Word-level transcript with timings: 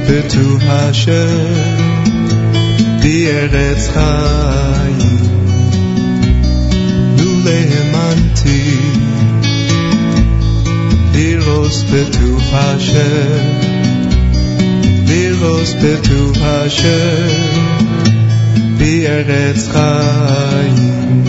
בטוב 0.00 0.62
השם, 0.68 1.54
בארץ 3.02 3.88
חיים, 3.88 5.18
נו 7.16 7.40
להאמנתי, 7.44 8.78
לירוס 11.12 11.82
בטוב 11.82 12.42
השם, 12.52 13.44
לירוס 15.06 15.74
בטוב 15.82 16.36
השם, 16.42 17.26
בארץ 18.78 19.68
חיים. 19.68 21.24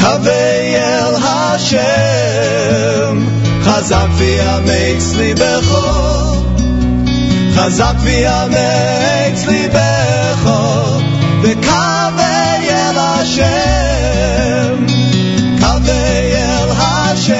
קווי 0.00 0.76
אל 0.76 1.14
השם, 1.22 3.18
חזק 3.68 4.06
ויאמץ 4.16 5.14
ליבך, 5.16 5.78
חזק 7.54 7.94
ויאמץ 8.00 9.46
ליבך, 9.46 10.50
וקווי 11.42 12.70
אל 12.70 12.98
השם, 12.98 14.86
קווי 15.60 16.34
אל 16.34 16.70
השם, 16.78 17.34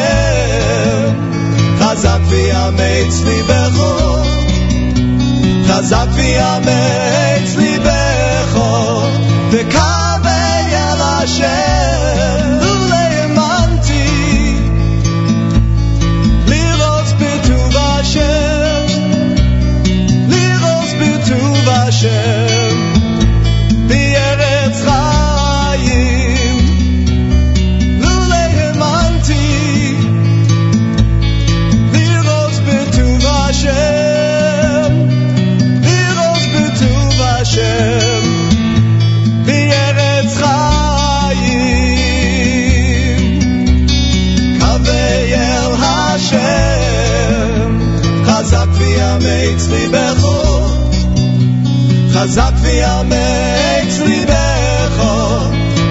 חזק 1.81 2.21
ויאמץ 2.29 3.23
ליבך, 3.25 3.81
חזק 5.67 6.07
ויאמץ 6.15 7.57
ליבך, 7.57 8.59
וקווי 9.51 10.75
אל 10.75 11.01
השם, 11.01 11.78
אצלי 49.56 49.88
בחור, 49.92 50.68
חזק 52.12 52.52
ויאמר 52.62 53.84
אצלי 53.84 54.26
בחור, 54.26 55.40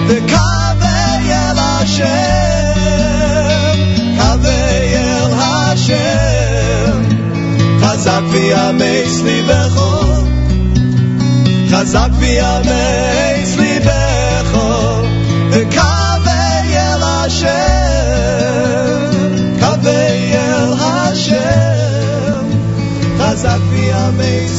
וקווה 0.07 1.17
אל 1.29 1.57
השם, 1.59 2.05
קווה 4.17 4.69
אל 4.93 5.33
השם, 5.33 7.03
חזק 7.81 8.21
ויאמר 8.31 9.03
אצלי 9.07 9.41
בחור, 9.41 10.27
חזק 11.71 12.09
ויאמר 12.19 13.38
amazing. 24.19 24.58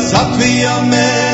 das 0.00 0.14
hat. 0.14 1.29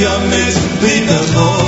your 0.00 0.20
face, 0.30 0.58
we. 0.82 1.67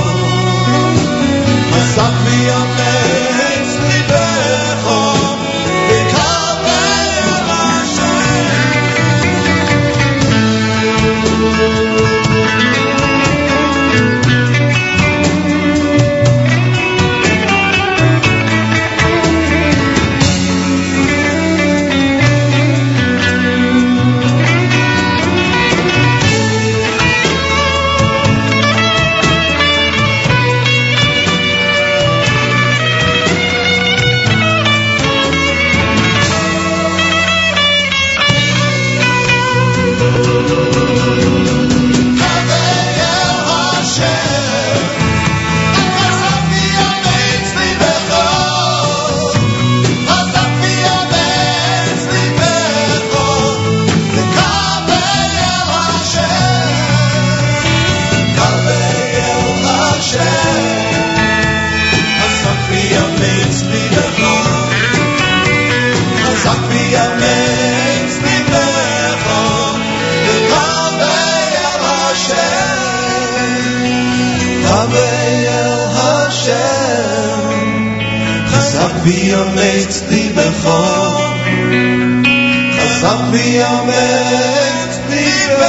ויאמץ 79.50 80.02
ליבך 80.08 80.68
חזק 82.78 83.16
ויאמץ 83.32 84.98
ליבך 85.08 85.66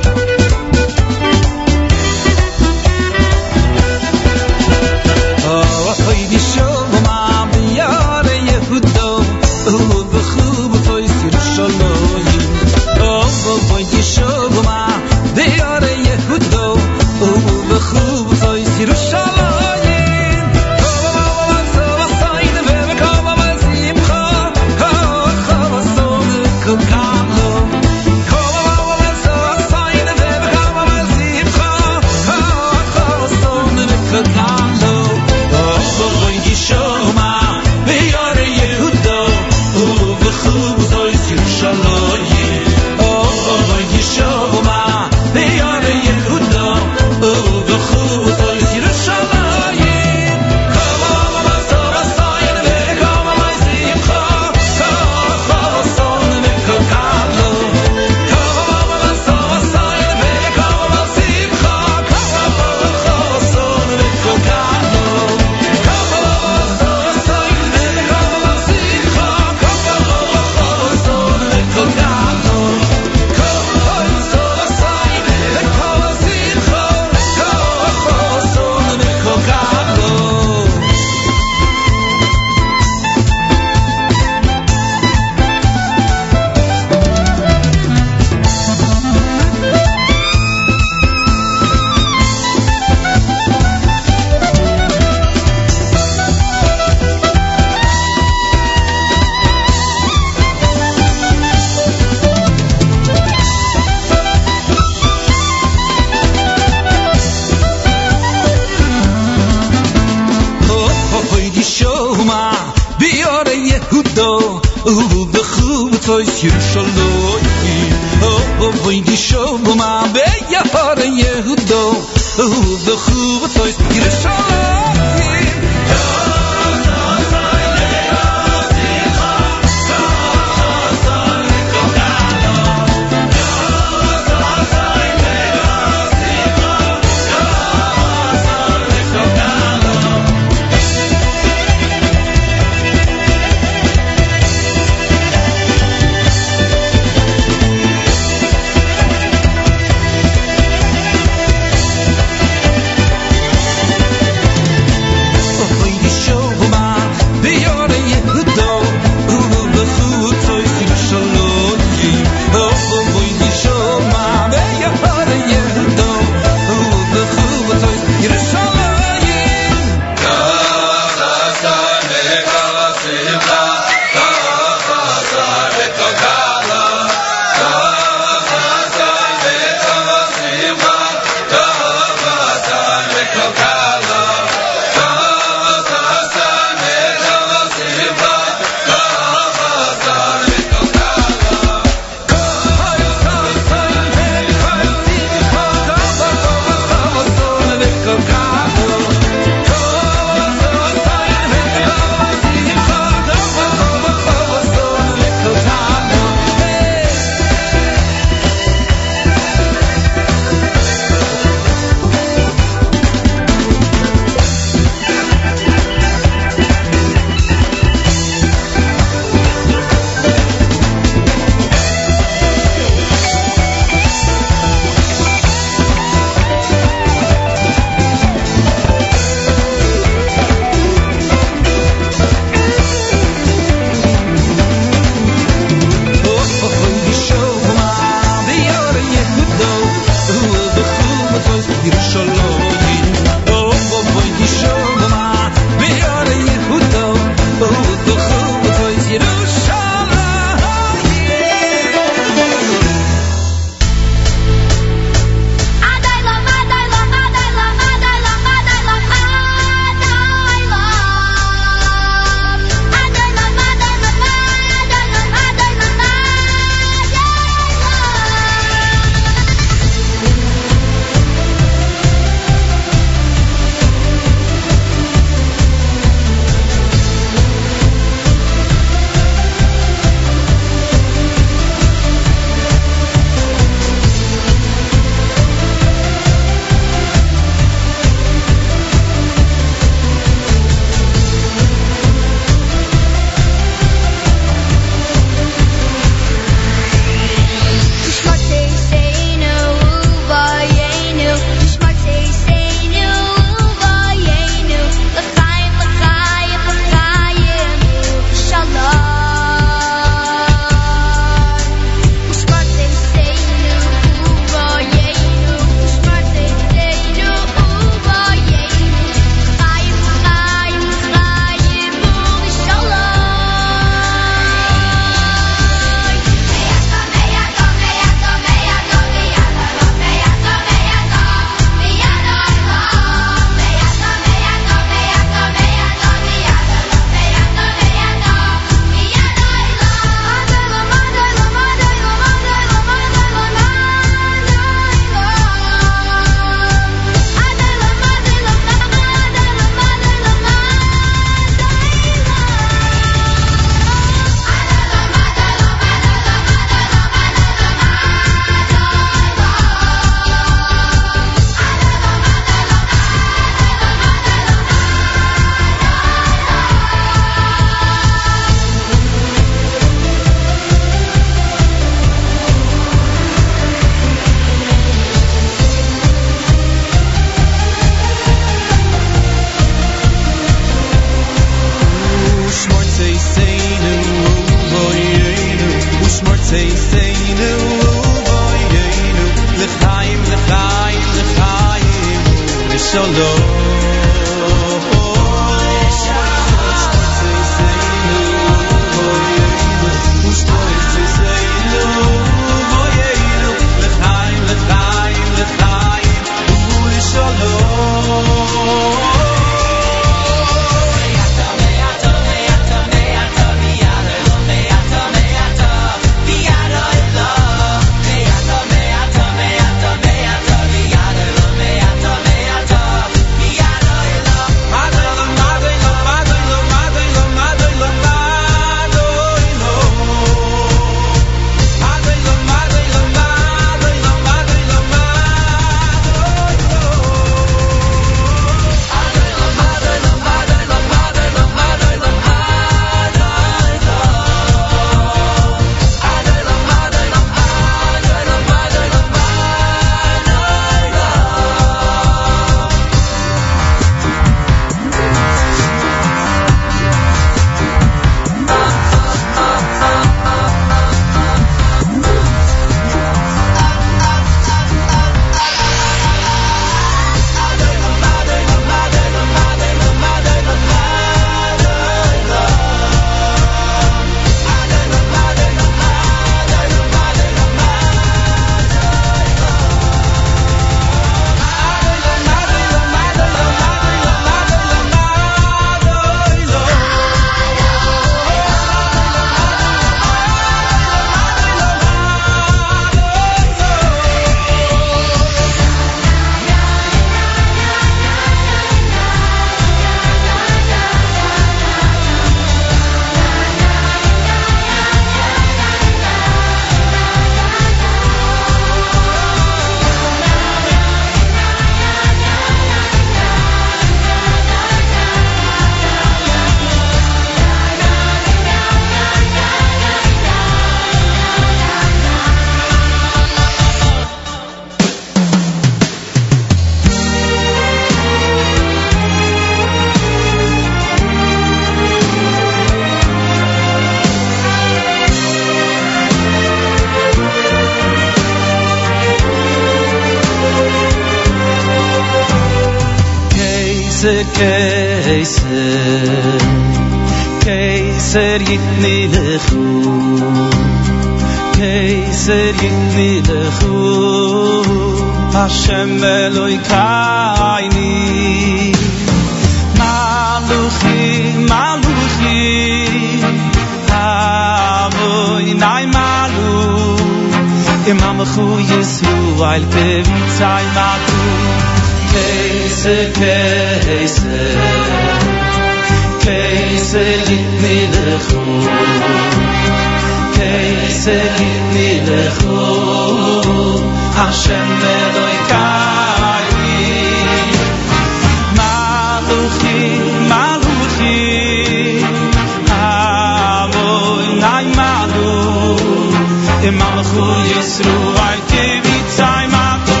im 596.68 596.74
malchul 596.80 597.38
yisru 597.52 597.96
ay 598.28 598.38
kivi 598.50 598.96
tsay 599.16 599.44
matu 599.54 600.00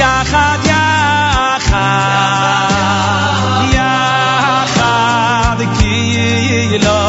yachad 0.00 0.60
yachad 0.70 1.64
yachad 3.76 5.58
ki 5.76 5.94
yilo 6.48 7.02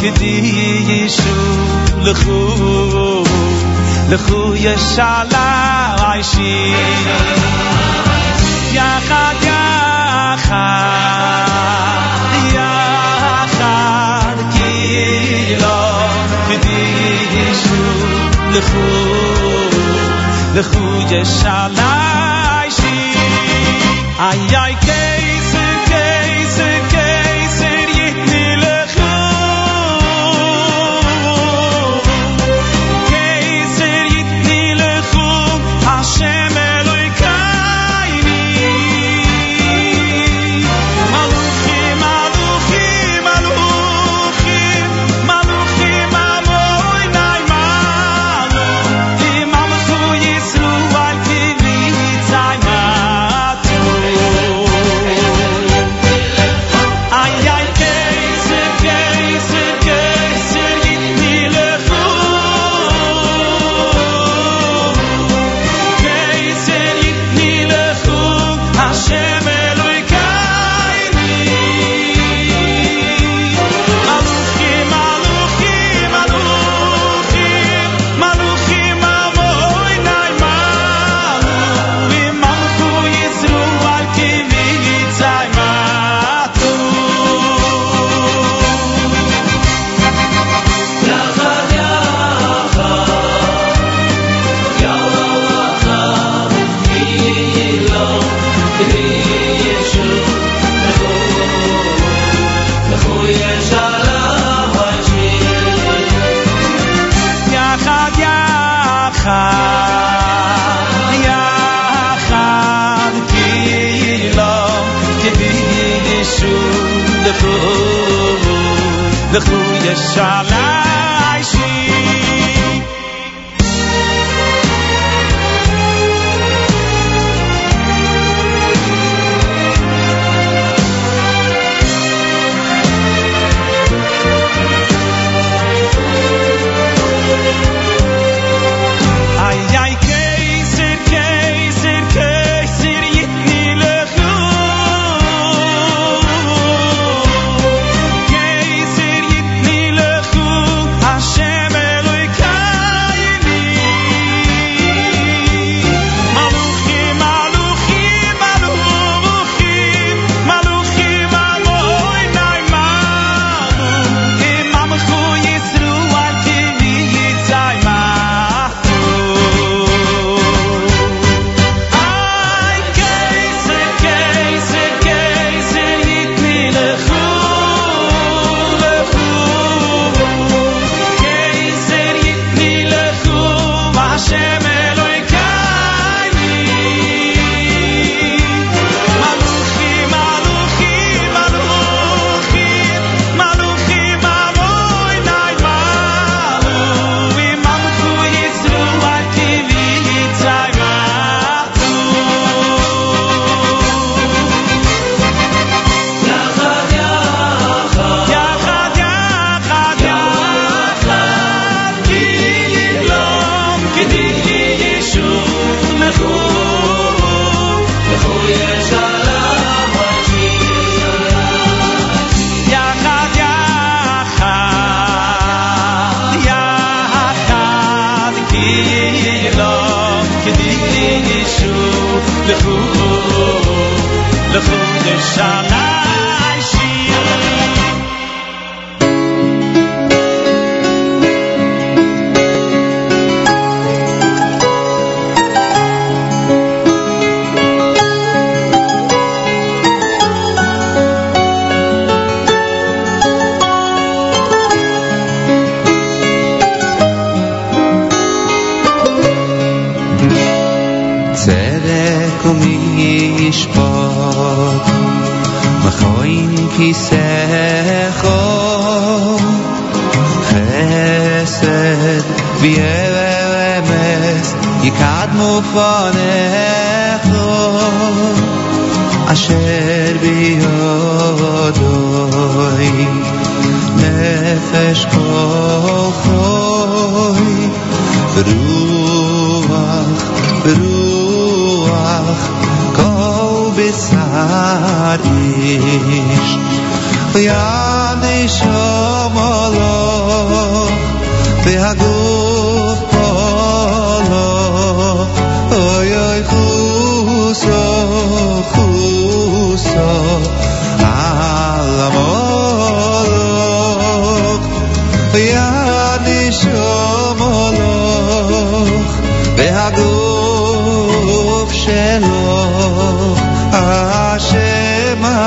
kedi 0.00 0.34
yishu 0.90 1.36
lechu 2.06 2.40
lechu 4.10 4.40
yishala 4.64 5.46
ay 6.10 6.20
shi 6.32 6.52
yachad 8.78 9.31
לחוג, 18.62 19.74
לחוג 20.54 21.10
יש 21.10 21.44
עליו 21.44 21.91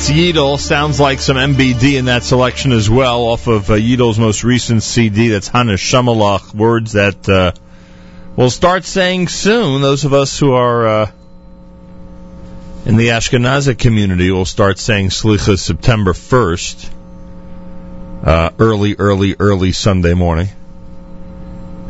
That's. 0.00 0.58
Sounds 0.58 0.98
like 0.98 1.20
some 1.20 1.36
MBD 1.36 1.98
in 1.98 2.06
that 2.06 2.22
selection 2.22 2.72
as 2.72 2.88
well, 2.88 3.24
off 3.24 3.46
of 3.46 3.70
uh, 3.70 3.74
most 4.18 4.44
recent 4.44 4.82
CD. 4.82 5.28
That's 5.28 5.48
Haneshama 5.50 6.16
Lach. 6.16 6.54
Words 6.54 6.92
that 6.92 7.28
uh, 7.28 7.52
we'll 8.34 8.50
start 8.50 8.84
saying 8.84 9.28
soon. 9.28 9.82
Those 9.82 10.06
of 10.06 10.14
us 10.14 10.38
who 10.38 10.54
are 10.54 10.88
uh, 10.88 11.10
in 12.86 12.96
the 12.96 13.08
Ashkenazi 13.08 13.78
community 13.78 14.30
will 14.30 14.46
start 14.46 14.78
saying 14.78 15.10
Slicha 15.10 15.58
September 15.58 16.14
1st, 16.14 16.90
uh, 18.24 18.50
early, 18.58 18.96
early, 18.98 19.36
early 19.38 19.72
Sunday 19.72 20.14
morning. 20.14 20.48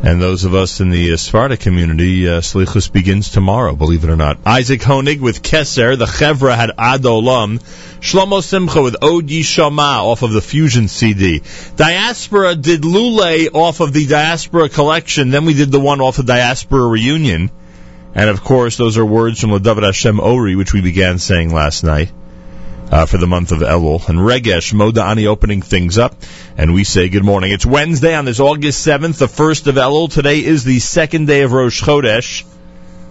And 0.03 0.19
those 0.19 0.45
of 0.45 0.55
us 0.55 0.79
in 0.79 0.89
the 0.89 1.13
uh, 1.13 1.17
Sephardi 1.17 1.57
community, 1.57 2.27
uh, 2.27 2.41
Slichus 2.41 2.91
begins 2.91 3.29
tomorrow, 3.29 3.75
believe 3.75 4.03
it 4.03 4.09
or 4.09 4.15
not. 4.15 4.39
Isaac 4.47 4.81
Honig 4.81 5.19
with 5.19 5.43
Keser, 5.43 5.95
the 5.95 6.05
Chevra 6.05 6.55
had 6.55 6.71
Adolam, 6.71 7.61
Shlomo 8.01 8.41
Simcha 8.41 8.81
with 8.81 8.95
Od 9.03 9.27
Yishama 9.27 10.03
off 10.03 10.23
of 10.23 10.31
the 10.31 10.41
Fusion 10.41 10.87
CD. 10.87 11.43
Diaspora 11.75 12.55
did 12.55 12.81
Lule 12.81 13.53
off 13.53 13.79
of 13.79 13.93
the 13.93 14.07
Diaspora 14.07 14.69
collection, 14.69 15.29
then 15.29 15.45
we 15.45 15.53
did 15.53 15.71
the 15.71 15.79
one 15.79 16.01
off 16.01 16.17
of 16.17 16.25
Diaspora 16.25 16.87
Reunion. 16.87 17.51
And 18.15 18.27
of 18.27 18.43
course, 18.43 18.75
those 18.75 18.97
are 18.97 19.05
words 19.05 19.39
from 19.39 19.51
David 19.61 19.83
Hashem 19.83 20.19
Ori, 20.19 20.55
which 20.55 20.73
we 20.73 20.81
began 20.81 21.19
saying 21.19 21.53
last 21.53 21.83
night. 21.83 22.11
Uh, 22.91 23.05
for 23.05 23.17
the 23.17 23.27
month 23.27 23.53
of 23.53 23.59
Elul. 23.59 24.05
And 24.09 24.19
Regesh 24.19 24.73
Modani 24.73 25.27
opening 25.27 25.61
things 25.61 25.97
up. 25.97 26.13
And 26.57 26.73
we 26.73 26.83
say 26.83 27.07
good 27.07 27.23
morning. 27.23 27.53
It's 27.53 27.65
Wednesday 27.65 28.13
on 28.15 28.25
this 28.25 28.41
August 28.41 28.85
7th, 28.85 29.17
the 29.17 29.29
first 29.29 29.67
of 29.67 29.75
Elul. 29.75 30.11
Today 30.11 30.43
is 30.43 30.65
the 30.65 30.79
second 30.79 31.27
day 31.27 31.43
of 31.43 31.53
Rosh 31.53 31.81
Chodesh. 31.81 32.43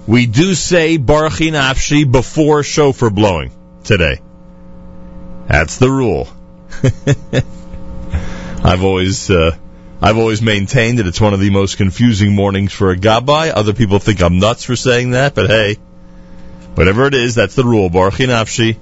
We 0.06 0.26
do 0.26 0.54
say 0.54 0.98
Barchi 0.98 1.50
Nafshi 1.50 2.10
before 2.10 2.62
shofar 2.62 3.08
blowing 3.08 3.52
today. 3.82 4.20
That's 5.50 5.78
the 5.78 5.90
rule. 5.90 6.28
I've 8.64 8.84
always, 8.84 9.28
uh, 9.30 9.56
I've 10.00 10.16
always 10.16 10.40
maintained 10.40 11.00
that 11.00 11.08
it's 11.08 11.20
one 11.20 11.34
of 11.34 11.40
the 11.40 11.50
most 11.50 11.76
confusing 11.76 12.36
mornings 12.36 12.72
for 12.72 12.92
a 12.92 12.96
gabbai. 12.96 13.52
Other 13.52 13.72
people 13.72 13.98
think 13.98 14.22
I'm 14.22 14.38
nuts 14.38 14.62
for 14.62 14.76
saying 14.76 15.10
that, 15.10 15.34
but 15.34 15.50
hey, 15.50 15.74
whatever 16.76 17.06
it 17.06 17.14
is, 17.14 17.34
that's 17.34 17.56
the 17.56 17.64
rule. 17.64 17.90
Barchi 17.90 18.28
Nafshi, 18.28 18.76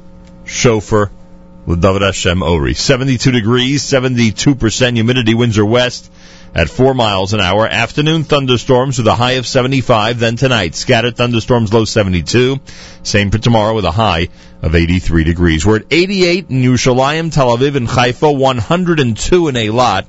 with 1.65 1.81
David 1.81 2.03
Hashem 2.03 2.43
Ori. 2.43 2.75
72 2.75 3.31
degrees, 3.31 3.83
72% 3.83 4.95
humidity, 4.95 5.33
winds 5.33 5.57
are 5.57 5.65
west 5.65 6.13
at 6.55 6.69
4 6.69 6.95
miles 6.95 7.35
an 7.35 7.41
hour. 7.41 7.67
Afternoon 7.67 8.25
thunderstorms 8.25 8.99
with 8.99 9.07
a 9.07 9.15
high 9.15 9.33
of 9.33 9.47
75. 9.47 10.19
Then 10.19 10.37
tonight, 10.37 10.75
scattered 10.75 11.17
thunderstorms, 11.17 11.73
low 11.73 11.85
72. 11.85 12.59
Same 13.03 13.31
for 13.31 13.39
tomorrow 13.39 13.75
with 13.75 13.85
a 13.85 13.91
high 13.91 14.29
of 14.63 14.75
83 14.75 15.25
degrees. 15.25 15.65
We're 15.65 15.77
at 15.77 15.87
88 15.91 16.51
in 16.51 16.63
Yerushalayim, 16.63 17.33
Tel 17.33 17.57
Aviv, 17.57 17.77
and 17.77 17.89
Haifa, 17.89 18.31
102 18.31 19.49
in 19.49 19.55
Eilat. 19.55 20.07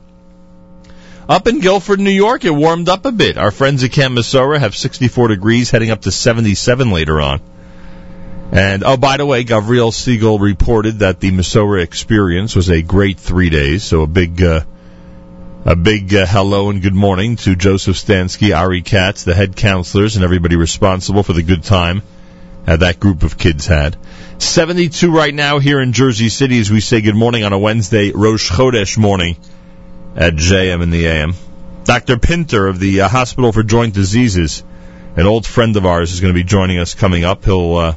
Up 1.29 1.45
in 1.45 1.59
Guilford, 1.59 1.99
New 1.99 2.09
York, 2.09 2.43
it 2.43 2.49
warmed 2.49 2.89
up 2.89 3.05
a 3.05 3.11
bit. 3.11 3.37
Our 3.37 3.51
friends 3.51 3.83
at 3.83 3.91
Camp 3.91 4.17
Mesorah 4.17 4.57
have 4.59 4.75
64 4.75 5.27
degrees, 5.27 5.69
heading 5.69 5.91
up 5.91 6.01
to 6.01 6.11
77 6.11 6.89
later 6.89 7.21
on. 7.21 7.39
And 8.51 8.83
oh, 8.83 8.97
by 8.97 9.17
the 9.17 9.27
way, 9.27 9.43
Gavriel 9.43 9.93
Siegel 9.93 10.39
reported 10.39 10.99
that 10.99 11.19
the 11.19 11.29
Mesorah 11.29 11.83
experience 11.83 12.55
was 12.55 12.71
a 12.71 12.81
great 12.81 13.19
three 13.19 13.51
days. 13.51 13.83
So 13.83 14.01
a 14.01 14.07
big, 14.07 14.41
uh, 14.41 14.61
a 15.65 15.75
big 15.75 16.13
uh, 16.15 16.25
hello 16.25 16.69
and 16.69 16.81
good 16.81 16.93
morning 16.93 17.35
to 17.35 17.53
Joseph 17.53 17.97
Stansky, 17.97 18.57
Ari 18.57 18.81
Katz, 18.81 19.25
the 19.25 19.35
head 19.35 19.57
counselors, 19.57 20.15
and 20.15 20.23
everybody 20.23 20.55
responsible 20.55 21.21
for 21.21 21.33
the 21.33 21.43
good 21.43 21.63
time 21.63 22.01
uh, 22.65 22.77
that 22.77 22.99
group 22.99 23.23
of 23.23 23.37
kids 23.37 23.65
had. 23.65 23.97
72 24.37 25.11
right 25.11 25.33
now 25.33 25.59
here 25.59 25.81
in 25.81 25.91
Jersey 25.91 26.29
City 26.29 26.59
as 26.59 26.71
we 26.71 26.79
say 26.79 27.01
good 27.01 27.15
morning 27.15 27.43
on 27.43 27.51
a 27.51 27.59
Wednesday, 27.59 28.11
Rosh 28.11 28.49
Chodesh 28.49 28.97
morning 28.97 29.35
at 30.15 30.33
JM 30.33 30.81
in 30.81 30.91
the 30.91 31.07
AM. 31.07 31.33
Dr. 31.83 32.17
Pinter 32.17 32.67
of 32.67 32.79
the 32.79 33.01
uh, 33.01 33.09
Hospital 33.09 33.51
for 33.51 33.63
Joint 33.63 33.93
Diseases, 33.93 34.63
an 35.17 35.25
old 35.25 35.45
friend 35.45 35.75
of 35.75 35.85
ours, 35.85 36.13
is 36.13 36.21
going 36.21 36.33
to 36.33 36.39
be 36.39 36.45
joining 36.45 36.79
us 36.79 36.93
coming 36.93 37.25
up. 37.25 37.43
He'll 37.43 37.75
uh, 37.75 37.95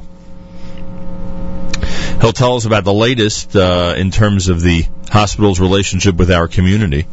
he'll 2.19 2.33
tell 2.33 2.57
us 2.57 2.65
about 2.65 2.83
the 2.83 2.93
latest 2.93 3.55
uh, 3.55 3.93
in 3.95 4.11
terms 4.11 4.49
of 4.49 4.61
the 4.61 4.85
hospital's 5.09 5.61
relationship 5.61 6.15
with 6.15 6.29
our 6.29 6.49
community. 6.49 7.07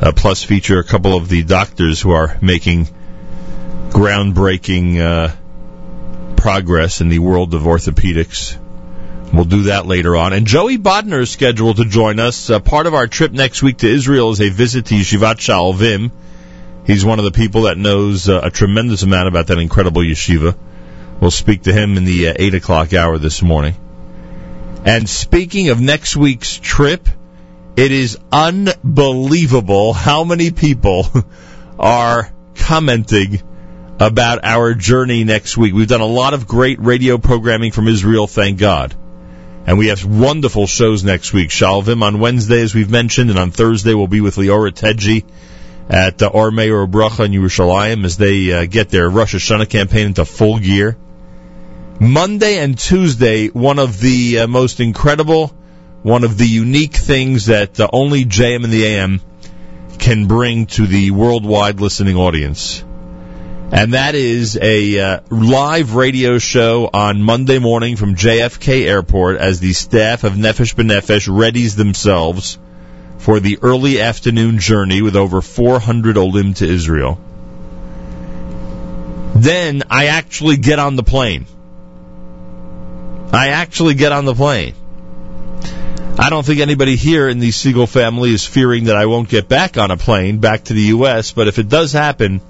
Uh, 0.00 0.12
plus, 0.12 0.42
feature 0.42 0.78
a 0.78 0.84
couple 0.84 1.16
of 1.16 1.28
the 1.28 1.42
doctors 1.42 2.00
who 2.00 2.10
are 2.10 2.36
making 2.42 2.88
groundbreaking 3.88 5.00
uh, 5.00 5.34
progress 6.36 7.00
in 7.00 7.08
the 7.08 7.18
world 7.18 7.54
of 7.54 7.62
orthopedics. 7.62 8.58
We'll 9.32 9.46
do 9.46 9.64
that 9.64 9.86
later 9.86 10.14
on. 10.14 10.32
And 10.32 10.46
Joey 10.46 10.78
Bodner 10.78 11.22
is 11.22 11.30
scheduled 11.30 11.78
to 11.78 11.84
join 11.84 12.20
us. 12.20 12.50
Uh, 12.50 12.60
part 12.60 12.86
of 12.86 12.94
our 12.94 13.06
trip 13.06 13.32
next 13.32 13.62
week 13.62 13.78
to 13.78 13.88
Israel 13.88 14.30
is 14.30 14.40
a 14.40 14.50
visit 14.50 14.86
to 14.86 14.94
Yeshivat 14.94 15.36
Shalvim. 15.36 16.10
He's 16.86 17.04
one 17.04 17.18
of 17.18 17.24
the 17.24 17.32
people 17.32 17.62
that 17.62 17.78
knows 17.78 18.28
uh, 18.28 18.40
a 18.44 18.50
tremendous 18.50 19.02
amount 19.02 19.28
about 19.28 19.48
that 19.48 19.58
incredible 19.58 20.02
yeshiva. 20.02 20.56
We'll 21.20 21.32
speak 21.32 21.62
to 21.62 21.72
him 21.72 21.96
in 21.96 22.04
the 22.04 22.28
uh, 22.28 22.34
8 22.36 22.54
o'clock 22.54 22.94
hour 22.94 23.18
this 23.18 23.42
morning. 23.42 23.74
And 24.84 25.08
speaking 25.08 25.70
of 25.70 25.80
next 25.80 26.16
week's 26.16 26.56
trip, 26.56 27.08
it 27.76 27.92
is 27.92 28.18
unbelievable 28.32 29.92
how 29.92 30.24
many 30.24 30.50
people 30.50 31.06
are 31.78 32.32
commenting 32.54 33.42
about 34.00 34.44
our 34.44 34.74
journey 34.74 35.24
next 35.24 35.56
week. 35.56 35.74
We've 35.74 35.88
done 35.88 36.00
a 36.00 36.06
lot 36.06 36.34
of 36.34 36.46
great 36.46 36.80
radio 36.80 37.18
programming 37.18 37.72
from 37.72 37.88
Israel, 37.88 38.26
thank 38.26 38.58
God. 38.58 38.94
And 39.66 39.78
we 39.78 39.88
have 39.88 40.04
wonderful 40.04 40.66
shows 40.66 41.02
next 41.02 41.32
week. 41.32 41.50
Shalvim 41.50 42.02
on 42.02 42.20
Wednesday, 42.20 42.62
as 42.62 42.74
we've 42.74 42.90
mentioned, 42.90 43.30
and 43.30 43.38
on 43.38 43.50
Thursday 43.50 43.94
we'll 43.94 44.06
be 44.06 44.20
with 44.20 44.36
Leora 44.36 44.70
Tedji 44.70 45.24
at 45.88 46.22
uh, 46.22 46.28
Or 46.28 46.50
Meir 46.50 46.86
Bracha 46.86 47.24
in 47.24 47.32
Yerushalayim 47.32 48.04
as 48.04 48.16
they 48.16 48.52
uh, 48.52 48.66
get 48.66 48.90
their 48.90 49.08
Rosh 49.08 49.34
Hashanah 49.34 49.68
campaign 49.68 50.08
into 50.08 50.24
full 50.24 50.58
gear. 50.58 50.96
Monday 51.98 52.58
and 52.58 52.78
Tuesday, 52.78 53.48
one 53.48 53.78
of 53.78 53.98
the 53.98 54.40
uh, 54.40 54.46
most 54.46 54.80
incredible, 54.80 55.55
one 56.06 56.22
of 56.22 56.38
the 56.38 56.46
unique 56.46 56.94
things 56.94 57.46
that 57.46 57.80
uh, 57.80 57.88
only 57.92 58.24
JM 58.24 58.62
and 58.62 58.72
the 58.72 58.86
AM 58.86 59.20
can 59.98 60.28
bring 60.28 60.66
to 60.66 60.86
the 60.86 61.10
worldwide 61.10 61.80
listening 61.80 62.14
audience. 62.14 62.84
And 63.72 63.94
that 63.94 64.14
is 64.14 64.56
a 64.56 65.00
uh, 65.00 65.20
live 65.30 65.96
radio 65.96 66.38
show 66.38 66.88
on 66.92 67.24
Monday 67.24 67.58
morning 67.58 67.96
from 67.96 68.14
JFK 68.14 68.86
Airport 68.86 69.38
as 69.38 69.58
the 69.58 69.72
staff 69.72 70.22
of 70.22 70.34
Nefesh 70.34 70.76
B'Nefesh 70.76 71.26
readies 71.28 71.74
themselves 71.74 72.56
for 73.18 73.40
the 73.40 73.58
early 73.60 74.00
afternoon 74.00 74.60
journey 74.60 75.02
with 75.02 75.16
over 75.16 75.42
400 75.42 76.16
Olim 76.16 76.54
to 76.54 76.68
Israel. 76.68 77.18
Then 79.34 79.82
I 79.90 80.06
actually 80.06 80.58
get 80.58 80.78
on 80.78 80.94
the 80.94 81.02
plane. 81.02 81.46
I 83.32 83.48
actually 83.48 83.94
get 83.94 84.12
on 84.12 84.24
the 84.24 84.34
plane. 84.34 84.76
I 86.18 86.30
don't 86.30 86.46
think 86.46 86.60
anybody 86.60 86.96
here 86.96 87.28
in 87.28 87.40
the 87.40 87.50
Segal 87.50 87.86
family 87.86 88.32
is 88.32 88.46
fearing 88.46 88.84
that 88.84 88.96
I 88.96 89.04
won't 89.04 89.28
get 89.28 89.48
back 89.48 89.76
on 89.76 89.90
a 89.90 89.98
plane 89.98 90.38
back 90.38 90.64
to 90.64 90.72
the 90.72 90.80
U.S., 90.80 91.32
but 91.32 91.46
if 91.46 91.58
it 91.58 91.68
does 91.68 91.92
happen, 91.92 92.40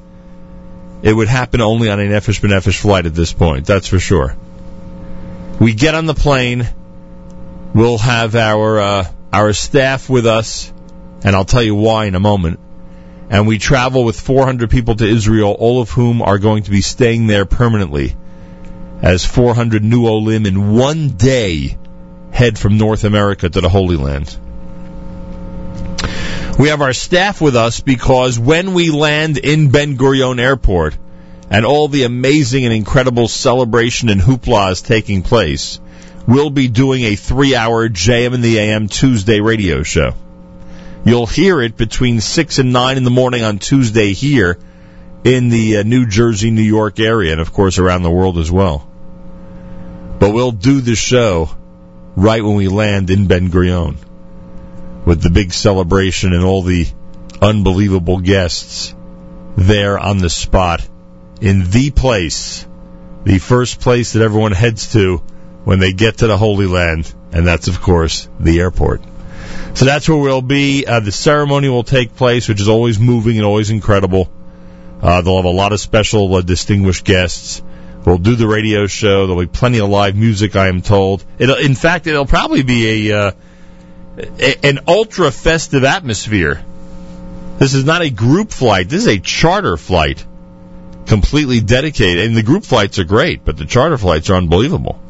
it 1.02 1.12
would 1.12 1.26
happen 1.26 1.60
only 1.60 1.90
on 1.90 1.98
a 1.98 2.04
Nefesh 2.04 2.40
B'Nefesh 2.40 2.80
flight 2.80 3.06
at 3.06 3.14
this 3.14 3.32
point, 3.32 3.66
that's 3.66 3.88
for 3.88 3.98
sure. 3.98 4.36
We 5.60 5.74
get 5.74 5.96
on 5.96 6.06
the 6.06 6.14
plane, 6.14 6.68
we'll 7.74 7.98
have 7.98 8.36
our, 8.36 8.78
uh, 8.80 9.08
our 9.32 9.52
staff 9.52 10.08
with 10.08 10.26
us, 10.26 10.72
and 11.24 11.34
I'll 11.34 11.44
tell 11.44 11.62
you 11.62 11.74
why 11.74 12.04
in 12.04 12.14
a 12.14 12.20
moment. 12.20 12.60
And 13.30 13.48
we 13.48 13.58
travel 13.58 14.04
with 14.04 14.20
400 14.20 14.70
people 14.70 14.94
to 14.94 15.04
Israel, 15.04 15.50
all 15.58 15.80
of 15.80 15.90
whom 15.90 16.22
are 16.22 16.38
going 16.38 16.62
to 16.62 16.70
be 16.70 16.82
staying 16.82 17.26
there 17.26 17.46
permanently 17.46 18.14
as 19.02 19.24
400 19.24 19.82
new 19.82 20.06
Olim 20.06 20.46
in 20.46 20.72
one 20.76 21.08
day 21.10 21.76
head 22.36 22.58
from 22.58 22.76
North 22.76 23.04
America 23.04 23.48
to 23.48 23.60
the 23.62 23.68
Holy 23.68 23.96
Land. 23.96 24.36
We 26.58 26.68
have 26.68 26.82
our 26.82 26.92
staff 26.92 27.40
with 27.40 27.56
us 27.56 27.80
because 27.80 28.38
when 28.38 28.74
we 28.74 28.90
land 28.90 29.38
in 29.38 29.70
Ben 29.70 29.96
Gurion 29.96 30.38
Airport 30.38 30.98
and 31.50 31.64
all 31.64 31.88
the 31.88 32.04
amazing 32.04 32.66
and 32.66 32.74
incredible 32.74 33.26
celebration 33.26 34.10
and 34.10 34.20
hoopla 34.20 34.72
is 34.72 34.82
taking 34.82 35.22
place, 35.22 35.80
we'll 36.26 36.50
be 36.50 36.68
doing 36.68 37.04
a 37.04 37.16
three 37.16 37.54
hour 37.56 37.88
JM 37.88 38.34
in 38.34 38.42
the 38.42 38.58
AM 38.58 38.88
Tuesday 38.88 39.40
radio 39.40 39.82
show. 39.82 40.12
You'll 41.06 41.26
hear 41.26 41.62
it 41.62 41.78
between 41.78 42.20
6 42.20 42.58
and 42.58 42.70
9 42.70 42.98
in 42.98 43.04
the 43.04 43.10
morning 43.10 43.44
on 43.44 43.58
Tuesday 43.58 44.12
here 44.12 44.58
in 45.24 45.48
the 45.48 45.78
uh, 45.78 45.82
New 45.84 46.04
Jersey, 46.04 46.50
New 46.50 46.60
York 46.60 47.00
area, 47.00 47.32
and 47.32 47.40
of 47.40 47.54
course 47.54 47.78
around 47.78 48.02
the 48.02 48.10
world 48.10 48.36
as 48.36 48.50
well. 48.50 48.86
But 50.18 50.34
we'll 50.34 50.52
do 50.52 50.82
the 50.82 50.96
show 50.96 51.50
right 52.16 52.42
when 52.42 52.56
we 52.56 52.68
land 52.68 53.10
in 53.10 53.26
Ben 53.26 53.50
Gurion 53.50 53.96
with 55.04 55.22
the 55.22 55.30
big 55.30 55.52
celebration 55.52 56.32
and 56.32 56.42
all 56.42 56.62
the 56.62 56.86
unbelievable 57.40 58.18
guests 58.18 58.94
there 59.56 59.98
on 59.98 60.18
the 60.18 60.30
spot 60.30 60.86
in 61.40 61.70
the 61.70 61.90
place, 61.90 62.66
the 63.24 63.38
first 63.38 63.80
place 63.80 64.14
that 64.14 64.22
everyone 64.22 64.52
heads 64.52 64.92
to 64.92 65.18
when 65.64 65.78
they 65.78 65.92
get 65.92 66.18
to 66.18 66.26
the 66.26 66.36
Holy 66.36 66.66
Land, 66.66 67.12
and 67.32 67.46
that's, 67.46 67.68
of 67.68 67.80
course, 67.80 68.28
the 68.40 68.60
airport. 68.60 69.02
So 69.74 69.84
that's 69.84 70.08
where 70.08 70.18
we'll 70.18 70.42
be. 70.42 70.86
Uh, 70.86 71.00
the 71.00 71.12
ceremony 71.12 71.68
will 71.68 71.84
take 71.84 72.16
place, 72.16 72.48
which 72.48 72.60
is 72.60 72.68
always 72.68 72.98
moving 72.98 73.36
and 73.36 73.44
always 73.44 73.70
incredible. 73.70 74.30
Uh, 75.02 75.20
they'll 75.20 75.36
have 75.36 75.44
a 75.44 75.48
lot 75.48 75.72
of 75.72 75.80
special 75.80 76.34
uh, 76.34 76.40
distinguished 76.40 77.04
guests. 77.04 77.62
We'll 78.06 78.18
do 78.18 78.36
the 78.36 78.46
radio 78.46 78.86
show. 78.86 79.26
There'll 79.26 79.42
be 79.42 79.48
plenty 79.48 79.80
of 79.80 79.88
live 79.88 80.14
music, 80.14 80.54
I 80.54 80.68
am 80.68 80.80
told. 80.80 81.24
It'll, 81.40 81.56
in 81.56 81.74
fact, 81.74 82.06
it'll 82.06 82.24
probably 82.24 82.62
be 82.62 83.10
a, 83.10 83.18
uh, 83.18 83.32
a 84.38 84.64
an 84.64 84.78
ultra 84.86 85.32
festive 85.32 85.82
atmosphere. 85.82 86.64
This 87.58 87.74
is 87.74 87.84
not 87.84 88.02
a 88.02 88.10
group 88.10 88.52
flight. 88.52 88.88
This 88.88 89.06
is 89.06 89.08
a 89.08 89.18
charter 89.18 89.76
flight, 89.76 90.24
completely 91.06 91.60
dedicated. 91.60 92.26
And 92.26 92.36
the 92.36 92.44
group 92.44 92.64
flights 92.64 93.00
are 93.00 93.04
great, 93.04 93.44
but 93.44 93.56
the 93.56 93.64
charter 93.64 93.98
flights 93.98 94.30
are 94.30 94.36
unbelievable. 94.36 95.00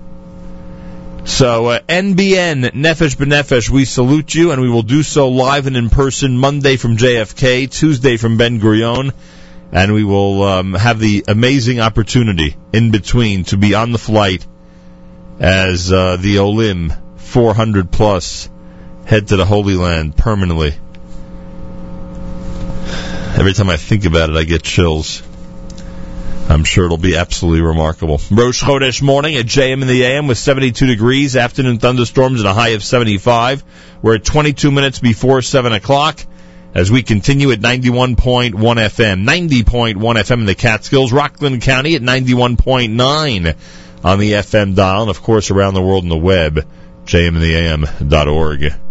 So, 1.24 1.66
uh, 1.66 1.80
NBN, 1.80 2.72
Nefesh 2.72 3.16
B'Nefesh, 3.16 3.68
we 3.68 3.84
salute 3.84 4.34
you, 4.34 4.53
and 4.53 4.62
we 4.62 4.70
will 4.70 4.84
do 4.84 5.03
so 5.03 5.28
live 5.28 5.66
and 5.66 5.76
in 5.76 5.90
person 5.90 6.38
Monday 6.38 6.76
from 6.78 6.97
JFK, 6.97 7.70
Tuesday 7.70 8.16
from 8.16 8.38
Ben 8.38 8.59
Gurion, 8.59 9.12
and 9.73 9.93
we 9.93 10.05
will 10.05 10.43
um, 10.43 10.75
have 10.75 10.99
the 10.99 11.25
amazing 11.29 11.81
opportunity 11.81 12.57
in 12.73 12.91
between 12.91 13.45
to 13.45 13.57
be 13.57 13.75
on 13.75 13.93
the 13.93 13.99
flight 13.99 14.47
as 15.39 15.93
uh, 15.93 16.17
the 16.17 16.39
Olim 16.39 16.93
400 17.17 17.91
plus 17.91 18.49
head 19.05 19.29
to 19.29 19.37
the 19.37 19.45
Holy 19.45 19.75
Land 19.75 20.17
permanently. 20.17 20.75
Every 23.39 23.53
time 23.53 23.69
I 23.69 23.77
think 23.77 24.07
about 24.07 24.31
it, 24.31 24.37
I 24.37 24.45
get 24.45 24.62
chills. 24.62 25.23
I'm 26.49 26.64
sure 26.64 26.87
it'll 26.87 26.97
be 26.97 27.17
absolutely 27.17 27.61
remarkable. 27.61 28.21
Rosh 28.31 28.62
Chodesh 28.62 29.03
morning 29.03 29.35
at 29.35 29.47
JM 29.47 29.83
in 29.83 29.89
the 29.89 30.05
AM 30.05 30.29
with 30.29 30.39
72 30.39 30.87
degrees, 30.87 31.37
afternoon 31.37 31.79
thunderstorms 31.79 32.41
and 32.41 32.49
a 32.49 32.55
high 32.55 32.71
of 32.71 32.85
75. 32.85 33.64
We're 34.01 34.14
at 34.14 34.25
22 34.25 34.71
minutes 34.71 35.01
before 35.01 35.43
7 35.43 35.73
o'clock 35.73 36.21
as 36.75 36.91
we 36.91 37.03
continue 37.03 37.51
at 37.53 37.61
91.1 37.61 38.53
FM, 38.53 39.27
90.1 39.27 39.95
FM 39.95 40.41
in 40.41 40.47
the 40.47 40.55
Catskills, 40.55 41.12
Rockland 41.12 41.62
County 41.62 41.95
at 41.95 42.03
91.9 42.03 43.57
on 44.05 44.19
the 44.19 44.33
FM 44.33 44.75
dial, 44.75 45.03
and 45.03 45.11
of 45.11 45.23
course 45.23 45.51
around 45.51 45.75
the 45.75 45.83
world 45.83 46.05
on 46.05 46.11
the 46.11 46.17
web, 46.17 46.67
jmintheam.org. 47.07 48.86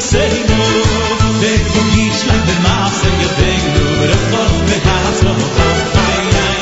Sein, 0.00 0.46
dech 1.40 1.66
ich 2.04 2.20
libe 2.24 2.54
maseg 2.64 3.18
ben 3.38 3.62
gurf 3.74 4.56
mit 4.68 4.84
has 4.88 5.20
roch. 5.26 5.44
Ey, 6.08 6.24
ey, 6.46 6.60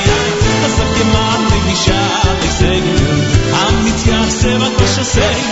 ich 0.48 0.58
das 0.62 0.76
eke 0.84 1.04
mal 1.14 1.42
libe 1.50 1.76
shat, 1.84 2.40
ich 2.48 2.56
sein. 2.60 2.84
Amit 3.62 4.00
ich 4.04 4.12
haseba 4.12 4.68
koshe 4.78 5.04
sein. 5.14 5.42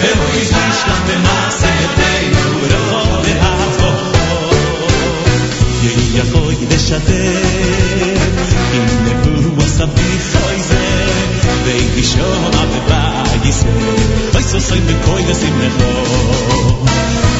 Ve 0.00 0.10
ich 0.40 0.48
sein 0.48 0.72
shtand 0.78 1.04
ben 1.08 1.22
maseg 1.26 1.90
ben 1.98 2.26
gurf, 2.36 2.62
de 3.26 3.34
has 3.42 3.76
roch. 3.82 4.02
Ye 5.82 5.90
ig 6.02 6.10
yakhoy 6.18 6.54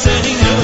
setting 0.00 0.40
up. 0.40 0.59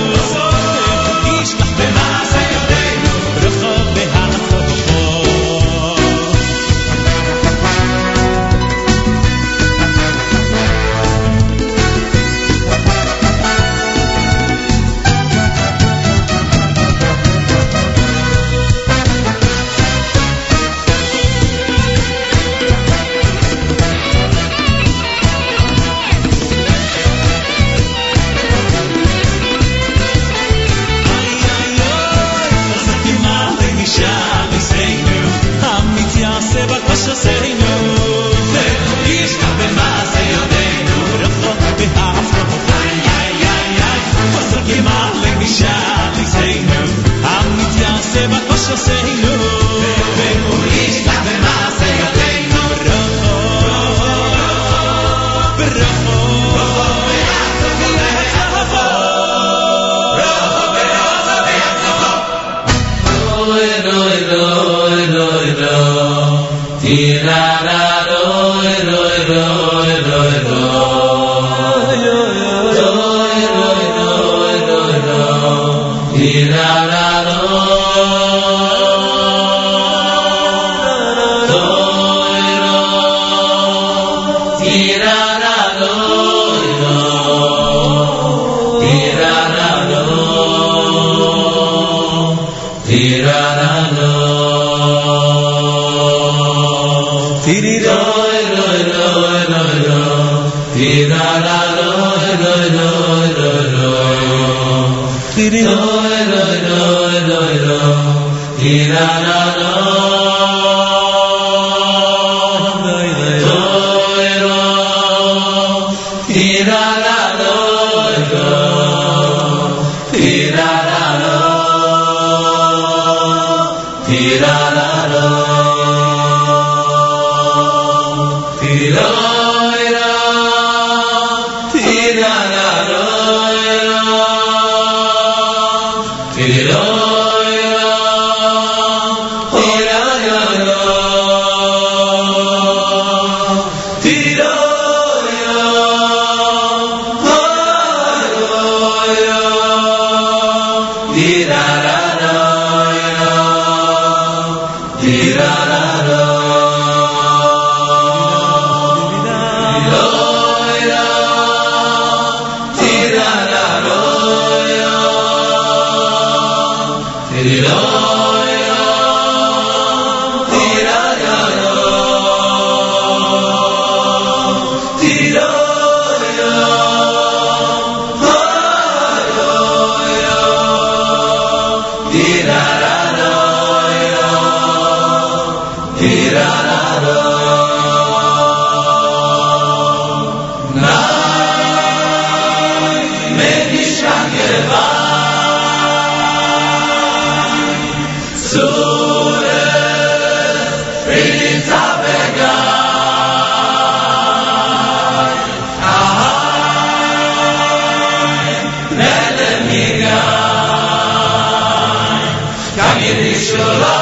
The 213.57 213.63
love. 213.65 213.96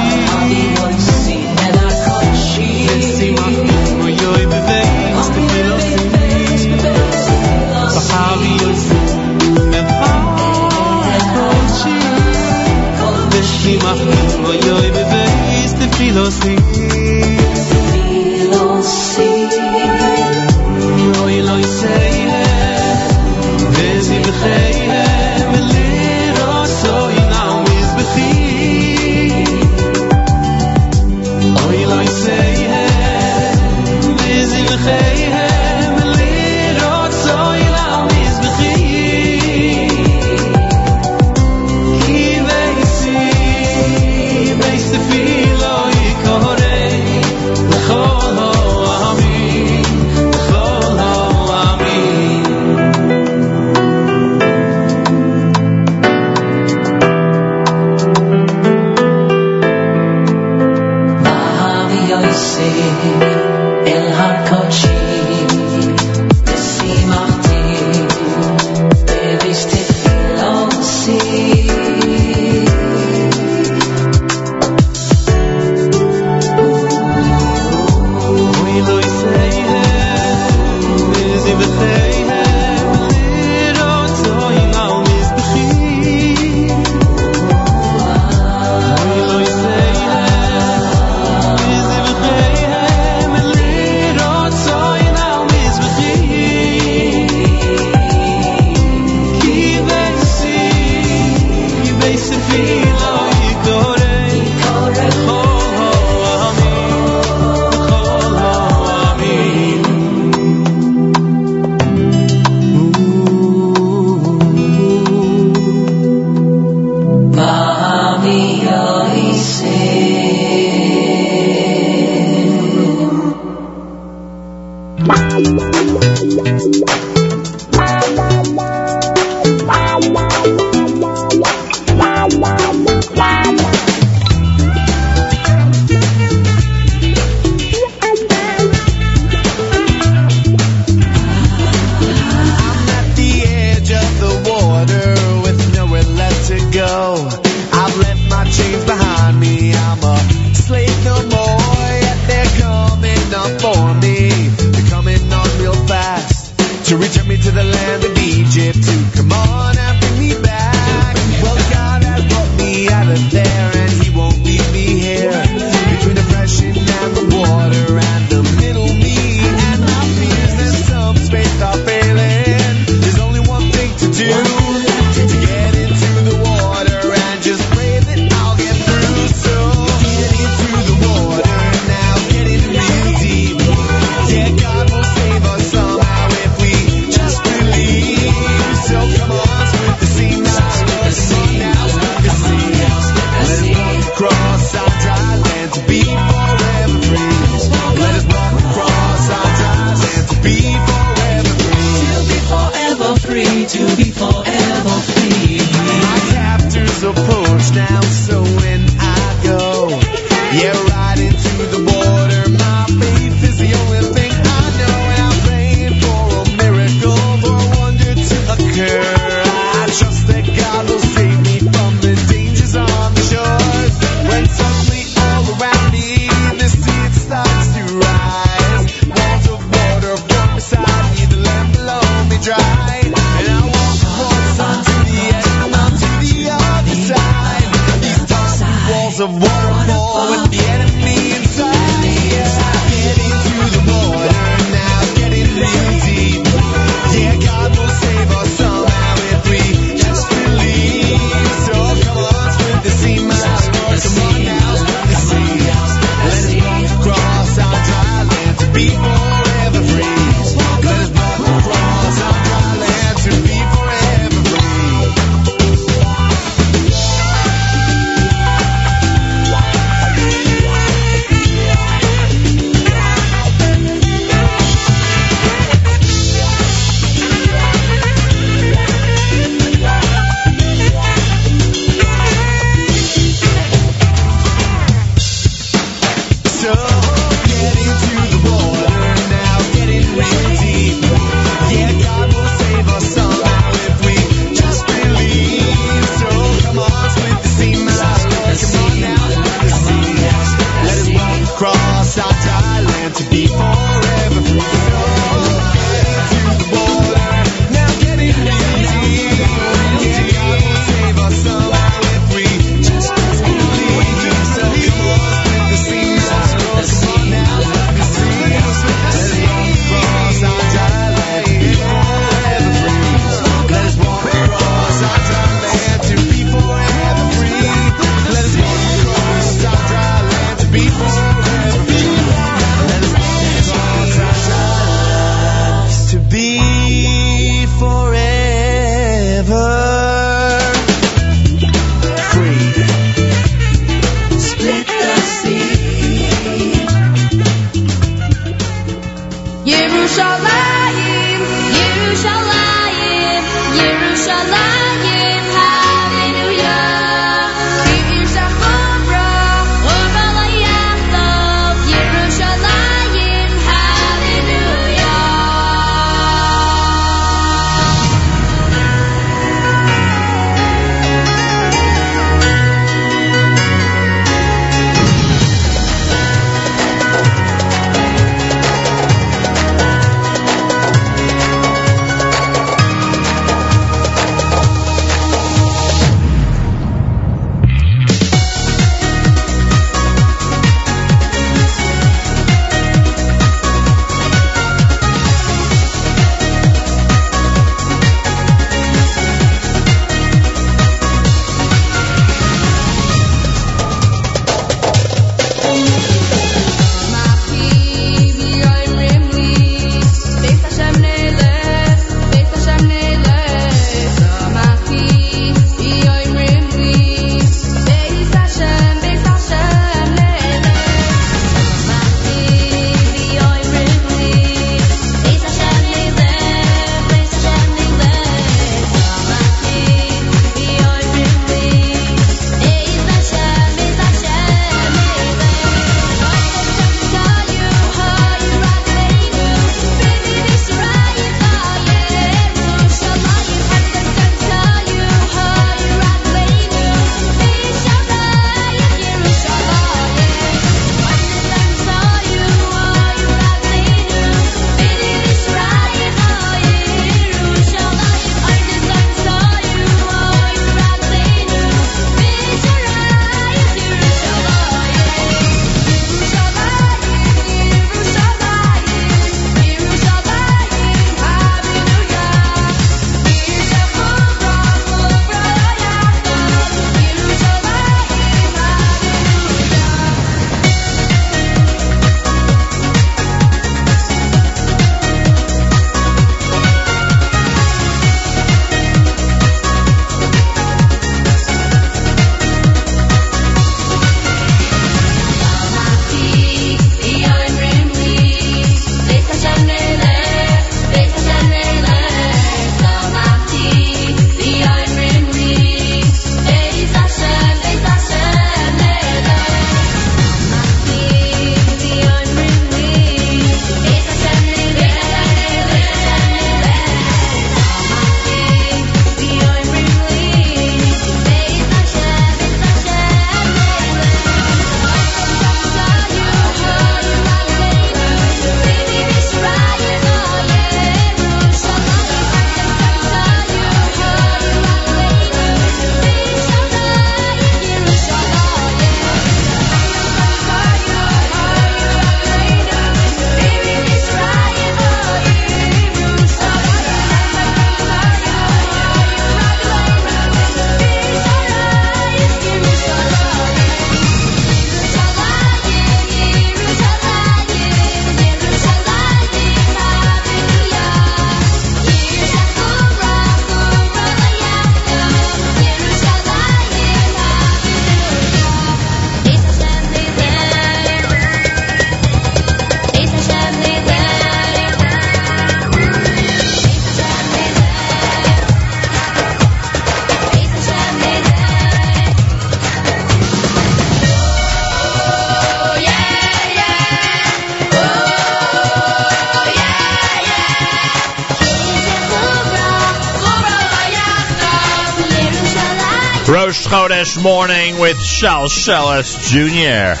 Chodesh 596.70 597.20
morning 597.20 597.80
with 597.80 598.00
Shal 598.00 598.44
Shelis 598.44 599.28
Jr. 599.28 600.00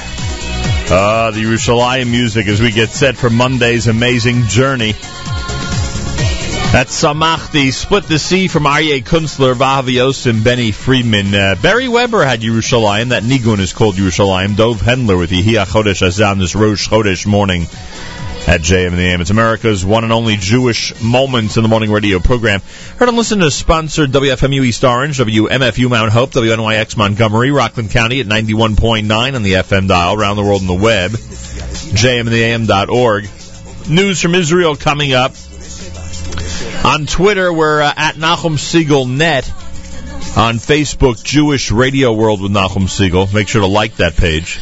Uh, 0.94 1.32
the 1.32 1.42
Yerushalayim 1.42 2.08
music 2.08 2.46
as 2.46 2.60
we 2.60 2.70
get 2.70 2.90
set 2.90 3.16
for 3.16 3.28
Monday's 3.28 3.88
amazing 3.88 4.44
journey. 4.44 4.92
That's 4.92 7.02
Samachti, 7.02 7.72
Split 7.72 8.04
the 8.04 8.20
Sea 8.20 8.46
from 8.46 8.66
Aryeh 8.66 9.02
Kunstler, 9.02 9.56
Vahavios, 9.56 10.30
and 10.30 10.44
Benny 10.44 10.70
Friedman. 10.70 11.34
Uh, 11.34 11.56
Barry 11.60 11.88
Weber 11.88 12.24
had 12.24 12.40
Yerushalayim. 12.40 13.08
That 13.08 13.24
Nigun 13.24 13.58
is 13.58 13.72
called 13.72 13.96
Yerushalayim. 13.96 14.54
Dove 14.54 14.80
Hendler 14.80 15.18
with 15.18 15.30
Yehia 15.30 15.66
Chodesh 15.66 16.06
Azam 16.06 16.38
this 16.38 16.54
Rosh 16.54 16.88
Chodesh 16.88 17.26
morning 17.26 17.66
at 18.46 18.60
JM 18.60 18.88
in 18.88 18.96
the 18.96 19.02
AM. 19.02 19.20
It's 19.20 19.30
America's 19.30 19.84
one 19.84 20.04
and 20.04 20.12
only 20.12 20.36
Jewish 20.36 21.00
Moments 21.02 21.56
in 21.56 21.62
the 21.62 21.68
Morning 21.68 21.90
radio 21.90 22.20
program. 22.20 22.62
Heard 23.00 23.08
and 23.08 23.16
listen 23.16 23.38
to 23.38 23.50
sponsored 23.50 24.10
WFMU 24.10 24.62
East 24.62 24.84
Orange, 24.84 25.18
WMFU 25.20 25.88
Mount 25.88 26.12
Hope, 26.12 26.32
WNYX 26.32 26.98
Montgomery, 26.98 27.50
Rockland 27.50 27.92
County 27.92 28.20
at 28.20 28.26
91.9 28.26 29.34
on 29.34 29.42
the 29.42 29.54
FM 29.54 29.88
dial, 29.88 30.20
around 30.20 30.36
the 30.36 30.42
world 30.42 30.60
on 30.60 30.66
the 30.66 30.74
web, 30.74 31.12
jmintheam.org. 31.12 33.30
News 33.88 34.20
from 34.20 34.34
Israel 34.34 34.76
coming 34.76 35.14
up. 35.14 35.32
On 36.84 37.06
Twitter, 37.06 37.50
we're 37.50 37.80
uh, 37.80 37.90
at 37.96 38.16
Nachum 38.16 38.58
Segal 38.58 39.08
Net. 39.08 39.48
On 40.36 40.56
Facebook, 40.56 41.24
Jewish 41.24 41.70
Radio 41.70 42.12
World 42.12 42.42
with 42.42 42.52
Nachum 42.52 42.84
Segal. 42.84 43.32
Make 43.32 43.48
sure 43.48 43.62
to 43.62 43.66
like 43.66 43.96
that 43.96 44.18
page. 44.18 44.60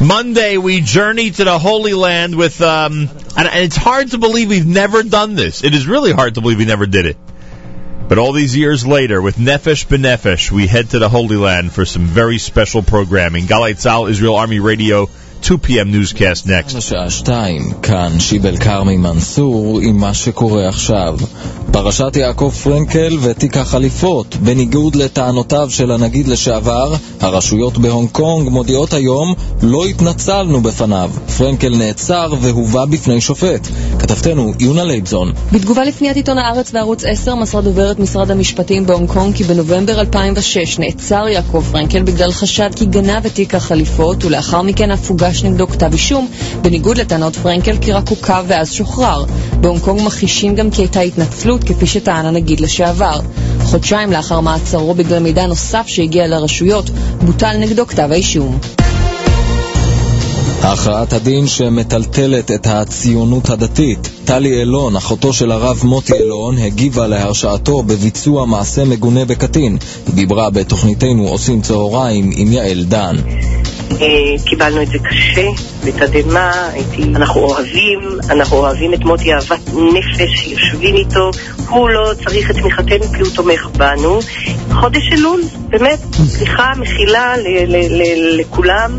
Monday, 0.00 0.56
we 0.56 0.80
journey 0.80 1.30
to 1.30 1.44
the 1.44 1.58
Holy 1.58 1.92
Land 1.92 2.34
with, 2.34 2.62
um, 2.62 3.10
and 3.36 3.48
it's 3.52 3.76
hard 3.76 4.10
to 4.10 4.18
believe 4.18 4.48
we've 4.48 4.66
never 4.66 5.02
done 5.02 5.34
this. 5.34 5.64
It 5.64 5.74
is 5.74 5.86
really 5.86 6.12
hard 6.12 6.34
to 6.34 6.40
believe 6.40 6.58
we 6.58 6.64
never 6.64 6.86
did 6.86 7.06
it. 7.06 7.16
But 8.08 8.18
all 8.18 8.32
these 8.32 8.56
years 8.56 8.84
later, 8.84 9.22
with 9.22 9.36
Nefesh 9.36 9.86
B'Nefesh, 9.86 10.50
we 10.50 10.66
head 10.66 10.90
to 10.90 10.98
the 10.98 11.08
Holy 11.08 11.36
Land 11.36 11.72
for 11.72 11.84
some 11.84 12.06
very 12.06 12.38
special 12.38 12.82
programming. 12.82 13.44
Galei 13.44 13.74
Tzahal, 13.74 14.10
Israel 14.10 14.34
Army 14.34 14.58
Radio, 14.58 15.08
2 15.42 15.58
p.m. 15.58 15.92
newscast 15.92 16.44
next. 16.44 16.74
פרשת 21.72 22.16
יעקב 22.16 22.50
פרנקל 22.62 23.18
ותיק 23.22 23.56
החליפות. 23.56 24.36
בניגוד 24.36 24.96
לטענותיו 24.96 25.70
של 25.70 25.90
הנגיד 25.90 26.28
לשעבר, 26.28 26.94
הרשויות 27.20 27.78
בהונג 27.78 28.08
קונג 28.08 28.48
מודיעות 28.48 28.92
היום 28.92 29.34
לא 29.62 29.84
התנצלנו 29.84 30.60
בפניו. 30.60 31.10
פרנקל 31.38 31.76
נעצר 31.76 32.34
והובא 32.40 32.84
בפני 32.84 33.20
שופט. 33.20 33.68
כתבתנו 33.98 34.52
יונה 34.60 34.84
לייבזון. 34.84 35.32
בתגובה 35.52 35.84
לפניית 35.84 36.16
עיתון 36.16 36.38
הארץ 36.38 36.70
וערוץ 36.74 37.04
10 37.04 37.34
מסרה 37.34 37.60
דוברת 37.60 37.98
משרד 37.98 38.30
המשפטים 38.30 38.86
בהונג 38.86 39.08
קונג 39.08 39.34
כי 39.34 39.44
בנובמבר 39.44 40.00
2006 40.00 40.78
נעצר 40.78 41.28
יעקב 41.28 41.64
פרנקל 41.72 42.02
בגלל 42.02 42.32
חשד 42.32 42.70
כי 42.76 42.86
גנב 42.86 43.26
את 43.26 43.34
תיק 43.34 43.54
החליפות 43.54 44.24
ולאחר 44.24 44.62
מכן 44.62 44.90
אף 44.90 45.10
הוגש 45.10 45.44
נגדו 45.44 45.68
כתב 45.68 45.92
אישום, 45.92 46.28
בניגוד 46.62 46.98
לטענות 46.98 47.36
פרנקל 47.36 47.76
כי 47.80 47.92
רק 47.92 48.10
עוכב 48.10 48.44
ואז 48.48 48.72
שוחרר. 48.72 49.24
בהונג 49.60 49.80
קונג 49.80 50.00
מכחישים 50.00 50.54
גם 50.54 50.70
כי 50.70 50.82
הייתה 50.82 51.00
התנצלות 51.00 51.59
כפי 51.64 51.86
שטען 51.86 52.26
הנגיד 52.26 52.60
לשעבר. 52.60 53.20
חודשיים 53.62 54.12
לאחר 54.12 54.40
מעצרו 54.40 54.94
בגלל 54.94 55.18
מידע 55.18 55.46
נוסף 55.46 55.84
שהגיע 55.86 56.26
לרשויות, 56.26 56.90
בוטל 57.22 57.56
נגדו 57.58 57.86
כתב 57.86 58.08
האישום. 58.10 58.58
הכרעת 60.62 61.12
הדין 61.12 61.46
שמטלטלת 61.46 62.50
את 62.50 62.66
הציונות 62.66 63.50
הדתית. 63.50 64.10
טלי 64.24 64.62
אלון, 64.62 64.96
אחותו 64.96 65.32
של 65.32 65.52
הרב 65.52 65.80
מוטי 65.84 66.12
אלון, 66.12 66.58
הגיבה 66.58 67.06
להרשעתו 67.06 67.82
בביצוע 67.82 68.46
מעשה 68.46 68.84
מגונה 68.84 69.24
בקטין. 69.24 69.78
דיברה 70.14 70.50
בתוכניתנו 70.50 71.28
עושים 71.28 71.60
צהריים 71.60 72.30
עם 72.34 72.52
יעל 72.52 72.84
דן. 72.84 73.16
אה, 74.00 74.44
קיבלנו 74.46 74.82
את 74.82 74.88
זה 74.88 74.98
קשה, 74.98 75.48
בתדהמה, 75.86 76.68
הייתי, 76.72 77.02
אנחנו 77.02 77.40
אוהבים, 77.40 78.00
אנחנו 78.30 78.56
אוהבים 78.56 78.94
את 78.94 79.04
מוטי 79.04 79.34
אהבת 79.34 79.68
נפש, 79.94 80.46
יושבים 80.46 80.96
איתו, 80.96 81.30
הוא 81.68 81.90
לא 81.90 82.12
צריך 82.24 82.50
את 82.50 82.56
תמיכתנו 82.56 83.12
כי 83.16 83.20
הוא 83.20 83.30
תומך 83.34 83.68
בנו. 83.76 84.20
חודש 84.72 85.12
אלול, 85.12 85.40
באמת, 85.68 85.98
סליחה, 86.28 86.72
מחילה 86.76 87.34
לכולם. 88.38 88.98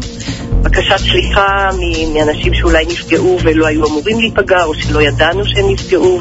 בקשת 0.64 0.98
סליחה 0.98 1.70
מאנשים 2.14 2.54
שאולי 2.54 2.86
נפגעו 2.86 3.38
ולא 3.44 3.66
היו 3.66 3.88
אמורים 3.88 4.20
להיפגע, 4.20 4.64
או 4.64 4.74
שלא 4.74 5.02
ידענו 5.02 5.46
שהם 5.46 5.70
נפגעו. 5.70 6.20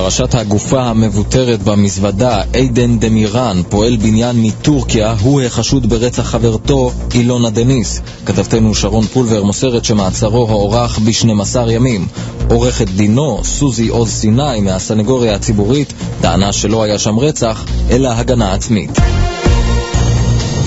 פרשת 0.00 0.34
הגופה 0.34 0.82
המבוטרת 0.82 1.62
במזוודה, 1.62 2.42
עידן 2.52 2.98
דמירן, 2.98 3.62
פועל 3.68 3.96
בניין 3.96 4.42
מטורקיה, 4.42 5.14
הוא 5.20 5.40
החשוד 5.40 5.86
ברצח 5.88 6.22
חברתו 6.22 6.92
אילונה 7.14 7.50
דניס. 7.50 8.00
כתבתנו 8.26 8.74
שרון 8.74 9.04
פולבר 9.04 9.44
מוסרת 9.44 9.84
שמעצרו 9.84 10.48
הוארך 10.48 10.98
ב-12 10.98 11.70
ימים. 11.70 12.06
עורכת 12.50 12.88
דינו, 12.88 13.40
סוזי 13.44 13.88
עוז 13.88 14.10
סיני 14.10 14.60
מהסנגוריה 14.60 15.34
הציבורית, 15.34 15.92
טענה 16.20 16.52
שלא 16.52 16.82
היה 16.82 16.98
שם 16.98 17.18
רצח, 17.18 17.64
אלא 17.90 18.08
הגנה 18.08 18.54
עצמית. 18.54 18.90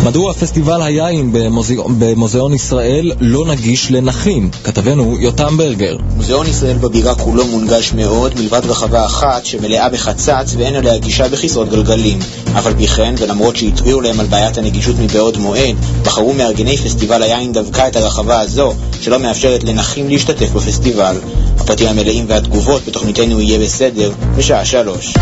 מדוע 0.04 0.34
פסטיבל 0.34 0.82
היין 0.82 1.32
במוזיאון, 1.32 1.96
במוזיאון 2.00 2.54
ישראל 2.54 3.12
לא 3.20 3.46
נגיש 3.46 3.92
לנכים? 3.92 4.50
כתבנו 4.64 5.18
יותם 5.20 5.58
ברגר. 5.58 5.98
מוזיאון 6.16 6.48
ישראל 6.48 6.78
בבירה 6.78 7.16
כולו 7.16 7.48
מונגש 7.48 7.94
מאוד, 7.94 8.40
מלבד 8.40 8.62
רחבה 8.66 9.06
אחת 9.06 9.46
שמלאה 9.46 9.90
בחצץ 9.90 10.56
ואין 10.58 10.76
עליה 10.76 10.98
גישה 10.98 11.30
בכיסאות 11.30 11.70
גלגלים. 11.70 12.20
אף 12.58 12.66
על 12.66 12.74
פי 12.74 12.88
כן, 12.88 13.16
ולמרות 13.18 13.56
שהתריעו 13.56 14.02
להם 14.02 14.20
על 14.20 14.26
בעיית 14.26 14.58
הנגישות 14.58 14.96
מבעוד 15.00 15.38
מועד, 15.38 15.76
בחרו 16.04 16.34
מארגני 16.34 16.78
פסטיבל 16.78 17.24
היין 17.24 17.54
דווקא 17.54 17.88
את 17.88 17.96
הרחבה 17.96 18.40
הזו, 18.40 18.74
שלא 19.02 19.20
מאפשרת 19.20 19.64
לנכים 19.64 20.10
להשתתף 20.10 20.50
בפסטיבל. 20.52 21.16
הפרטים 21.58 21.88
המלאים 21.88 22.26
והתגובות 22.28 22.86
בתוכניתנו 22.86 23.42
יהיה 23.42 23.60
בסדר, 23.60 24.12
בשעה 24.38 24.66
שלוש. 24.66 25.14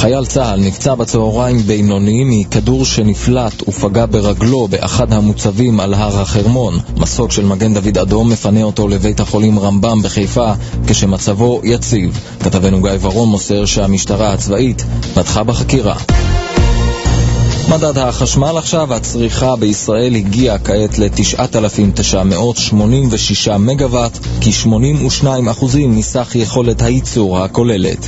חייל 0.00 0.26
צה"ל 0.26 0.60
נפצע 0.60 0.94
בצהריים 0.94 1.58
בינוני 1.58 2.24
מכדור 2.24 2.84
שנפלט 2.84 3.68
ופגע 3.68 4.06
ברגלו 4.06 4.68
באחד 4.68 5.12
המוצבים 5.12 5.80
על 5.80 5.94
הר 5.94 6.20
החרמון. 6.20 6.78
מסוק 6.96 7.32
של 7.32 7.44
מגן 7.44 7.74
דוד 7.74 7.98
אדום 7.98 8.32
מפנה 8.32 8.62
אותו 8.62 8.88
לבית 8.88 9.20
החולים 9.20 9.58
רמב"ם 9.58 10.02
בחיפה 10.02 10.52
כשמצבו 10.86 11.60
יציב. 11.64 12.20
כתבנו 12.40 12.82
גיא 12.82 12.90
ורון 13.00 13.28
מוסר 13.28 13.64
שהמשטרה 13.64 14.32
הצבאית 14.32 14.84
פתחה 15.14 15.42
בחקירה. 15.42 15.96
מדד 17.68 17.98
החשמל 17.98 18.58
עכשיו, 18.58 18.94
הצריכה 18.94 19.56
בישראל 19.56 20.16
הגיעה 20.16 20.58
כעת 20.58 20.98
ל-9,986 20.98 23.58
מגוואט, 23.58 24.18
כ-82% 24.40 25.76
מסך 25.88 26.30
יכולת 26.34 26.82
הייצור 26.82 27.38
הכוללת. 27.38 28.06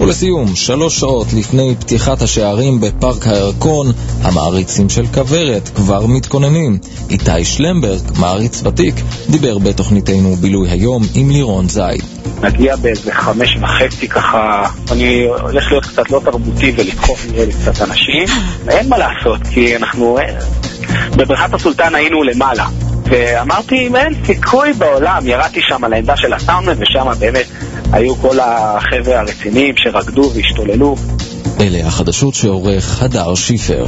ולסיום, 0.00 0.54
שלוש 0.54 1.00
שעות 1.00 1.26
לפני 1.32 1.74
פתיחת 1.80 2.22
השערים 2.22 2.80
בפארק 2.80 3.26
הירקון, 3.26 3.86
המעריצים 4.22 4.88
של 4.88 5.06
כוורת 5.06 5.68
כבר 5.68 6.06
מתכוננים. 6.06 6.78
איתי 7.10 7.44
שלמברג, 7.44 8.00
מעריץ 8.18 8.62
ותיק, 8.66 8.94
דיבר 9.30 9.58
בתוכניתנו 9.58 10.36
בילוי 10.36 10.70
היום 10.70 11.02
עם 11.14 11.30
לירון 11.30 11.68
זייד. 11.68 12.02
נגיע 12.42 12.76
באיזה 12.76 13.12
חמש 13.12 13.56
וחצי 13.60 14.08
ככה, 14.08 14.62
אני 14.92 15.24
הולך 15.24 15.70
להיות 15.70 15.86
קצת 15.86 16.10
לא 16.10 16.20
תרבותי 16.24 16.72
ולדחוף 16.76 17.26
נראה 17.32 17.44
לי 17.46 17.52
קצת 17.52 17.82
אנשים. 17.82 18.24
אין 18.68 18.88
מה 18.88 18.98
לעשות, 18.98 19.40
כי 19.50 19.76
אנחנו... 19.76 20.18
בבריכת 21.16 21.54
הסולטן 21.54 21.94
היינו 21.94 22.22
למעלה. 22.22 22.66
ואמרתי, 23.04 23.88
אין 23.94 24.14
סיכוי 24.26 24.72
בעולם, 24.72 25.26
ירדתי 25.26 25.60
שם 25.68 25.84
על 25.84 25.92
העמדה 25.92 26.16
של 26.16 26.32
הסאונדמן, 26.32 26.82
ושם 26.82 27.06
באמת 27.18 27.46
היו 27.94 28.16
כל 28.16 28.38
החבר'ה 28.40 29.20
הרציניים 29.20 29.74
שרקדו 29.76 30.30
והשתוללו. 30.34 30.96
אלה 31.60 31.86
החדשות 31.86 32.34
שעורך 32.34 33.02
הדר 33.02 33.34
שיפר. 33.34 33.86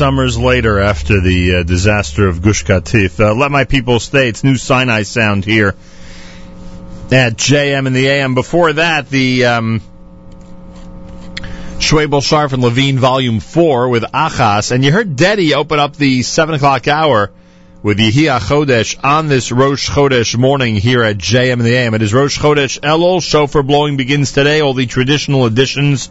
Summers 0.00 0.38
later, 0.38 0.80
after 0.80 1.20
the 1.20 1.56
uh, 1.56 1.62
disaster 1.62 2.26
of 2.26 2.40
Gush 2.40 2.64
Katif, 2.64 3.20
uh, 3.20 3.34
let 3.34 3.50
my 3.50 3.64
people 3.64 4.00
stay. 4.00 4.30
It's 4.30 4.42
New 4.42 4.56
Sinai 4.56 5.02
sound 5.02 5.44
here 5.44 5.74
at 7.10 7.36
JM 7.36 7.86
and 7.86 7.94
the 7.94 8.08
AM. 8.08 8.34
Before 8.34 8.72
that, 8.72 9.10
the 9.10 9.44
um, 9.44 9.82
Schwabel, 11.80 12.22
Sharf, 12.22 12.54
and 12.54 12.62
Levine 12.62 12.98
Volume 12.98 13.40
4 13.40 13.90
with 13.90 14.04
Achas. 14.04 14.72
And 14.72 14.82
you 14.82 14.90
heard 14.90 15.16
Deddy 15.16 15.52
open 15.52 15.78
up 15.78 15.96
the 15.96 16.22
7 16.22 16.54
o'clock 16.54 16.88
hour 16.88 17.30
with 17.82 17.98
Yehia 17.98 18.40
Chodesh 18.40 18.98
on 19.04 19.28
this 19.28 19.52
Rosh 19.52 19.90
Chodesh 19.90 20.34
morning 20.34 20.76
here 20.76 21.02
at 21.02 21.18
JM 21.18 21.52
and 21.52 21.60
the 21.60 21.74
AM. 21.74 21.92
It 21.92 22.00
is 22.00 22.14
Rosh 22.14 22.38
Chodesh 22.38 22.80
Elul. 22.80 23.22
Shofar 23.22 23.62
blowing 23.62 23.98
begins 23.98 24.32
today. 24.32 24.62
All 24.62 24.72
the 24.72 24.86
traditional 24.86 25.44
additions 25.44 26.10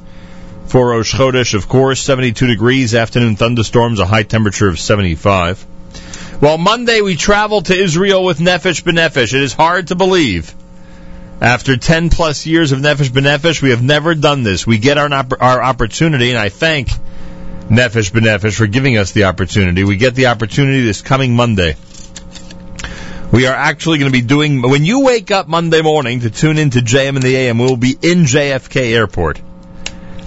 for 0.70 0.90
Rosh 0.90 1.16
Chodesh, 1.16 1.56
of 1.56 1.68
course, 1.68 2.00
72 2.00 2.46
degrees, 2.46 2.94
afternoon 2.94 3.36
thunderstorms, 3.36 4.00
a 4.00 4.06
high 4.06 4.22
temperature 4.22 4.68
of 4.68 4.80
75. 4.80 5.66
Well, 6.42 6.60
Monday 6.60 7.02
we 7.02 7.16
traveled 7.16 7.66
to 7.66 7.76
Israel 7.76 8.24
with 8.24 8.38
Nefesh 8.38 8.84
B'Nefesh. 8.84 9.34
It 9.34 9.42
is 9.42 9.52
hard 9.52 9.88
to 9.88 9.96
believe. 9.96 10.54
After 11.42 11.76
10 11.76 12.12
plus 12.12 12.46
years 12.46 12.72
of 12.72 12.80
Nefesh 12.80 13.10
B'Nefesh, 13.10 13.64
we 13.64 13.72
have 13.72 13.82
never 13.82 14.14
done 14.14 14.44
this. 14.44 14.68
We 14.68 14.78
get 14.78 15.00
our, 15.00 15.12
our 15.12 15.64
opportunity, 15.64 16.30
and 16.30 16.38
I 16.38 16.50
thank 16.50 16.90
Nefesh 17.70 18.12
B'Nefesh 18.12 18.56
for 18.56 18.68
giving 18.68 18.96
us 18.98 19.12
the 19.12 19.24
opportunity. 19.24 19.84
We 19.84 19.98
get 19.98 20.14
the 20.14 20.28
opportunity 20.28 20.86
this 20.86 21.02
coming 21.02 21.36
Monday. 21.36 21.78
We 23.32 23.48
are 23.48 23.56
actually 23.56 23.98
going 23.98 24.12
to 24.12 24.18
be 24.18 24.26
doing, 24.26 24.62
when 24.62 24.86
you 24.86 25.00
wake 25.00 25.32
up 25.32 25.48
Monday 25.48 25.82
morning 25.82 26.20
to 26.22 26.30
tune 26.30 26.60
into 26.60 26.80
JM 26.80 27.16
and 27.16 27.24
the 27.24 27.36
AM, 27.36 27.58
we 27.58 27.66
will 27.66 27.76
be 27.76 27.92
in 27.92 28.26
JFK 28.26 28.94
Airport 28.94 29.42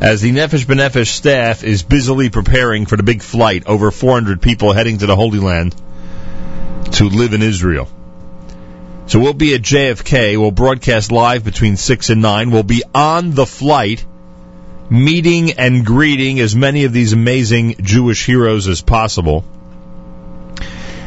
as 0.03 0.21
the 0.21 0.33
Nefesh 0.33 0.67
B'Nefesh 0.67 1.07
staff 1.07 1.63
is 1.63 1.85
busily 1.85 2.29
preparing 2.29 2.87
for 2.87 2.97
the 2.97 3.05
big 3.05 3.23
flight, 3.23 3.69
over 3.69 3.93
400 3.93 4.43
people 4.43 4.73
heading 4.73 4.99
to 4.99 5.07
the 5.07 5.15
Holy 5.15 5.39
Land 5.39 5.77
to 6.95 7.05
live 7.05 7.35
in 7.35 7.43
Israel. 7.43 7.89
So 9.07 9.21
we'll 9.21 9.33
be 9.33 9.55
at 9.55 9.63
JFK. 9.63 10.37
We'll 10.39 10.51
broadcast 10.51 11.13
live 11.13 11.45
between 11.45 11.77
6 11.77 12.11
and 12.11 12.21
9. 12.21 12.51
We'll 12.51 12.65
be 12.65 12.83
on 12.93 13.31
the 13.31 13.47
flight, 13.47 14.05
meeting 14.91 15.53
and 15.53 15.87
greeting 15.87 16.41
as 16.41 16.57
many 16.57 16.83
of 16.83 16.93
these 16.93 17.13
amazing 17.13 17.77
Jewish 17.81 18.27
heroes 18.27 18.67
as 18.67 18.83
possible. 18.83 19.45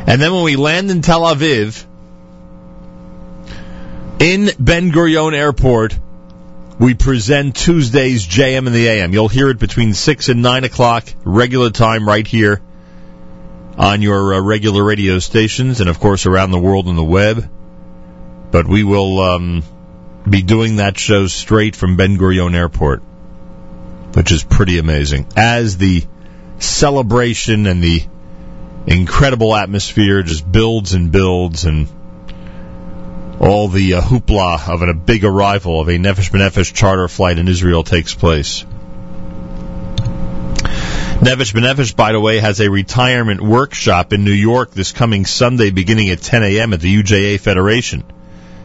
And 0.07 0.21
then 0.21 0.33
when 0.33 0.45
we 0.45 0.55
land 0.55 0.89
in 0.89 1.01
Tel 1.01 1.23
Aviv, 1.23 1.83
in 4.21 4.51
Ben 4.57 4.93
Gurion 4.93 5.33
Airport, 5.33 5.99
we 6.79 6.93
present 6.93 7.55
Tuesday's 7.55 8.25
JM 8.27 8.67
and 8.67 8.75
the 8.75 8.87
AM. 8.87 9.13
You'll 9.13 9.29
hear 9.29 9.49
it 9.49 9.59
between 9.59 9.93
6 9.93 10.29
and 10.29 10.41
9 10.41 10.63
o'clock, 10.65 11.05
regular 11.23 11.69
time, 11.69 12.07
right 12.07 12.27
here 12.27 12.61
on 13.77 14.01
your 14.01 14.33
uh, 14.33 14.41
regular 14.41 14.83
radio 14.83 15.19
stations, 15.19 15.81
and 15.81 15.89
of 15.89 15.99
course 15.99 16.25
around 16.25 16.51
the 16.51 16.59
world 16.59 16.87
on 16.87 16.95
the 16.95 17.03
web. 17.03 17.49
But 18.51 18.67
we 18.67 18.83
will 18.83 19.19
um, 19.19 19.63
be 20.29 20.41
doing 20.41 20.77
that 20.77 20.97
show 20.97 21.27
straight 21.27 21.75
from 21.75 21.97
Ben 21.97 22.17
Gurion 22.17 22.55
Airport, 22.55 23.01
which 24.13 24.31
is 24.31 24.43
pretty 24.43 24.77
amazing. 24.77 25.27
As 25.35 25.77
the 25.77 26.03
celebration 26.59 27.67
and 27.67 27.83
the 27.83 28.03
incredible 28.87 29.55
atmosphere 29.55 30.23
just 30.23 30.49
builds 30.49 30.93
and 30.93 31.11
builds 31.11 31.65
and 31.65 31.87
all 33.39 33.67
the 33.67 33.95
uh, 33.95 34.01
hoopla 34.01 34.69
of 34.69 34.81
a 34.81 34.93
big 34.93 35.23
arrival 35.25 35.81
of 35.81 35.87
a 35.89 35.97
Nefesh 35.97 36.31
B'Nefesh 36.31 36.73
charter 36.73 37.07
flight 37.07 37.37
in 37.37 37.47
Israel 37.47 37.83
takes 37.83 38.13
place. 38.13 38.63
Nefesh 41.25 41.53
B'Nefesh, 41.53 41.95
by 41.95 42.11
the 42.11 42.19
way, 42.19 42.39
has 42.39 42.59
a 42.59 42.69
retirement 42.69 43.41
workshop 43.41 44.13
in 44.13 44.23
New 44.23 44.31
York 44.31 44.71
this 44.71 44.91
coming 44.91 45.25
Sunday 45.25 45.71
beginning 45.71 46.09
at 46.09 46.21
10 46.21 46.43
a.m. 46.43 46.73
at 46.73 46.81
the 46.81 47.01
UJA 47.01 47.39
Federation. 47.39 48.03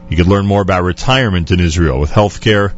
You 0.09 0.16
can 0.16 0.28
learn 0.28 0.47
more 0.47 0.62
about 0.62 0.82
retirement 0.82 1.51
in 1.51 1.60
Israel 1.60 2.01
with 2.01 2.10
health 2.10 2.40
care, 2.40 2.74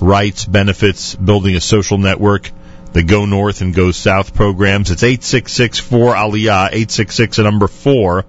rights, 0.00 0.46
benefits, 0.46 1.14
building 1.14 1.54
a 1.54 1.60
social 1.60 1.98
network, 1.98 2.50
the 2.92 3.02
Go 3.02 3.26
North 3.26 3.60
and 3.60 3.74
Go 3.74 3.92
South 3.92 4.34
programs. 4.34 4.90
It's 4.90 5.02
866-4 5.02 6.14
Aliyah, 6.14 6.68
866 6.68 7.38
a 7.38 7.42
number 7.42 7.68
4, 7.68 8.24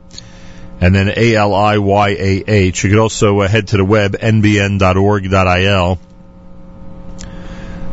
and 0.81 0.95
then 0.95 1.13
A-L-I-Y-A-H. 1.15 2.83
You 2.83 2.89
could 2.89 2.99
also 2.99 3.41
uh, 3.41 3.47
head 3.47 3.67
to 3.69 3.77
the 3.77 3.85
web, 3.85 4.13
nbn.org.il 4.13 5.99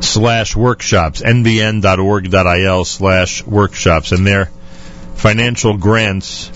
slash 0.01 0.56
workshops, 0.56 1.20
nbn.org.il 1.20 2.85
slash 2.86 3.44
workshops, 3.44 4.12
and 4.12 4.27
there 4.27 4.51
financial 5.16 5.77
grants 5.77 6.51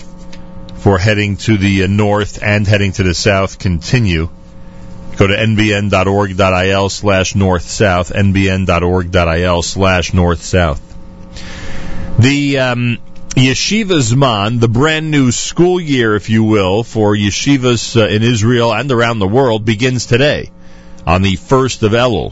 for 0.75 0.97
heading 0.97 1.37
to 1.37 1.57
the 1.57 1.83
uh, 1.83 1.87
north 1.87 2.41
and 2.41 2.65
heading 2.65 2.93
to 2.93 3.03
the 3.03 3.13
south 3.13 3.59
continue. 3.59 4.29
Go 5.17 5.27
to 5.27 5.35
nbn.org.il 5.35 6.89
slash 6.89 7.35
north 7.35 7.63
south, 7.63 8.11
nbn.org.il 8.11 9.61
slash 9.61 10.13
north 10.13 10.41
south. 10.41 10.81
The 12.17 12.57
um, 12.57 12.97
Yeshiva 13.35 13.99
Zman, 13.99 14.59
the 14.59 14.67
brand 14.67 15.09
new 15.09 15.31
school 15.31 15.81
year, 15.81 16.15
if 16.15 16.29
you 16.29 16.43
will, 16.43 16.83
for 16.83 17.15
yeshivas 17.15 17.99
uh, 17.99 18.07
in 18.07 18.21
Israel 18.21 18.71
and 18.71 18.91
around 18.91 19.17
the 19.17 19.27
world, 19.27 19.65
begins 19.65 20.05
today 20.05 20.51
on 21.07 21.23
the 21.23 21.35
1st 21.35 21.81
of 21.81 21.93
Elul. 21.93 22.31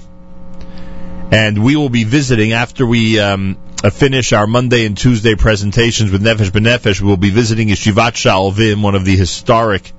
And 1.32 1.64
we 1.64 1.76
will 1.76 1.90
be 1.90 2.04
visiting 2.04 2.52
after 2.54 2.86
we 2.86 3.20
um, 3.20 3.58
uh, 3.84 3.90
finish 3.90 4.32
our 4.32 4.46
Monday 4.46 4.86
and 4.86 4.96
Tuesday 4.96 5.34
presentations 5.34 6.12
with 6.12 6.22
Nefesh 6.22 6.52
B'Nefesh. 6.52 7.02
We 7.02 7.08
will 7.08 7.18
be 7.18 7.32
visiting 7.32 7.70
Yeshivat 7.70 8.14
Shaalvim, 8.14 8.84
one 8.84 8.94
of 8.94 9.04
the 9.04 9.16
historic 9.16 9.92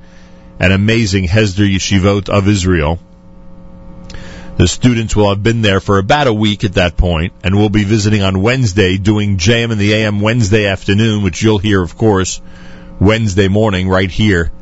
and 0.60 0.72
amazing 0.72 1.24
Hesder 1.26 1.68
Yeshivot 1.68 2.28
of 2.28 2.46
Israel. 2.46 3.00
The 4.58 4.68
students 4.68 5.16
will 5.16 5.30
have 5.30 5.42
been 5.42 5.62
there 5.62 5.80
for 5.80 5.98
about 5.98 6.26
a 6.26 6.32
week 6.32 6.62
at 6.64 6.74
that 6.74 6.98
point, 6.98 7.32
and 7.42 7.56
we'll 7.56 7.70
be 7.70 7.84
visiting 7.84 8.22
on 8.22 8.42
Wednesday, 8.42 8.98
doing 8.98 9.38
JM 9.38 9.72
in 9.72 9.78
the 9.78 9.94
AM 9.94 10.20
Wednesday 10.20 10.66
afternoon, 10.66 11.22
which 11.22 11.42
you'll 11.42 11.58
hear, 11.58 11.82
of 11.82 11.96
course, 11.96 12.40
Wednesday 13.00 13.48
morning 13.48 13.88
right 13.88 14.10
here 14.10 14.52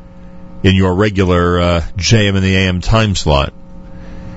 in 0.62 0.76
your 0.76 0.94
regular 0.94 1.60
uh, 1.60 1.80
JM 1.96 2.36
in 2.36 2.42
the 2.42 2.56
AM 2.56 2.80
time 2.80 3.16
slot. 3.16 3.52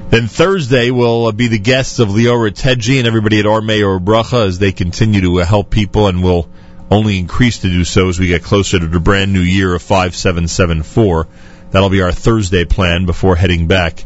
Then 0.10 0.28
Thursday 0.28 0.90
will 0.90 1.28
uh, 1.28 1.32
be 1.32 1.48
the 1.48 1.60
guests 1.60 2.00
of 2.00 2.10
Leora 2.10 2.52
Tedji 2.52 2.98
and 2.98 3.08
everybody 3.08 3.40
at 3.40 3.46
Ormei 3.46 3.88
or 3.88 4.00
Bracha 4.00 4.48
as 4.48 4.58
they 4.58 4.72
continue 4.72 5.22
to 5.22 5.42
uh, 5.42 5.46
help 5.46 5.70
people 5.70 6.08
and 6.08 6.24
will 6.24 6.50
only 6.90 7.20
increase 7.20 7.60
to 7.60 7.70
do 7.70 7.84
so 7.84 8.10
as 8.10 8.20
we 8.20 8.28
get 8.28 8.44
closer 8.44 8.80
to 8.80 8.88
the 8.88 9.00
brand 9.00 9.34
new 9.34 9.40
year 9.40 9.76
of 9.76 9.84
5774. 9.84 11.28
That'll 11.70 11.90
be 11.90 12.02
our 12.02 12.12
Thursday 12.12 12.66
plan 12.66 13.06
before 13.06 13.36
heading 13.36 13.68
back 13.68 14.04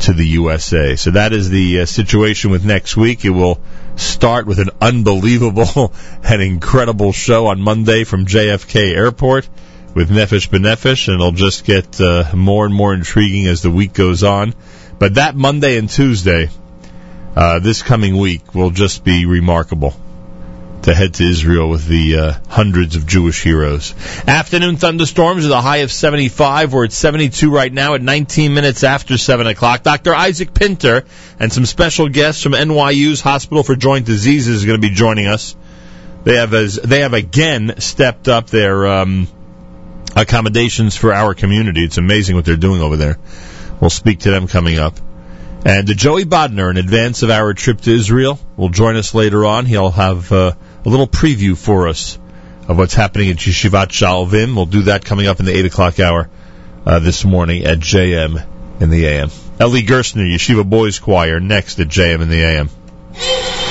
to 0.00 0.12
the 0.12 0.26
USA. 0.26 0.96
So 0.96 1.12
that 1.12 1.32
is 1.32 1.50
the 1.50 1.80
uh, 1.80 1.86
situation 1.86 2.50
with 2.50 2.64
next 2.64 2.96
week. 2.96 3.24
It 3.24 3.30
will 3.30 3.60
start 3.96 4.46
with 4.46 4.58
an 4.58 4.70
unbelievable 4.80 5.92
and 6.22 6.42
incredible 6.42 7.12
show 7.12 7.46
on 7.46 7.60
Monday 7.60 8.04
from 8.04 8.26
JFK 8.26 8.94
Airport 8.94 9.48
with 9.94 10.10
Nefesh 10.10 10.48
B'Nefesh, 10.50 11.08
and 11.08 11.14
it'll 11.14 11.32
just 11.32 11.64
get 11.64 12.00
uh, 12.00 12.30
more 12.34 12.66
and 12.66 12.74
more 12.74 12.92
intriguing 12.92 13.46
as 13.46 13.62
the 13.62 13.70
week 13.70 13.94
goes 13.94 14.22
on. 14.22 14.54
But 14.98 15.14
that 15.14 15.34
Monday 15.34 15.78
and 15.78 15.88
Tuesday, 15.88 16.50
uh, 17.34 17.58
this 17.60 17.82
coming 17.82 18.16
week, 18.16 18.54
will 18.54 18.70
just 18.70 19.04
be 19.04 19.26
remarkable 19.26 19.94
to 20.86 20.94
head 20.94 21.14
to 21.14 21.24
Israel 21.24 21.68
with 21.68 21.84
the 21.88 22.16
uh, 22.16 22.32
hundreds 22.48 22.94
of 22.94 23.06
Jewish 23.06 23.42
heroes. 23.42 23.92
Afternoon 24.28 24.76
thunderstorms 24.76 25.42
with 25.42 25.52
a 25.52 25.60
high 25.60 25.78
of 25.78 25.90
75. 25.90 26.72
We're 26.72 26.84
at 26.84 26.92
72 26.92 27.50
right 27.50 27.72
now 27.72 27.94
at 27.94 28.02
19 28.02 28.54
minutes 28.54 28.84
after 28.84 29.18
7 29.18 29.48
o'clock. 29.48 29.82
Dr. 29.82 30.14
Isaac 30.14 30.54
Pinter 30.54 31.04
and 31.40 31.52
some 31.52 31.66
special 31.66 32.08
guests 32.08 32.40
from 32.40 32.52
NYU's 32.52 33.20
Hospital 33.20 33.64
for 33.64 33.74
Joint 33.74 34.06
Diseases 34.06 34.58
is 34.58 34.64
going 34.64 34.80
to 34.80 34.88
be 34.88 34.94
joining 34.94 35.26
us. 35.26 35.56
They 36.22 36.36
have 36.36 36.54
as 36.54 36.76
they 36.76 37.00
have 37.00 37.14
again 37.14 37.80
stepped 37.80 38.28
up 38.28 38.46
their 38.46 38.86
um, 38.86 39.26
accommodations 40.14 40.94
for 40.94 41.12
our 41.12 41.34
community. 41.34 41.84
It's 41.84 41.98
amazing 41.98 42.36
what 42.36 42.44
they're 42.44 42.56
doing 42.56 42.80
over 42.80 42.96
there. 42.96 43.18
We'll 43.80 43.90
speak 43.90 44.20
to 44.20 44.30
them 44.30 44.46
coming 44.46 44.78
up. 44.78 44.94
And 45.64 45.88
Joey 45.88 46.24
Bodner, 46.24 46.70
in 46.70 46.76
advance 46.76 47.24
of 47.24 47.30
our 47.30 47.54
trip 47.54 47.80
to 47.80 47.92
Israel, 47.92 48.38
will 48.56 48.68
join 48.68 48.94
us 48.94 49.14
later 49.14 49.44
on. 49.44 49.66
He'll 49.66 49.90
have 49.90 50.30
uh, 50.30 50.52
a 50.86 50.88
little 50.88 51.08
preview 51.08 51.56
for 51.56 51.88
us 51.88 52.16
of 52.68 52.78
what's 52.78 52.94
happening 52.94 53.30
at 53.30 53.36
Yeshivat 53.36 53.88
Shaalvim. 53.88 54.54
We'll 54.54 54.66
do 54.66 54.82
that 54.82 55.04
coming 55.04 55.26
up 55.26 55.40
in 55.40 55.46
the 55.46 55.52
8 55.52 55.66
o'clock 55.66 55.98
hour 55.98 56.30
uh, 56.86 57.00
this 57.00 57.24
morning 57.24 57.64
at 57.64 57.78
JM 57.78 58.46
in 58.80 58.90
the 58.90 59.06
AM. 59.06 59.30
Eli 59.60 59.80
Gerstner, 59.80 60.32
Yeshiva 60.32 60.68
Boys 60.68 61.00
Choir, 61.00 61.40
next 61.40 61.80
at 61.80 61.88
JM 61.88 62.22
in 62.22 62.28
the 62.28 62.40
AM. 62.40 63.65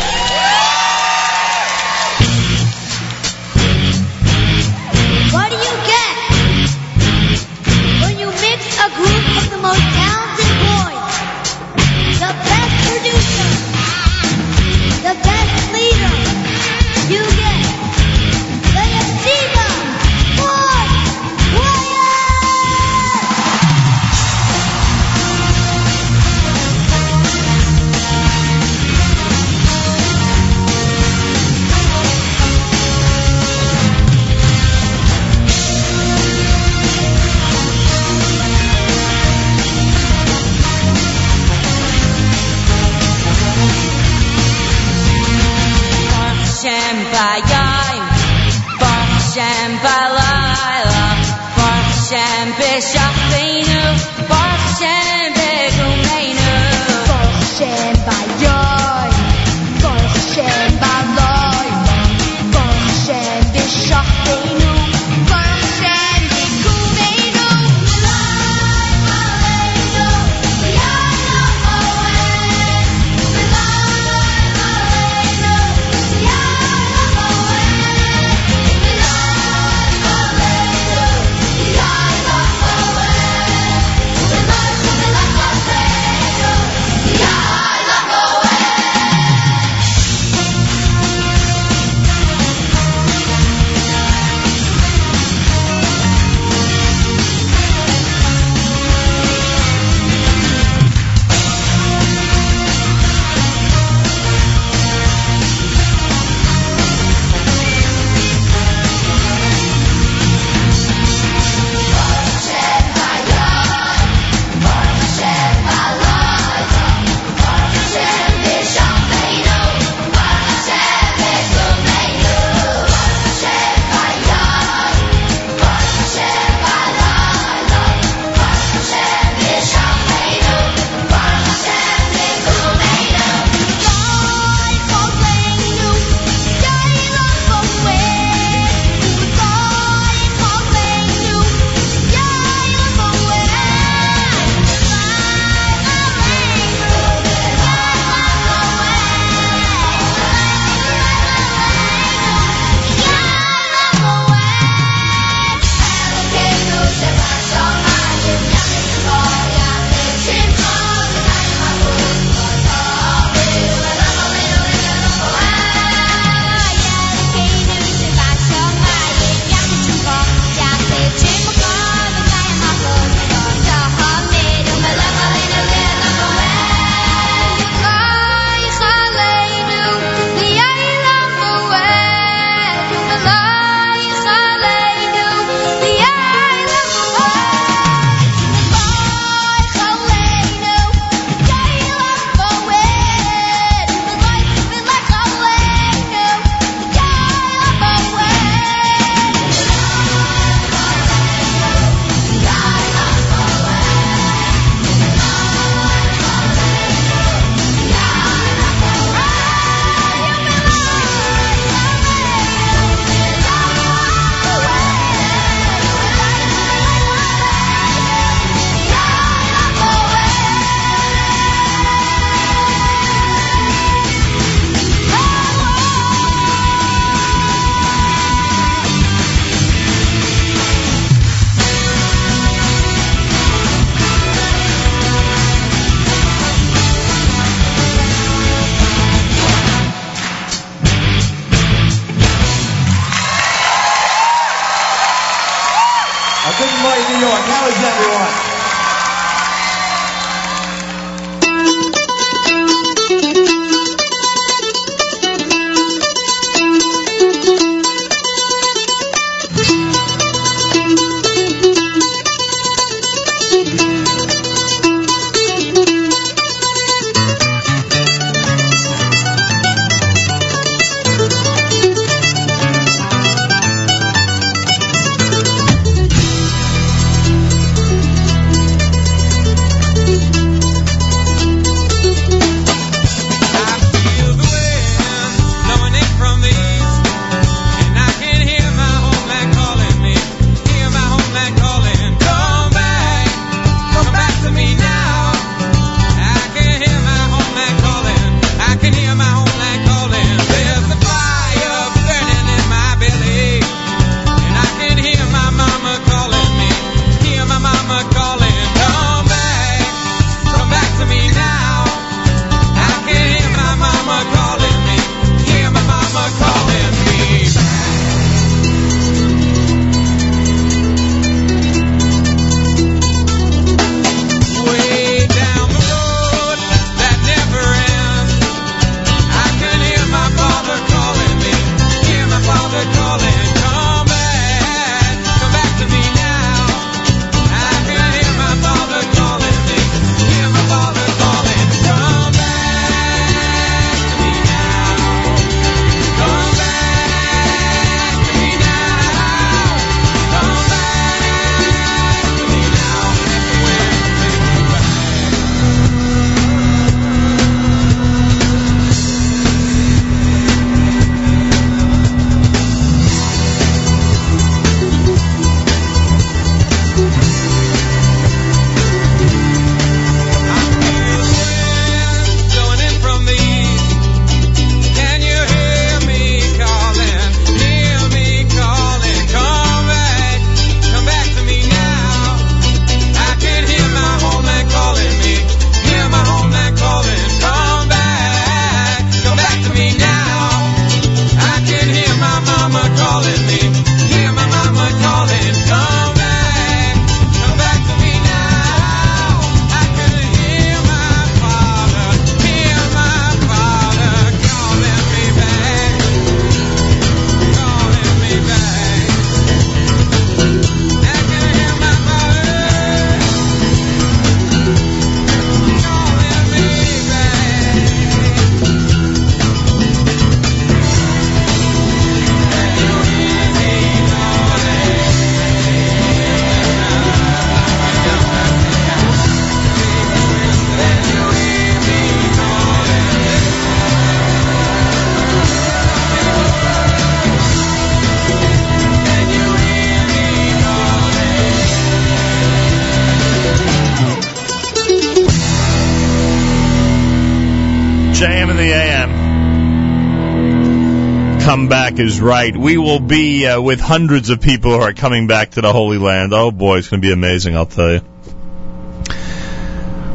Back 451.96 452.04
is 452.04 452.20
right. 452.20 452.54
We 452.54 452.78
will 452.78 453.00
be 453.00 453.48
uh, 453.48 453.62
with 453.62 453.80
hundreds 453.80 454.30
of 454.30 454.42
people 454.42 454.72
who 454.72 454.82
are 454.82 454.92
coming 454.92 455.28
back 455.28 455.52
to 455.52 455.62
the 455.62 455.72
Holy 455.72 455.98
Land. 455.98 456.34
Oh 456.34 456.52
boy, 456.52 456.80
it's 456.80 456.90
going 456.90 457.02
to 457.02 457.08
be 457.08 457.14
amazing, 457.14 457.56
I'll 457.56 457.68
tell 457.68 457.90
you. 457.90 458.02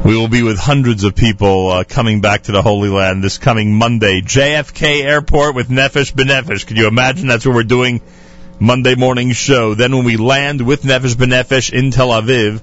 We 0.05 0.15
will 0.15 0.29
be 0.29 0.43
with 0.43 0.59
hundreds 0.59 1.05
of 1.05 1.15
people 1.17 1.71
uh, 1.71 1.85
coming 1.85 2.21
back 2.21 2.43
to 2.43 2.53
the 2.53 2.61
Holy 2.61 2.91
Land 2.91 3.25
this 3.25 3.39
coming 3.39 3.73
Monday. 3.73 4.21
JFK 4.21 5.05
Airport 5.05 5.55
with 5.55 5.71
Nefesh 5.71 6.13
B'Nefesh. 6.13 6.67
Could 6.67 6.77
you 6.77 6.87
imagine 6.87 7.29
that's 7.29 7.47
where 7.47 7.55
we're 7.55 7.63
doing 7.63 8.03
Monday 8.59 8.95
morning 8.95 9.33
show? 9.33 9.73
Then 9.73 9.97
when 9.97 10.05
we 10.05 10.19
land 10.19 10.61
with 10.61 10.83
Nefesh 10.83 11.15
B'Nefesh 11.15 11.73
in 11.73 11.93
Tel 11.93 12.09
Aviv, 12.09 12.61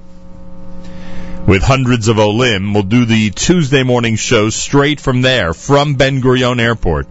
with 1.48 1.64
hundreds 1.64 2.08
of 2.08 2.20
Olim. 2.20 2.76
We'll 2.76 2.84
do 2.84 3.06
the 3.06 3.32
Tuesday 3.32 3.82
morning 3.82 4.16
show 4.16 4.52
straight 4.52 5.02
from 5.02 5.24
there, 5.24 5.56
from 5.56 5.96
Ben 5.96 6.22
Gurion 6.22 6.62
Airport. 6.62 7.08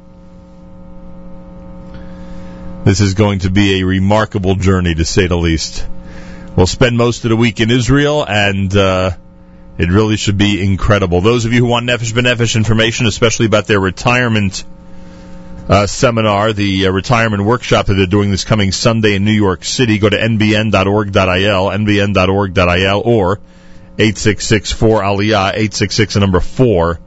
This 2.87 3.01
is 3.01 3.15
going 3.15 3.41
to 3.41 3.51
be 3.51 3.81
a 3.81 3.85
remarkable 3.85 4.55
journey, 4.55 4.95
to 4.95 5.05
say 5.05 5.27
the 5.27 5.37
least. 5.37 5.85
We'll 6.55 6.69
spend 6.69 6.97
most 6.97 7.25
of 7.25 7.31
the 7.31 7.37
week 7.37 7.59
in 7.59 7.69
Israel, 7.73 8.25
and 8.25 8.73
uh, 8.77 9.11
it 9.77 9.91
really 9.91 10.17
should 10.17 10.39
be 10.39 10.63
incredible. 10.63 11.21
Those 11.21 11.47
of 11.47 11.53
you 11.53 11.65
who 11.65 11.67
want 11.67 11.89
Nefesh 11.89 12.13
B'Nefesh 12.13 12.55
information, 12.55 13.07
especially 13.07 13.47
about 13.47 13.67
their 13.67 13.81
retirement 13.81 14.63
uh, 15.69 15.89
seminar, 15.89 16.53
the 16.53 16.87
uh, 16.87 16.93
retirement 16.93 17.43
workshop 17.43 17.87
that 17.87 17.95
they're 17.95 18.07
doing 18.07 18.31
this 18.31 18.45
coming 18.45 18.71
Sunday 18.71 19.17
in 19.17 19.25
New 19.25 19.33
York 19.33 19.65
City, 19.65 19.99
go 19.99 20.09
to 20.09 20.17
nbn.org.il, 20.17 21.67
nbn.org.il, 21.67 23.03
or 23.05 23.41
866-4 23.97 25.03
Aliyah, 25.03 25.49
866 25.49 26.15
the 26.15 26.21
number 26.21 26.39
4, 26.39 27.01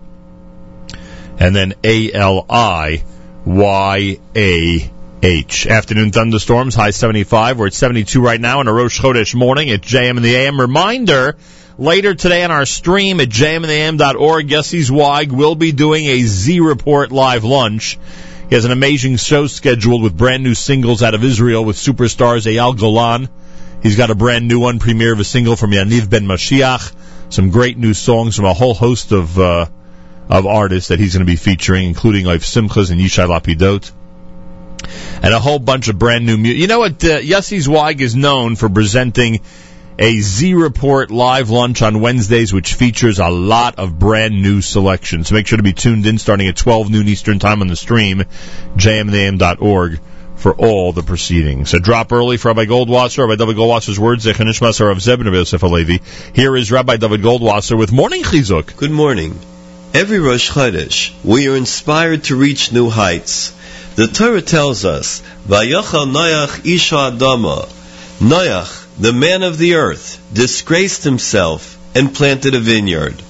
and 1.39 1.55
then 1.55 1.73
A-L-I-Y-A-H. 5.21 5.67
Afternoon 5.67 6.11
thunderstorms, 6.11 6.75
high 6.75 6.91
75. 6.91 7.59
We're 7.59 7.67
at 7.67 7.73
72 7.73 8.21
right 8.21 8.39
now 8.39 8.59
on 8.59 8.67
a 8.67 8.73
Rosh 8.73 8.99
Chodesh 9.01 9.35
morning 9.35 9.69
at 9.69 9.81
JM 9.81 10.15
in 10.15 10.23
the 10.23 10.35
AM. 10.35 10.59
Reminder, 10.59 11.35
later 11.77 12.15
today 12.15 12.43
on 12.43 12.51
our 12.51 12.65
stream 12.65 13.19
at 13.19 13.27
jmintheam.org, 13.27 14.47
Yossi 14.47 14.81
Zweig 14.81 15.31
will 15.31 15.55
be 15.55 15.73
doing 15.73 16.05
a 16.05 16.21
Z 16.21 16.61
Report 16.61 17.11
live 17.11 17.43
lunch. 17.43 17.97
He 18.47 18.55
has 18.55 18.63
an 18.63 18.71
amazing 18.71 19.17
show 19.17 19.47
scheduled 19.47 20.03
with 20.03 20.17
brand 20.17 20.43
new 20.43 20.55
singles 20.55 21.03
out 21.03 21.13
of 21.13 21.23
Israel 21.23 21.65
with 21.65 21.75
superstars 21.75 22.49
Eyal 22.49 22.79
Golan. 22.79 23.27
He's 23.83 23.97
got 23.97 24.11
a 24.11 24.15
brand 24.15 24.47
new 24.47 24.59
one 24.59 24.79
premiere 24.79 25.13
of 25.13 25.19
a 25.19 25.25
single 25.25 25.57
from 25.57 25.71
Yaniv 25.71 26.09
Ben 26.09 26.25
Mashiach. 26.25 26.93
Some 27.29 27.49
great 27.49 27.77
new 27.77 27.93
songs 27.93 28.37
from 28.37 28.45
a 28.45 28.53
whole 28.53 28.73
host 28.73 29.11
of 29.11 29.37
uh, 29.37 29.65
of 30.29 30.45
artists 30.45 30.89
that 30.89 30.99
he's 30.99 31.13
going 31.13 31.25
to 31.25 31.31
be 31.31 31.35
featuring, 31.35 31.87
including 31.87 32.25
like 32.25 32.41
Simchas 32.41 32.91
and 32.91 33.01
Yishai 33.01 33.27
Lapidot. 33.27 33.91
And 35.21 35.33
a 35.33 35.39
whole 35.39 35.59
bunch 35.59 35.89
of 35.89 35.99
brand 35.99 36.25
new 36.25 36.37
music. 36.37 36.61
You 36.61 36.67
know 36.67 36.79
what? 36.79 37.03
Uh, 37.03 37.19
Yossi 37.19 37.59
Zweig 37.59 38.01
is 38.01 38.15
known 38.15 38.55
for 38.55 38.69
presenting 38.69 39.41
a 39.99 40.21
Z 40.21 40.53
Report 40.53 41.11
live 41.11 41.49
lunch 41.49 41.81
on 41.81 41.99
Wednesdays, 41.99 42.53
which 42.53 42.75
features 42.75 43.19
a 43.19 43.29
lot 43.29 43.79
of 43.79 43.99
brand 43.99 44.41
new 44.41 44.61
selections. 44.61 45.27
So 45.27 45.35
make 45.35 45.45
sure 45.45 45.57
to 45.57 45.63
be 45.63 45.73
tuned 45.73 46.05
in 46.05 46.17
starting 46.17 46.47
at 46.47 46.55
12 46.55 46.89
noon 46.89 47.07
Eastern 47.09 47.39
Time 47.39 47.61
on 47.61 47.67
the 47.67 47.75
stream, 47.75 48.23
jmintheam.org 48.77 49.99
for 50.37 50.53
all 50.55 50.93
the 50.93 51.03
proceedings. 51.03 51.73
A 51.73 51.79
drop 51.79 52.13
early 52.13 52.37
for 52.37 52.47
Rabbi 52.47 52.63
Goldwasser, 52.63 53.27
Rabbi 53.27 53.35
David 53.35 53.57
Goldwasser's 53.57 53.99
words, 53.99 54.25
Zechanishmas 54.25 54.79
of 54.79 54.97
Zebin 54.99 55.27
of 55.27 55.33
Yosef 55.33 55.61
Alevi. 55.61 56.01
Here 56.33 56.55
is 56.55 56.71
Rabbi 56.71 56.95
David 56.95 57.21
Goldwasser 57.21 57.77
with 57.77 57.91
Morning 57.91 58.23
Chizuk. 58.23 58.77
Good 58.77 58.91
morning. 58.91 59.37
Every 59.93 60.19
Rosh 60.19 60.49
Chodesh, 60.49 61.13
we 61.25 61.49
are 61.49 61.57
inspired 61.57 62.25
to 62.25 62.37
reach 62.37 62.71
new 62.71 62.89
heights. 62.89 63.51
The 63.95 64.07
Torah 64.07 64.41
tells 64.41 64.85
us, 64.85 65.21
Vayachal 65.47 66.07
Noach 66.11 66.65
Isha 66.65 66.95
Adama. 66.95 67.67
Noach, 68.19 68.85
the 68.97 69.13
man 69.13 69.43
of 69.43 69.57
the 69.57 69.75
earth, 69.75 70.19
disgraced 70.31 71.03
himself 71.03 71.77
and 71.95 72.13
planted 72.13 72.55
a 72.55 72.59
vineyard. 72.59 73.21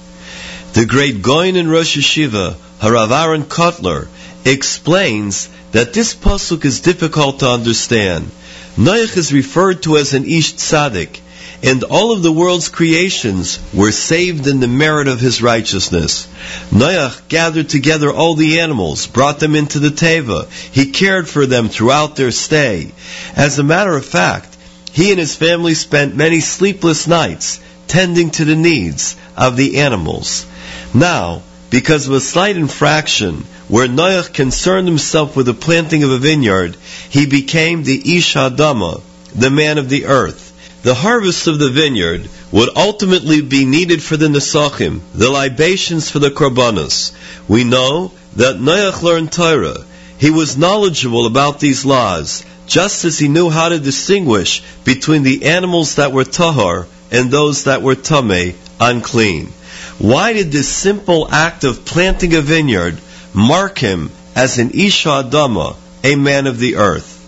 The 0.74 0.86
great 0.86 1.22
Gaon 1.22 1.56
in 1.56 1.68
Rosh 1.68 1.96
Yeshiva, 1.96 2.54
Harav 2.80 3.10
Aaron 3.10 3.44
Kotler, 3.44 4.08
explains 4.44 5.48
that 5.72 5.92
this 5.92 6.14
pasuk 6.14 6.64
is 6.64 6.80
difficult 6.80 7.40
to 7.40 7.50
understand. 7.50 8.30
Noach 8.76 9.16
is 9.16 9.32
referred 9.32 9.82
to 9.82 9.96
as 9.96 10.14
an 10.14 10.24
Ish 10.24 10.54
Tzaddik, 10.54 11.20
and 11.62 11.84
all 11.84 12.12
of 12.12 12.22
the 12.22 12.32
world's 12.32 12.68
creations 12.68 13.58
were 13.74 13.92
saved 13.92 14.46
in 14.46 14.60
the 14.60 14.68
merit 14.68 15.08
of 15.08 15.20
his 15.20 15.42
righteousness. 15.42 16.26
Noach 16.70 17.20
gathered 17.28 17.68
together 17.68 18.10
all 18.10 18.34
the 18.34 18.60
animals, 18.60 19.06
brought 19.06 19.40
them 19.40 19.54
into 19.54 19.78
the 19.78 19.90
Teva. 19.90 20.50
He 20.72 20.90
cared 20.90 21.28
for 21.28 21.46
them 21.46 21.68
throughout 21.68 22.16
their 22.16 22.30
stay. 22.30 22.92
As 23.36 23.58
a 23.58 23.64
matter 23.64 23.94
of 23.94 24.06
fact, 24.06 24.56
he 24.92 25.10
and 25.10 25.20
his 25.20 25.36
family 25.36 25.74
spent 25.74 26.16
many 26.16 26.40
sleepless 26.40 27.06
nights 27.06 27.60
tending 27.88 28.30
to 28.30 28.44
the 28.44 28.56
needs 28.56 29.16
of 29.36 29.56
the 29.56 29.78
animals. 29.80 30.46
Now, 30.94 31.42
because 31.70 32.08
of 32.08 32.14
a 32.14 32.20
slight 32.20 32.56
infraction 32.56 33.44
where 33.68 33.86
Noach 33.86 34.32
concerned 34.32 34.88
himself 34.88 35.36
with 35.36 35.46
the 35.46 35.54
planting 35.54 36.02
of 36.02 36.10
a 36.10 36.18
vineyard, 36.18 36.76
he 37.10 37.26
became 37.26 37.82
the 37.82 38.16
Ish 38.16 38.34
Adama, 38.34 39.02
the 39.34 39.50
man 39.50 39.78
of 39.78 39.88
the 39.88 40.06
earth. 40.06 40.49
The 40.82 40.94
harvest 40.94 41.46
of 41.46 41.58
the 41.58 41.68
vineyard 41.68 42.30
would 42.50 42.70
ultimately 42.74 43.42
be 43.42 43.66
needed 43.66 44.02
for 44.02 44.16
the 44.16 44.28
Nesachim, 44.28 45.02
the 45.14 45.28
libations 45.28 46.08
for 46.08 46.20
the 46.20 46.30
Korbanos. 46.30 47.12
We 47.46 47.64
know 47.64 48.12
that 48.36 48.56
Noach 48.56 49.02
learned 49.02 49.30
Torah. 49.30 49.84
He 50.16 50.30
was 50.30 50.56
knowledgeable 50.56 51.26
about 51.26 51.60
these 51.60 51.84
laws, 51.84 52.44
just 52.66 53.04
as 53.04 53.18
he 53.18 53.28
knew 53.28 53.50
how 53.50 53.68
to 53.68 53.78
distinguish 53.78 54.62
between 54.84 55.22
the 55.22 55.44
animals 55.44 55.96
that 55.96 56.12
were 56.12 56.24
tahor 56.24 56.86
and 57.10 57.30
those 57.30 57.64
that 57.64 57.82
were 57.82 57.96
tameh, 57.96 58.54
unclean. 58.80 59.52
Why 59.98 60.32
did 60.32 60.50
this 60.50 60.68
simple 60.68 61.28
act 61.30 61.64
of 61.64 61.84
planting 61.84 62.34
a 62.34 62.40
vineyard 62.40 62.96
mark 63.34 63.78
him 63.78 64.10
as 64.34 64.58
an 64.58 64.70
Isha 64.70 65.24
Adama, 65.24 65.76
a 66.02 66.16
man 66.16 66.46
of 66.46 66.58
the 66.58 66.76
earth? 66.76 67.18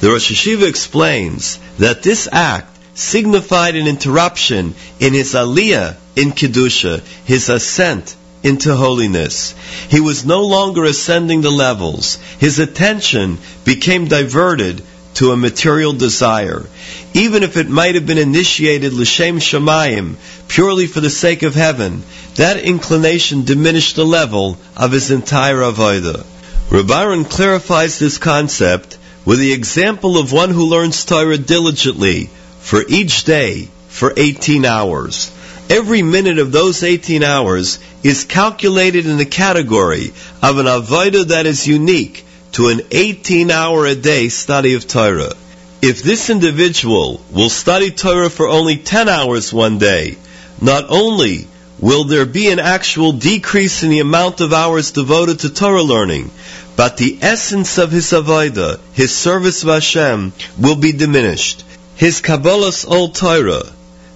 The 0.00 0.12
Rosh 0.12 0.32
Yeshiva 0.32 0.66
explains 0.66 1.58
that 1.78 2.02
this 2.02 2.26
act 2.32 2.75
signified 2.96 3.76
an 3.76 3.86
interruption 3.86 4.74
in 4.98 5.12
his 5.12 5.34
aliyah 5.34 5.96
in 6.16 6.32
Kedusha, 6.32 7.00
his 7.24 7.48
ascent 7.50 8.16
into 8.42 8.74
holiness. 8.74 9.54
He 9.90 10.00
was 10.00 10.24
no 10.24 10.42
longer 10.46 10.84
ascending 10.84 11.42
the 11.42 11.50
levels. 11.50 12.16
His 12.38 12.58
attention 12.58 13.38
became 13.64 14.08
diverted 14.08 14.82
to 15.14 15.32
a 15.32 15.36
material 15.36 15.92
desire. 15.92 16.64
Even 17.12 17.42
if 17.42 17.56
it 17.56 17.68
might 17.68 17.94
have 17.96 18.06
been 18.06 18.18
initiated 18.18 18.92
l'shem 18.92 19.40
shamayim, 19.40 20.16
purely 20.48 20.86
for 20.86 21.00
the 21.00 21.10
sake 21.10 21.42
of 21.42 21.54
heaven, 21.54 22.02
that 22.36 22.58
inclination 22.58 23.44
diminished 23.44 23.96
the 23.96 24.06
level 24.06 24.58
of 24.76 24.92
his 24.92 25.10
entire 25.10 25.60
avodah. 25.60 26.24
Rabbaran 26.70 27.28
clarifies 27.28 27.98
this 27.98 28.18
concept 28.18 28.96
with 29.24 29.38
the 29.38 29.52
example 29.52 30.18
of 30.18 30.32
one 30.32 30.50
who 30.50 30.68
learns 30.68 31.04
Torah 31.04 31.38
diligently 31.38 32.30
for 32.66 32.82
each 32.88 33.22
day 33.22 33.68
for 33.86 34.12
18 34.16 34.64
hours. 34.64 35.30
Every 35.70 36.02
minute 36.02 36.40
of 36.40 36.50
those 36.50 36.82
18 36.82 37.22
hours 37.22 37.78
is 38.02 38.24
calculated 38.24 39.06
in 39.06 39.18
the 39.18 39.24
category 39.24 40.08
of 40.42 40.58
an 40.58 40.66
avodah 40.66 41.28
that 41.28 41.46
is 41.46 41.68
unique 41.68 42.24
to 42.54 42.66
an 42.70 42.80
18 42.90 43.52
hour 43.52 43.86
a 43.86 43.94
day 43.94 44.30
study 44.30 44.74
of 44.74 44.88
Torah. 44.88 45.32
If 45.80 46.02
this 46.02 46.28
individual 46.28 47.20
will 47.30 47.50
study 47.50 47.92
Torah 47.92 48.30
for 48.30 48.48
only 48.48 48.78
10 48.78 49.08
hours 49.08 49.52
one 49.52 49.78
day, 49.78 50.16
not 50.60 50.86
only 50.88 51.46
will 51.78 52.02
there 52.02 52.26
be 52.26 52.48
an 52.48 52.58
actual 52.58 53.12
decrease 53.12 53.84
in 53.84 53.90
the 53.90 54.00
amount 54.00 54.40
of 54.40 54.52
hours 54.52 54.90
devoted 54.90 55.38
to 55.40 55.54
Torah 55.54 55.84
learning, 55.84 56.32
but 56.74 56.96
the 56.96 57.18
essence 57.22 57.78
of 57.78 57.92
his 57.92 58.06
avodah, 58.06 58.80
his 58.92 59.14
service 59.14 59.62
of 59.62 59.68
Hashem, 59.68 60.32
will 60.58 60.74
be 60.74 60.90
diminished. 60.90 61.62
His 61.98 62.20
Kabbalas 62.20 62.84
ol 62.86 63.08
Torah, 63.08 63.64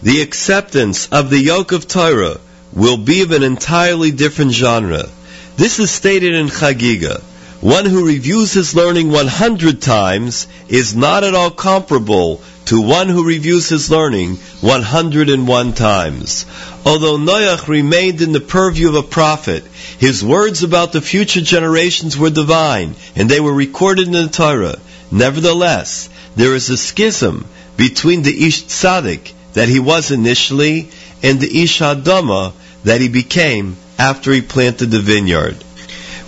the 0.03 0.21
acceptance 0.21 1.09
of 1.11 1.31
the 1.31 1.39
yoke 1.39 1.73
of 1.73 1.89
Torah, 1.89 2.37
will 2.75 2.99
be 2.99 3.23
of 3.23 3.33
an 3.33 3.43
entirely 3.43 4.11
different 4.11 4.53
genre. 4.53 5.09
This 5.57 5.79
is 5.79 5.91
stated 5.91 6.35
in 6.35 6.49
Chagiga. 6.49 7.23
One 7.63 7.87
who 7.87 8.07
reviews 8.07 8.53
his 8.53 8.75
learning 8.75 9.11
100 9.11 9.81
times 9.81 10.47
is 10.69 10.95
not 10.95 11.25
at 11.25 11.35
all 11.35 11.51
comparable 11.51 12.43
to 12.67 12.83
one 12.83 13.09
who 13.09 13.25
reviews 13.25 13.71
his 13.71 13.91
learning 13.91 14.37
101 14.61 15.73
times. 15.73 16.45
Although 16.85 17.17
Noach 17.17 17.67
remained 17.67 18.21
in 18.21 18.33
the 18.33 18.41
purview 18.41 18.91
of 18.91 18.97
a 18.97 19.03
prophet, 19.03 19.65
his 19.99 20.23
words 20.23 20.63
about 20.63 20.93
the 20.93 21.01
future 21.01 21.41
generations 21.41 22.19
were 22.19 22.29
divine, 22.29 22.95
and 23.17 23.31
they 23.31 23.41
were 23.41 23.55
recorded 23.55 24.07
in 24.07 24.13
the 24.13 24.29
Torah. 24.29 24.77
Nevertheless, 25.11 26.11
there 26.37 26.55
is 26.55 26.69
a 26.69 26.77
schism 26.77 27.47
between 27.81 28.21
the 28.21 28.47
Ish 28.47 28.65
Tzaddik 28.65 29.33
that 29.55 29.71
he 29.71 29.81
was 29.81 30.11
initially 30.11 30.91
and 31.23 31.41
the 31.41 31.63
Ish 31.63 31.79
Adama 31.81 32.53
that 32.85 33.01
he 33.01 33.09
became 33.09 33.75
after 33.99 34.33
he 34.33 34.43
planted 34.43 34.91
the 34.91 35.01
vineyard. 35.01 35.57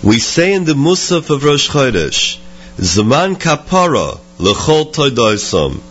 We 0.02 0.18
say 0.18 0.54
in 0.54 0.64
the 0.64 0.72
Musaf 0.72 1.28
of 1.28 1.44
Rosh 1.44 1.68
Chodesh, 1.68 2.38
Zaman 2.80 3.36
Kapara 3.36 4.18
lechol 4.38 4.94
Toidoisam, 4.94 5.82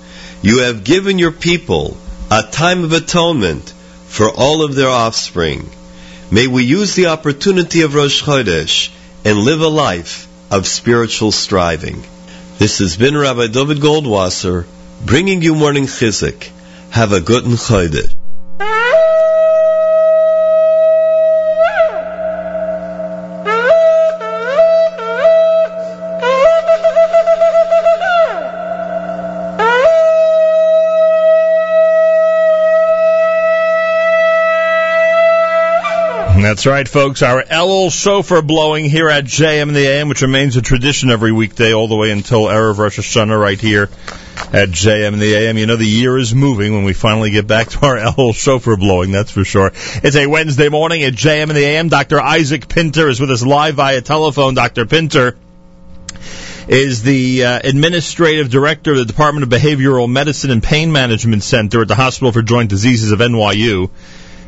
you 0.42 0.62
have 0.62 0.84
given 0.84 1.20
your 1.20 1.32
people 1.32 1.96
a 2.32 2.42
time 2.42 2.84
of 2.84 2.94
atonement 2.94 3.72
for 4.08 4.32
all 4.32 4.64
of 4.64 4.74
their 4.74 4.90
offspring. 4.90 5.70
May 6.32 6.48
we 6.48 6.64
use 6.64 6.96
the 6.96 7.06
opportunity 7.14 7.82
of 7.84 7.94
Rosh 7.94 8.24
Chodesh 8.24 8.90
and 9.24 9.38
live 9.38 9.62
a 9.62 9.68
life 9.68 10.28
of 10.50 10.66
spiritual 10.66 11.32
striving. 11.32 12.04
This 12.58 12.80
has 12.80 12.98
been 12.98 13.16
Rabbi 13.16 13.46
David 13.46 13.78
Goldwasser 13.78 14.66
bringing 15.06 15.42
you 15.42 15.56
morning 15.56 15.86
chizuk. 15.86 16.50
Have 16.92 17.14
a 17.14 17.22
good 17.22 17.44
Chodesh. 17.44 18.16
That's 36.42 36.66
right, 36.66 36.86
folks. 36.86 37.22
Our 37.22 37.44
Elul 37.44 37.92
shofar 37.92 38.42
blowing 38.42 38.84
here 38.84 39.10
at 39.10 39.24
JM 39.24 39.74
the 39.74 39.88
AM, 39.88 40.10
which 40.10 40.22
remains 40.22 40.58
a 40.58 40.62
tradition 40.62 41.10
every 41.10 41.32
weekday 41.32 41.74
all 41.74 41.88
the 41.88 41.96
way 41.96 42.12
until 42.12 42.44
Erev 42.44 42.78
Rosh 42.78 43.00
Hashanah 43.00 43.40
right 43.40 43.60
here 43.60 43.90
at 44.54 44.70
JM 44.70 45.14
and 45.14 45.22
the 45.22 45.34
AM. 45.36 45.58
You 45.58 45.66
know, 45.66 45.76
the 45.76 45.86
year 45.86 46.18
is 46.18 46.34
moving 46.34 46.74
when 46.74 46.84
we 46.84 46.94
finally 46.94 47.32
get 47.32 47.48
back 47.48 47.70
to 47.70 47.86
our 47.86 47.98
Elul 48.12 48.34
shofar 48.34 48.78
blowing, 48.78 49.12
that's 49.12 49.32
for 49.32 49.44
sure. 49.44 49.72
It's 49.76 50.16
a 50.16 50.28
Wednesday 50.28 50.70
morning 50.70 51.04
at 51.04 51.14
JM 51.14 51.44
and 51.44 51.52
the 51.52 51.66
AM. 51.66 51.90
Dr. 51.90 52.20
Isaac 52.20 52.68
Pinter 52.68 53.08
is 53.08 53.20
with 53.20 53.32
us 53.32 53.46
live 53.46 53.76
via 53.76 54.02
telephone. 54.02 54.54
Dr. 54.56 54.86
Pinter 54.86 55.38
is 56.68 57.04
the 57.04 57.44
uh, 57.44 57.60
administrative 57.64 58.50
director 58.50 58.92
of 58.92 58.98
the 58.98 59.06
Department 59.06 59.44
of 59.44 59.50
Behavioral 59.50 60.10
Medicine 60.10 60.52
and 60.52 60.62
Pain 60.62 60.92
Management 60.92 61.44
Center 61.44 61.82
at 61.82 61.88
the 61.88 61.96
Hospital 61.96 62.32
for 62.32 62.42
Joint 62.42 62.70
Diseases 62.70 63.12
of 63.12 63.20
NYU. 63.20 63.90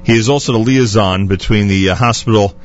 He 0.05 0.17
is 0.17 0.29
also 0.29 0.51
the 0.51 0.59
liaison 0.59 1.27
between 1.27 1.67
the 1.67 1.91
uh, 1.91 1.95
hospital 1.95 2.55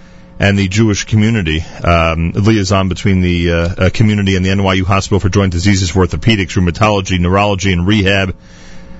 and 0.40 0.58
the 0.58 0.68
Jewish 0.68 1.04
community, 1.04 1.60
um, 1.82 2.32
liaison 2.32 2.88
between 2.88 3.20
the 3.20 3.52
uh, 3.52 3.56
uh, 3.56 3.90
community 3.92 4.36
and 4.36 4.44
the 4.44 4.50
NYU 4.50 4.84
Hospital 4.84 5.18
for 5.18 5.28
Joint 5.28 5.52
Diseases 5.52 5.90
for 5.90 6.06
Orthopedics, 6.06 6.56
Rheumatology, 6.56 7.18
Neurology, 7.18 7.72
and 7.72 7.86
Rehab, 7.86 8.36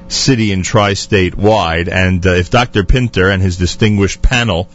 city 0.08 0.52
and 0.52 0.64
tri-state 0.64 1.36
wide. 1.36 1.88
And 1.88 2.26
uh, 2.26 2.30
if 2.30 2.50
Dr. 2.50 2.84
Pinter 2.84 3.30
and 3.30 3.40
his 3.42 3.56
distinguished 3.56 4.20
panel 4.20 4.68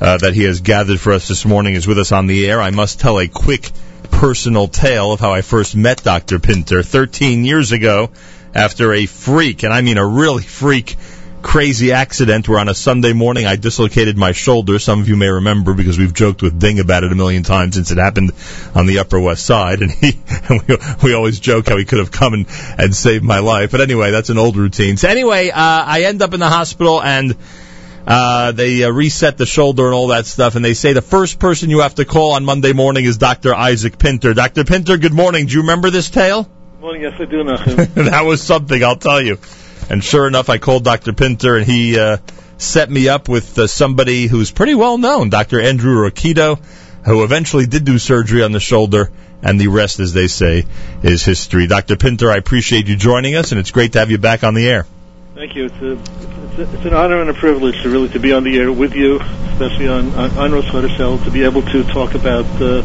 uh, 0.00 0.18
that 0.18 0.34
he 0.34 0.42
has 0.44 0.60
gathered 0.60 1.00
for 1.00 1.12
us 1.12 1.26
this 1.26 1.44
morning 1.44 1.74
is 1.74 1.86
with 1.86 1.98
us 1.98 2.12
on 2.12 2.26
the 2.26 2.48
air, 2.48 2.60
I 2.60 2.70
must 2.70 3.00
tell 3.00 3.18
a 3.18 3.28
quick 3.28 3.70
personal 4.10 4.68
tale 4.68 5.12
of 5.12 5.20
how 5.20 5.32
I 5.32 5.42
first 5.42 5.74
met 5.74 6.02
Dr. 6.02 6.38
Pinter 6.38 6.82
13 6.82 7.44
years 7.44 7.72
ago 7.72 8.10
after 8.54 8.92
a 8.92 9.06
freak, 9.06 9.62
and 9.62 9.72
I 9.72 9.80
mean 9.80 9.98
a 9.98 10.06
really 10.06 10.42
freak, 10.42 10.96
crazy 11.42 11.92
accident 11.92 12.48
where 12.48 12.58
on 12.58 12.68
a 12.68 12.74
Sunday 12.74 13.12
morning 13.12 13.46
I 13.46 13.56
dislocated 13.56 14.16
my 14.16 14.32
shoulder. 14.32 14.78
Some 14.78 15.00
of 15.00 15.08
you 15.08 15.16
may 15.16 15.28
remember 15.28 15.74
because 15.74 15.98
we've 15.98 16.12
joked 16.12 16.42
with 16.42 16.58
Ding 16.58 16.80
about 16.80 17.04
it 17.04 17.12
a 17.12 17.14
million 17.14 17.42
times 17.42 17.76
since 17.76 17.90
it 17.90 17.98
happened 17.98 18.32
on 18.74 18.86
the 18.86 18.98
Upper 18.98 19.18
West 19.18 19.44
Side, 19.44 19.80
and 19.80 19.90
he 19.90 20.18
and 20.48 20.62
we, 20.66 20.76
we 21.02 21.14
always 21.14 21.40
joke 21.40 21.68
how 21.68 21.76
he 21.76 21.84
could 21.84 21.98
have 21.98 22.10
come 22.10 22.34
and, 22.34 22.46
and 22.78 22.94
saved 22.94 23.24
my 23.24 23.38
life. 23.38 23.70
But 23.70 23.80
anyway, 23.80 24.10
that's 24.10 24.30
an 24.30 24.38
old 24.38 24.56
routine. 24.56 24.96
So 24.96 25.08
anyway, 25.08 25.50
uh, 25.50 25.54
I 25.56 26.02
end 26.04 26.22
up 26.22 26.34
in 26.34 26.40
the 26.40 26.48
hospital 26.48 27.02
and. 27.02 27.36
Uh, 28.10 28.52
they 28.52 28.84
uh, 28.84 28.90
reset 28.90 29.36
the 29.36 29.44
shoulder 29.44 29.84
and 29.84 29.92
all 29.92 30.06
that 30.06 30.24
stuff, 30.24 30.54
and 30.54 30.64
they 30.64 30.72
say 30.72 30.94
the 30.94 31.02
first 31.02 31.38
person 31.38 31.68
you 31.68 31.80
have 31.80 31.94
to 31.96 32.06
call 32.06 32.32
on 32.32 32.42
Monday 32.42 32.72
morning 32.72 33.04
is 33.04 33.18
Dr. 33.18 33.54
Isaac 33.54 33.98
Pinter. 33.98 34.32
Dr. 34.32 34.64
Pinter, 34.64 34.96
good 34.96 35.12
morning. 35.12 35.44
Do 35.44 35.52
you 35.52 35.60
remember 35.60 35.90
this 35.90 36.08
tale? 36.08 36.48
Morning, 36.80 37.02
yes, 37.02 37.20
I 37.20 37.26
do, 37.26 37.44
Nachum. 37.44 37.92
that 38.10 38.22
was 38.22 38.40
something, 38.42 38.82
I'll 38.82 38.96
tell 38.96 39.20
you. 39.20 39.36
And 39.90 40.04
sure 40.04 40.26
enough, 40.26 40.48
I 40.50 40.58
called 40.58 40.84
Dr. 40.84 41.12
Pinter, 41.12 41.56
and 41.56 41.66
he 41.66 41.98
uh, 41.98 42.18
set 42.58 42.90
me 42.90 43.08
up 43.08 43.28
with 43.28 43.58
uh, 43.58 43.66
somebody 43.66 44.26
who's 44.26 44.50
pretty 44.50 44.74
well 44.74 44.98
known, 44.98 45.30
Dr. 45.30 45.60
Andrew 45.60 45.96
Rokito, 45.96 46.62
who 47.04 47.24
eventually 47.24 47.66
did 47.66 47.84
do 47.84 47.98
surgery 47.98 48.42
on 48.42 48.52
the 48.52 48.60
shoulder, 48.60 49.10
and 49.42 49.60
the 49.60 49.68
rest, 49.68 50.00
as 50.00 50.12
they 50.12 50.26
say, 50.26 50.64
is 51.02 51.24
history. 51.24 51.66
Dr. 51.66 51.96
Pinter, 51.96 52.30
I 52.30 52.36
appreciate 52.36 52.88
you 52.88 52.96
joining 52.96 53.34
us, 53.34 53.52
and 53.52 53.58
it's 53.58 53.70
great 53.70 53.92
to 53.92 54.00
have 54.00 54.10
you 54.10 54.18
back 54.18 54.44
on 54.44 54.54
the 54.54 54.68
air. 54.68 54.86
Thank 55.34 55.54
you. 55.54 55.66
It's, 55.66 55.76
a, 55.76 55.92
it's, 55.92 56.58
a, 56.58 56.76
it's 56.76 56.84
an 56.84 56.94
honor 56.94 57.20
and 57.20 57.30
a 57.30 57.34
privilege 57.34 57.80
to 57.82 57.88
really 57.88 58.08
to 58.08 58.18
be 58.18 58.32
on 58.32 58.42
the 58.42 58.58
air 58.58 58.72
with 58.72 58.94
you, 58.94 59.20
especially 59.52 59.86
on 59.88 60.12
on, 60.14 60.36
on 60.36 60.52
Rosh 60.52 60.66
Hashanah, 60.66 61.24
to 61.24 61.30
be 61.30 61.44
able 61.44 61.62
to 61.62 61.84
talk 61.84 62.14
about 62.14 62.44
uh, 62.60 62.82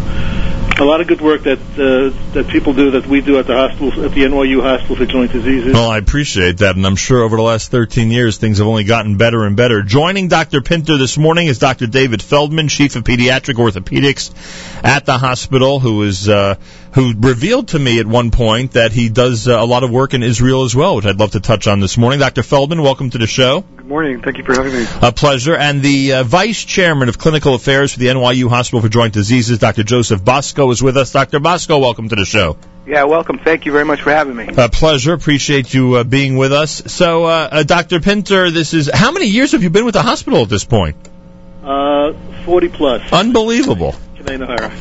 a 0.79 0.83
lot 0.83 1.01
of 1.01 1.07
good 1.07 1.21
work 1.21 1.43
that 1.43 1.59
uh, 1.59 2.33
that 2.33 2.47
people 2.47 2.73
do 2.73 2.91
that 2.91 3.05
we 3.07 3.21
do 3.21 3.37
at 3.39 3.47
the 3.47 3.53
hospital 3.53 4.03
at 4.03 4.11
the 4.11 4.21
NYU 4.21 4.61
Hospital 4.61 4.95
for 4.95 5.05
Joint 5.05 5.31
Diseases. 5.31 5.73
Well, 5.73 5.89
I 5.89 5.97
appreciate 5.97 6.57
that, 6.59 6.75
and 6.75 6.85
I'm 6.85 6.95
sure 6.95 7.23
over 7.23 7.35
the 7.35 7.43
last 7.43 7.69
13 7.71 8.11
years 8.11 8.37
things 8.37 8.57
have 8.57 8.67
only 8.67 8.83
gotten 8.83 9.17
better 9.17 9.43
and 9.45 9.55
better. 9.55 9.83
Joining 9.83 10.27
Dr. 10.27 10.61
Pinter 10.61 10.97
this 10.97 11.17
morning 11.17 11.47
is 11.47 11.59
Dr. 11.59 11.87
David 11.87 12.21
Feldman, 12.21 12.67
Chief 12.67 12.95
of 12.95 13.03
Pediatric 13.03 13.55
Orthopedics 13.55 14.33
at 14.83 15.05
the 15.05 15.17
hospital, 15.17 15.79
who 15.79 16.03
is 16.03 16.27
uh, 16.27 16.55
who 16.93 17.13
revealed 17.17 17.69
to 17.69 17.79
me 17.79 17.99
at 17.99 18.07
one 18.07 18.31
point 18.31 18.73
that 18.73 18.91
he 18.91 19.09
does 19.09 19.47
uh, 19.47 19.59
a 19.59 19.65
lot 19.65 19.83
of 19.83 19.91
work 19.91 20.13
in 20.13 20.23
Israel 20.23 20.63
as 20.63 20.75
well, 20.75 20.95
which 20.95 21.05
I'd 21.05 21.19
love 21.19 21.31
to 21.31 21.39
touch 21.39 21.67
on 21.67 21.79
this 21.79 21.97
morning. 21.97 22.19
Dr. 22.19 22.43
Feldman, 22.43 22.81
welcome 22.81 23.09
to 23.11 23.17
the 23.17 23.27
show. 23.27 23.65
Good 23.83 23.89
morning. 23.89 24.21
Thank 24.21 24.37
you 24.37 24.45
for 24.45 24.53
having 24.53 24.71
me. 24.71 24.85
A 25.01 25.11
pleasure. 25.11 25.57
And 25.57 25.81
the 25.81 26.13
uh, 26.13 26.23
Vice 26.23 26.63
Chairman 26.63 27.09
of 27.09 27.17
Clinical 27.17 27.53
Affairs 27.53 27.91
for 27.91 27.99
the 27.99 28.05
NYU 28.05 28.47
Hospital 28.47 28.79
for 28.79 28.87
Joint 28.87 29.13
Diseases, 29.13 29.59
Dr. 29.59 29.83
Joseph 29.83 30.23
Bosco, 30.23 30.71
is 30.71 30.81
with 30.81 30.95
us. 30.95 31.11
Dr. 31.11 31.41
Bosco, 31.41 31.79
welcome 31.79 32.07
to 32.07 32.15
the 32.15 32.23
show. 32.23 32.55
Yeah, 32.87 33.03
welcome. 33.03 33.39
Thank 33.39 33.65
you 33.65 33.73
very 33.73 33.83
much 33.83 34.01
for 34.01 34.11
having 34.11 34.37
me. 34.37 34.47
A 34.57 34.69
pleasure. 34.69 35.11
Appreciate 35.11 35.73
you 35.73 35.95
uh, 35.95 36.05
being 36.05 36.37
with 36.37 36.53
us. 36.53 36.93
So, 36.93 37.25
uh, 37.25 37.49
uh, 37.51 37.63
Dr. 37.63 37.99
Pinter, 37.99 38.51
this 38.51 38.73
is 38.73 38.89
how 38.89 39.11
many 39.11 39.25
years 39.25 39.51
have 39.51 39.63
you 39.63 39.69
been 39.69 39.83
with 39.83 39.95
the 39.95 40.01
hospital 40.01 40.43
at 40.43 40.47
this 40.47 40.63
point? 40.63 40.95
Uh, 41.61 42.13
40 42.45 42.69
plus. 42.69 43.11
Unbelievable. 43.11 43.95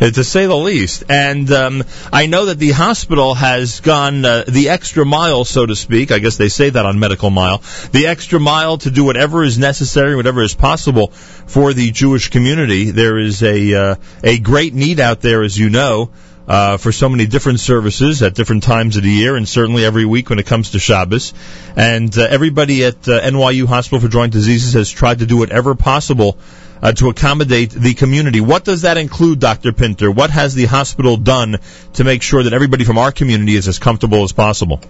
Uh, 0.01 0.11
to 0.11 0.25
say 0.25 0.47
the 0.47 0.57
least. 0.57 1.05
And 1.09 1.51
um, 1.51 1.85
I 2.13 2.27
know 2.27 2.47
that 2.47 2.59
the 2.59 2.71
hospital 2.71 3.35
has 3.35 3.81
gone 3.81 4.25
uh, 4.25 4.45
the 4.47 4.69
extra 4.69 5.05
mile, 5.05 5.45
so 5.45 5.67
to 5.67 5.75
speak. 5.75 6.13
I 6.13 6.19
guess 6.19 6.37
they 6.37 6.49
say 6.49 6.71
that 6.71 6.87
on 6.87 6.99
Medical 6.99 7.31
Mile. 7.31 7.63
The 7.93 8.07
extra 8.07 8.39
mile 8.39 8.79
to 8.79 8.91
do 8.91 9.05
whatever 9.05 9.43
is 9.43 9.59
necessary, 9.59 10.17
whatever 10.17 10.43
is 10.43 10.55
possible 10.55 11.09
for 11.09 11.73
the 11.73 11.91
Jewish 11.91 12.31
community. 12.31 12.91
There 12.91 13.19
is 13.19 13.43
a 13.43 13.75
uh, 13.75 13.95
a 14.23 14.39
great 14.39 14.75
need 14.75 15.01
out 15.01 15.21
there, 15.21 15.43
as 15.43 15.59
you 15.59 15.71
know. 15.71 16.11
Uh, 16.45 16.77
for 16.77 16.91
so 16.91 17.09
many 17.09 17.25
different 17.25 17.61
services 17.61 18.21
at 18.21 18.35
different 18.35 18.65
times 18.65 18.97
of 18.97 19.05
the 19.05 19.11
year, 19.11 19.37
and 19.37 19.49
certainly 19.49 19.85
every 19.85 20.05
week 20.05 20.29
when 20.29 20.41
it 20.41 20.47
comes 20.47 20.73
to 20.73 20.81
Shabbos. 20.81 21.33
And 21.77 22.19
uh, 22.19 22.27
everybody 22.29 22.85
at 22.85 23.09
uh, 23.09 23.21
NYU 23.21 23.67
Hospital 23.67 24.01
for 24.01 24.09
Joint 24.09 24.33
Diseases 24.33 24.73
has 24.73 24.91
tried 24.91 25.21
to 25.21 25.27
do 25.27 25.37
whatever 25.37 25.77
possible 25.77 26.37
uh, 26.83 26.93
to 26.93 27.09
accommodate 27.09 27.71
the 27.71 27.95
community. 27.95 28.41
What 28.41 28.65
does 28.65 28.83
that 28.83 28.97
include, 28.97 29.39
Dr. 29.39 29.73
Pinter? 29.73 30.11
What 30.11 30.31
has 30.31 30.55
the 30.55 30.65
hospital 30.65 31.17
done 31.17 31.61
to 31.95 32.05
make 32.05 32.23
sure 32.23 32.43
that 32.43 32.53
everybody 32.53 32.85
from 32.85 32.99
our 32.99 33.13
community 33.13 33.55
is 33.55 33.69
as 33.69 33.79
comfortable 33.79 34.25
as 34.25 34.33
possible? 34.33 34.81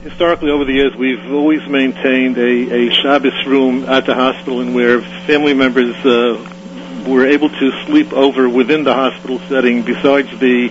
Historically, 0.00 0.50
over 0.50 0.64
the 0.64 0.72
years, 0.72 0.96
we've 0.96 1.30
always 1.30 1.64
maintained 1.68 2.36
a, 2.38 2.88
a 2.88 2.90
Shabbos 2.90 3.46
room 3.46 3.84
at 3.84 4.06
the 4.06 4.14
hospital, 4.14 4.60
and 4.60 4.74
where 4.74 5.00
family 5.00 5.54
members 5.54 5.94
uh, 6.04 6.51
were 7.06 7.26
able 7.26 7.48
to 7.48 7.84
sleep 7.86 8.12
over 8.12 8.48
within 8.48 8.84
the 8.84 8.94
hospital 8.94 9.38
setting, 9.48 9.82
besides 9.82 10.28
the 10.38 10.68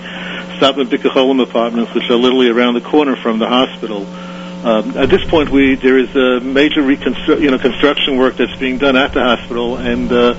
Satmar 0.60 0.86
Bikur 0.86 1.12
Cholim 1.12 1.42
apartments, 1.42 1.94
which 1.94 2.10
are 2.10 2.16
literally 2.16 2.50
around 2.50 2.76
the 2.76 2.82
corner 2.82 3.16
from 3.16 3.40
the 3.40 3.48
hospital. 3.48 4.06
Um, 4.64 4.96
at 4.96 5.10
this 5.10 5.24
point, 5.28 5.50
we 5.50 5.76
there 5.76 5.98
is 5.98 6.16
a 6.16 6.40
major 6.40 6.82
reconstru- 6.82 7.42
you 7.42 7.50
know 7.50 7.58
construction 7.58 8.18
work 8.18 8.38
that's 8.38 8.56
being 8.58 8.78
done 8.78 8.96
at 8.96 9.12
the 9.14 9.22
hospital, 9.22 9.78
and 9.78 10.12
uh, 10.12 10.36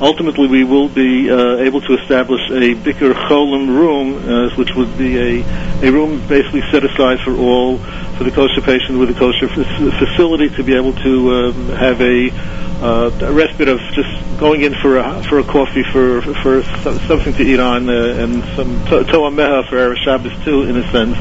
ultimately 0.00 0.46
we 0.48 0.64
will 0.64 0.88
be 0.88 1.30
uh, 1.30 1.56
able 1.56 1.80
to 1.80 1.94
establish 1.98 2.40
a 2.50 2.74
Bikur 2.74 3.12
Cholim 3.14 3.68
room, 3.68 4.16
uh, 4.16 4.54
which 4.56 4.74
would 4.74 4.96
be 4.96 5.40
a, 5.40 5.86
a 5.86 5.90
room 5.90 6.26
basically 6.28 6.62
set 6.70 6.84
aside 6.84 7.20
for 7.20 7.34
all, 7.36 7.78
for 8.16 8.24
the 8.24 8.30
kosher 8.30 8.60
patient 8.60 8.98
with 8.98 9.10
a 9.10 9.14
kosher 9.14 9.46
f- 9.46 9.98
facility 9.98 10.48
to 10.56 10.62
be 10.62 10.74
able 10.74 10.92
to 10.94 11.30
um, 11.34 11.68
have 11.70 12.00
a, 12.00 12.30
uh, 12.80 13.10
a 13.22 13.32
respite 13.32 13.68
of 13.68 13.78
just 13.92 14.08
going 14.38 14.62
in 14.62 14.74
for 14.74 14.98
a, 14.98 15.22
for 15.24 15.38
a 15.40 15.44
coffee, 15.44 15.82
for, 15.92 16.22
for 16.22 16.62
so- 16.82 16.98
something 17.08 17.34
to 17.34 17.42
eat 17.42 17.58
on, 17.60 17.88
uh, 17.88 17.92
and 17.92 18.44
some 18.56 18.84
to- 18.86 19.04
Toa 19.04 19.30
Meha 19.30 19.68
for 19.68 19.78
our 19.78 19.96
Shabbos 19.96 20.32
too, 20.44 20.62
in 20.62 20.76
a 20.76 20.90
sense. 20.92 21.16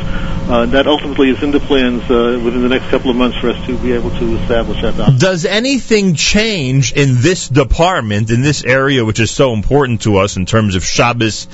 Uh, 0.48 0.66
that 0.68 0.88
ultimately 0.88 1.30
is 1.30 1.44
in 1.44 1.52
the 1.52 1.60
plans 1.60 2.02
uh, 2.10 2.40
within 2.42 2.62
the 2.62 2.70
next 2.70 2.88
couple 2.90 3.12
of 3.12 3.18
months 3.18 3.38
for 3.38 3.50
us 3.50 3.66
to 3.66 3.78
be 3.80 3.92
able 3.92 4.10
to 4.12 4.38
establish 4.38 4.82
that. 4.82 5.18
Does 5.20 5.44
anything 5.44 6.16
change 6.16 6.94
in 6.94 7.20
this 7.20 7.50
department, 7.50 8.30
in 8.32 8.44
this 8.44 8.64
area, 8.68 9.04
which 9.06 9.20
is 9.20 9.32
so 9.32 9.54
important 9.54 10.02
to 10.02 10.18
us 10.18 10.38
in 10.38 10.46
terms 10.46 10.76
of 10.76 10.84
Shabbos 10.84 11.48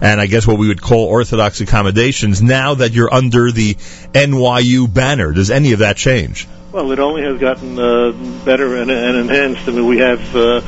and 0.00 0.20
I 0.20 0.26
guess 0.26 0.46
what 0.46 0.58
we 0.58 0.68
would 0.68 0.80
call 0.80 1.06
Orthodox 1.06 1.60
accommodations, 1.60 2.40
now 2.40 2.74
that 2.74 2.92
you're 2.92 3.12
under 3.12 3.50
the 3.52 3.74
NYU 4.14 4.92
banner? 4.92 5.32
Does 5.32 5.50
any 5.50 5.72
of 5.72 5.80
that 5.80 5.96
change? 5.96 6.46
Well, 6.72 6.92
it 6.92 6.98
only 6.98 7.22
has 7.22 7.38
gotten 7.40 7.78
uh, 7.78 8.12
better 8.44 8.76
and, 8.76 8.90
and 8.90 9.16
enhanced. 9.16 9.68
I 9.68 9.72
mean, 9.72 9.86
we 9.86 9.98
have 9.98 10.36
uh, 10.36 10.60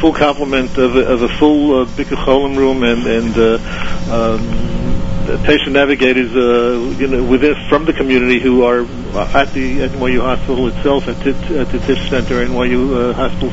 full 0.00 0.14
complement 0.14 0.78
of, 0.78 0.96
a- 0.96 1.06
of 1.06 1.22
a 1.22 1.28
full 1.28 1.82
uh, 1.82 1.84
Bikur 1.86 2.16
Cholim 2.16 2.56
room 2.56 2.82
and, 2.84 3.06
and 3.06 3.36
uh, 3.36 4.38
um, 4.38 5.44
patient 5.44 5.72
navigators, 5.72 6.34
uh, 6.34 6.96
you 6.98 7.08
know, 7.08 7.24
within 7.24 7.56
from 7.68 7.84
the 7.84 7.92
community 7.92 8.38
who 8.40 8.62
are 8.62 8.86
at 9.16 9.52
the 9.52 9.80
NYU 9.80 10.20
Hospital 10.20 10.68
itself, 10.68 11.08
at, 11.08 11.26
at 11.26 11.68
the 11.70 11.78
Tisch 11.80 12.08
Center, 12.08 12.46
NYU 12.46 13.10
uh, 13.10 13.12
Hospital, 13.14 13.50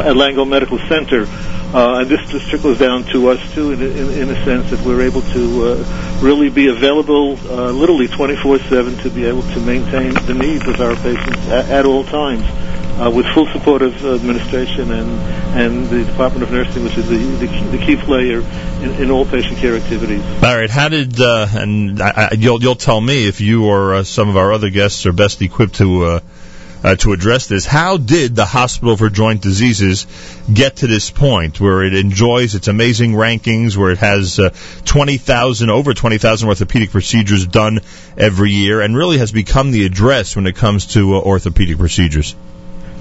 at 0.00 0.14
Langone 0.16 0.48
Medical 0.48 0.78
Center. 0.88 1.26
Uh, 1.74 2.00
and 2.00 2.08
this 2.08 2.20
just 2.30 2.48
trickles 2.48 2.78
down 2.78 3.02
to 3.04 3.30
us 3.30 3.52
too, 3.52 3.72
in, 3.72 3.82
in, 3.82 4.10
in 4.12 4.30
a 4.30 4.44
sense 4.44 4.70
that 4.70 4.80
we're 4.86 5.02
able 5.02 5.22
to 5.22 5.64
uh, 5.64 6.20
really 6.22 6.48
be 6.48 6.68
available, 6.68 7.36
uh, 7.50 7.70
literally 7.72 8.06
24/7, 8.06 9.02
to 9.02 9.10
be 9.10 9.24
able 9.24 9.42
to 9.42 9.60
maintain 9.60 10.14
the 10.26 10.34
needs 10.34 10.66
of 10.68 10.80
our 10.80 10.94
patients 10.96 11.38
at, 11.48 11.68
at 11.70 11.84
all 11.84 12.04
times, 12.04 12.44
uh, 12.98 13.10
with 13.10 13.26
full 13.26 13.46
support 13.52 13.82
of 13.82 14.04
administration 14.04 14.90
and 14.90 15.10
and 15.56 15.86
the 15.88 16.04
Department 16.04 16.42
of 16.42 16.50
Nursing, 16.52 16.84
which 16.84 16.96
is 16.96 17.08
the 17.08 17.16
the 17.16 17.46
key, 17.46 17.64
the 17.76 17.78
key 17.78 17.96
player 17.96 18.40
in, 18.82 19.02
in 19.02 19.10
all 19.10 19.24
patient 19.24 19.58
care 19.58 19.76
activities. 19.76 20.22
All 20.42 20.56
right. 20.56 20.70
How 20.70 20.88
did 20.88 21.20
uh, 21.20 21.46
and 21.52 22.00
I, 22.00 22.28
I, 22.30 22.34
you'll 22.34 22.62
you'll 22.62 22.76
tell 22.76 23.00
me 23.00 23.26
if 23.26 23.40
you 23.40 23.66
or 23.66 23.94
uh, 23.94 24.04
some 24.04 24.28
of 24.28 24.36
our 24.36 24.52
other 24.52 24.70
guests 24.70 25.06
are 25.06 25.12
best 25.12 25.42
equipped 25.42 25.76
to 25.76 26.04
uh, 26.04 26.20
uh, 26.84 26.94
to 26.96 27.12
address 27.12 27.46
this. 27.46 27.64
How 27.64 27.96
did 27.96 28.36
the 28.36 28.44
Hospital 28.44 28.96
for 28.96 29.08
Joint 29.08 29.40
Diseases 29.40 30.06
get 30.52 30.76
to 30.76 30.86
this 30.86 31.10
point 31.10 31.58
where 31.58 31.82
it 31.82 31.94
enjoys 31.94 32.54
its 32.54 32.68
amazing 32.68 33.12
rankings, 33.12 33.76
where 33.76 33.90
it 33.90 33.98
has 33.98 34.38
uh, 34.38 34.50
twenty 34.84 35.16
thousand 35.16 35.70
over 35.70 35.94
twenty 35.94 36.18
thousand 36.18 36.48
orthopedic 36.48 36.90
procedures 36.90 37.46
done 37.46 37.80
every 38.16 38.50
year, 38.50 38.82
and 38.82 38.96
really 38.96 39.18
has 39.18 39.32
become 39.32 39.70
the 39.70 39.86
address 39.86 40.36
when 40.36 40.46
it 40.46 40.56
comes 40.56 40.88
to 40.88 41.16
uh, 41.16 41.20
orthopedic 41.20 41.78
procedures? 41.78 42.36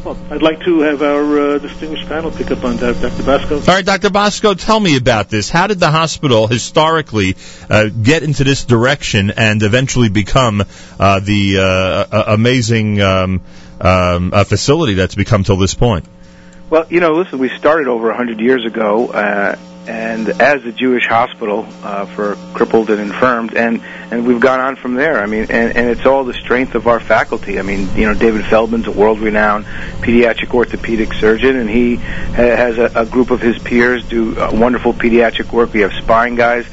Well, 0.03 0.17
I'd 0.29 0.41
like 0.41 0.59
to 0.65 0.81
have 0.81 1.01
our 1.01 1.39
uh, 1.39 1.57
distinguished 1.59 2.09
panel 2.09 2.29
pick 2.29 2.51
up 2.51 2.65
on 2.65 2.75
that, 2.77 2.99
Dr. 3.01 3.23
Bosco. 3.23 3.55
All 3.59 3.61
right, 3.61 3.85
Dr. 3.85 4.09
Bosco, 4.09 4.53
tell 4.53 4.77
me 4.77 4.97
about 4.97 5.29
this. 5.29 5.49
How 5.49 5.67
did 5.67 5.79
the 5.79 5.89
hospital 5.89 6.45
historically 6.47 7.37
uh, 7.69 7.85
get 7.87 8.21
into 8.21 8.43
this 8.43 8.65
direction 8.65 9.31
and 9.31 9.63
eventually 9.63 10.09
become 10.09 10.65
uh, 10.99 11.21
the 11.21 11.57
uh, 11.57 11.63
uh, 11.63 12.23
amazing 12.27 12.99
um, 12.99 13.41
um, 13.79 14.33
uh, 14.33 14.43
facility 14.43 14.95
that's 14.95 15.15
become 15.15 15.45
till 15.45 15.55
this 15.55 15.73
point? 15.73 16.05
Well, 16.69 16.85
you 16.89 16.99
know, 16.99 17.13
listen, 17.13 17.39
we 17.39 17.47
started 17.57 17.87
over 17.87 18.07
a 18.09 18.15
100 18.15 18.41
years 18.41 18.65
ago, 18.65 19.07
uh, 19.07 19.55
and 19.87 20.29
as 20.41 20.63
a 20.65 20.71
Jewish 20.71 21.07
hospital 21.07 21.65
uh, 21.83 22.05
for 22.05 22.37
crippled 22.53 22.89
and 22.89 22.99
infirmed, 23.01 23.53
and 23.53 23.81
and 24.11 24.25
we've 24.25 24.39
gone 24.39 24.59
on 24.59 24.75
from 24.75 24.95
there. 24.95 25.19
I 25.19 25.25
mean, 25.25 25.43
and, 25.49 25.75
and 25.75 25.89
it's 25.89 26.05
all 26.05 26.23
the 26.23 26.33
strength 26.33 26.75
of 26.75 26.87
our 26.87 26.99
faculty. 26.99 27.59
I 27.59 27.63
mean, 27.63 27.89
you 27.95 28.05
know, 28.05 28.13
David 28.13 28.45
Feldman's 28.45 28.87
a 28.87 28.91
world-renowned 28.91 29.65
pediatric 30.01 30.53
orthopedic 30.53 31.13
surgeon, 31.13 31.57
and 31.57 31.69
he 31.69 31.95
has 31.97 32.77
a, 32.77 32.91
a 32.95 33.05
group 33.05 33.31
of 33.31 33.41
his 33.41 33.57
peers 33.59 34.07
do 34.07 34.39
uh, 34.39 34.51
wonderful 34.53 34.93
pediatric 34.93 35.51
work. 35.51 35.73
We 35.73 35.81
have 35.81 35.93
spine 35.93 36.35
guys. 36.35 36.65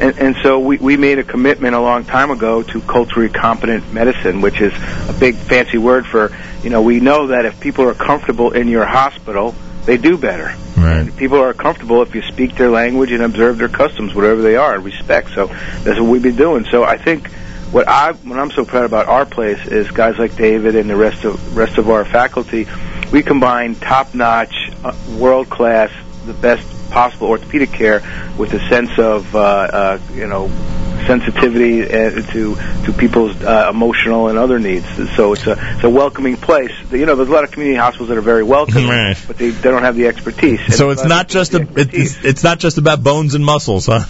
and, 0.00 0.18
and 0.18 0.36
so 0.42 0.58
we, 0.58 0.78
we 0.78 0.96
made 0.96 1.18
a 1.18 1.24
commitment 1.24 1.74
a 1.74 1.80
long 1.80 2.04
time 2.04 2.30
ago 2.30 2.62
to 2.62 2.80
culturally 2.82 3.28
competent 3.28 3.92
medicine, 3.92 4.40
which 4.40 4.60
is 4.60 4.72
a 5.08 5.16
big 5.18 5.34
fancy 5.36 5.78
word 5.78 6.06
for, 6.06 6.36
you 6.62 6.70
know, 6.70 6.82
we 6.82 7.00
know 7.00 7.28
that 7.28 7.46
if 7.46 7.58
people 7.60 7.84
are 7.88 7.94
comfortable 7.94 8.52
in 8.52 8.68
your 8.68 8.84
hospital, 8.84 9.54
they 9.88 9.96
do 9.96 10.18
better. 10.18 10.54
Right. 10.76 11.16
People 11.16 11.40
are 11.40 11.54
comfortable 11.54 12.02
if 12.02 12.14
you 12.14 12.20
speak 12.20 12.56
their 12.56 12.68
language 12.68 13.10
and 13.10 13.22
observe 13.22 13.56
their 13.56 13.70
customs, 13.70 14.14
whatever 14.14 14.42
they 14.42 14.54
are, 14.54 14.74
and 14.74 14.84
respect. 14.84 15.30
So 15.30 15.46
that's 15.46 15.98
what 15.98 16.10
we've 16.10 16.22
been 16.22 16.36
doing. 16.36 16.66
So 16.70 16.84
I 16.84 16.98
think 16.98 17.30
what 17.72 17.88
I 17.88 18.12
what 18.12 18.38
I'm 18.38 18.50
so 18.50 18.66
proud 18.66 18.84
about 18.84 19.06
our 19.08 19.24
place 19.24 19.66
is 19.66 19.90
guys 19.90 20.18
like 20.18 20.36
David 20.36 20.76
and 20.76 20.90
the 20.90 20.96
rest 20.96 21.24
of 21.24 21.56
rest 21.56 21.78
of 21.78 21.88
our 21.88 22.04
faculty. 22.04 22.66
We 23.10 23.22
combine 23.22 23.76
top 23.76 24.14
notch, 24.14 24.70
uh, 24.84 24.94
world 25.18 25.48
class, 25.48 25.90
the 26.26 26.34
best 26.34 26.90
possible 26.90 27.28
orthopedic 27.28 27.72
care 27.72 28.02
with 28.36 28.52
a 28.52 28.60
sense 28.68 28.98
of 28.98 29.34
uh, 29.34 29.38
uh, 29.38 29.98
you 30.12 30.26
know 30.26 30.48
sensitivity 31.06 31.82
uh, 31.84 32.22
to 32.32 32.56
to 32.84 32.92
people's 32.92 33.40
uh, 33.42 33.68
emotional 33.70 34.28
and 34.28 34.38
other 34.38 34.58
needs. 34.58 34.86
So 35.16 35.32
it's 35.32 35.46
a 35.46 35.52
it's 35.74 35.84
a 35.84 35.90
welcoming 35.90 36.36
place. 36.36 36.72
You 36.90 37.06
know, 37.06 37.16
there's 37.16 37.28
a 37.28 37.32
lot 37.32 37.44
of 37.44 37.50
community 37.50 37.78
hospitals 37.78 38.08
that 38.08 38.18
are 38.18 38.22
very 38.22 38.42
welcoming, 38.42 38.88
Right. 38.88 39.16
but 39.26 39.38
they 39.38 39.50
they 39.50 39.70
don't 39.70 39.82
have 39.82 39.96
the 39.96 40.06
expertise. 40.06 40.60
And 40.60 40.74
So 40.74 40.90
it's 40.90 41.04
not 41.04 41.28
just 41.28 41.54
a, 41.54 41.66
it's, 41.76 42.24
it's 42.24 42.44
not 42.44 42.58
just 42.58 42.78
about 42.78 43.02
bones 43.02 43.34
and 43.34 43.44
muscles, 43.44 43.86
huh? 43.86 44.04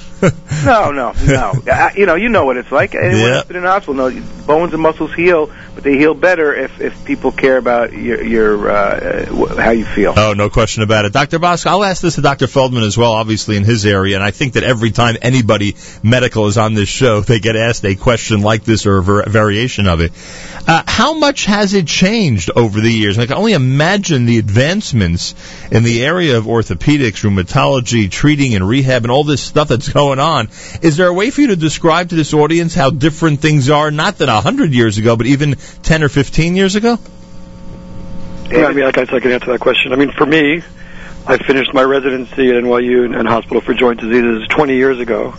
No, 0.64 0.90
no, 0.92 1.12
no. 1.26 1.52
Uh, 1.78 1.90
you 1.96 2.06
know, 2.06 2.14
you 2.16 2.28
know 2.28 2.44
what 2.44 2.56
it's 2.56 2.72
like. 2.72 2.94
Anyone 2.94 3.16
Yeah. 3.20 3.34
who's 3.36 3.44
been 3.44 3.56
in 3.58 3.64
a 3.64 3.70
hospital 3.70 3.94
knows 3.94 4.14
bones 4.46 4.72
and 4.72 4.82
muscles 4.82 5.12
heal, 5.14 5.50
but 5.74 5.84
they 5.84 5.96
heal 5.96 6.14
better 6.14 6.54
if 6.54 6.80
if 6.80 7.04
people 7.04 7.30
care 7.30 7.56
about 7.58 7.92
your 7.92 8.22
your 8.22 8.70
uh, 8.70 9.26
how 9.56 9.70
you 9.70 9.84
feel. 9.84 10.14
Oh, 10.16 10.32
no 10.32 10.48
question 10.50 10.82
about 10.82 11.04
it. 11.04 11.12
Dr. 11.12 11.38
Bosco, 11.38 11.70
I'll 11.70 11.84
ask 11.84 12.00
this 12.02 12.14
to 12.16 12.22
Dr. 12.22 12.46
Feldman 12.46 12.82
as 12.82 12.96
well, 12.96 13.12
obviously 13.12 13.56
in 13.56 13.64
his 13.64 13.84
area, 13.86 14.16
and 14.16 14.24
I 14.24 14.30
think 14.30 14.54
that 14.54 14.64
every 14.64 14.90
time 14.90 15.16
anybody 15.22 15.76
medical 16.02 16.46
is 16.46 16.56
on 16.58 16.74
this 16.74 16.88
show, 16.88 17.20
they 17.20 17.38
get 17.38 17.54
asked 17.56 17.84
a 17.84 17.94
question 17.94 18.40
like 18.40 18.64
this 18.64 18.86
or 18.86 18.98
a 18.98 19.02
var- 19.02 19.28
variation 19.28 19.86
of 19.86 20.00
it. 20.00 20.12
Uh, 20.66 20.82
how 20.86 21.14
much 21.14 21.44
has 21.44 21.74
it 21.74 21.86
changed 21.86 22.50
over 22.54 22.80
the 22.80 22.90
years? 22.92 23.18
I 23.18 23.26
can 23.26 23.36
only 23.36 23.52
imagine 23.54 24.26
the 24.26 24.38
advancements 24.38 25.34
in 25.70 25.82
the 25.82 26.04
area 26.04 26.36
of 26.38 26.44
orthopedics, 26.44 27.22
rheumatology, 27.24 28.10
treating 28.10 28.54
and 28.54 28.66
rehab, 28.66 29.04
and 29.04 29.10
all 29.12 29.24
this 29.24 29.42
stuff 29.42 29.68
that's 29.68 29.88
going 29.88 30.07
on. 30.16 30.48
Is 30.80 30.96
there 30.96 31.08
a 31.08 31.12
way 31.12 31.30
for 31.30 31.42
you 31.42 31.48
to 31.48 31.56
describe 31.56 32.08
to 32.08 32.14
this 32.14 32.32
audience 32.32 32.74
how 32.74 32.88
different 32.88 33.40
things 33.40 33.68
are, 33.68 33.90
not 33.90 34.18
that 34.18 34.30
a 34.30 34.40
hundred 34.40 34.72
years 34.72 34.96
ago, 34.96 35.16
but 35.16 35.26
even 35.26 35.56
10 35.82 36.02
or 36.02 36.08
15 36.08 36.56
years 36.56 36.74
ago? 36.74 36.98
Yeah, 38.50 38.64
I 38.64 38.72
mean, 38.72 38.86
I 38.86 38.92
guess 38.92 39.10
I 39.10 39.20
can 39.20 39.30
answer 39.32 39.52
that 39.52 39.60
question. 39.60 39.92
I 39.92 39.96
mean, 39.96 40.10
for 40.12 40.24
me, 40.24 40.62
I 41.26 41.36
finished 41.36 41.74
my 41.74 41.82
residency 41.82 42.48
at 42.48 42.54
NYU 42.64 43.04
and, 43.04 43.14
and 43.14 43.28
Hospital 43.28 43.60
for 43.60 43.74
Joint 43.74 44.00
Diseases 44.00 44.48
20 44.48 44.74
years 44.76 44.98
ago, 44.98 45.34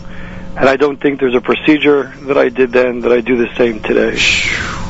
and 0.56 0.68
I 0.68 0.76
don't 0.76 1.00
think 1.00 1.18
there's 1.18 1.34
a 1.34 1.40
procedure 1.40 2.14
that 2.26 2.38
I 2.38 2.48
did 2.48 2.70
then 2.70 3.00
that 3.00 3.10
I 3.10 3.20
do 3.20 3.36
the 3.36 3.52
same 3.56 3.80
today. 3.80 4.16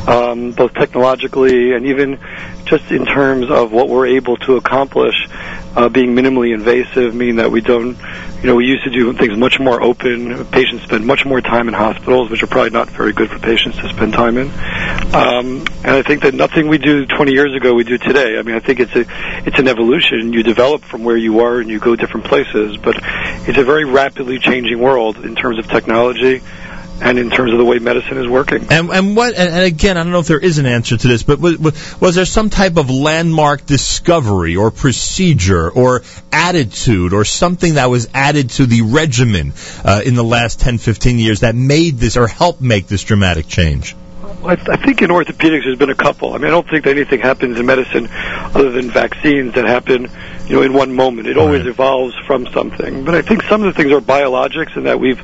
Um, 0.07 0.52
both 0.52 0.74
technologically 0.74 1.73
and 1.73 1.86
even 1.86 2.19
just 2.65 2.90
in 2.90 3.07
terms 3.07 3.51
of 3.51 3.73
what 3.73 3.89
we're 3.89 4.09
able 4.09 4.36
to 4.39 4.57
accomplish, 4.57 5.15
uh, 5.76 5.88
being 5.88 6.14
minimally 6.14 6.52
invasive, 6.52 7.14
meaning 7.14 7.36
that 7.36 7.51
we 7.51 7.60
don't, 7.60 7.97
you 8.40 8.47
know, 8.47 8.56
we 8.56 8.66
used 8.66 8.84
to 8.84 8.90
do 8.90 9.12
things 9.12 9.36
much 9.36 9.60
more 9.60 9.82
open. 9.82 10.44
Patients 10.47 10.82
spend 10.84 11.06
much 11.06 11.24
more 11.24 11.40
time 11.40 11.68
in 11.68 11.74
hospitals, 11.74 12.30
which 12.30 12.42
are 12.42 12.47
probably 12.47 12.70
not 12.70 12.88
very 12.90 13.12
good 13.12 13.30
for 13.30 13.38
patients 13.38 13.76
to 13.78 13.88
spend 13.88 14.12
time 14.12 14.36
in. 14.36 14.48
Um, 15.14 15.64
and 15.84 15.90
I 15.90 16.02
think 16.02 16.22
that 16.22 16.34
nothing 16.34 16.68
we 16.68 16.78
do 16.78 17.06
20 17.06 17.32
years 17.32 17.55
ago 17.55 17.74
we 17.74 17.84
do 17.84 17.98
today. 17.98 18.38
I 18.38 18.42
mean, 18.42 18.56
I 18.56 18.60
think 18.60 18.80
it's 18.80 18.94
a 18.94 19.05
it's 19.47 19.59
an 19.59 19.68
evolution. 19.68 20.32
You 20.32 20.42
develop 20.42 20.82
from 20.82 21.05
where 21.05 21.16
you 21.16 21.40
are 21.40 21.60
and 21.60 21.70
you 21.70 21.78
go 21.78 21.97
different 21.97 22.26
places, 22.26 22.76
but 22.76 22.97
it's 23.48 23.59
a 23.59 23.64
very 23.64 23.84
rapidly 23.84 24.38
changing 24.38 24.78
world 24.78 25.24
in 25.24 25.34
terms 25.36 25.59
of 25.59 25.68
technology 25.68 26.42
and 27.01 27.18
in 27.18 27.31
terms 27.31 27.52
of 27.52 27.59
the 27.59 27.64
way 27.64 27.78
medicine 27.78 28.18
is 28.18 28.28
working. 28.28 28.66
And, 28.70 28.90
and 28.90 29.16
what? 29.16 29.35
And, 29.35 29.64
again, 29.64 29.97
I 29.97 30.02
don't 30.02 30.12
know 30.12 30.20
if 30.20 30.27
there 30.27 30.39
is 30.39 30.59
an 30.59 30.66
answer 30.66 30.97
to 30.97 31.09
this, 31.09 31.22
but 31.22 31.40
was, 31.40 32.01
was 32.01 32.14
there 32.14 32.24
some 32.24 32.51
type 32.51 32.77
of 32.77 32.90
landmark 32.90 33.66
discovery 33.66 34.56
or 34.56 34.70
procedure 34.70 35.70
or 35.70 36.02
attitude 36.32 37.12
or 37.12 37.24
something 37.24 37.74
that 37.74 37.90
was 37.90 38.09
added 38.14 38.51
to 38.51 38.66
the 38.66 38.82
regimen 38.82 39.52
uh, 39.85 40.02
in 40.05 40.14
the 40.14 40.24
last 40.24 40.60
10, 40.60 40.78
15 40.78 41.18
years 41.18 41.40
that 41.40 41.55
made 41.55 41.98
this 41.98 42.16
or 42.16 42.27
helped 42.27 42.60
make 42.60 42.86
this 42.86 43.02
dramatic 43.02 43.48
change? 43.48 43.97
I, 44.44 44.52
I 44.52 44.77
think 44.77 45.02
in 45.02 45.10
orthopedics 45.10 45.64
there's 45.64 45.78
been 45.78 45.90
a 45.90 45.94
couple. 45.94 46.35
I 46.35 46.39
mean, 46.39 46.47
I 46.47 46.51
don't 46.51 46.68
think 46.68 46.85
that 46.85 46.90
anything 46.90 47.20
happens 47.20 47.59
in 47.59 47.66
medicine 47.66 48.09
other 48.10 48.70
than 48.70 48.90
vaccines 48.90 49.55
that 49.55 49.64
happen, 49.64 50.10
you 50.51 50.56
know, 50.56 50.62
in 50.62 50.72
one 50.72 50.93
moment. 50.93 51.28
It 51.28 51.39
always 51.39 51.64
evolves 51.64 52.12
from 52.27 52.48
something. 52.48 53.05
But 53.05 53.14
I 53.14 53.22
think 53.22 53.44
some 53.44 53.62
of 53.62 53.72
the 53.72 53.81
things 53.81 53.93
are 53.93 54.01
biologics, 54.01 54.77
in 54.77 54.82
that 54.82 54.98
we've 54.98 55.22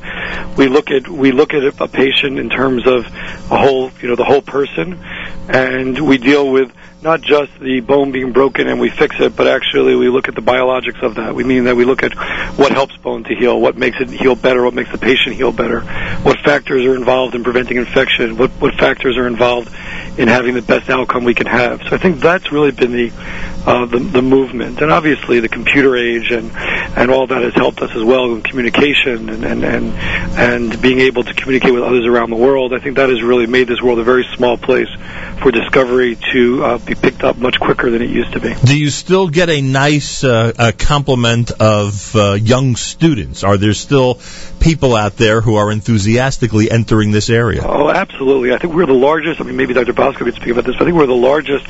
we 0.57 0.67
look 0.69 0.89
at 0.89 1.09
we 1.09 1.33
look 1.33 1.53
at 1.53 1.63
a 1.65 1.87
patient 1.89 2.39
in 2.39 2.49
terms 2.49 2.87
of 2.87 3.05
a 3.51 3.57
whole, 3.57 3.91
you 4.01 4.07
know, 4.07 4.15
the 4.15 4.23
whole 4.23 4.41
person, 4.41 5.03
and 5.49 5.99
we 5.99 6.17
deal 6.17 6.49
with 6.49 6.71
not 7.01 7.21
just 7.21 7.51
the 7.59 7.81
bone 7.81 8.11
being 8.11 8.31
broken 8.31 8.67
and 8.67 8.79
we 8.79 8.89
fix 8.89 9.17
it, 9.19 9.35
but 9.35 9.47
actually 9.47 9.95
we 9.95 10.09
look 10.09 10.29
at 10.29 10.35
the 10.35 10.41
biologics 10.41 11.01
of 11.03 11.15
that. 11.15 11.35
We 11.35 11.43
mean 11.43 11.65
that 11.65 11.75
we 11.75 11.85
look 11.85 12.03
at 12.03 12.13
what 12.57 12.71
helps 12.71 12.95
bone 12.97 13.23
to 13.25 13.35
heal, 13.35 13.59
what 13.59 13.77
makes 13.77 13.97
it 13.99 14.09
heal 14.09 14.35
better, 14.35 14.63
what 14.63 14.73
makes 14.73 14.91
the 14.91 14.97
patient 14.97 15.35
heal 15.35 15.51
better, 15.51 15.81
what 16.23 16.39
factors 16.39 16.85
are 16.85 16.95
involved 16.95 17.35
in 17.35 17.43
preventing 17.43 17.77
infection, 17.77 18.37
what, 18.37 18.49
what 18.51 18.73
factors 18.75 19.15
are 19.17 19.27
involved 19.27 19.69
in 20.17 20.27
having 20.27 20.55
the 20.55 20.61
best 20.61 20.89
outcome 20.89 21.23
we 21.23 21.33
can 21.33 21.47
have. 21.47 21.81
So 21.83 21.95
I 21.95 21.97
think 21.97 22.19
that's 22.19 22.51
really 22.51 22.71
been 22.71 22.91
the, 22.91 23.11
uh, 23.65 23.85
the, 23.85 23.99
the 23.99 24.21
movement. 24.21 24.81
And 24.81 24.91
obviously 24.91 25.39
the 25.39 25.49
computer 25.49 25.95
age 25.95 26.31
and, 26.31 26.51
and 26.55 27.11
all 27.11 27.27
that 27.27 27.43
has 27.43 27.53
helped 27.53 27.81
us 27.81 27.91
as 27.95 28.03
well 28.03 28.33
in 28.33 28.41
communication 28.41 29.29
and, 29.29 29.43
and, 29.45 29.63
and, 29.63 29.93
and 30.37 30.81
being 30.81 30.99
able 31.01 31.23
to 31.23 31.33
communicate 31.33 31.73
with 31.73 31.83
others 31.83 32.05
around 32.05 32.31
the 32.31 32.35
world. 32.35 32.73
I 32.73 32.79
think 32.79 32.97
that 32.97 33.09
has 33.09 33.21
really 33.21 33.45
made 33.45 33.67
this 33.67 33.81
world 33.81 33.99
a 33.99 34.03
very 34.03 34.25
small 34.35 34.57
place 34.57 34.89
for 35.41 35.51
discovery 35.51 36.17
to 36.33 36.63
uh, 36.63 36.77
be 36.79 36.95
picked 36.95 37.23
up 37.23 37.37
much 37.37 37.59
quicker 37.59 37.91
than 37.91 38.01
it 38.01 38.09
used 38.09 38.33
to 38.33 38.39
be. 38.39 38.53
Do 38.53 38.77
you 38.77 38.89
still 38.89 39.27
get 39.29 39.49
a 39.49 39.61
nice 39.61 40.23
uh, 40.23 40.53
a 40.57 40.71
complement 40.71 41.51
of 41.51 42.15
uh, 42.15 42.33
young 42.33 42.75
students? 42.75 43.43
Are 43.43 43.57
there 43.57 43.73
still 43.73 44.19
people 44.59 44.95
out 44.95 45.15
there 45.17 45.41
who 45.41 45.55
are 45.55 45.71
enthusiastically 45.71 46.71
entering 46.71 47.11
this 47.11 47.29
area? 47.29 47.61
Oh, 47.63 47.89
absolutely. 47.89 48.53
I 48.53 48.57
think 48.57 48.73
we're 48.73 48.85
the 48.85 48.93
largest. 48.93 49.39
I 49.39 49.43
mean, 49.43 49.57
maybe 49.57 49.73
Dr. 49.73 49.93
Bosco 50.07 50.23
could 50.23 50.35
speak 50.35 50.49
about 50.49 50.63
this, 50.63 50.75
I 50.79 50.85
think 50.85 50.95
we're 50.95 51.05
the 51.05 51.13
largest 51.13 51.67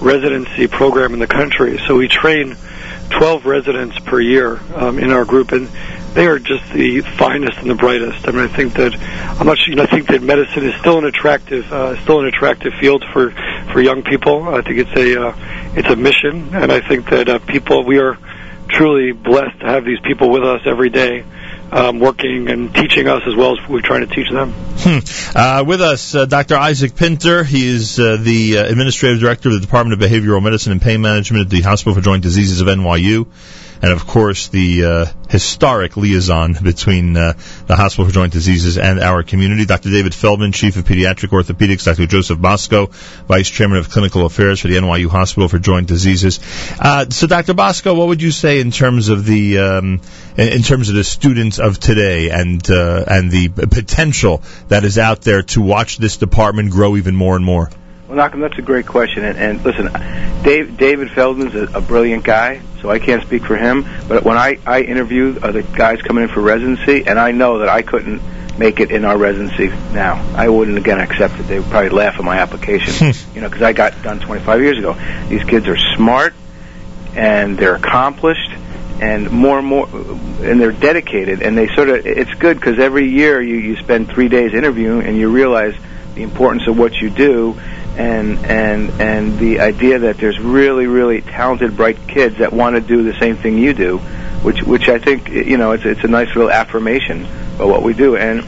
residency 0.00 0.66
program 0.66 1.14
in 1.14 1.20
the 1.20 1.28
country. 1.28 1.78
So 1.86 1.96
we 1.96 2.08
train 2.08 2.56
12 3.10 3.46
residents 3.46 3.96
per 4.00 4.20
year 4.20 4.58
um, 4.74 4.98
in 4.98 5.12
our 5.12 5.24
group, 5.24 5.52
and 5.52 5.68
they 6.14 6.26
are 6.26 6.40
just 6.40 6.68
the 6.72 7.02
finest 7.02 7.56
and 7.58 7.70
the 7.70 7.76
brightest. 7.76 8.26
I 8.26 8.32
mean, 8.32 8.40
I 8.40 8.48
think 8.48 8.74
that 8.74 8.94
I'm 9.38 9.46
not 9.46 9.58
sure. 9.58 9.68
You 9.68 9.76
know, 9.76 9.84
I 9.84 9.86
think 9.86 10.08
that 10.08 10.22
medicine 10.22 10.64
is 10.64 10.74
still 10.80 10.98
an 10.98 11.04
attractive, 11.04 11.72
uh, 11.72 12.00
still 12.02 12.18
an 12.18 12.26
attractive 12.26 12.72
field 12.80 13.04
for 13.12 13.30
for 13.72 13.80
young 13.80 14.02
people. 14.02 14.48
I 14.48 14.62
think 14.62 14.78
it's 14.78 14.96
a 14.96 15.28
uh, 15.28 15.34
it's 15.76 15.88
a 15.88 15.96
mission, 15.96 16.56
and 16.56 16.72
I 16.72 16.80
think 16.80 17.10
that 17.10 17.28
uh, 17.28 17.38
people 17.38 17.84
we 17.84 18.00
are 18.00 18.18
truly 18.68 19.12
blessed 19.12 19.60
to 19.60 19.66
have 19.66 19.84
these 19.84 20.00
people 20.00 20.30
with 20.30 20.42
us 20.42 20.62
every 20.66 20.90
day. 20.90 21.24
Um, 21.70 22.00
working 22.00 22.48
and 22.48 22.74
teaching 22.74 23.08
us 23.08 23.20
as 23.26 23.36
well 23.36 23.58
as 23.58 23.68
we're 23.68 23.82
trying 23.82 24.08
to 24.08 24.14
teach 24.14 24.30
them. 24.30 24.52
Hmm. 24.52 24.98
Uh, 25.36 25.64
with 25.66 25.82
us, 25.82 26.14
uh, 26.14 26.24
Dr. 26.24 26.56
Isaac 26.56 26.96
Pinter. 26.96 27.44
He 27.44 27.68
is 27.68 28.00
uh, 28.00 28.16
the 28.18 28.58
uh, 28.58 28.64
administrative 28.64 29.20
director 29.20 29.50
of 29.50 29.56
the 29.56 29.60
Department 29.60 30.00
of 30.00 30.10
Behavioral 30.10 30.42
Medicine 30.42 30.72
and 30.72 30.80
Pain 30.80 31.02
Management 31.02 31.44
at 31.44 31.50
the 31.50 31.60
Hospital 31.60 31.94
for 31.94 32.00
Joint 32.00 32.22
Diseases 32.22 32.62
of 32.62 32.68
NYU. 32.68 33.26
And 33.80 33.92
of 33.92 34.06
course, 34.06 34.48
the 34.48 34.84
uh, 34.84 35.06
historic 35.28 35.96
liaison 35.96 36.54
between 36.62 37.16
uh, 37.16 37.34
the 37.66 37.76
Hospital 37.76 38.06
for 38.06 38.12
Joint 38.12 38.32
Diseases 38.32 38.78
and 38.78 39.00
our 39.00 39.22
community. 39.22 39.66
Dr. 39.66 39.90
David 39.90 40.14
Feldman, 40.14 40.52
Chief 40.52 40.76
of 40.76 40.84
Pediatric 40.84 41.30
Orthopedics. 41.30 41.84
Dr. 41.84 42.06
Joseph 42.06 42.40
Bosco, 42.40 42.86
Vice 43.26 43.48
Chairman 43.48 43.78
of 43.78 43.90
Clinical 43.90 44.26
Affairs 44.26 44.60
for 44.60 44.68
the 44.68 44.76
NYU 44.76 45.08
Hospital 45.08 45.48
for 45.48 45.58
Joint 45.58 45.86
Diseases. 45.86 46.40
Uh, 46.78 47.08
so, 47.10 47.26
Dr. 47.26 47.54
Bosco, 47.54 47.94
what 47.94 48.08
would 48.08 48.22
you 48.22 48.30
say 48.30 48.60
in 48.60 48.70
terms 48.70 49.08
of 49.08 49.24
the 49.24 49.58
um, 49.58 50.00
in 50.36 50.62
terms 50.62 50.88
of 50.88 50.94
the 50.94 51.04
students 51.04 51.58
of 51.58 51.78
today 51.78 52.30
and 52.30 52.68
uh, 52.70 53.04
and 53.06 53.30
the 53.30 53.48
potential 53.48 54.42
that 54.68 54.84
is 54.84 54.98
out 54.98 55.22
there 55.22 55.42
to 55.42 55.60
watch 55.60 55.98
this 55.98 56.16
department 56.16 56.70
grow 56.70 56.96
even 56.96 57.14
more 57.14 57.36
and 57.36 57.44
more? 57.44 57.70
Well, 58.08 58.16
Malcolm, 58.16 58.40
that's 58.40 58.58
a 58.58 58.62
great 58.62 58.86
question. 58.86 59.22
And, 59.22 59.38
and 59.38 59.64
listen, 59.64 59.92
Dave, 60.42 60.78
David 60.78 61.10
Feldman's 61.10 61.54
a, 61.54 61.76
a 61.76 61.80
brilliant 61.82 62.24
guy, 62.24 62.62
so 62.80 62.90
I 62.90 62.98
can't 62.98 63.22
speak 63.22 63.44
for 63.44 63.56
him. 63.56 63.86
But 64.06 64.24
when 64.24 64.36
I, 64.36 64.58
I 64.66 64.82
interview 64.82 65.38
uh, 65.42 65.52
the 65.52 65.62
guys 65.62 66.02
coming 66.02 66.24
in 66.24 66.30
for 66.30 66.40
residency, 66.40 67.06
and 67.06 67.18
I 67.18 67.32
know 67.32 67.58
that 67.58 67.68
I 67.68 67.82
couldn't 67.82 68.22
make 68.58 68.80
it 68.80 68.90
in 68.90 69.04
our 69.04 69.16
residency 69.16 69.68
now, 69.92 70.14
I 70.34 70.48
wouldn't 70.48 70.78
again 70.78 71.00
accept 71.00 71.38
it. 71.38 71.44
They 71.44 71.58
would 71.58 71.70
probably 71.70 71.90
laugh 71.90 72.16
at 72.18 72.24
my 72.24 72.38
application, 72.38 73.12
you 73.34 73.40
know, 73.40 73.48
because 73.48 73.62
I 73.62 73.72
got 73.72 74.02
done 74.02 74.20
25 74.20 74.60
years 74.60 74.78
ago. 74.78 74.94
These 75.28 75.44
kids 75.44 75.66
are 75.68 75.78
smart, 75.96 76.34
and 77.14 77.58
they're 77.58 77.76
accomplished, 77.76 78.50
and 79.00 79.30
more 79.30 79.58
and 79.58 79.66
more, 79.66 79.88
and 79.88 80.60
they're 80.60 80.72
dedicated, 80.72 81.42
and 81.42 81.56
they 81.56 81.68
sort 81.68 81.88
of. 81.88 82.06
It's 82.06 82.34
good 82.34 82.58
because 82.58 82.78
every 82.78 83.08
year 83.08 83.40
you 83.40 83.56
you 83.56 83.76
spend 83.76 84.08
three 84.08 84.28
days 84.28 84.54
interviewing, 84.54 85.06
and 85.06 85.16
you 85.16 85.30
realize 85.30 85.74
the 86.14 86.22
importance 86.22 86.66
of 86.66 86.76
what 86.76 86.94
you 86.94 87.10
do 87.10 87.58
and 87.98 88.38
and 88.46 89.00
and 89.00 89.38
the 89.38 89.60
idea 89.60 89.98
that 89.98 90.18
there's 90.18 90.38
really 90.38 90.86
really 90.86 91.20
talented 91.20 91.76
bright 91.76 91.98
kids 92.06 92.38
that 92.38 92.52
want 92.52 92.76
to 92.76 92.80
do 92.80 93.02
the 93.02 93.18
same 93.18 93.36
thing 93.36 93.58
you 93.58 93.74
do 93.74 94.00
which 94.42 94.62
which 94.62 94.88
I 94.88 94.98
think 94.98 95.28
you 95.28 95.56
know 95.56 95.72
it's 95.72 95.84
it's 95.84 96.04
a 96.04 96.08
nice 96.08 96.28
little 96.28 96.50
affirmation 96.50 97.24
of 97.60 97.68
what 97.68 97.82
we 97.82 97.92
do. 97.92 98.16
And 98.16 98.44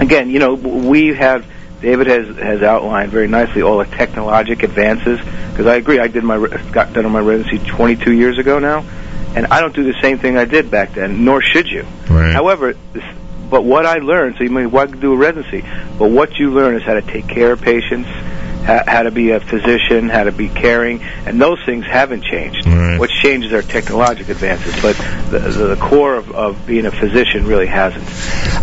again, 0.00 0.30
you 0.30 0.38
know, 0.38 0.54
we 0.54 1.14
have 1.14 1.46
David 1.80 2.08
has 2.08 2.36
has 2.36 2.62
outlined 2.62 3.10
very 3.10 3.28
nicely 3.28 3.62
all 3.62 3.78
the 3.78 3.84
technologic 3.84 4.62
advances. 4.62 5.20
Because 5.50 5.66
I 5.66 5.76
agree, 5.76 5.98
I 5.98 6.08
did 6.08 6.24
my 6.24 6.38
got 6.72 6.92
done 6.92 7.04
on 7.04 7.12
my 7.12 7.20
residency 7.20 7.64
22 7.70 8.12
years 8.12 8.38
ago 8.38 8.58
now, 8.58 8.84
and 9.34 9.46
I 9.46 9.60
don't 9.60 9.74
do 9.74 9.84
the 9.84 9.98
same 10.00 10.18
thing 10.18 10.36
I 10.36 10.44
did 10.44 10.70
back 10.70 10.94
then. 10.94 11.24
Nor 11.24 11.42
should 11.42 11.68
you. 11.68 11.86
Right. 12.08 12.32
However, 12.32 12.74
but 13.50 13.64
what 13.64 13.86
I 13.86 13.98
learned, 13.98 14.36
so 14.36 14.44
you 14.44 14.50
may 14.50 14.66
why 14.66 14.86
do 14.86 15.12
a 15.12 15.16
residency? 15.16 15.62
But 15.98 16.10
what 16.10 16.38
you 16.38 16.52
learn 16.52 16.76
is 16.76 16.82
how 16.82 16.94
to 16.94 17.02
take 17.02 17.28
care 17.28 17.52
of 17.52 17.62
patients, 17.62 18.08
how, 18.68 19.02
to 19.02 19.10
be 19.10 19.30
a 19.30 19.40
physician, 19.40 20.08
how 20.08 20.24
to 20.24 20.32
be 20.32 20.48
caring, 20.48 21.02
and 21.02 21.40
those 21.40 21.58
things 21.64 21.86
haven't 21.86 22.22
changed. 22.22 22.66
Right. 22.66 22.98
What's 22.98 23.14
changed 23.14 23.52
are 23.52 23.62
technological 23.62 24.32
advances, 24.32 24.74
but 24.82 24.96
the, 25.30 25.38
the, 25.38 25.76
core 25.76 26.16
of, 26.16 26.30
of 26.32 26.66
being 26.66 26.84
a 26.84 26.90
physician 26.90 27.46
really 27.46 27.66
hasn't. 27.66 28.04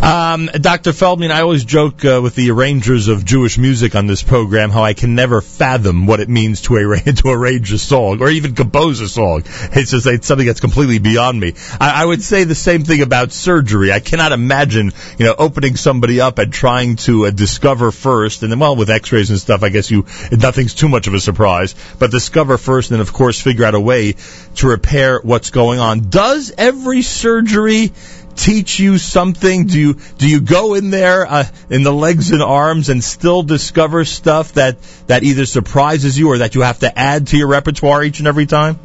Um, 0.04 0.46
Dr. 0.48 0.94
Feldman, 0.94 1.32
I 1.32 1.42
always 1.42 1.66
joke 1.66 2.06
uh, 2.06 2.20
with 2.22 2.36
the 2.36 2.52
arrangers 2.52 3.08
of 3.08 3.26
Jewish 3.26 3.58
music 3.58 3.96
on 3.96 4.06
this 4.06 4.22
program 4.22 4.70
how 4.70 4.84
I 4.84 4.94
can 4.94 5.16
never 5.16 5.42
fathom 5.42 6.06
what 6.06 6.20
it 6.20 6.30
means 6.30 6.62
to, 6.62 6.76
to 7.16 7.30
arrange 7.30 7.72
a 7.72 7.80
song 7.80 8.22
or 8.22 8.30
even 8.30 8.54
compose 8.54 9.00
a 9.00 9.10
song. 9.10 9.44
It's 9.72 9.92
just 9.92 10.06
it's 10.06 10.28
something 10.28 10.46
that's 10.46 10.60
completely 10.60 11.00
beyond 11.00 11.40
me. 11.40 11.54
I, 11.80 12.04
I 12.04 12.06
would 12.06 12.22
say 12.22 12.44
the 12.44 12.56
same 12.56 12.84
thing 12.84 13.02
about 13.02 13.32
surgery. 13.32 13.92
I 13.92 14.00
cannot 14.00 14.32
imagine, 14.32 14.92
you 15.18 15.26
know, 15.26 15.36
opening 15.38 15.76
somebody 15.76 16.22
up 16.22 16.38
and 16.38 16.54
trying 16.54 16.98
to 16.98 17.26
uh, 17.28 17.32
discover 17.32 17.92
first, 17.92 18.44
and 18.44 18.52
then, 18.52 18.60
well, 18.60 18.76
with 18.76 18.90
X-rays 18.90 19.30
and 19.30 19.40
stuff, 19.40 19.64
I 19.64 19.70
guess 19.70 19.90
you 19.90 19.95
nothing's 20.32 20.74
too 20.74 20.90
much 20.90 21.08
of 21.08 21.14
a 21.14 21.20
surprise. 21.20 21.76
But 22.00 22.12
discover 22.12 22.58
first, 22.58 22.92
and 22.92 23.02
of 23.02 23.14
course 23.14 23.42
figure 23.42 23.66
out 23.66 23.76
a 23.76 23.80
way 23.80 24.16
to 24.56 24.68
repair 24.68 25.20
what's 25.22 25.52
going 25.52 25.80
on. 25.80 26.10
Does 26.10 26.52
every 26.58 27.02
surgery 27.02 27.92
teach 28.36 28.80
you 28.80 28.98
something? 28.98 29.68
Do 29.68 29.80
you 29.80 29.94
do 30.18 30.30
you 30.30 30.42
go 30.42 30.74
in 30.74 30.90
there 30.90 31.26
uh, 31.26 31.46
in 31.70 31.84
the 31.84 31.94
legs 31.94 32.32
and 32.32 32.42
arms 32.42 32.90
and 32.90 33.04
still 33.04 33.44
discover 33.44 34.06
stuff 34.06 34.54
that 34.54 34.78
that 35.08 35.24
either 35.24 35.46
surprises 35.46 36.18
you 36.18 36.30
or 36.30 36.40
that 36.40 36.56
you 36.56 36.62
have 36.62 36.80
to 36.80 36.98
add 36.98 37.28
to 37.28 37.38
your 37.38 37.48
repertoire 37.48 38.04
each 38.04 38.20
and 38.20 38.28
every 38.28 38.46
time? 38.46 38.80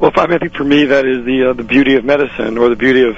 Well, 0.00 0.10
I, 0.16 0.38
think 0.38 0.54
for 0.54 0.64
me 0.64 0.86
that 0.86 1.06
is 1.06 1.24
the 1.24 1.50
uh, 1.50 1.52
the 1.52 1.62
beauty 1.62 1.94
of 1.94 2.04
medicine, 2.04 2.58
or 2.58 2.68
the 2.68 2.76
beauty 2.76 3.02
of 3.02 3.16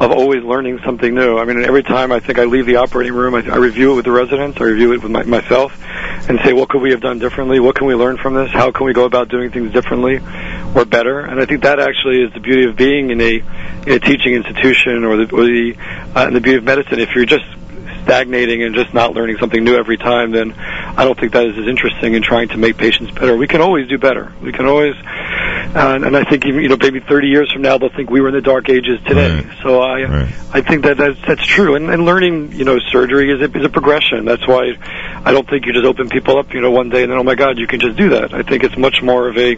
of 0.00 0.10
always 0.10 0.42
learning 0.42 0.80
something 0.84 1.14
new. 1.14 1.38
I 1.38 1.44
mean, 1.44 1.64
every 1.64 1.84
time 1.84 2.10
I 2.10 2.18
think 2.18 2.38
I 2.38 2.44
leave 2.44 2.66
the 2.66 2.76
operating 2.76 3.14
room, 3.14 3.34
I, 3.34 3.38
I 3.48 3.56
review 3.56 3.92
it 3.92 3.96
with 3.96 4.04
the 4.06 4.10
residents, 4.10 4.60
I 4.60 4.64
review 4.64 4.92
it 4.92 5.02
with 5.02 5.10
my, 5.10 5.22
myself, 5.22 5.72
and 6.28 6.38
say, 6.44 6.52
what 6.52 6.68
could 6.68 6.82
we 6.82 6.90
have 6.90 7.00
done 7.00 7.20
differently? 7.20 7.60
What 7.60 7.76
can 7.76 7.86
we 7.86 7.94
learn 7.94 8.18
from 8.18 8.34
this? 8.34 8.50
How 8.50 8.72
can 8.72 8.86
we 8.86 8.92
go 8.92 9.04
about 9.04 9.28
doing 9.28 9.52
things 9.52 9.72
differently 9.72 10.16
or 10.74 10.84
better? 10.84 11.20
And 11.20 11.40
I 11.40 11.46
think 11.46 11.62
that 11.62 11.78
actually 11.78 12.22
is 12.22 12.32
the 12.34 12.40
beauty 12.40 12.68
of 12.68 12.76
being 12.76 13.10
in 13.10 13.20
a, 13.20 13.36
in 13.86 13.92
a 13.92 14.00
teaching 14.00 14.34
institution, 14.34 15.04
or 15.04 15.24
the, 15.24 15.34
or 15.34 15.44
the 15.44 15.76
uh, 16.14 16.30
the 16.30 16.40
beauty 16.40 16.58
of 16.58 16.64
medicine. 16.64 16.98
If 16.98 17.14
you're 17.14 17.24
just 17.24 17.46
stagnating 18.06 18.62
and 18.62 18.74
just 18.74 18.94
not 18.94 19.14
learning 19.14 19.36
something 19.38 19.62
new 19.62 19.76
every 19.76 19.96
time, 19.96 20.30
then 20.30 20.52
I 20.52 21.04
don't 21.04 21.18
think 21.18 21.32
that 21.32 21.44
is 21.46 21.58
as 21.58 21.66
interesting 21.66 22.14
in 22.14 22.22
trying 22.22 22.48
to 22.48 22.56
make 22.56 22.76
patients 22.76 23.10
better. 23.10 23.36
We 23.36 23.48
can 23.48 23.60
always 23.60 23.88
do 23.88 23.98
better. 23.98 24.32
We 24.40 24.52
can 24.52 24.66
always, 24.66 24.94
uh, 24.94 25.98
and 26.00 26.16
I 26.16 26.22
think 26.22 26.46
even 26.46 26.60
you 26.60 26.68
know 26.68 26.76
maybe 26.80 27.00
30 27.00 27.26
years 27.26 27.52
from 27.52 27.62
now 27.62 27.78
they'll 27.78 27.90
think 27.90 28.08
we 28.08 28.20
were 28.20 28.28
in 28.28 28.34
the 28.34 28.40
dark 28.40 28.68
ages 28.68 29.00
today. 29.06 29.42
Right. 29.42 29.58
So 29.62 29.80
I 29.82 30.04
Right. 30.04 30.32
I 30.52 30.60
think 30.60 30.84
that 30.84 30.96
that's 30.96 31.18
that's 31.26 31.44
true. 31.44 31.74
And, 31.74 31.90
and 31.90 32.04
learning 32.04 32.52
you 32.52 32.64
know 32.64 32.78
surgery 32.78 33.32
is 33.32 33.40
a, 33.40 33.58
is 33.58 33.64
a 33.64 33.68
progression. 33.68 34.24
That's 34.24 34.46
why 34.46 34.74
I 35.24 35.32
don't 35.32 35.48
think 35.48 35.66
you 35.66 35.72
just 35.72 35.84
open 35.84 36.08
people 36.08 36.38
up 36.38 36.54
you 36.54 36.60
know 36.60 36.70
one 36.70 36.88
day 36.88 37.02
and 37.02 37.10
then 37.10 37.18
oh 37.18 37.24
my 37.24 37.34
God 37.34 37.58
you 37.58 37.66
can 37.66 37.80
just 37.80 37.96
do 37.96 38.10
that. 38.10 38.32
I 38.32 38.42
think 38.42 38.62
it's 38.62 38.76
much 38.76 39.02
more 39.02 39.28
of 39.28 39.36
a 39.36 39.56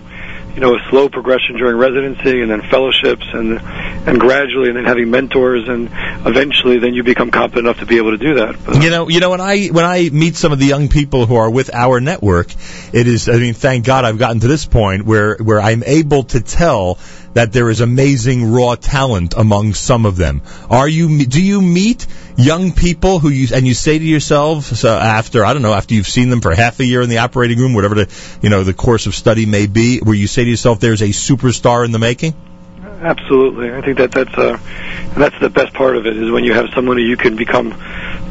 you 0.58 0.66
know, 0.66 0.74
a 0.74 0.90
slow 0.90 1.08
progression 1.08 1.56
during 1.56 1.76
residency 1.76 2.42
and 2.42 2.50
then 2.50 2.62
fellowships 2.62 3.24
and 3.32 3.60
and 3.60 4.18
gradually 4.18 4.66
and 4.66 4.76
then 4.76 4.86
having 4.86 5.08
mentors 5.08 5.68
and 5.68 5.88
eventually 6.26 6.80
then 6.80 6.94
you 6.94 7.04
become 7.04 7.30
competent 7.30 7.68
enough 7.68 7.78
to 7.78 7.86
be 7.86 7.98
able 7.98 8.10
to 8.10 8.18
do 8.18 8.34
that. 8.34 8.56
But, 8.64 8.82
You 8.82 8.90
know, 8.90 9.08
you 9.08 9.20
know 9.20 9.30
when 9.30 9.40
I 9.40 9.68
when 9.68 9.84
I 9.84 10.10
meet 10.10 10.34
some 10.34 10.50
of 10.50 10.58
the 10.58 10.66
young 10.66 10.88
people 10.88 11.26
who 11.26 11.36
are 11.36 11.48
with 11.48 11.72
our 11.72 12.00
network, 12.00 12.48
it 12.92 13.06
is 13.06 13.28
I 13.28 13.36
mean, 13.36 13.54
thank 13.54 13.84
God 13.84 14.04
I've 14.04 14.18
gotten 14.18 14.40
to 14.40 14.48
this 14.48 14.66
point 14.66 15.04
where 15.04 15.36
where 15.36 15.60
I'm 15.60 15.84
able 15.86 16.24
to 16.24 16.40
tell 16.40 16.98
that 17.38 17.52
there 17.52 17.70
is 17.70 17.80
amazing 17.80 18.50
raw 18.50 18.74
talent 18.74 19.34
among 19.36 19.72
some 19.72 20.06
of 20.06 20.16
them. 20.16 20.42
Are 20.68 20.88
you 20.88 21.24
do 21.24 21.40
you 21.40 21.62
meet 21.62 22.04
young 22.36 22.72
people 22.72 23.20
who 23.20 23.28
you 23.28 23.54
and 23.54 23.64
you 23.64 23.74
say 23.74 23.96
to 23.96 24.04
yourself 24.04 24.64
so 24.64 24.98
after 24.98 25.44
I 25.44 25.52
don't 25.52 25.62
know 25.62 25.72
after 25.72 25.94
you've 25.94 26.08
seen 26.08 26.30
them 26.30 26.40
for 26.40 26.52
half 26.52 26.80
a 26.80 26.84
year 26.84 27.00
in 27.00 27.08
the 27.08 27.18
operating 27.18 27.58
room 27.58 27.74
whatever 27.74 27.94
the 27.94 28.38
you 28.42 28.50
know 28.50 28.64
the 28.64 28.74
course 28.74 29.06
of 29.06 29.14
study 29.14 29.46
may 29.46 29.68
be 29.68 30.00
where 30.00 30.16
you 30.16 30.26
say 30.26 30.42
to 30.42 30.50
yourself 30.50 30.80
there's 30.80 31.00
a 31.00 31.10
superstar 31.10 31.84
in 31.84 31.92
the 31.92 32.00
making? 32.00 32.34
Absolutely, 32.82 33.70
I 33.72 33.82
think 33.82 33.98
that 33.98 34.10
that's 34.10 34.36
uh, 34.36 34.58
that's 35.16 35.38
the 35.38 35.48
best 35.48 35.72
part 35.74 35.96
of 35.96 36.06
it 36.06 36.16
is 36.16 36.32
when 36.32 36.42
you 36.42 36.54
have 36.54 36.70
someone 36.74 36.96
who 36.96 37.04
you 37.04 37.16
can 37.16 37.36
become, 37.36 37.68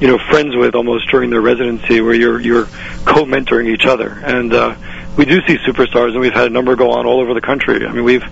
you 0.02 0.08
know, 0.10 0.18
friends 0.18 0.54
with 0.54 0.76
almost 0.76 1.10
during 1.10 1.30
their 1.30 1.40
residency, 1.40 2.02
where 2.02 2.14
you're 2.14 2.42
you're 2.42 2.66
co-mentoring 3.06 3.70
each 3.70 3.86
other. 3.86 4.10
And 4.10 4.54
uh, 4.54 4.76
we 5.16 5.24
do 5.24 5.40
see 5.48 5.56
superstars, 5.60 6.12
and 6.12 6.20
we've 6.20 6.34
had 6.34 6.48
a 6.48 6.50
number 6.50 6.76
go 6.76 6.92
on 6.92 7.06
all 7.06 7.22
over 7.22 7.34
the 7.34 7.40
country. 7.40 7.86
I 7.88 7.94
mean, 7.94 8.04
we've 8.04 8.26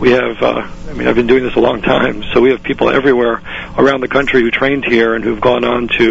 we 0.00 0.10
have 0.10 0.42
uh, 0.42 0.68
I 0.88 0.92
mean 0.92 1.08
I've 1.08 1.14
been 1.14 1.26
doing 1.26 1.44
this 1.44 1.54
a 1.54 1.60
long 1.60 1.82
time, 1.82 2.22
so 2.32 2.40
we 2.40 2.50
have 2.50 2.62
people 2.62 2.90
everywhere 2.90 3.42
around 3.76 4.00
the 4.00 4.08
country 4.08 4.42
who 4.42 4.50
trained 4.50 4.84
here 4.84 5.14
and 5.14 5.24
who've 5.24 5.40
gone 5.40 5.64
on 5.64 5.88
to 5.88 6.04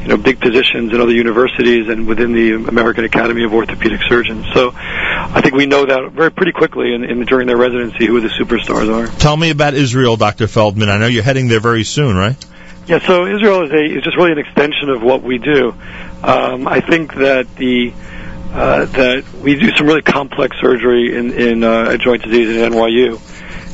you 0.00 0.08
know 0.08 0.16
big 0.16 0.40
positions 0.40 0.92
in 0.92 1.00
other 1.00 1.12
universities 1.12 1.88
and 1.88 2.06
within 2.06 2.32
the 2.32 2.52
American 2.68 3.04
Academy 3.04 3.44
of 3.44 3.52
Orthopedic 3.52 4.00
Surgeons. 4.08 4.46
So 4.54 4.72
I 4.74 5.40
think 5.42 5.54
we 5.54 5.66
know 5.66 5.84
that 5.84 6.12
very 6.12 6.30
pretty 6.30 6.52
quickly 6.52 6.94
in, 6.94 7.04
in 7.04 7.24
during 7.24 7.46
their 7.46 7.56
residency 7.56 8.06
who 8.06 8.20
the 8.20 8.28
superstars 8.28 8.92
are. 8.92 9.06
Tell 9.18 9.36
me 9.36 9.50
about 9.50 9.74
Israel, 9.74 10.16
Dr. 10.16 10.46
Feldman. 10.46 10.88
I 10.88 10.98
know 10.98 11.06
you're 11.06 11.22
heading 11.22 11.48
there 11.48 11.60
very 11.60 11.84
soon, 11.84 12.16
right? 12.16 12.36
Yeah, 12.86 13.00
so 13.00 13.26
Israel 13.26 13.64
is 13.64 13.70
a 13.70 13.98
is 13.98 14.02
just 14.02 14.16
really 14.16 14.32
an 14.32 14.38
extension 14.38 14.88
of 14.88 15.02
what 15.02 15.22
we 15.22 15.36
do. 15.36 15.74
Um, 16.22 16.66
I 16.66 16.80
think 16.80 17.14
that 17.14 17.54
the 17.56 17.92
uh, 18.52 18.86
that 18.86 19.24
we 19.42 19.56
do 19.56 19.70
some 19.76 19.86
really 19.86 20.02
complex 20.02 20.56
surgery 20.60 21.16
in 21.16 21.32
in 21.32 21.64
uh, 21.64 21.96
joint 21.96 22.22
disease 22.22 22.56
at 22.56 22.72
NYU, 22.72 23.20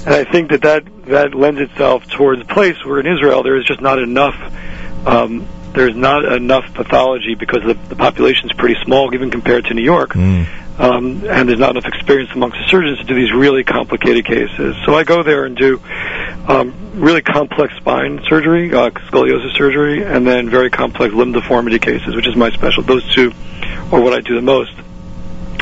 and 0.07 0.15
I 0.15 0.25
think 0.25 0.51
that 0.51 0.63
that 0.63 0.85
that 1.07 1.35
lends 1.35 1.61
itself 1.61 2.09
towards 2.11 2.41
a 2.41 2.45
place 2.45 2.77
where 2.85 3.01
in 3.01 3.07
Israel 3.07 3.43
there 3.43 3.57
is 3.57 3.65
just 3.65 3.81
not 3.81 3.99
enough. 3.99 4.35
Um, 5.07 5.47
there's 5.75 5.97
not 5.97 6.25
enough 6.25 6.73
pathology 6.73 7.35
because 7.35 7.63
the, 7.67 7.75
the 7.89 7.97
population 7.97 8.49
is 8.49 8.57
pretty 8.57 8.77
small, 8.85 9.13
even 9.13 9.31
compared 9.33 9.65
to 9.67 9.75
New 9.75 9.83
York, 9.83 10.15
um, 10.79 11.25
and 11.29 11.49
there's 11.49 11.59
not 11.59 11.71
enough 11.71 11.87
experience 11.87 12.31
amongst 12.33 12.59
the 12.59 12.67
surgeons 12.69 12.99
to 12.99 13.05
do 13.05 13.15
these 13.15 13.33
really 13.33 13.65
complicated 13.65 14.25
cases. 14.25 14.77
So 14.87 14.95
I 14.95 15.03
go 15.05 15.23
there 15.25 15.45
and 15.45 15.57
do 15.57 15.81
um, 16.49 17.01
really 17.01 17.23
complex 17.23 17.75
spine 17.77 18.21
surgery, 18.29 18.73
uh, 18.73 18.91
scoliosis 18.91 19.57
surgery, 19.57 20.05
and 20.05 20.27
then 20.27 20.51
very 20.51 20.71
complex 20.71 21.15
limb 21.15 21.33
deformity 21.33 21.79
cases, 21.79 22.15
which 22.15 22.27
is 22.27 22.37
my 22.37 22.51
special. 22.51 22.83
Those 22.83 23.13
two 23.15 23.33
are 23.93 24.01
what 24.01 24.13
I 24.13 24.21
do 24.21 24.35
the 24.35 24.43
most. 24.43 24.73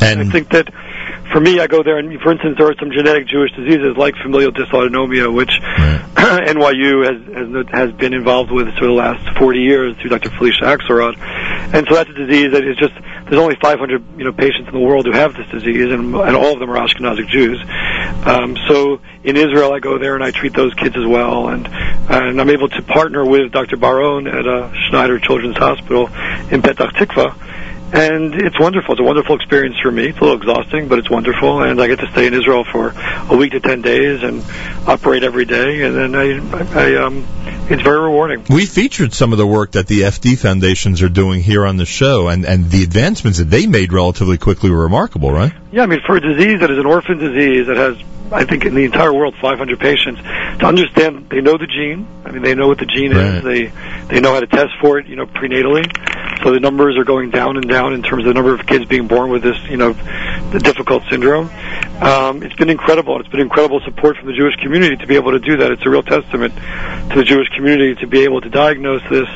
And 0.01 0.19
I 0.19 0.29
think 0.29 0.49
that 0.49 0.67
for 1.31 1.39
me, 1.39 1.59
I 1.59 1.67
go 1.67 1.81
there, 1.81 1.97
and 1.97 2.19
for 2.21 2.31
instance, 2.31 2.57
there 2.57 2.67
are 2.67 2.75
some 2.79 2.91
genetic 2.91 3.27
Jewish 3.27 3.51
diseases 3.53 3.95
like 3.97 4.15
familial 4.21 4.51
dysautonomia, 4.51 5.33
which 5.33 5.49
NYU 6.15 7.05
has, 7.05 7.33
has 7.33 7.67
has 7.71 7.91
been 7.93 8.13
involved 8.13 8.51
with 8.51 8.67
for 8.77 8.85
the 8.85 8.91
last 8.91 9.37
40 9.37 9.59
years 9.59 9.95
through 9.97 10.09
Dr. 10.09 10.29
Felicia 10.31 10.65
Axelrod, 10.65 11.17
and 11.73 11.87
so 11.87 11.95
that's 11.95 12.09
a 12.09 12.13
disease 12.13 12.51
that 12.51 12.63
is 12.63 12.77
just 12.77 12.93
there's 13.33 13.41
only 13.41 13.55
500 13.59 14.19
you 14.19 14.25
know 14.25 14.31
patients 14.31 14.67
in 14.67 14.73
the 14.75 14.85
world 14.85 15.07
who 15.07 15.11
have 15.11 15.33
this 15.33 15.47
disease, 15.47 15.91
and, 15.91 16.13
and 16.13 16.35
all 16.35 16.53
of 16.53 16.59
them 16.59 16.69
are 16.69 16.77
Ashkenazic 16.77 17.27
Jews. 17.29 17.59
Um, 18.27 18.55
so 18.67 19.01
in 19.23 19.37
Israel, 19.37 19.73
I 19.73 19.79
go 19.79 19.97
there 19.97 20.13
and 20.13 20.23
I 20.23 20.29
treat 20.29 20.53
those 20.53 20.71
kids 20.75 20.95
as 20.95 21.07
well, 21.07 21.47
and 21.47 21.67
and 21.67 22.39
I'm 22.39 22.51
able 22.51 22.69
to 22.69 22.81
partner 22.83 23.25
with 23.25 23.51
Dr. 23.51 23.77
Baron 23.77 24.27
at 24.27 24.45
uh, 24.45 24.71
Schneider 24.87 25.17
Children's 25.17 25.57
Hospital 25.57 26.09
in 26.51 26.61
Petach 26.61 26.93
Tikva 26.93 27.35
and 27.93 28.33
it's 28.33 28.59
wonderful. 28.59 28.93
It's 28.93 29.01
a 29.01 29.03
wonderful 29.03 29.35
experience 29.35 29.77
for 29.79 29.91
me. 29.91 30.07
It's 30.07 30.17
a 30.17 30.21
little 30.21 30.37
exhausting, 30.37 30.87
but 30.87 30.97
it's 30.97 31.09
wonderful. 31.09 31.61
And 31.61 31.79
I 31.79 31.87
get 31.87 31.99
to 31.99 32.11
stay 32.11 32.25
in 32.25 32.33
Israel 32.33 32.63
for 32.63 32.93
a 33.29 33.37
week 33.37 33.51
to 33.51 33.59
ten 33.59 33.81
days 33.81 34.23
and 34.23 34.43
operate 34.87 35.23
every 35.23 35.45
day. 35.45 35.83
And 35.83 35.95
then 35.95 36.15
I, 36.15 36.39
I, 36.73 36.95
um, 36.95 37.25
it's 37.69 37.83
very 37.83 37.99
rewarding. 37.99 38.45
We 38.49 38.65
featured 38.65 39.13
some 39.13 39.31
of 39.31 39.37
the 39.37 39.45
work 39.45 39.73
that 39.73 39.85
the 39.85 40.01
FD 40.01 40.39
foundations 40.39 41.03
are 41.03 41.09
doing 41.09 41.41
here 41.41 41.65
on 41.65 41.77
the 41.77 41.85
show, 41.85 42.29
and, 42.29 42.45
and 42.45 42.69
the 42.69 42.83
advancements 42.83 43.37
that 43.37 43.49
they 43.49 43.67
made 43.67 43.93
relatively 43.93 44.39
quickly 44.39 44.71
were 44.71 44.83
remarkable, 44.83 45.31
right? 45.31 45.53
Yeah, 45.71 45.83
I 45.83 45.85
mean, 45.85 46.01
for 46.05 46.17
a 46.17 46.21
disease 46.21 46.61
that 46.61 46.71
is 46.71 46.79
an 46.79 46.85
orphan 46.85 47.19
disease 47.19 47.67
that 47.67 47.77
has, 47.77 47.97
I 48.33 48.45
think, 48.45 48.65
in 48.65 48.73
the 48.75 48.83
entire 48.85 49.13
world, 49.13 49.35
500 49.41 49.79
patients, 49.79 50.21
to 50.59 50.65
understand 50.65 51.29
they 51.29 51.41
know 51.41 51.57
the 51.57 51.67
gene. 51.67 52.07
I 52.25 52.31
mean, 52.31 52.41
they 52.43 52.55
know 52.55 52.67
what 52.67 52.79
the 52.79 52.85
gene 52.85 53.11
Right. 53.13 53.35
is. 53.35 53.43
They 53.43 53.71
they 54.07 54.19
know 54.19 54.33
how 54.33 54.39
to 54.39 54.47
test 54.47 54.71
for 54.81 54.97
it, 54.99 55.07
you 55.07 55.15
know, 55.15 55.25
prenatally. 55.25 55.85
So 56.43 56.51
the 56.51 56.59
numbers 56.59 56.97
are 56.97 57.03
going 57.05 57.29
down 57.29 57.55
and 57.57 57.69
down 57.69 57.93
in 57.93 58.01
terms 58.03 58.23
of 58.25 58.27
the 58.27 58.33
number 58.33 58.53
of 58.53 58.65
kids 58.65 58.85
being 58.85 59.07
born 59.07 59.29
with 59.29 59.43
this, 59.43 59.57
you 59.69 59.77
know, 59.77 59.93
the 60.51 60.59
difficult 60.59 61.03
syndrome. 61.09 61.49
Um, 62.01 62.43
it's 62.43 62.55
been 62.55 62.69
incredible. 62.69 63.19
It's 63.19 63.29
been 63.29 63.39
incredible 63.39 63.79
support 63.85 64.17
from 64.17 64.27
the 64.27 64.33
Jewish 64.33 64.55
community 64.57 64.97
to 64.97 65.07
be 65.07 65.15
able 65.15 65.31
to 65.31 65.39
do 65.39 65.55
that. 65.57 65.71
It's 65.71 65.85
a 65.85 65.89
real 65.89 66.03
testament 66.03 66.53
to 66.55 67.15
the 67.15 67.23
Jewish 67.23 67.47
community 67.55 67.95
to 68.01 68.07
be 68.07 68.23
able 68.23 68.41
to 68.41 68.49
diagnose 68.49 69.01
this, 69.09 69.27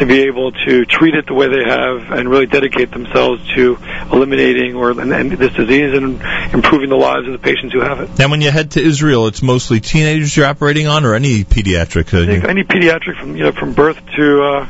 to 0.00 0.06
be 0.06 0.22
able 0.22 0.50
to 0.50 0.84
treat 0.86 1.14
it 1.14 1.26
the 1.26 1.34
way 1.34 1.48
they 1.48 1.64
have, 1.64 2.10
and 2.10 2.28
really 2.28 2.46
dedicate 2.46 2.90
themselves 2.90 3.46
to 3.54 3.78
eliminating 4.10 4.74
or 4.74 4.90
and, 4.90 5.12
and 5.12 5.32
this 5.32 5.52
disease 5.52 5.94
and 5.94 6.20
improving 6.54 6.88
the 6.88 6.96
lives 6.96 7.26
of 7.26 7.32
the 7.32 7.38
patients 7.38 7.72
who 7.72 7.80
have 7.80 8.00
it. 8.00 8.18
Now, 8.18 8.28
when 8.30 8.40
you 8.40 8.50
head 8.50 8.72
to 8.72 8.82
Israel, 8.82 9.26
it's 9.26 9.42
mostly 9.42 9.80
teenagers 9.80 10.36
you're 10.36 10.46
operating 10.46 10.86
on, 10.86 11.04
or 11.04 11.14
any 11.14 11.44
pediatric. 11.44 12.12
Uh, 12.14 12.48
any 12.48 12.64
pediatric 12.64 13.20
from 13.20 13.36
you 13.36 13.44
know 13.44 13.52
from 13.52 13.74
birth 13.74 14.00
to 14.16 14.42
uh, 14.42 14.68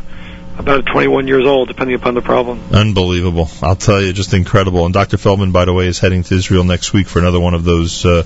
about 0.59 0.86
21 0.86 1.28
years 1.28 1.47
old, 1.47 1.69
depending 1.69 1.94
upon 1.94 2.15
the 2.15 2.23
problem. 2.23 2.61
Unbelievable. 2.73 3.48
I'll 3.62 3.77
tell 3.77 4.02
you, 4.02 4.12
just 4.12 4.35
incredible. 4.35 4.85
And 4.85 4.93
Dr. 4.93 5.16
Feldman, 5.16 5.52
by 5.52 5.65
the 5.65 5.73
way, 5.73 5.86
is 5.86 5.98
heading 5.98 6.23
to 6.24 6.35
Israel 6.35 6.65
next 6.65 6.93
week 6.93 7.07
for 7.07 7.19
another 7.19 7.40
one 7.40 7.55
of 7.55 7.65
those 7.65 8.05
uh, 8.05 8.24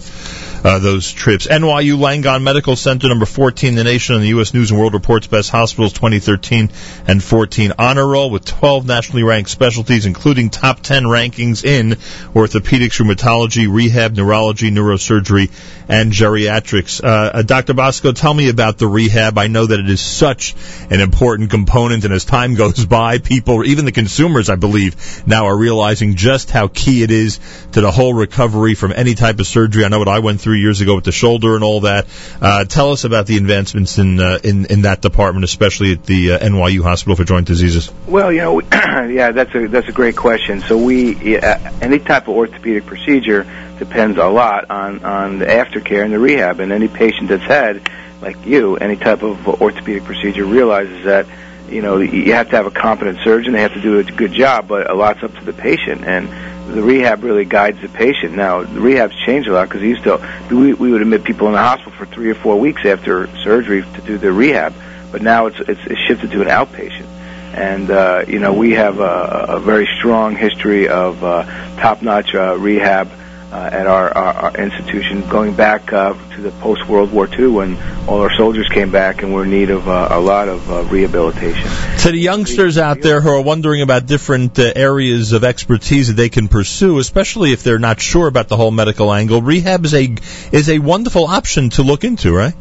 uh, 0.65 0.79
those 0.79 1.13
trips. 1.13 1.47
NYU 1.47 1.99
Langone 1.99 2.43
Medical 2.43 2.75
Center, 2.75 3.09
number 3.09 3.27
14 3.27 3.69
in 3.69 3.75
the 3.75 3.85
nation 3.85 4.15
on 4.15 4.23
the 4.23 4.29
U.S. 4.29 4.55
News 4.55 4.71
and 4.71 4.81
World 4.81 4.95
Report's 4.95 5.27
Best 5.27 5.51
Hospitals 5.51 5.93
2013 5.93 6.71
and 7.07 7.23
14 7.23 7.75
honor 7.79 8.07
roll 8.07 8.31
with 8.31 8.47
12 8.47 8.87
nationally 8.87 9.23
ranked 9.23 9.51
specialties, 9.51 10.07
including 10.07 10.49
top 10.49 10.81
10 10.81 11.05
rankings 11.05 11.65
in 11.65 11.91
orthopedics, 12.33 12.99
rheumatology, 12.99 13.73
rehab, 13.73 14.17
neurology, 14.17 14.71
neurosurgery, 14.71 15.51
and 15.87 16.13
geriatrics. 16.13 17.05
Uh, 17.05 17.09
uh, 17.35 17.43
Dr. 17.43 17.75
Bosco, 17.75 18.13
tell 18.13 18.33
me 18.33 18.49
about 18.49 18.79
the 18.79 18.87
rehab. 18.87 19.37
I 19.37 19.49
know 19.49 19.67
that 19.67 19.79
it 19.79 19.91
is 19.91 20.01
such 20.01 20.55
an 20.89 21.03
important 21.03 21.51
component, 21.51 22.07
and 22.07 22.15
as 22.15 22.25
time 22.25 22.55
goes 22.65 22.87
by, 22.87 23.19
people, 23.19 23.65
even 23.67 23.85
the 23.85 23.93
consumers, 23.93 24.49
I 24.49 24.57
believe, 24.57 25.27
now 25.27 25.45
are 25.47 25.57
realizing 25.57 26.15
just 26.15 26.51
how 26.51 26.69
key 26.69 27.03
it 27.03 27.11
is 27.11 27.39
to 27.73 27.83
the 27.83 27.91
whole 27.91 28.15
recovery 28.15 28.75
from 28.75 28.93
any 28.93 29.15
type 29.15 29.39
of 29.41 29.47
surgery. 29.47 29.85
I 29.85 29.89
know 29.89 29.99
what 29.99 30.09
I 30.09 30.21
went 30.21 30.41
through 30.41 30.54
years 30.61 30.81
ago 30.81 30.95
with 30.95 31.05
the 31.05 31.13
shoulder 31.13 31.55
and 31.55 31.65
all 31.65 31.81
that. 31.81 32.07
Uh, 32.41 32.65
tell 32.65 32.93
us 32.93 33.05
about 33.05 33.27
the 33.27 33.37
advancements 33.37 33.99
in 33.99 34.21
uh, 34.21 34.39
in 34.43 34.67
in 34.67 34.83
that 34.83 35.01
department, 35.01 35.45
especially 35.45 35.93
at 35.93 36.05
the 36.05 36.33
uh, 36.33 36.39
NYU 36.39 36.83
Hospital 36.83 37.17
for 37.17 37.25
Joint 37.25 37.47
Diseases. 37.47 37.91
Well, 38.07 38.33
you 38.33 38.41
know, 38.41 38.61
yeah, 38.73 39.33
that's 39.33 39.55
a 39.55 39.69
that's 39.69 39.89
a 39.89 39.93
great 39.93 40.17
question. 40.17 40.61
So 40.61 40.77
we 40.79 41.15
yeah, 41.17 41.73
any 41.81 41.99
type 41.99 42.29
of 42.29 42.37
orthopedic 42.37 42.87
procedure 42.87 43.45
depends 43.79 44.19
a 44.19 44.27
lot 44.27 44.71
on 44.71 45.05
on 45.05 45.39
the 45.39 45.47
aftercare 45.47 46.05
and 46.05 46.13
the 46.13 46.19
rehab. 46.19 46.61
And 46.61 46.73
any 46.73 46.89
patient 46.89 47.29
that's 47.29 47.43
had, 47.45 47.89
like 48.21 48.45
you, 48.47 48.77
any 48.77 48.97
type 48.97 49.23
of 49.23 49.47
orthopedic 49.47 50.05
procedure 50.05 50.45
realizes 50.45 51.05
that 51.05 51.27
you 51.69 51.83
know 51.83 51.99
you 51.99 52.33
have 52.33 52.51
to 52.51 52.57
have 52.57 52.67
a 52.67 52.71
competent 52.71 53.19
surgeon. 53.25 53.53
They 53.53 53.63
have 53.63 53.75
to 53.75 53.81
do 53.81 53.99
a 53.99 54.05
good 54.05 54.33
job, 54.33 54.69
but 54.69 54.91
a 54.91 54.95
lot's 54.95 55.23
up 55.23 55.35
to 55.35 55.45
the 55.45 55.53
patient 55.53 56.05
and. 56.05 56.54
The 56.67 56.83
rehab 56.83 57.23
really 57.23 57.45
guides 57.45 57.81
the 57.81 57.89
patient. 57.89 58.35
Now, 58.35 58.63
the 58.63 58.81
rehab's 58.81 59.15
changed 59.27 59.49
a 59.49 59.53
lot 59.53 59.69
because 59.69 59.83
used 59.83 60.05
to 60.05 60.21
we, 60.51 60.73
we 60.73 60.91
would 60.91 61.03
admit 61.03 61.25
people 61.25 61.47
in 61.47 61.53
the 61.53 61.59
hospital 61.59 61.93
for 61.93 62.07
three 62.07 62.31
or 62.31 62.35
four 62.35 62.59
weeks 62.59 62.85
after 62.85 63.29
surgery 63.39 63.83
to 63.83 64.01
do 64.03 64.19
their 64.19 64.33
rehab, 64.33 64.75
but 65.13 65.23
now 65.23 65.47
it's 65.47 65.61
it's, 65.61 65.81
it's 65.87 66.01
shifted 66.01 66.31
to 66.31 66.43
an 66.43 66.49
outpatient 66.49 67.07
and 67.55 67.91
uh, 67.91 68.25
you 68.27 68.41
know 68.41 68.53
we 68.53 68.73
have 68.73 68.99
a, 68.99 69.47
a 69.51 69.61
very 69.61 69.89
strong 69.99 70.35
history 70.35 70.89
of 70.89 71.23
uh, 71.23 71.45
top-notch 71.77 72.35
uh, 72.35 72.57
rehab 72.59 73.09
at 73.55 73.87
our, 73.87 74.17
our, 74.17 74.35
our 74.35 74.57
institution, 74.57 75.29
going 75.29 75.55
back 75.55 75.93
uh, 75.93 76.15
to 76.35 76.41
the 76.43 76.51
post 76.51 76.87
World 76.89 77.13
War 77.13 77.29
II 77.29 77.47
when 77.49 77.77
all 78.09 78.21
our 78.21 78.35
soldiers 78.37 78.69
came 78.69 78.91
back 78.91 79.23
and 79.23 79.33
were 79.33 79.45
in 79.45 79.51
need 79.51 79.71
of 79.71 79.89
uh, 79.89 80.09
a 80.11 80.21
lot 80.21 80.49
of 80.49 80.71
uh, 80.71 80.83
rehabilitation. 80.85 81.71
To 82.01 82.11
the 82.11 82.19
youngsters 82.19 82.79
out 82.79 83.01
there 83.01 83.21
who 83.21 83.31
are 83.31 83.41
wondering 83.41 83.83
about 83.83 84.07
different 84.07 84.59
uh, 84.59 84.73
areas 84.75 85.33
of 85.33 85.45
expertise 85.45 86.09
that 86.09 86.15
they 86.15 86.29
can 86.29 86.49
pursue, 86.49 86.99
especially 86.99 87.53
if 87.53 87.63
they're 87.63 87.79
not 87.79 88.01
sure 88.01 88.27
about 88.27 88.49
the 88.49 88.57
whole 88.57 88.71
medical 88.71 89.13
angle, 89.13 89.43
rehab 89.43 89.85
is 89.85 89.95
a 89.95 90.15
is 90.53 90.69
a 90.69 90.79
wonderful 90.79 91.27
option 91.27 91.71
to 91.71 91.83
look 91.83 92.05
into, 92.05 92.35
right? 92.35 92.55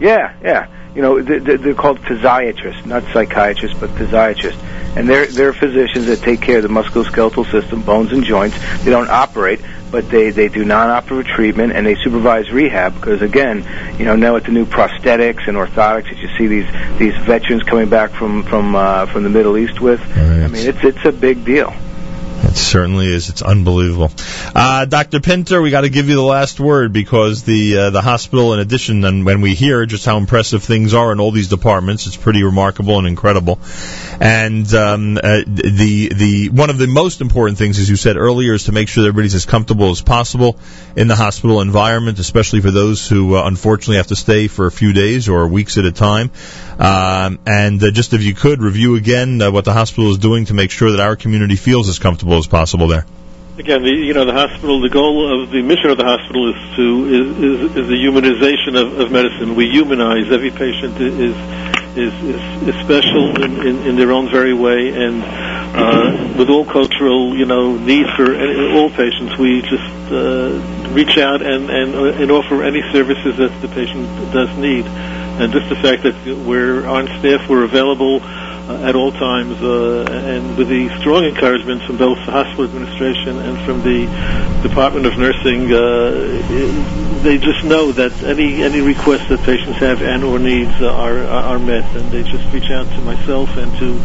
Yeah, 0.00 0.34
yeah. 0.42 0.79
You 0.94 1.02
know, 1.02 1.22
they're, 1.22 1.56
they're 1.56 1.74
called 1.74 1.98
physiatrists, 2.00 2.84
not 2.86 3.04
psychiatrists, 3.12 3.78
but 3.78 3.90
physiatrists. 3.90 4.58
And 4.96 5.08
they're, 5.08 5.26
they're 5.26 5.52
physicians 5.52 6.06
that 6.06 6.18
take 6.20 6.40
care 6.40 6.56
of 6.56 6.62
the 6.64 6.68
musculoskeletal 6.68 7.48
system, 7.50 7.82
bones 7.82 8.12
and 8.12 8.24
joints. 8.24 8.58
They 8.82 8.90
don't 8.90 9.08
operate, 9.08 9.60
but 9.92 10.08
they, 10.08 10.30
they 10.30 10.48
do 10.48 10.64
non-operative 10.64 11.32
treatment 11.32 11.72
and 11.72 11.86
they 11.86 11.94
supervise 11.94 12.50
rehab 12.50 12.94
because 12.94 13.22
again, 13.22 13.64
you 13.98 14.04
know, 14.04 14.16
now 14.16 14.34
with 14.34 14.44
the 14.44 14.52
new 14.52 14.66
prosthetics 14.66 15.46
and 15.46 15.56
orthotics 15.56 16.08
that 16.10 16.18
you 16.18 16.28
see 16.36 16.48
these, 16.48 16.66
these 16.98 17.16
veterans 17.24 17.62
coming 17.62 17.88
back 17.88 18.10
from, 18.10 18.42
from, 18.42 18.74
uh, 18.74 19.06
from 19.06 19.22
the 19.22 19.30
Middle 19.30 19.56
East 19.56 19.80
with, 19.80 20.00
I 20.16 20.48
mean, 20.48 20.66
it's, 20.66 20.82
it's 20.82 21.04
a 21.04 21.12
big 21.12 21.44
deal. 21.44 21.72
It 22.42 22.56
certainly 22.56 23.06
is. 23.06 23.28
It's 23.28 23.42
unbelievable. 23.42 24.10
Uh, 24.54 24.86
Dr. 24.86 25.20
Pinter, 25.20 25.60
we 25.60 25.70
got 25.70 25.82
to 25.82 25.90
give 25.90 26.08
you 26.08 26.14
the 26.14 26.22
last 26.22 26.58
word 26.58 26.92
because 26.92 27.42
the 27.42 27.76
uh, 27.76 27.90
the 27.90 28.00
hospital, 28.00 28.54
in 28.54 28.60
addition, 28.60 29.04
and 29.04 29.26
when 29.26 29.42
we 29.42 29.54
hear 29.54 29.84
just 29.84 30.06
how 30.06 30.16
impressive 30.16 30.62
things 30.62 30.94
are 30.94 31.12
in 31.12 31.20
all 31.20 31.32
these 31.32 31.48
departments, 31.48 32.06
it's 32.06 32.16
pretty 32.16 32.42
remarkable 32.42 32.98
and 32.98 33.06
incredible. 33.06 33.58
And 34.20 34.72
um, 34.74 35.18
uh, 35.18 35.42
the 35.46 36.10
the 36.14 36.48
one 36.48 36.70
of 36.70 36.78
the 36.78 36.86
most 36.86 37.20
important 37.20 37.58
things, 37.58 37.78
as 37.78 37.90
you 37.90 37.96
said 37.96 38.16
earlier, 38.16 38.54
is 38.54 38.64
to 38.64 38.72
make 38.72 38.88
sure 38.88 39.06
everybody's 39.06 39.34
as 39.34 39.44
comfortable 39.44 39.90
as 39.90 40.00
possible 40.00 40.58
in 40.96 41.08
the 41.08 41.16
hospital 41.16 41.60
environment, 41.60 42.18
especially 42.18 42.62
for 42.62 42.70
those 42.70 43.06
who 43.06 43.36
uh, 43.36 43.44
unfortunately 43.44 43.96
have 43.96 44.08
to 44.08 44.16
stay 44.16 44.48
for 44.48 44.66
a 44.66 44.72
few 44.72 44.94
days 44.94 45.28
or 45.28 45.46
weeks 45.46 45.76
at 45.76 45.84
a 45.84 45.92
time. 45.92 46.30
Um, 46.78 47.38
and 47.44 47.82
uh, 47.82 47.90
just 47.90 48.14
if 48.14 48.22
you 48.22 48.34
could 48.34 48.62
review 48.62 48.96
again 48.96 49.42
uh, 49.42 49.50
what 49.50 49.66
the 49.66 49.72
hospital 49.74 50.10
is 50.10 50.18
doing 50.18 50.46
to 50.46 50.54
make 50.54 50.70
sure 50.70 50.92
that 50.92 51.00
our 51.00 51.14
community 51.14 51.56
feels 51.56 51.88
as 51.88 51.98
comfortable 51.98 52.29
as 52.38 52.46
possible 52.46 52.88
there. 52.88 53.06
Again, 53.58 53.82
the 53.82 53.90
you 53.90 54.14
know 54.14 54.24
the 54.24 54.32
hospital. 54.32 54.80
The 54.80 54.88
goal 54.88 55.42
of 55.42 55.50
the 55.50 55.60
mission 55.60 55.90
of 55.90 55.98
the 55.98 56.04
hospital 56.04 56.48
is 56.48 56.76
to 56.76 56.86
is 57.12 57.26
is, 57.36 57.76
is 57.76 57.88
the 57.88 58.00
humanization 58.00 58.80
of, 58.80 58.98
of 58.98 59.12
medicine. 59.12 59.54
We 59.54 59.68
humanize 59.68 60.32
every 60.32 60.50
patient 60.50 60.96
is 61.00 61.36
is 61.96 62.14
is, 62.24 62.68
is 62.68 62.74
special 62.80 63.42
in, 63.42 63.66
in, 63.66 63.76
in 63.86 63.96
their 63.96 64.12
own 64.12 64.30
very 64.30 64.54
way, 64.54 64.88
and 64.94 65.22
uh, 65.22 66.38
with 66.38 66.48
all 66.48 66.64
cultural 66.64 67.36
you 67.36 67.44
know 67.44 67.76
need 67.76 68.06
for 68.16 68.32
any, 68.32 68.78
all 68.78 68.88
patients, 68.90 69.36
we 69.36 69.60
just 69.62 69.92
uh, 70.10 70.56
reach 70.94 71.18
out 71.18 71.42
and 71.42 71.68
and 71.68 71.94
and 71.94 72.30
offer 72.30 72.62
any 72.62 72.80
services 72.92 73.36
that 73.36 73.52
the 73.60 73.68
patient 73.68 74.06
does 74.32 74.48
need. 74.56 74.86
And 74.86 75.52
just 75.52 75.68
the 75.68 75.76
fact 75.76 76.02
that 76.04 76.16
we're 76.46 76.86
on 76.86 77.06
staff, 77.18 77.48
we're 77.48 77.64
available 77.64 78.20
uh, 78.22 78.49
at 78.82 78.94
all 78.94 79.12
times, 79.12 79.60
uh, 79.62 80.04
and 80.10 80.56
with 80.56 80.68
the 80.68 80.88
strong 81.00 81.24
encouragement 81.24 81.82
from 81.82 81.96
both 81.96 82.18
the 82.26 82.32
hospital 82.32 82.64
administration 82.64 83.38
and 83.38 83.58
from 83.64 83.82
the 83.82 84.06
Department 84.62 85.06
of 85.06 85.16
Nursing, 85.18 85.72
uh, 85.72 87.22
they 87.22 87.38
just 87.38 87.64
know 87.64 87.92
that 87.92 88.12
any 88.22 88.62
any 88.62 88.80
requests 88.80 89.28
that 89.28 89.40
patients 89.40 89.78
have 89.78 90.02
and 90.02 90.24
or 90.24 90.38
needs 90.38 90.74
are 90.82 91.24
are 91.24 91.58
met, 91.58 91.84
and 91.96 92.10
they 92.10 92.22
just 92.22 92.52
reach 92.52 92.70
out 92.70 92.86
to 92.86 93.00
myself 93.02 93.48
and 93.56 93.70
to 93.78 93.98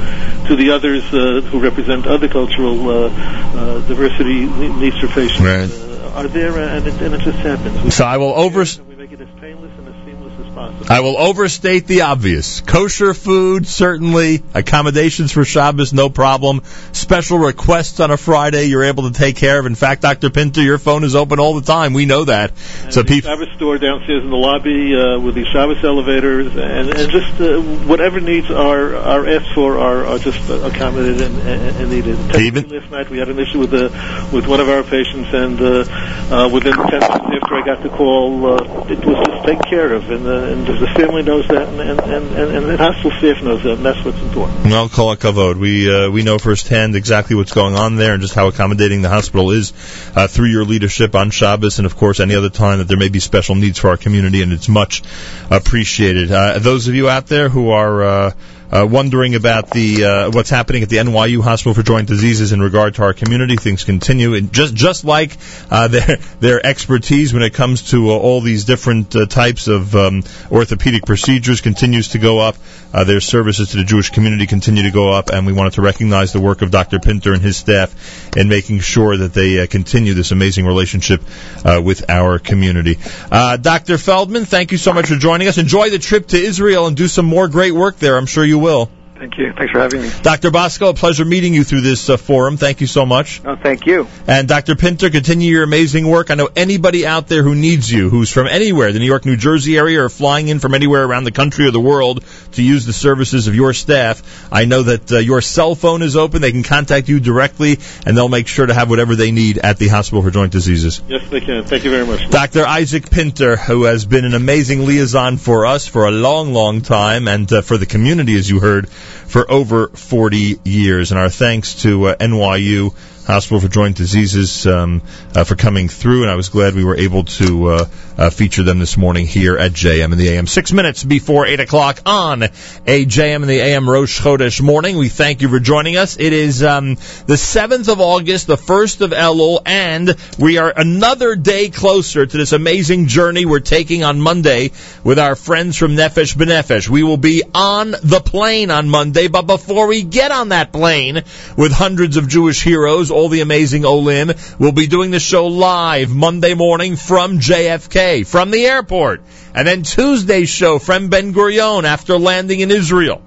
to 0.48 0.56
the 0.56 0.72
others 0.72 1.04
uh, 1.14 1.42
who 1.50 1.60
represent 1.60 2.06
other 2.08 2.28
cultural 2.28 2.90
uh, 2.90 3.10
uh, 3.10 3.88
diversity 3.88 4.46
needs 4.46 5.00
for 5.00 5.08
patients. 5.08 5.42
Right. 5.42 5.72
Uh, 5.72 5.96
are 6.16 6.28
there, 6.28 6.58
and 6.58 6.88
it, 6.88 7.02
and 7.02 7.14
it 7.14 7.22
just 7.22 7.38
happens. 7.40 7.94
So 7.94 8.06
I 8.06 8.18
will 8.18 8.34
over. 8.34 8.64
we 8.88 8.96
make 8.96 9.12
it 9.12 9.20
as 9.20 9.28
painless 9.40 9.72
and 9.78 9.88
as 9.88 10.06
seamless 10.06 10.34
as 10.34 10.38
possible. 10.38 10.45
I 10.58 11.02
will 11.02 11.18
overstate 11.18 11.88
the 11.88 12.02
obvious. 12.02 12.62
Kosher 12.62 13.14
food, 13.14 13.68
certainly. 13.68 14.42
Accommodations 14.54 15.32
for 15.32 15.44
Shabbos, 15.44 15.94
no 15.94 16.10
problem. 16.10 16.64
Special 16.94 17.38
requests 17.38 18.00
on 18.00 18.12
a 18.12 18.18
Friday, 18.18 18.66
you're 18.66 18.84
able 18.84 19.12
to 19.12 19.18
take 19.18 19.36
care 19.36 19.60
of. 19.60 19.66
In 19.66 19.76
fact, 19.76 20.02
Dr. 20.02 20.30
Pinter, 20.30 20.62
your 20.62 20.78
phone 20.78 21.04
is 21.04 21.16
open 21.16 21.40
all 21.40 21.56
the 21.56 21.66
time. 21.66 21.94
We 21.94 22.06
know 22.06 22.26
that. 22.26 22.58
So 22.90 23.04
people. 23.04 23.30
Shabbos 23.30 23.54
store 23.56 23.78
downstairs 23.78 24.24
in 24.24 24.30
the 24.30 24.38
lobby 24.38 24.96
uh, 24.96 25.20
with 25.20 25.36
the 25.36 25.46
Shabbos 25.46 25.84
elevators, 25.84 26.56
and, 26.56 26.90
and 26.90 27.12
just 27.12 27.42
uh, 27.42 27.62
whatever 27.88 28.20
needs 28.20 28.50
are 28.50 28.96
are 28.96 29.28
asked 29.28 29.54
for 29.54 29.78
are, 29.80 30.06
are 30.06 30.20
just 30.20 30.50
accommodated 30.50 31.22
and, 31.22 31.38
and, 31.42 31.78
and 31.78 31.90
needed. 31.90 32.36
Even- 32.36 32.70
last 32.70 32.92
night 32.92 33.10
we 33.10 33.18
had 33.18 33.30
an 33.30 33.40
issue 33.40 33.60
with 33.60 33.72
the 33.72 33.90
with 34.32 34.48
one 34.48 34.60
of 34.60 34.70
our 34.70 34.84
patients, 34.84 35.34
and 35.34 35.60
uh, 35.62 35.86
uh, 36.34 36.50
within 36.50 36.74
ten 36.74 37.00
minutes 37.00 37.44
after 37.44 37.56
I 37.56 37.66
got 37.66 37.84
the 37.84 37.90
call, 37.90 38.46
uh, 38.46 38.88
it 38.90 39.04
was 39.06 39.18
just 39.28 39.46
taken 39.46 39.64
care 39.70 39.94
of, 39.94 40.10
and, 40.10 40.26
uh, 40.26 40.45
and 40.46 40.68
the 40.68 40.88
family 40.96 41.24
knows 41.24 41.48
that, 41.48 41.68
and 41.68 41.80
and, 41.80 42.00
and, 42.00 42.56
and, 42.56 42.66
the 42.70 42.78
hospital 42.78 43.12
staff 43.12 43.44
knows 43.44 43.64
that, 43.64 43.74
and 43.74 43.86
that's 43.86 44.04
what's 44.06 44.20
important. 44.20 44.66
Well, 44.66 44.90
kol 44.90 45.16
hakavod. 45.16 45.58
We 45.58 45.94
uh, 45.94 46.10
we 46.10 46.24
know 46.24 46.38
firsthand 46.38 46.96
exactly 46.96 47.36
what's 47.36 47.54
going 47.54 47.76
on 47.76 47.96
there 47.96 48.14
and 48.14 48.22
just 48.22 48.34
how 48.34 48.48
accommodating 48.48 49.02
the 49.02 49.10
hospital 49.10 49.52
is 49.52 49.74
uh, 50.16 50.28
through 50.28 50.48
your 50.48 50.66
leadership 50.66 51.16
on 51.16 51.32
Shabbos 51.32 51.80
and 51.80 51.86
of 51.86 51.96
course 51.96 52.20
any 52.20 52.36
other 52.36 52.50
time 52.50 52.80
that 52.80 52.88
there 52.88 52.98
may 52.98 53.10
be 53.10 53.20
special 53.20 53.56
needs 53.56 53.80
for 53.80 53.90
our 53.90 53.98
community 53.98 54.42
and 54.42 54.54
it's 54.54 54.70
much 54.70 55.02
appreciated. 55.50 56.32
Uh, 56.32 56.60
those 56.60 56.88
of 56.88 56.96
you 56.96 57.10
out 57.10 57.28
there 57.28 57.50
who 57.50 57.70
are 57.70 58.34
uh, 58.72 58.86
wondering 58.90 59.36
about 59.36 59.70
the 59.70 60.04
uh, 60.04 60.32
what's 60.32 60.50
happening 60.50 60.84
at 60.84 60.90
the 60.90 60.98
NYU 60.98 61.42
Hospital 61.42 61.74
for 61.74 61.84
Joint 61.84 62.08
Diseases 62.08 62.52
in 62.52 62.62
regard 62.62 62.96
to 62.96 63.04
our 63.04 63.14
community. 63.14 63.56
Things 63.56 63.84
continue, 63.84 64.34
and 64.34 64.52
just 64.52 64.74
just 64.74 65.06
like 65.06 65.38
uh, 65.70 65.88
their 65.96 66.18
their 66.40 66.66
expertise 66.66 67.34
when 67.34 67.44
it 67.44 67.54
comes 67.54 67.92
to 67.92 68.12
uh, 68.12 68.18
all 68.18 68.42
these 68.42 68.66
different 68.66 69.16
uh, 69.16 69.26
types 69.26 69.68
of 69.68 69.96
um, 69.96 70.24
orthopedic 70.52 71.06
procedures 71.06 71.62
continues 71.62 72.10
to 72.10 72.20
go 72.20 72.40
up. 72.40 72.56
Uh, 72.94 73.04
their 73.04 73.20
services 73.20 73.72
to 73.72 73.78
the 73.78 73.84
Jewish 73.84 74.10
community 74.10 74.48
continue 74.48 74.84
to 74.84 74.92
go 74.92 75.12
up, 75.12 75.30
and 75.30 75.46
we 75.46 75.52
wanted 75.52 75.74
to 75.74 75.82
recognize 75.82 76.32
the 76.32 76.40
work 76.40 76.62
of 76.62 76.72
Dr. 76.72 77.00
Pinter 77.00 77.34
and 77.34 77.42
his 77.42 77.58
staff 77.58 78.38
in 78.38 78.48
making 78.48 78.80
sure 78.80 79.18
that 79.18 79.34
they 79.34 79.68
continue 79.68 80.14
this 80.14 80.32
amazing 80.32 80.66
relationship 80.66 81.22
with 81.66 82.10
our 82.10 82.40
community. 82.40 82.98
Dr. 83.30 83.98
Feldman, 83.98 84.46
thank 84.46 84.72
you 84.72 84.78
so 84.78 84.94
much 84.94 85.08
for 85.08 85.16
joining 85.16 85.50
us. 85.50 85.58
Enjoy 85.58 85.90
the 85.90 86.00
trip 86.00 86.28
to 86.28 86.38
Israel 86.38 86.88
and 86.88 86.96
do 86.96 87.10
some 87.10 87.26
more 87.26 87.50
great 87.50 87.74
work 87.74 88.00
there. 88.00 88.16
I'm 88.16 88.28
sure 88.28 88.46
you 88.46 88.55
will. 88.60 88.90
Thank 89.18 89.38
you. 89.38 89.54
Thanks 89.54 89.72
for 89.72 89.80
having 89.80 90.02
me. 90.02 90.12
Dr. 90.22 90.52
Bosco, 90.52 90.90
a 90.90 90.94
pleasure 90.94 91.24
meeting 91.24 91.54
you 91.54 91.64
through 91.64 91.82
this 91.82 92.10
uh, 92.10 92.18
forum. 92.18 92.58
Thank 92.58 92.82
you 92.82 92.88
so 92.88 93.06
much. 93.06 93.42
Oh, 93.46 93.56
thank 93.56 93.86
you. 93.86 94.08
And 94.28 94.46
Dr. 94.46 94.76
Pinter, 94.76 95.10
continue 95.10 95.52
your 95.52 95.64
amazing 95.64 96.06
work. 96.06 96.32
I 96.32 96.36
know 96.36 96.50
anybody 96.54 97.08
out 97.08 97.28
there 97.28 97.42
who 97.42 97.56
needs 97.56 97.90
you, 97.90 98.10
who's 98.10 98.30
from 98.30 98.48
anywhere, 98.48 98.92
the 98.92 99.00
New 99.00 99.06
York, 99.06 99.26
New 99.26 99.38
Jersey 99.38 99.78
area, 99.78 100.04
or 100.04 100.10
flying 100.10 100.50
in 100.50 100.60
from 100.60 100.74
anywhere 100.74 101.06
around 101.06 101.24
the 101.24 101.32
country 101.32 101.66
or 101.66 101.72
the 101.72 101.80
world 101.80 102.26
to 102.54 102.62
use 102.62 102.86
the 102.86 102.92
services 102.92 103.48
of 103.48 103.56
your 103.56 103.74
staff, 103.74 104.52
I 104.52 104.66
know 104.66 104.84
that 104.84 105.10
uh, 105.10 105.20
your 105.20 105.42
cell 105.42 105.76
phone 105.76 106.02
is 106.02 106.18
open. 106.18 106.42
They 106.42 106.52
can 106.52 106.64
contact 106.64 107.08
you 107.08 107.22
directly, 107.22 107.80
and 108.06 108.18
they'll 108.18 108.28
make 108.28 108.48
sure 108.48 108.66
to 108.66 108.74
have 108.74 108.90
whatever 108.90 109.16
they 109.16 109.32
need 109.32 109.60
at 109.60 109.78
the 109.78 109.88
Hospital 109.88 110.24
for 110.24 110.32
Joint 110.32 110.52
Diseases. 110.52 111.02
Yes, 111.08 111.30
they 111.30 111.40
can. 111.40 111.64
Thank 111.64 111.86
you 111.86 111.92
very 111.92 112.06
much. 112.06 112.30
Dr. 112.30 112.66
Isaac 112.66 113.10
Pinter, 113.10 113.56
who 113.56 113.84
has 113.84 114.04
been 114.06 114.26
an 114.26 114.34
amazing 114.34 114.86
liaison 114.86 115.38
for 115.38 115.66
us 115.66 115.88
for 115.88 116.06
a 116.06 116.12
long, 116.12 116.54
long 116.54 116.82
time, 116.82 117.30
and 117.30 117.52
uh, 117.52 117.62
for 117.62 117.78
the 117.78 117.86
community, 117.86 118.36
as 118.36 118.50
you 118.50 118.60
heard, 118.60 118.90
for 119.28 119.50
over 119.50 119.88
40 119.88 120.60
years. 120.64 121.12
And 121.12 121.20
our 121.20 121.30
thanks 121.30 121.82
to 121.84 122.06
uh, 122.06 122.16
NYU 122.16 122.94
Hospital 123.26 123.60
for 123.60 123.68
Joint 123.68 123.98
Diseases 123.98 124.68
um, 124.68 125.02
uh, 125.34 125.44
for 125.44 125.56
coming 125.56 125.90
through, 125.90 126.22
and 126.22 126.32
I 126.32 126.36
was 126.36 126.50
glad 126.50 126.76
we 126.76 126.84
were 126.84 126.96
able 126.96 127.24
to 127.24 127.68
uh, 127.68 127.86
uh, 128.20 128.30
feature 128.30 128.62
them 128.62 128.78
this 128.78 128.98
morning 128.98 129.26
here 129.26 129.58
at 129.58 129.72
JM 129.72 130.12
in 130.12 130.18
the 130.20 130.30
AM. 130.30 130.46
Six 130.46 130.72
minutes 130.72 131.04
before 131.04 131.48
8 131.48 131.60
o'clock 131.60 132.02
on 132.06 132.44
a 132.44 133.06
JM 133.06 133.42
in 133.42 133.48
the 133.48 133.60
AM 133.60 133.90
Rosh 133.90 134.22
Chodesh 134.22 134.62
morning. 134.62 134.98
We 134.98 135.10
thank 135.10 135.42
you 135.42 135.50
for 135.50 135.60
joining 135.60 135.98
us. 135.98 136.20
It 136.20 136.34
is 136.34 136.62
um, 136.62 136.96
the 137.26 137.34
7th 137.34 137.92
of 137.92 138.00
August, 138.00 138.46
the 138.46 138.58
1st 138.58 139.02
of 139.02 139.10
Elul, 139.10 139.60
and 139.66 140.16
we 140.38 140.60
are 140.60 140.72
another 140.76 141.36
day 141.36 141.70
closer 141.70 142.28
to 142.28 142.38
this 142.38 142.52
amazing 142.52 143.08
journey 143.08 143.46
we're 143.46 143.60
taking 143.60 144.04
on 144.04 144.22
Monday 144.22 144.70
with 145.04 145.18
our 145.18 145.36
friends 145.36 145.78
from 145.78 145.94
Nefesh 145.94 146.36
B'Nefesh. 146.36 146.88
We 146.88 147.02
will 147.02 147.18
be 147.18 147.42
on 147.56 147.90
the 147.90 148.22
plane 148.24 148.70
on 148.70 148.88
Monday, 148.88 149.30
but 149.30 149.48
before 149.48 149.88
we 149.88 150.04
get 150.04 150.30
on 150.30 150.50
that 150.50 150.72
plane 150.72 151.24
with 151.58 151.72
hundreds 151.72 152.18
of 152.18 152.28
Jewish 152.28 152.62
heroes, 152.62 153.15
all 153.16 153.30
the 153.30 153.40
amazing 153.40 153.86
Olim, 153.86 154.34
we'll 154.60 154.74
be 154.74 154.88
doing 154.88 155.10
the 155.10 155.22
show 155.22 155.48
live 155.48 156.14
Monday 156.14 156.54
morning 156.54 156.98
from 156.98 157.40
JFK, 157.40 158.28
from 158.28 158.52
the 158.52 158.66
airport. 158.66 159.22
And 159.54 159.66
then 159.66 159.84
Tuesday's 159.84 160.50
show 160.50 160.80
from 160.80 161.08
Ben 161.08 161.34
Gurion 161.34 161.86
after 161.86 162.18
landing 162.18 162.60
in 162.60 162.72
Israel. 162.72 163.22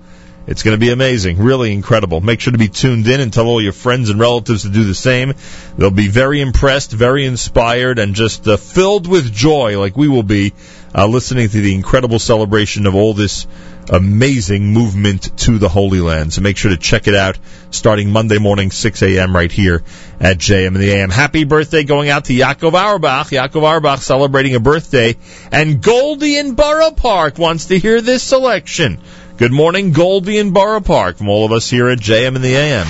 It's 0.47 0.63
going 0.63 0.75
to 0.75 0.81
be 0.81 0.91
amazing, 0.91 1.39
really 1.39 1.73
incredible. 1.73 2.21
Make 2.21 2.41
sure 2.41 2.53
to 2.53 2.59
be 2.59 2.69
tuned 2.69 3.07
in 3.09 3.21
and 3.21 3.33
tell 3.33 3.47
all 3.47 3.63
your 3.63 3.73
friends 3.73 4.11
and 4.11 4.21
relatives 4.21 4.63
to 4.63 4.69
do 4.69 4.85
the 4.85 4.95
same. 4.95 5.33
They'll 5.79 5.91
be 5.91 6.09
very 6.09 6.43
impressed, 6.43 6.93
very 6.93 7.25
inspired, 7.25 7.99
and 7.99 8.15
just 8.15 8.47
uh, 8.47 8.59
filled 8.59 9.07
with 9.07 9.33
joy, 9.33 9.79
like 9.79 9.97
we 9.97 10.09
will 10.09 10.23
be, 10.23 10.53
uh, 10.95 11.07
listening 11.07 11.49
to 11.49 11.61
the 11.61 11.75
incredible 11.75 12.19
celebration 12.19 12.87
of 12.87 12.95
all 12.95 13.15
this 13.15 13.47
amazing 13.90 14.74
movement 14.74 15.38
to 15.40 15.58
the 15.58 15.70
Holy 15.70 16.00
Land. 16.00 16.34
So 16.34 16.42
make 16.42 16.58
sure 16.58 16.72
to 16.72 16.78
check 16.78 17.08
it 17.08 17.16
out 17.16 17.38
starting 17.72 18.12
Monday 18.12 18.40
morning, 18.40 18.72
6 18.72 19.02
a.m. 19.02 19.36
right 19.36 19.52
here 19.52 19.84
at 20.20 20.38
JM 20.38 20.68
in 20.68 20.74
the 20.76 20.92
AM. 20.92 21.10
Happy 21.10 21.44
birthday 21.44 21.84
going 21.84 22.10
out 22.10 22.26
to 22.26 22.34
Yaakov 22.34 22.74
Auerbach. 22.74 23.28
Yaakov 23.28 23.64
Auerbach 23.64 24.00
celebrating 24.00 24.56
a 24.56 24.60
birthday. 24.60 25.16
And 25.52 25.82
Goldie 25.82 26.38
in 26.38 26.56
Borough 26.56 26.92
Park 26.92 27.38
wants 27.38 27.66
to 27.66 27.78
hear 27.78 28.02
this 28.02 28.24
selection. 28.24 29.00
Good 29.38 29.52
morning, 29.52 29.92
Goldie 29.92 30.38
in 30.38 30.52
Borough 30.52 30.82
Park, 30.82 31.18
from 31.18 31.30
all 31.30 31.46
of 31.46 31.52
us 31.52 31.70
here 31.70 31.90
at 31.90 32.00
JM 32.00 32.36
in 32.36 32.42
the 32.42 32.56
AM. 32.56 32.88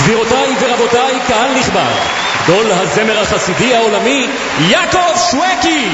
גבירותיי 0.00 0.54
ורבותיי, 0.60 1.14
קהל 1.26 1.58
נכבד, 1.58 1.94
גדול 2.44 2.72
הזמר 2.72 3.18
החסידי 3.18 3.74
העולמי, 3.74 4.26
יעקב 4.70 5.16
שווקי! 5.30 5.88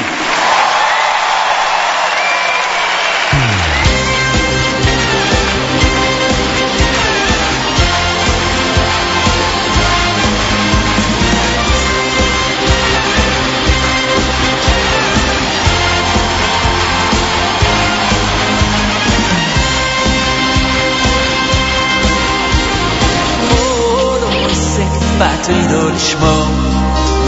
בתוירו 25.51 25.89
לשמו 25.89 26.45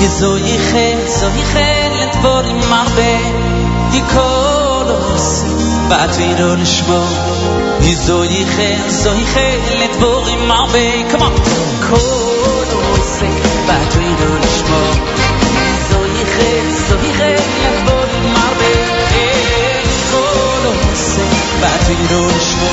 יזויכה, 0.01 1.07
זויכה 1.07 1.89
לדבורים 2.01 2.73
הרבה 2.73 3.19
יקולוס 3.93 5.45
בתוירו 5.89 6.55
לשמו 6.55 7.05
יזויכה, 7.81 8.89
זויכה 8.89 9.51
לדבורים 9.81 10.51
הרבה 10.51 10.79
Come 11.11 11.23
on! 11.23 11.33
קולוס 11.89 13.23
בתוירו 13.66 14.37
לשמו 14.43 14.83
יזויכה, 15.79 16.70
זויכה 16.89 17.43
לדבורים 17.65 18.35
הרבה 18.37 18.73
קולוס 20.11 21.16
בתוירו 21.61 22.27
לשמו 22.29 22.70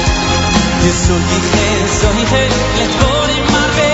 יזויכה, 0.83 1.87
זויכה 1.87 2.55
לדבורים 2.77 3.43
הרבה 3.55 3.88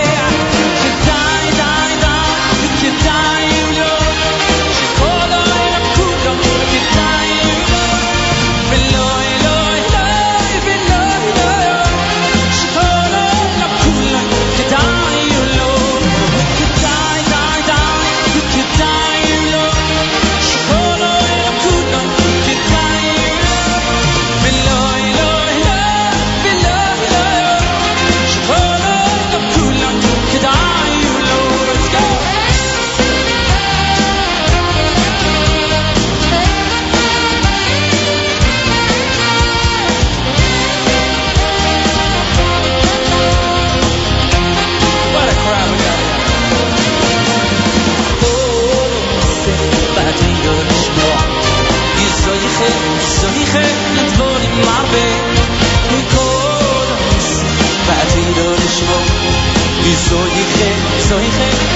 soy 59.97 60.31
G, 60.31 61.09
soy 61.09 61.25
G. 61.25 61.76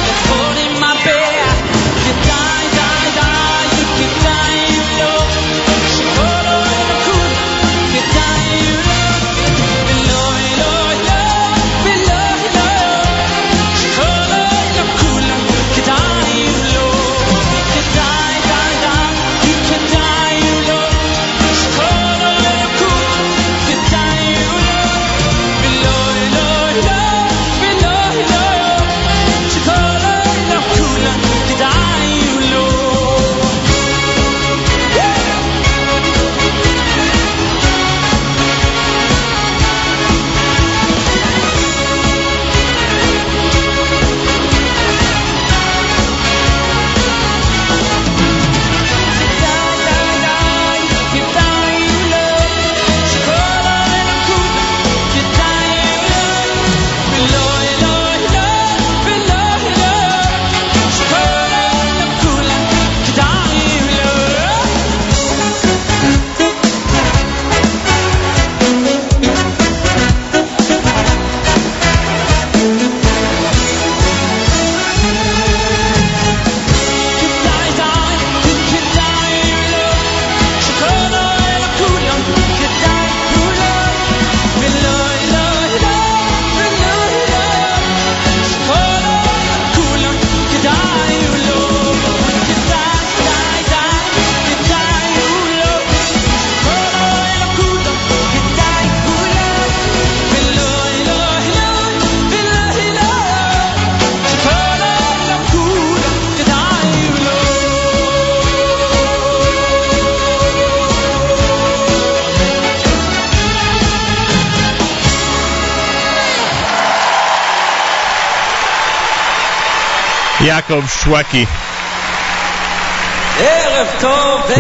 Yaakov 120.71 120.87
Shweki. 120.87 121.47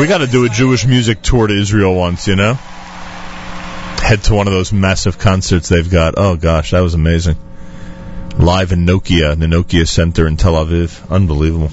We 0.00 0.06
got 0.06 0.18
to 0.18 0.26
do 0.26 0.44
a 0.44 0.48
Jewish 0.48 0.86
music 0.86 1.22
tour 1.22 1.46
to 1.46 1.54
Israel 1.54 1.94
once, 1.94 2.26
you 2.26 2.34
know? 2.36 2.54
Head 2.54 4.24
to 4.24 4.34
one 4.34 4.48
of 4.48 4.52
those 4.52 4.72
massive 4.72 5.18
concerts 5.18 5.68
they've 5.68 5.88
got. 5.88 6.14
Oh 6.16 6.36
gosh, 6.36 6.72
that 6.72 6.80
was 6.80 6.94
amazing. 6.94 7.36
Live 8.38 8.72
in 8.72 8.86
Nokia, 8.86 9.38
the 9.38 9.46
Nokia 9.46 9.86
Center 9.86 10.26
in 10.26 10.36
Tel 10.36 10.54
Aviv. 10.54 11.08
Unbelievable. 11.10 11.70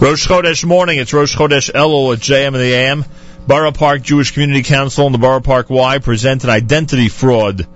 Rosh 0.00 0.26
Chodesh 0.26 0.64
morning. 0.64 0.98
It's 0.98 1.12
Rosh 1.12 1.36
Chodesh 1.36 1.70
Elul 1.72 2.14
at 2.14 2.20
JM 2.20 2.46
and 2.46 2.56
the 2.56 2.74
AM. 2.74 3.04
Borough 3.46 3.72
Park 3.72 4.02
Jewish 4.02 4.32
Community 4.32 4.62
Council 4.62 5.06
and 5.06 5.14
the 5.14 5.18
Borough 5.18 5.40
Park 5.40 5.68
Y 5.68 5.98
present 5.98 6.44
an 6.44 6.50
identity 6.50 7.08
fraud 7.08 7.66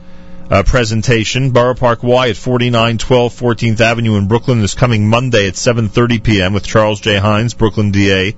uh, 0.51 0.62
presentation. 0.64 1.51
Borough 1.51 1.74
Park 1.74 2.02
Y 2.02 2.28
at 2.31 2.36
4912 2.36 3.32
14th 3.32 3.81
Avenue 3.81 4.16
in 4.16 4.27
Brooklyn 4.27 4.60
this 4.60 4.74
coming 4.74 5.09
Monday 5.09 5.47
at 5.47 5.55
7:30 5.55 6.22
p.m. 6.22 6.52
with 6.52 6.66
Charles 6.66 7.01
J. 7.01 7.18
Hynes, 7.18 7.56
Brooklyn 7.56 7.93
DA, 7.93 8.36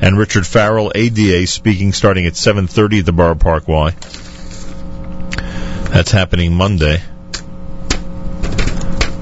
and 0.00 0.18
Richard 0.18 0.46
Farrell, 0.46 0.92
ADA, 0.94 1.46
speaking 1.46 1.92
starting 1.92 2.26
at 2.26 2.34
7:30 2.34 3.00
at 3.00 3.06
the 3.06 3.12
Borough 3.12 3.34
Park 3.34 3.66
Y. 3.66 3.90
That's 5.90 6.12
happening 6.12 6.54
Monday. 6.54 7.02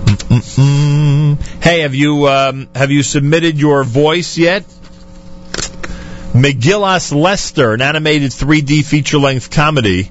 Mm-mm-mm. 0.08 1.62
Hey, 1.62 1.80
have 1.80 1.94
you 1.94 2.28
um, 2.28 2.68
have 2.74 2.90
you 2.90 3.02
submitted 3.02 3.58
your 3.58 3.84
voice 3.84 4.36
yet? 4.36 4.64
Megillas 6.34 7.14
Lester, 7.14 7.72
an 7.72 7.80
animated 7.80 8.30
3D 8.30 8.84
feature-length 8.84 9.50
comedy, 9.50 10.10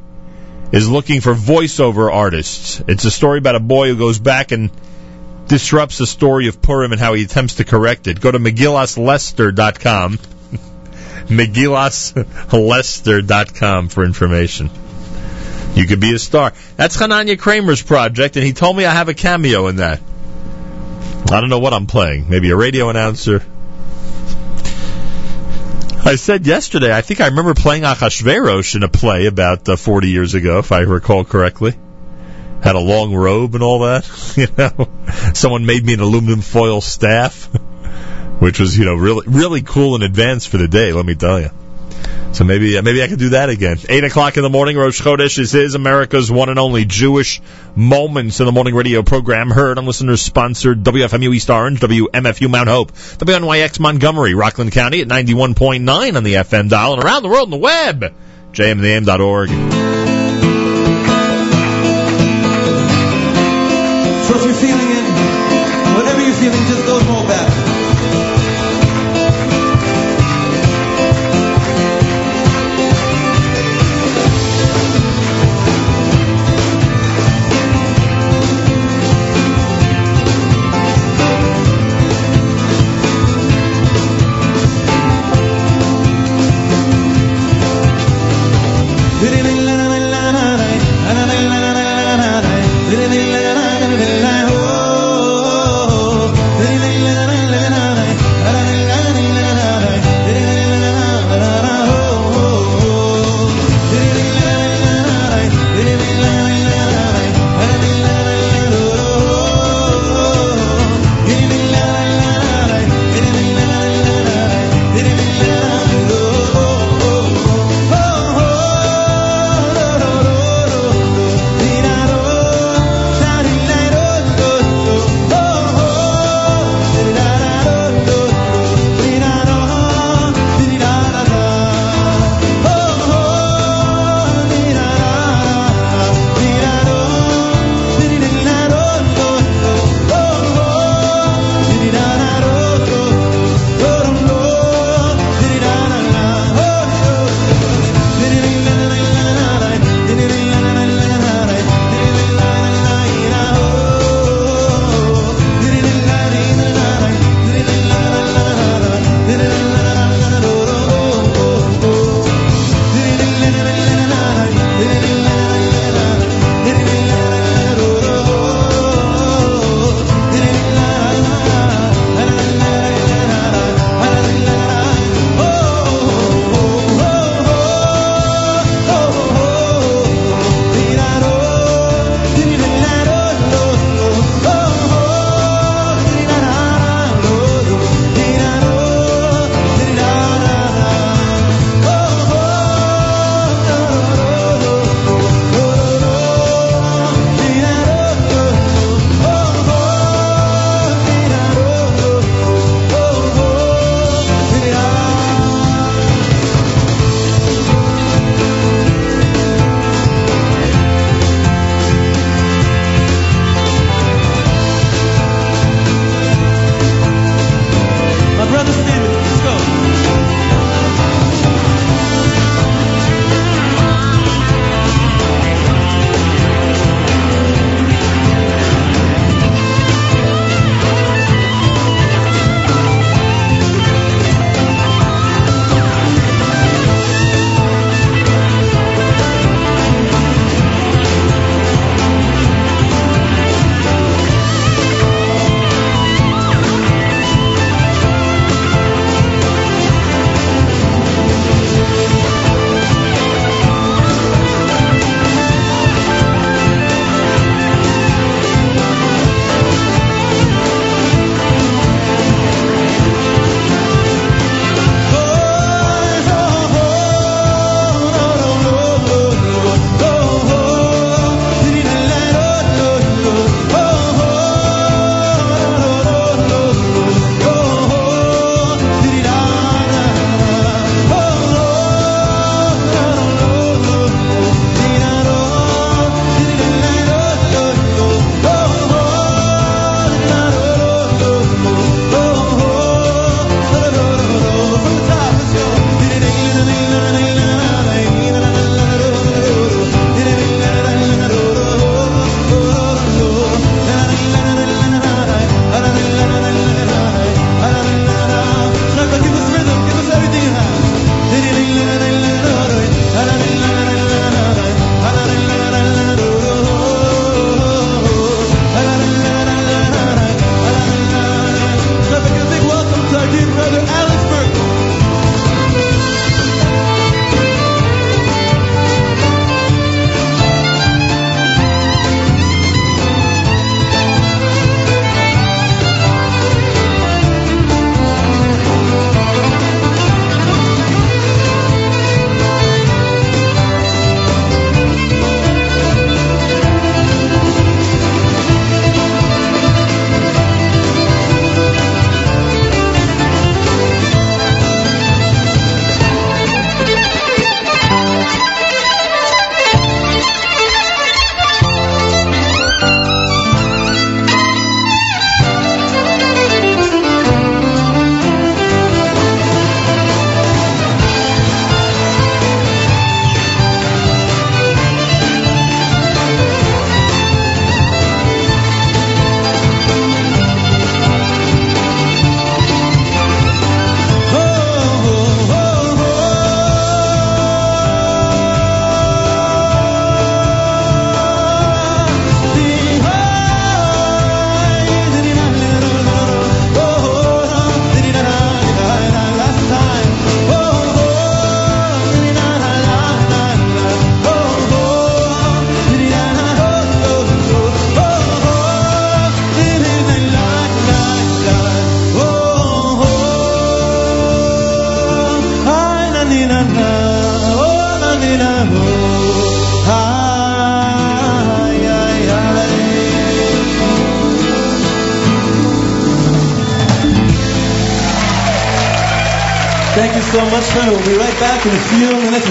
is 0.71 0.89
looking 0.89 1.21
for 1.21 1.33
voiceover 1.33 2.11
artists. 2.11 2.81
It's 2.87 3.05
a 3.05 3.11
story 3.11 3.37
about 3.39 3.55
a 3.55 3.59
boy 3.59 3.89
who 3.89 3.97
goes 3.97 4.19
back 4.19 4.51
and 4.51 4.69
disrupts 5.47 5.97
the 5.97 6.05
story 6.07 6.47
of 6.47 6.61
Purim 6.61 6.91
and 6.91 6.99
how 6.99 7.13
he 7.13 7.23
attempts 7.23 7.55
to 7.55 7.63
correct 7.63 8.07
it. 8.07 8.19
Go 8.19 8.31
to 8.31 8.39
Megillaslester.com. 8.39 10.17
Megillaslester.com 11.27 13.89
for 13.89 14.03
information. 14.03 14.69
You 15.75 15.85
could 15.85 15.99
be 15.99 16.15
a 16.15 16.19
star. 16.19 16.53
That's 16.75 16.97
Hananya 16.97 17.37
Kramer's 17.37 17.83
project, 17.83 18.35
and 18.35 18.43
he 18.45 18.53
told 18.53 18.75
me 18.75 18.85
I 18.85 18.93
have 18.93 19.09
a 19.09 19.13
cameo 19.13 19.67
in 19.67 19.75
that. 19.77 20.01
I 21.29 21.41
don't 21.41 21.49
know 21.49 21.59
what 21.59 21.73
I'm 21.73 21.87
playing. 21.87 22.29
Maybe 22.29 22.51
a 22.51 22.55
radio 22.55 22.89
announcer. 22.89 23.43
I 26.05 26.15
said 26.15 26.47
yesterday, 26.47 26.95
I 26.95 27.01
think 27.01 27.21
I 27.21 27.27
remember 27.27 27.53
playing 27.53 27.83
Achashverosh 27.83 28.75
in 28.75 28.83
a 28.83 28.87
play 28.87 29.25
about 29.25 29.67
uh, 29.67 29.75
40 29.75 30.09
years 30.09 30.33
ago, 30.33 30.59
if 30.59 30.71
I 30.71 30.81
recall 30.81 31.25
correctly. 31.25 31.75
Had 32.61 32.75
a 32.75 32.79
long 32.79 33.13
robe 33.13 33.55
and 33.55 33.63
all 33.63 33.79
that. 33.79 34.07
You 34.37 34.47
know, 34.55 34.87
someone 35.33 35.65
made 35.65 35.83
me 35.83 35.93
an 35.93 35.99
aluminum 35.99 36.41
foil 36.41 36.79
staff, 36.79 37.45
which 38.39 38.59
was, 38.59 38.77
you 38.77 38.85
know, 38.85 38.95
really, 38.95 39.27
really 39.27 39.61
cool 39.63 39.95
in 39.95 40.03
advance 40.03 40.45
for 40.45 40.57
the 40.57 40.67
day. 40.67 40.93
Let 40.93 41.05
me 41.05 41.15
tell 41.15 41.39
you. 41.39 41.49
So 42.33 42.43
maybe, 42.43 42.77
uh, 42.77 42.83
maybe 42.83 43.01
I 43.01 43.07
could 43.07 43.17
do 43.17 43.29
that 43.29 43.49
again. 43.49 43.79
Eight 43.89 44.03
o'clock 44.03 44.37
in 44.37 44.43
the 44.43 44.49
morning, 44.49 44.77
Rosh 44.77 45.01
Chodesh 45.01 45.39
is 45.39 45.73
America's 45.73 46.31
one 46.31 46.49
and 46.49 46.59
only 46.59 46.85
Jewish 46.85 47.41
Moments 47.75 48.39
in 48.39 48.45
the 48.45 48.51
Morning 48.51 48.75
radio 48.75 49.01
program, 49.01 49.49
heard 49.49 49.79
on 49.79 49.85
listeners 49.87 50.21
sponsored 50.21 50.83
WFMU 50.83 51.33
East 51.33 51.49
Orange, 51.49 51.79
WMFU 51.79 52.49
Mount 52.49 52.69
Hope, 52.69 52.91
WNYX 52.91 53.79
Montgomery, 53.79 54.35
Rockland 54.35 54.71
County 54.71 55.01
at 55.01 55.07
91.9 55.07 56.15
on 56.15 56.23
the 56.23 56.33
FM 56.35 56.69
dial, 56.69 56.93
and 56.93 57.03
around 57.03 57.23
the 57.23 57.29
world 57.29 57.45
on 57.45 57.51
the 57.51 57.57
web, 57.57 58.13
jmintheam.org. 58.51 59.49
So 64.27 64.35
if 64.35 64.45
you're 64.45 64.53
feeling 64.53 64.89
it, 64.91 65.05
whatever 65.97 66.21
you're 66.21 66.35
feeling, 66.35 66.65
just 66.67 66.85
go 66.85 66.99
roll 66.99 67.16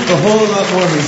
a 0.08 0.16
whole 0.16 0.46
lot 0.48 0.72
more. 0.72 1.05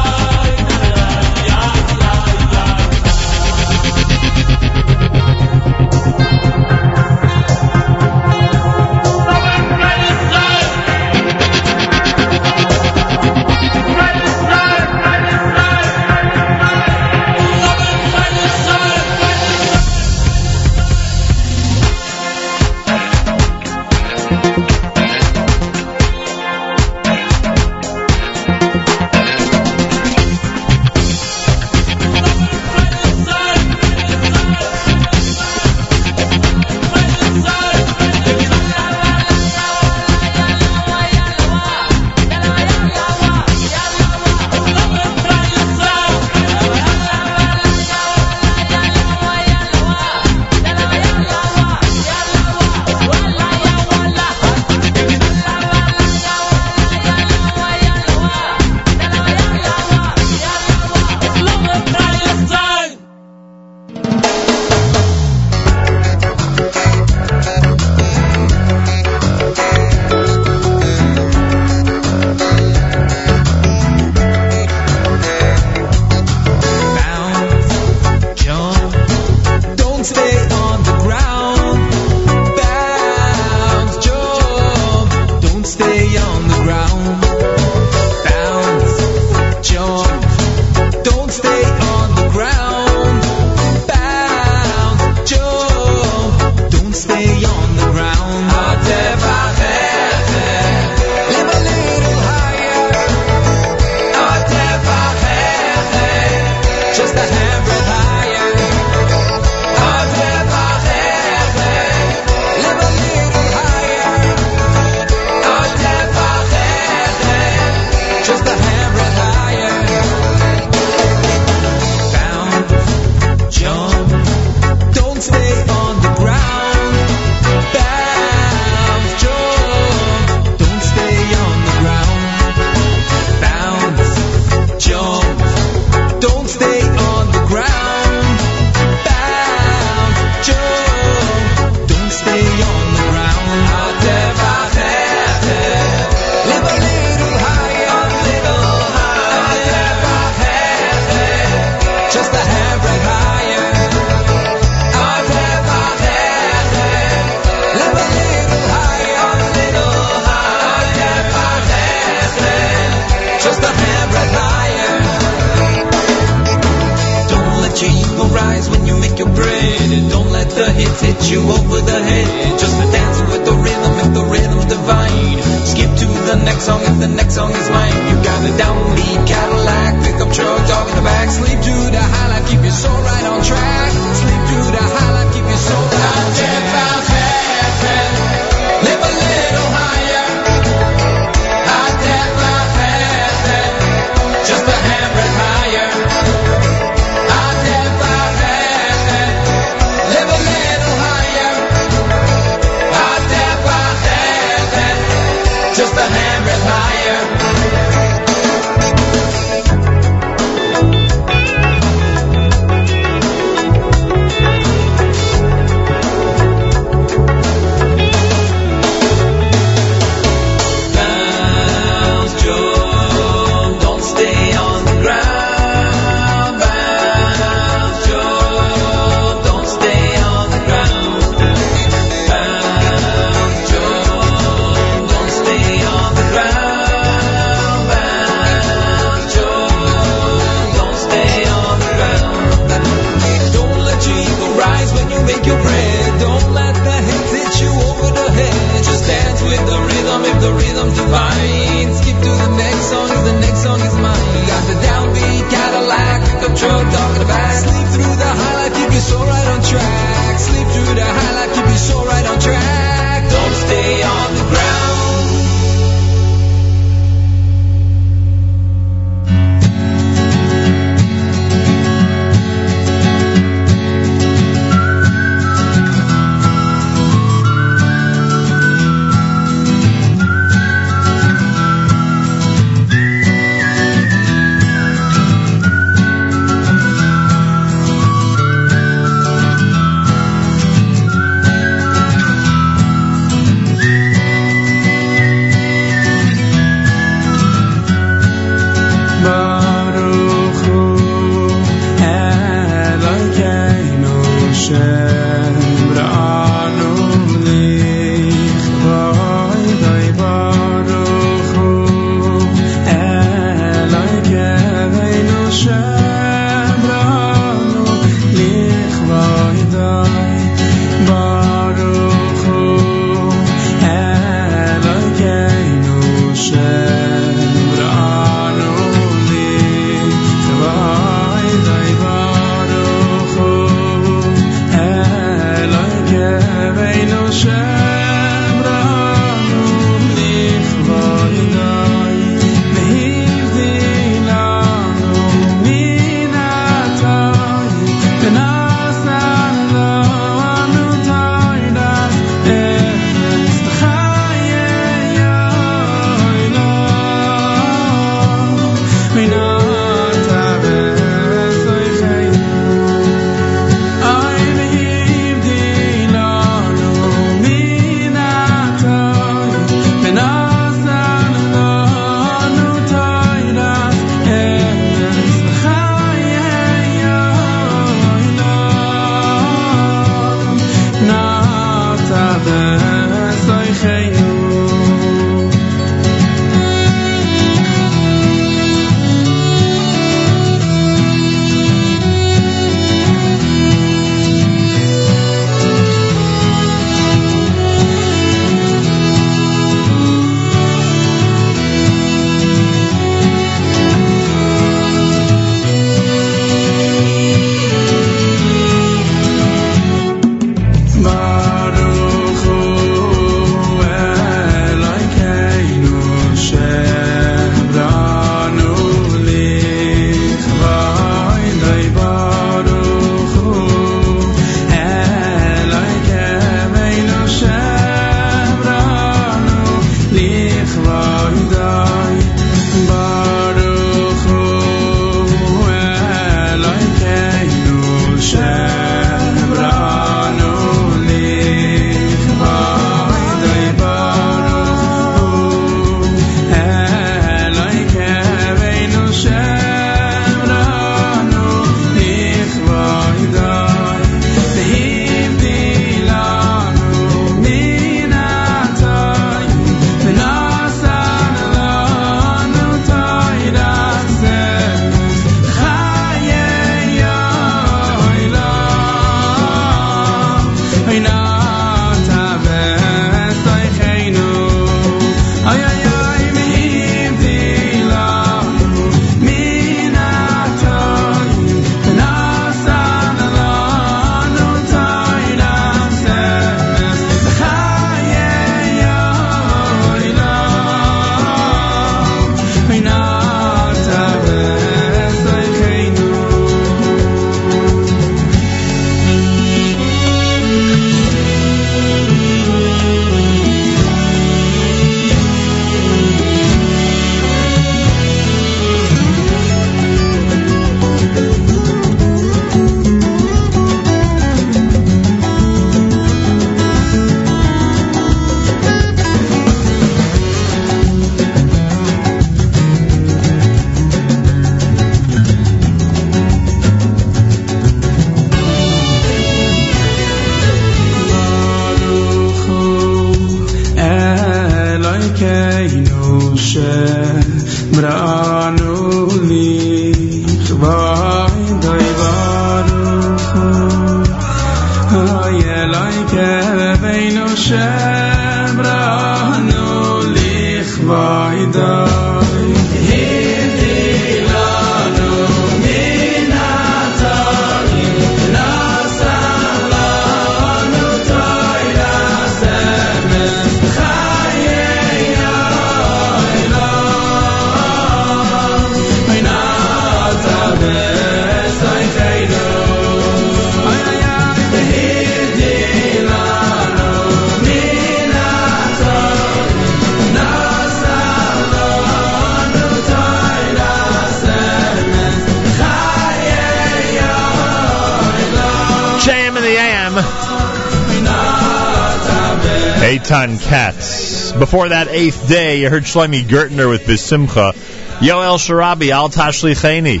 That 594.72 594.88
eighth 594.88 595.28
day, 595.28 595.60
you 595.60 595.68
heard 595.68 595.82
Shloime 595.82 596.22
Gertner 596.22 596.66
with 596.66 596.86
Bisimcha. 596.86 597.52
Yoel 597.98 598.38
Sharabi, 598.38 598.88
Al 598.88 599.10
Tashlicheni. 599.10 600.00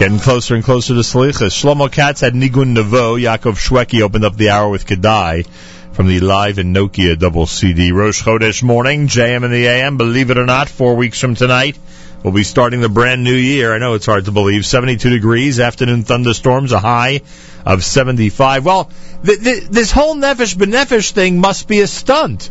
Getting 0.00 0.18
closer 0.18 0.56
and 0.56 0.64
closer 0.64 0.94
to 0.94 1.00
Salichas. 1.00 1.54
Shlomo 1.54 1.92
Katz 1.92 2.20
had 2.20 2.32
Nigun 2.34 2.76
Nevo. 2.76 3.16
Yaakov 3.16 3.54
Shwekey 3.56 4.00
opened 4.00 4.24
up 4.24 4.36
the 4.36 4.50
hour 4.50 4.68
with 4.68 4.84
Kedai 4.84 5.46
from 5.92 6.08
the 6.08 6.18
Live 6.18 6.58
in 6.58 6.74
Nokia 6.74 7.16
double 7.16 7.46
CD. 7.46 7.92
Rosh 7.92 8.20
Chodesh 8.20 8.64
morning, 8.64 9.06
JM 9.06 9.44
and 9.44 9.54
the 9.54 9.68
AM. 9.68 9.96
Believe 9.96 10.32
it 10.32 10.38
or 10.38 10.44
not, 10.44 10.68
four 10.68 10.96
weeks 10.96 11.20
from 11.20 11.36
tonight, 11.36 11.78
we'll 12.24 12.34
be 12.34 12.42
starting 12.42 12.80
the 12.80 12.88
brand 12.88 13.22
new 13.22 13.36
year. 13.36 13.72
I 13.72 13.78
know 13.78 13.94
it's 13.94 14.06
hard 14.06 14.24
to 14.24 14.32
believe. 14.32 14.66
72 14.66 15.08
degrees, 15.08 15.60
afternoon 15.60 16.02
thunderstorms, 16.02 16.72
a 16.72 16.80
high 16.80 17.20
of 17.64 17.84
75. 17.84 18.66
Well, 18.66 18.90
th- 19.24 19.40
th- 19.40 19.64
this 19.68 19.92
whole 19.92 20.16
Nefesh 20.16 20.56
B'Nefesh 20.56 21.12
thing 21.12 21.38
must 21.38 21.68
be 21.68 21.80
a 21.80 21.86
stunt 21.86 22.50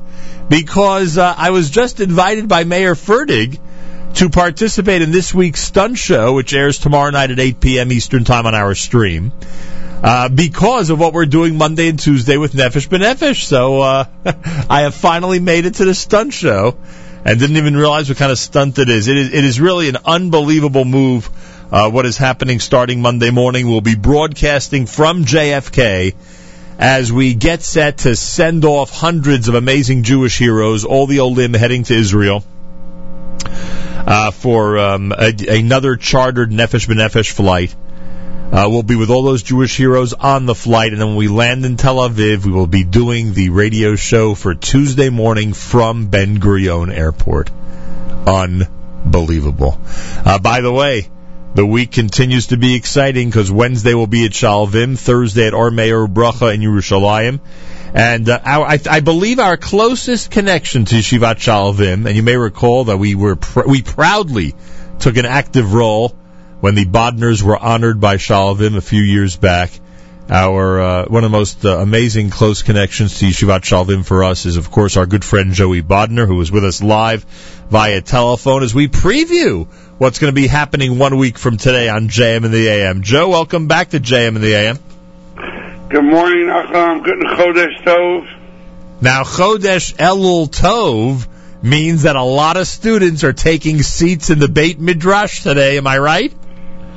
because 0.49 1.17
uh, 1.17 1.33
I 1.37 1.49
was 1.51 1.69
just 1.69 1.99
invited 1.99 2.47
by 2.47 2.63
Mayor 2.63 2.95
Ferdig 2.95 3.59
to 4.15 4.29
participate 4.29 5.01
in 5.01 5.11
this 5.11 5.33
week's 5.33 5.61
stunt 5.61 5.97
show, 5.97 6.33
which 6.33 6.53
airs 6.53 6.77
tomorrow 6.77 7.09
night 7.09 7.31
at 7.31 7.39
8 7.39 7.59
p.m. 7.59 7.91
Eastern 7.91 8.23
Time 8.23 8.45
on 8.45 8.53
our 8.53 8.75
stream. 8.75 9.31
Uh, 10.03 10.27
because 10.27 10.89
of 10.89 10.99
what 10.99 11.13
we're 11.13 11.25
doing 11.25 11.57
Monday 11.57 11.87
and 11.87 11.97
Tuesday 11.97 12.35
with 12.37 12.53
Nefesh 12.53 12.89
B'Nefesh. 12.89 13.43
So 13.43 13.81
uh, 13.81 14.05
I 14.69 14.81
have 14.81 14.93
finally 14.93 15.39
made 15.39 15.65
it 15.65 15.75
to 15.75 15.85
the 15.85 15.93
stunt 15.93 16.33
show 16.33 16.77
and 17.25 17.39
didn't 17.39 17.57
even 17.57 17.75
realize 17.77 18.09
what 18.09 18.17
kind 18.17 18.31
of 18.31 18.37
stunt 18.37 18.79
it 18.79 18.89
is. 18.89 19.07
It 19.07 19.15
is, 19.15 19.33
it 19.33 19.45
is 19.45 19.61
really 19.61 19.87
an 19.87 19.97
unbelievable 20.05 20.83
move. 20.83 21.29
Uh, 21.71 21.89
what 21.89 22.05
is 22.05 22.17
happening 22.17 22.59
starting 22.59 23.01
Monday 23.01 23.31
morning? 23.31 23.67
We'll 23.67 23.81
be 23.81 23.95
broadcasting 23.95 24.85
from 24.85 25.23
JFK 25.23 26.13
as 26.83 27.13
we 27.13 27.33
get 27.33 27.63
set 27.63 27.99
to 27.99 28.13
send 28.13 28.65
off 28.65 28.91
hundreds 28.91 29.47
of 29.47 29.55
amazing 29.55 30.03
Jewish 30.03 30.37
heroes, 30.37 30.83
all 30.83 31.07
the 31.07 31.21
Olim 31.21 31.53
heading 31.53 31.83
to 31.85 31.93
Israel 31.95 32.43
uh, 34.05 34.31
for 34.31 34.77
um, 34.77 35.13
a, 35.17 35.33
another 35.47 35.95
chartered 35.95 36.51
Nefesh 36.51 36.89
B'Nefesh 36.89 37.31
flight. 37.31 37.73
Uh, 38.51 38.67
we'll 38.69 38.83
be 38.83 38.97
with 38.97 39.09
all 39.09 39.23
those 39.23 39.43
Jewish 39.43 39.77
heroes 39.77 40.11
on 40.11 40.45
the 40.45 40.53
flight, 40.53 40.91
and 40.91 40.99
then 40.99 41.07
when 41.07 41.15
we 41.15 41.29
land 41.29 41.65
in 41.65 41.77
Tel 41.77 41.95
Aviv, 41.95 42.45
we 42.45 42.51
will 42.51 42.67
be 42.67 42.83
doing 42.83 43.33
the 43.33 43.47
radio 43.47 43.95
show 43.95 44.35
for 44.35 44.53
Tuesday 44.53 45.09
morning 45.09 45.53
from 45.53 46.07
Ben 46.07 46.37
Gurion 46.37 46.93
Airport. 46.93 47.49
Unbelievable. 48.27 49.79
Uh, 50.25 50.37
by 50.37 50.59
the 50.59 50.71
way, 50.71 51.07
the 51.55 51.65
week 51.65 51.91
continues 51.91 52.47
to 52.47 52.57
be 52.57 52.75
exciting 52.75 53.29
because 53.29 53.51
Wednesday 53.51 53.93
will 53.93 54.07
be 54.07 54.25
at 54.25 54.31
Shaalvim, 54.31 54.97
Thursday 54.97 55.47
at 55.47 55.53
Ormeir 55.53 56.07
Bracha 56.07 56.53
in 56.53 56.61
Yerushalayim. 56.61 57.39
And 57.93 58.27
uh, 58.27 58.39
our, 58.43 58.65
I, 58.65 58.79
I 58.89 58.99
believe 59.01 59.37
our 59.37 59.55
closest 59.55 60.31
connection 60.31 60.85
to 60.85 60.95
Shivat 60.95 61.35
Shaalvim, 61.35 62.07
and 62.07 62.15
you 62.15 62.23
may 62.23 62.37
recall 62.37 62.85
that 62.85 62.97
we 62.97 63.13
were 63.13 63.35
pr- 63.35 63.67
we 63.67 63.83
proudly 63.83 64.55
took 64.99 65.17
an 65.17 65.25
active 65.25 65.73
role 65.73 66.09
when 66.59 66.73
the 66.73 66.85
Bodners 66.85 67.43
were 67.43 67.57
honored 67.57 67.99
by 67.99 68.17
Shaalvim 68.17 68.75
a 68.75 68.81
few 68.81 69.01
years 69.01 69.35
back. 69.37 69.69
Our 70.29 70.81
uh, 70.81 71.05
one 71.07 71.23
of 71.25 71.31
the 71.31 71.37
most 71.37 71.65
uh, 71.65 71.77
amazing 71.79 72.29
close 72.29 72.61
connections 72.61 73.19
to 73.19 73.25
Yeshivat 73.25 73.61
Shaalvim 73.61 74.05
for 74.05 74.23
us 74.23 74.45
is, 74.45 74.55
of 74.55 74.71
course, 74.71 74.95
our 74.95 75.05
good 75.05 75.23
friend 75.23 75.53
Joey 75.53 75.81
Bodner, 75.81 76.25
who 76.25 76.39
is 76.39 76.49
with 76.49 76.63
us 76.63 76.81
live 76.81 77.23
via 77.69 78.01
telephone 78.01 78.63
as 78.63 78.73
we 78.73 78.87
preview 78.87 79.67
what's 79.97 80.19
going 80.19 80.31
to 80.31 80.35
be 80.35 80.47
happening 80.47 80.97
one 80.97 81.17
week 81.17 81.37
from 81.37 81.57
today 81.57 81.89
on 81.89 82.07
JM 82.07 82.45
and 82.45 82.53
the 82.53 82.67
AM. 82.69 83.01
Joe, 83.03 83.29
welcome 83.29 83.67
back 83.67 83.89
to 83.89 83.99
JM 83.99 84.35
and 84.35 84.43
the 84.43 84.53
AM. 84.53 84.79
Good 85.89 86.05
morning, 86.05 86.47
Acham. 86.47 87.03
Good 87.03 87.19
Chodesh 87.19 87.83
Tov. 87.83 89.01
Now, 89.01 89.23
Chodesh 89.23 89.93
Elul 89.95 90.49
Tov 90.49 91.27
means 91.61 92.03
that 92.03 92.15
a 92.15 92.23
lot 92.23 92.55
of 92.55 92.65
students 92.65 93.25
are 93.25 93.33
taking 93.33 93.81
seats 93.81 94.29
in 94.29 94.39
the 94.39 94.47
Beit 94.47 94.79
Midrash 94.79 95.43
today. 95.43 95.77
Am 95.77 95.85
I 95.85 95.97
right? 95.99 96.33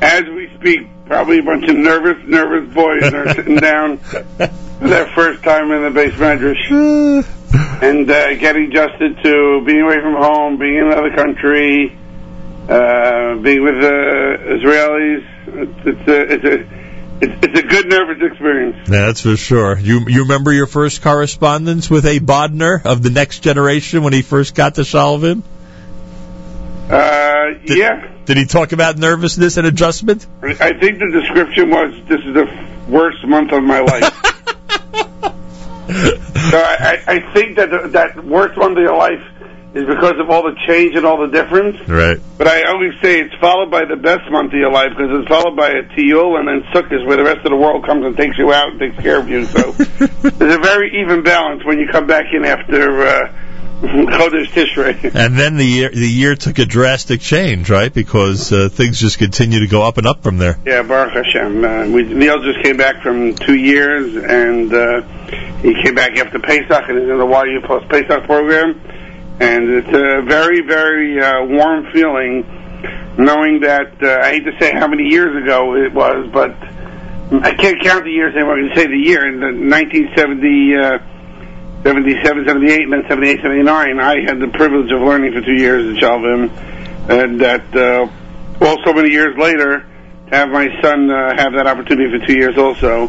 As 0.00 0.22
we 0.24 0.48
speak, 0.58 0.88
probably 1.06 1.38
a 1.38 1.42
bunch 1.42 1.68
of 1.68 1.76
nervous, 1.76 2.26
nervous 2.26 2.74
boys 2.74 3.12
are 3.12 3.34
sitting 3.34 3.56
down 3.56 3.98
for 3.98 4.88
their 4.88 5.06
first 5.06 5.42
time 5.42 5.70
in 5.70 5.82
the 5.82 5.90
base 5.90 6.14
medrash 6.14 7.24
and 7.82 8.10
uh, 8.10 8.34
getting 8.34 8.66
adjusted 8.66 9.16
to 9.22 9.62
being 9.64 9.80
away 9.80 10.00
from 10.00 10.14
home, 10.14 10.58
being 10.58 10.76
in 10.76 10.84
another 10.86 11.14
country, 11.14 11.96
uh, 12.68 13.36
being 13.36 13.62
with 13.62 13.76
uh, 13.76 13.88
Israelis. 14.58 15.24
It's, 15.48 15.86
it's 15.86 16.08
a 16.08 16.32
it's 16.32 16.44
a 16.44 16.86
it's, 17.18 17.46
it's 17.46 17.60
a 17.60 17.62
good 17.62 17.88
nervous 17.88 18.18
experience. 18.20 18.76
Yeah, 18.88 19.06
that's 19.06 19.22
for 19.22 19.36
sure. 19.36 19.78
You 19.78 20.06
you 20.08 20.22
remember 20.22 20.52
your 20.52 20.66
first 20.66 21.02
correspondence 21.02 21.88
with 21.88 22.04
a 22.04 22.18
Bodner 22.18 22.84
of 22.84 23.02
the 23.02 23.10
next 23.10 23.40
generation 23.40 24.02
when 24.02 24.12
he 24.12 24.22
first 24.22 24.54
got 24.54 24.74
to 24.74 24.82
Shaalvim? 24.82 25.42
Uh, 26.90 27.25
yeah. 27.64 28.12
Did 28.24 28.36
he 28.36 28.46
talk 28.46 28.72
about 28.72 28.98
nervousness 28.98 29.56
and 29.56 29.66
adjustment? 29.66 30.26
I 30.42 30.72
think 30.72 30.98
the 30.98 31.10
description 31.12 31.70
was 31.70 31.94
this 32.08 32.20
is 32.20 32.34
the 32.34 32.46
worst 32.88 33.26
month 33.26 33.52
of 33.52 33.62
my 33.62 33.80
life. 33.80 34.02
so 36.50 36.58
I, 36.58 36.76
I 36.80 37.02
I 37.06 37.32
think 37.32 37.56
that 37.56 37.70
the, 37.70 37.88
that 37.92 38.24
worst 38.24 38.56
month 38.58 38.76
of 38.78 38.82
your 38.82 38.96
life 38.96 39.22
is 39.76 39.84
because 39.84 40.18
of 40.18 40.30
all 40.30 40.42
the 40.42 40.56
change 40.66 40.96
and 40.96 41.04
all 41.04 41.20
the 41.20 41.28
difference. 41.28 41.76
Right. 41.86 42.18
But 42.38 42.48
I 42.48 42.64
always 42.64 42.94
say 43.02 43.20
it's 43.20 43.34
followed 43.36 43.70
by 43.70 43.84
the 43.84 43.96
best 43.96 44.30
month 44.30 44.54
of 44.54 44.58
your 44.58 44.72
life 44.72 44.96
because 44.96 45.20
it's 45.20 45.28
followed 45.28 45.54
by 45.54 45.68
a 45.68 45.82
Tiyul 45.92 46.40
and 46.40 46.48
then 46.48 46.62
Sukkot 46.72 47.06
where 47.06 47.18
the 47.18 47.24
rest 47.24 47.44
of 47.44 47.50
the 47.50 47.56
world 47.56 47.84
comes 47.84 48.06
and 48.06 48.16
takes 48.16 48.38
you 48.38 48.52
out 48.54 48.70
and 48.70 48.80
takes 48.80 48.96
care 48.96 49.20
of 49.20 49.28
you. 49.28 49.44
So 49.44 49.72
there's 49.72 50.56
a 50.56 50.64
very 50.64 51.02
even 51.02 51.22
balance 51.22 51.62
when 51.64 51.78
you 51.78 51.88
come 51.92 52.06
back 52.06 52.24
in 52.32 52.46
after 52.46 53.02
uh, 53.02 53.32
Chodesh 54.10 54.48
Tishrei. 54.48 55.14
And 55.14 55.38
then 55.38 55.56
the 55.56 55.64
year 55.64 55.90
the 55.90 56.08
year 56.08 56.34
took 56.34 56.58
a 56.58 56.64
drastic 56.64 57.20
change, 57.20 57.70
right? 57.70 57.92
Because 57.92 58.52
uh, 58.52 58.68
things 58.68 58.98
just 58.98 59.18
continue 59.18 59.60
to 59.60 59.66
go 59.66 59.82
up 59.82 59.98
and 59.98 60.06
up 60.06 60.22
from 60.22 60.38
there. 60.38 60.58
Yeah, 60.64 60.82
Baruch 60.82 61.12
Hashem. 61.12 61.64
Uh, 61.64 61.88
we, 61.88 62.02
Neil 62.02 62.42
just 62.42 62.62
came 62.62 62.76
back 62.76 63.02
from 63.02 63.34
two 63.34 63.56
years, 63.56 64.16
and 64.16 64.72
uh, 64.72 65.02
he 65.62 65.74
came 65.82 65.94
back 65.94 66.16
after 66.16 66.38
Pesach, 66.38 66.88
and 66.88 66.98
he's 66.98 67.08
in 67.08 67.18
the 67.18 67.26
YU 67.26 67.60
Post 67.66 67.88
Pesach 67.88 68.24
program. 68.24 68.80
And 69.38 69.68
it's 69.68 69.88
a 69.88 70.22
very, 70.22 70.62
very 70.62 71.20
uh, 71.20 71.44
warm 71.44 71.92
feeling 71.92 72.44
knowing 73.18 73.60
that, 73.60 74.02
uh, 74.02 74.20
I 74.22 74.30
hate 74.30 74.44
to 74.44 74.58
say 74.58 74.72
how 74.72 74.88
many 74.88 75.04
years 75.04 75.42
ago 75.42 75.74
it 75.76 75.92
was, 75.92 76.28
but 76.32 76.54
I 77.42 77.54
can't 77.54 77.82
count 77.82 78.04
the 78.04 78.10
years 78.10 78.34
anymore. 78.34 78.58
I 78.58 78.68
can 78.68 78.76
say 78.76 78.86
the 78.86 78.96
year. 78.96 79.26
In 79.26 79.40
the 79.40 79.46
1970, 79.46 80.76
uh, 80.76 80.98
77, 81.86 82.44
78, 82.48 82.82
and 82.82 82.92
then 82.92 83.04
78, 83.08 83.42
79, 83.42 84.00
I 84.00 84.20
had 84.26 84.40
the 84.40 84.48
privilege 84.48 84.90
of 84.90 85.02
learning 85.02 85.32
for 85.32 85.40
two 85.40 85.54
years 85.54 85.86
at 85.86 86.02
Shaalvim. 86.02 86.50
And 87.08 87.40
that, 87.40 87.62
uh, 87.76 88.10
well, 88.58 88.76
so 88.84 88.92
many 88.92 89.10
years 89.10 89.38
later, 89.38 89.86
to 90.28 90.34
have 90.36 90.48
my 90.48 90.66
son 90.82 91.08
uh, 91.08 91.36
have 91.36 91.52
that 91.54 91.68
opportunity 91.68 92.10
for 92.18 92.26
two 92.26 92.32
years 92.34 92.58
also 92.58 93.06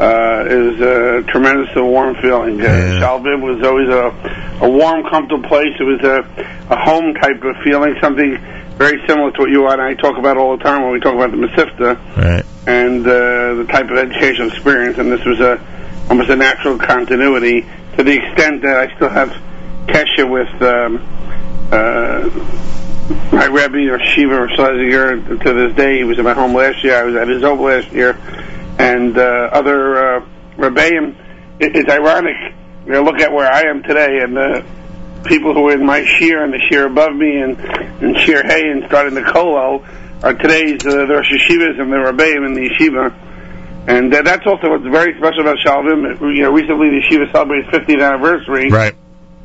uh, 0.00 0.44
is 0.48 0.80
a 0.80 1.22
tremendous 1.28 1.68
and 1.76 1.86
warm 1.86 2.14
feeling. 2.22 2.62
Uh, 2.62 2.96
Shaalvim 2.96 3.42
was 3.44 3.60
always 3.62 3.90
a, 3.90 4.64
a 4.64 4.70
warm, 4.70 5.04
comfortable 5.10 5.46
place. 5.46 5.76
It 5.78 5.84
was 5.84 6.00
a, 6.00 6.72
a 6.72 6.76
home 6.80 7.12
type 7.20 7.44
of 7.44 7.56
feeling, 7.62 7.94
something 8.00 8.38
very 8.78 9.06
similar 9.06 9.32
to 9.32 9.40
what 9.42 9.50
you 9.50 9.68
and 9.68 9.82
I 9.82 9.92
talk 10.00 10.16
about 10.16 10.38
all 10.38 10.56
the 10.56 10.64
time 10.64 10.82
when 10.82 10.92
we 10.92 11.00
talk 11.00 11.14
about 11.14 11.30
the 11.30 11.36
Masifta 11.36 12.16
Right. 12.16 12.44
and 12.66 13.06
uh, 13.06 13.54
the 13.60 13.66
type 13.68 13.90
of 13.90 13.98
educational 13.98 14.48
experience. 14.48 14.96
And 14.96 15.12
this 15.12 15.24
was 15.26 15.40
a 15.40 15.60
almost 16.08 16.30
a 16.30 16.36
natural 16.36 16.78
continuity 16.78 17.66
to 17.96 18.02
the 18.02 18.12
extent 18.12 18.62
that 18.62 18.76
I 18.76 18.94
still 18.96 19.08
have 19.08 19.30
kesha 19.86 20.28
with 20.28 20.62
um, 20.62 20.98
uh, 21.70 22.28
my 23.32 23.46
Rebbe 23.46 23.92
or 23.92 23.98
Shiva 24.00 24.34
or 24.34 24.48
Schlesinger 24.48 25.38
to 25.38 25.52
this 25.52 25.76
day. 25.76 25.98
He 25.98 26.04
was 26.04 26.18
in 26.18 26.24
my 26.24 26.32
home 26.32 26.54
last 26.54 26.82
year. 26.82 26.96
I 26.96 27.04
was 27.04 27.16
at 27.16 27.28
his 27.28 27.42
home 27.42 27.60
last 27.60 27.92
year, 27.92 28.18
and 28.78 29.16
uh, 29.16 29.50
other 29.52 29.96
uh, 29.96 30.26
Rebbeim. 30.56 31.16
It, 31.60 31.76
it's 31.76 31.90
ironic. 31.90 32.36
You 32.86 32.92
know, 32.92 33.02
look 33.02 33.20
at 33.20 33.32
where 33.32 33.50
I 33.50 33.62
am 33.70 33.82
today, 33.82 34.18
and 34.22 34.36
the 34.36 34.64
people 35.24 35.54
who 35.54 35.68
are 35.68 35.72
in 35.72 35.84
my 35.84 36.04
shear 36.04 36.42
and 36.42 36.52
the 36.52 36.60
shear 36.68 36.86
above 36.86 37.14
me, 37.14 37.40
and 37.40 37.58
and 37.58 38.18
shear 38.18 38.42
hay 38.42 38.68
and 38.70 38.84
starting 38.86 39.14
the 39.14 39.22
kollel 39.22 39.84
are 40.22 40.34
today's 40.34 40.84
uh, 40.86 40.90
the 40.90 41.14
Rosh 41.14 41.30
Yeshivas 41.30 41.80
and 41.80 41.92
the 41.92 41.96
Rebbeim 41.96 42.46
in 42.46 42.54
the 42.54 42.68
yeshiva. 42.68 43.14
And 43.86 44.14
uh, 44.14 44.22
that's 44.22 44.46
also 44.46 44.70
what's 44.70 44.84
very 44.84 45.14
special 45.18 45.40
about 45.42 45.58
Shaalvim. 45.58 46.20
You 46.34 46.42
know, 46.44 46.52
recently 46.52 46.88
the 46.88 47.02
yeshiva 47.06 47.30
celebrated 47.32 47.66
its 47.74 47.86
50th 47.86 48.02
anniversary 48.06 48.70
Right. 48.70 48.94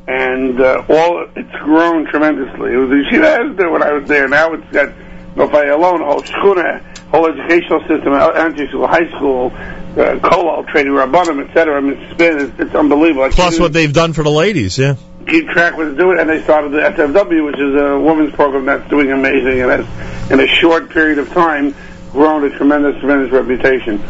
and 0.08 0.60
uh, 0.60 0.84
all 0.88 1.26
it's 1.36 1.52
grown 1.62 2.06
tremendously. 2.06 2.72
It 2.72 2.76
was 2.76 2.88
the 2.88 2.96
yeshiva 2.96 3.48
has 3.48 3.56
there 3.56 3.70
when 3.70 3.82
I 3.82 3.92
was 3.92 4.08
there. 4.08 4.28
Now 4.28 4.52
it's 4.54 4.70
got 4.72 4.88
Nof 5.36 5.50
Ayalon, 5.52 6.04
whole 6.04 6.22
shchuna, 6.22 6.80
whole 7.10 7.26
educational 7.28 7.80
system, 7.80 8.12
elementary 8.14 8.66
school, 8.68 8.86
high 8.88 9.08
school, 9.10 9.52
uh, 9.54 10.18
kollel, 10.20 10.66
training 10.68 10.92
rabbanim, 10.92 11.46
etc. 11.46 11.76
I 11.76 11.80
mean, 11.80 11.98
it's 11.98 12.16
been 12.16 12.38
it's, 12.38 12.60
it's 12.60 12.74
unbelievable. 12.74 13.24
I 13.24 13.28
Plus 13.30 13.60
what 13.60 13.72
they've 13.72 13.92
done 13.92 14.12
for 14.14 14.22
the 14.22 14.30
ladies, 14.30 14.78
yeah. 14.78 14.96
keep 15.28 15.48
track 15.48 15.76
with 15.76 15.98
doing, 15.98 16.18
and 16.18 16.28
they 16.30 16.42
started 16.42 16.72
the 16.72 16.78
SFW, 16.80 17.44
which 17.44 17.58
is 17.58 17.80
a 17.80 18.00
women's 18.00 18.34
program 18.34 18.64
that's 18.64 18.88
doing 18.88 19.12
amazing, 19.12 19.60
and 19.60 19.70
has 19.84 20.30
in 20.30 20.40
a 20.40 20.46
short 20.46 20.90
period 20.90 21.18
of 21.18 21.28
time 21.30 21.74
grown 22.10 22.42
a 22.44 22.50
tremendous, 22.56 22.98
tremendous 23.00 23.30
reputation. 23.30 24.02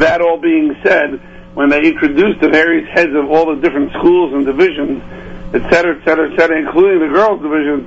That 0.00 0.20
all 0.20 0.38
being 0.38 0.76
said, 0.82 1.20
when 1.54 1.68
they 1.68 1.86
introduced 1.86 2.40
the 2.40 2.48
various 2.48 2.88
heads 2.88 3.14
of 3.14 3.30
all 3.30 3.54
the 3.54 3.60
different 3.60 3.92
schools 3.92 4.32
and 4.32 4.46
divisions, 4.46 5.02
et 5.54 5.68
cetera, 5.70 6.00
et 6.00 6.04
cetera, 6.04 6.32
et 6.32 6.38
cetera, 6.38 6.58
including 6.58 7.00
the 7.00 7.14
girls' 7.14 7.42
division, 7.42 7.86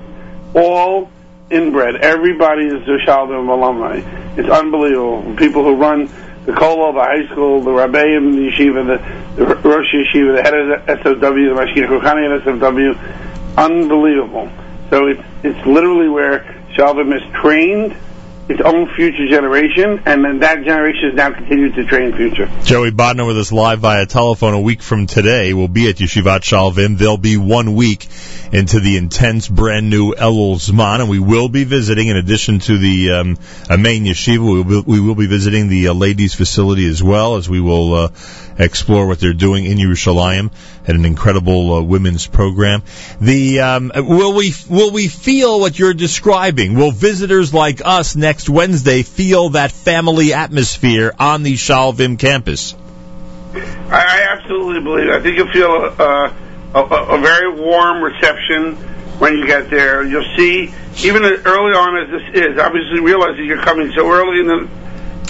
all 0.55 1.09
inbred. 1.49 1.95
Everybody 1.95 2.67
is 2.67 2.87
a 2.87 3.05
Shaalvim 3.05 3.49
alumni. 3.49 4.01
It's 4.37 4.49
unbelievable. 4.49 5.35
People 5.35 5.63
who 5.63 5.75
run 5.75 6.05
the 6.45 6.51
Kollel, 6.51 6.93
the 6.93 7.01
high 7.01 7.31
school, 7.31 7.61
the 7.61 7.71
Rabbeim, 7.71 8.33
the 8.35 8.51
yeshiva, 8.51 8.85
the, 8.85 9.45
the 9.45 9.55
Rosh 9.67 9.93
Yeshiva, 9.93 10.35
the 10.35 10.43
head 10.43 10.53
of 10.53 10.67
the 10.67 10.93
SFW, 10.93 11.55
the 11.55 11.61
Mashgiach 11.61 11.87
Ruchani 11.87 12.37
at 12.37 12.43
SFW, 12.43 13.57
unbelievable. 13.57 14.49
So 14.89 15.07
it's 15.07 15.23
it's 15.43 15.65
literally 15.65 16.09
where 16.09 16.39
Shaalvim 16.75 17.15
is 17.15 17.23
trained 17.41 17.97
its 18.47 18.61
own 18.61 18.87
future 18.95 19.27
generation, 19.27 20.01
and 20.05 20.23
then 20.23 20.39
that 20.39 20.63
generation 20.63 21.09
is 21.09 21.15
now 21.15 21.31
continued 21.31 21.73
to 21.75 21.85
train 21.85 22.15
future. 22.15 22.49
Joey 22.63 22.91
Bodner 22.91 23.25
with 23.25 23.37
us 23.39 23.51
live 23.51 23.79
via 23.79 24.05
telephone 24.05 24.53
a 24.53 24.61
week 24.61 24.81
from 24.81 25.07
today. 25.07 25.53
We'll 25.53 25.67
be 25.67 25.89
at 25.89 25.95
Yeshivat 25.95 26.41
Shaalvim. 26.41 26.97
They'll 26.97 27.17
be 27.17 27.37
one 27.37 27.73
week 27.73 28.07
into 28.51 28.79
the 28.79 28.97
intense 28.97 29.47
brand 29.47 29.89
new 29.89 30.13
Elul 30.13 30.57
Zman, 30.57 30.99
and 30.99 31.09
we 31.09 31.19
will 31.19 31.49
be 31.49 31.63
visiting, 31.63 32.07
in 32.07 32.17
addition 32.17 32.59
to 32.59 32.77
the 32.77 33.11
um, 33.11 33.37
main 33.81 34.05
yeshiva, 34.05 34.39
we 34.39 34.61
will, 34.61 34.83
we 34.85 34.99
will 34.99 35.15
be 35.15 35.27
visiting 35.27 35.67
the 35.67 35.87
uh, 35.87 35.93
ladies' 35.93 36.35
facility 36.35 36.87
as 36.87 37.01
well, 37.01 37.37
as 37.37 37.49
we 37.49 37.59
will 37.59 37.93
uh, 37.95 38.07
explore 38.57 39.07
what 39.07 39.19
they're 39.19 39.33
doing 39.33 39.65
in 39.65 39.77
Yerushalayim 39.77 40.51
at 40.87 40.95
an 40.95 41.05
incredible 41.05 41.73
uh, 41.73 41.81
women's 41.81 42.27
program. 42.27 42.83
The 43.19 43.59
um, 43.61 43.91
will 43.95 44.33
we 44.33 44.53
will 44.69 44.91
we 44.91 45.07
feel 45.07 45.59
what 45.59 45.77
you're 45.77 45.93
describing? 45.93 46.75
Will 46.75 46.91
visitors 46.91 47.53
like 47.53 47.81
us 47.83 48.15
next 48.15 48.49
Wednesday 48.49 49.03
feel 49.03 49.49
that 49.49 49.71
family 49.71 50.33
atmosphere 50.33 51.13
on 51.19 51.43
the 51.43 51.53
Shaalvim 51.53 52.17
campus? 52.19 52.75
I, 53.55 54.27
absolutely 54.31 54.81
believe. 54.81 55.07
It. 55.07 55.15
I 55.15 55.21
think 55.21 55.37
you'll 55.37 55.51
feel 55.51 55.95
uh, 55.97 56.33
a, 56.73 56.79
a, 56.79 57.17
a 57.17 57.21
very 57.21 57.53
warm 57.53 58.03
reception 58.03 58.75
when 59.19 59.37
you 59.37 59.45
get 59.45 59.69
there. 59.69 60.03
You'll 60.03 60.35
see, 60.35 60.73
even 61.07 61.23
early 61.23 61.73
on 61.73 61.97
as 61.97 62.09
this 62.11 62.43
is, 62.43 62.59
obviously 62.59 62.99
realizing 62.99 63.45
you're 63.45 63.63
coming 63.63 63.91
so 63.95 64.11
early 64.11 64.41
in 64.41 64.47
the 64.47 64.69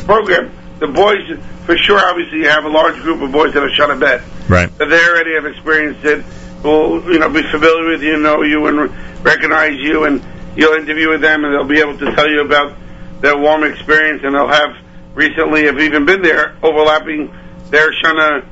program, 0.06 0.52
the 0.80 0.88
boys, 0.88 1.40
for 1.66 1.78
sure, 1.78 2.00
obviously 2.00 2.40
you 2.40 2.50
have 2.50 2.66
a 2.66 2.70
large 2.70 2.96
group 2.96 3.22
of 3.22 3.32
boys 3.32 3.54
that 3.54 3.64
are 3.64 3.70
shot 3.70 3.92
a 3.92 3.96
bet. 3.96 4.22
Right. 4.50 4.76
That 4.78 4.90
they 4.90 5.08
already 5.08 5.36
have 5.36 5.46
experienced 5.46 6.04
it, 6.06 6.26
will 6.64 7.04
you 7.12 7.20
know 7.20 7.30
be 7.30 7.42
familiar 7.52 7.90
with 7.92 8.04
you, 8.04 8.18
know 8.18 8.42
you, 8.44 8.66
and 8.68 8.92
recognize 9.24 9.80
you, 9.80 10.06
and 10.06 10.24
you'll 10.56 10.76
interview 10.76 11.10
with 11.10 11.22
them, 11.22 11.46
and 11.46 11.54
they'll 11.54 11.68
be 11.68 11.80
able 11.80 11.98
to 11.98 12.16
tell 12.16 12.30
you 12.30 12.42
about 12.42 12.76
their 13.22 13.38
warm 13.38 13.64
experience, 13.64 14.22
and 14.24 14.36
they'll 14.36 14.48
have 14.48 14.76
recently 15.14 15.66
have 15.66 15.80
even 15.80 16.06
been 16.06 16.22
there, 16.22 16.58
overlapping 16.62 17.34
their 17.70 17.92
Shana 18.04 18.46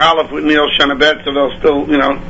Aleph 0.00 0.30
with 0.32 0.44
Neil 0.44 0.66
Shana 0.78 0.98
Bet, 0.98 1.24
so 1.24 1.32
they'll 1.32 1.58
still 1.58 1.88
you 1.88 1.98
know 1.98 2.20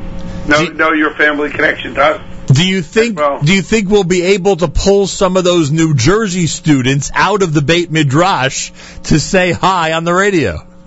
know 0.47 0.65
know 0.75 0.93
your 0.93 1.15
family 1.15 1.51
connection 1.51 1.95
to 1.95 2.03
us. 2.03 2.30
Do 2.53 2.67
you 2.67 2.83
think 2.83 3.17
do 3.17 3.55
you 3.55 3.63
think 3.63 3.89
we'll 3.89 4.05
be 4.05 4.23
able 4.23 4.57
to 4.57 4.69
pull 4.69 5.07
some 5.07 5.37
of 5.37 5.45
those 5.45 5.71
New 5.71 5.95
Jersey 5.95 6.47
students 6.47 7.11
out 7.15 7.43
of 7.43 7.55
the 7.55 7.63
Beit 7.63 7.91
Midrash 7.91 8.73
to 9.05 9.21
say 9.21 9.53
hi 9.53 9.93
on 9.93 10.05
the 10.05 10.13
radio? 10.13 10.67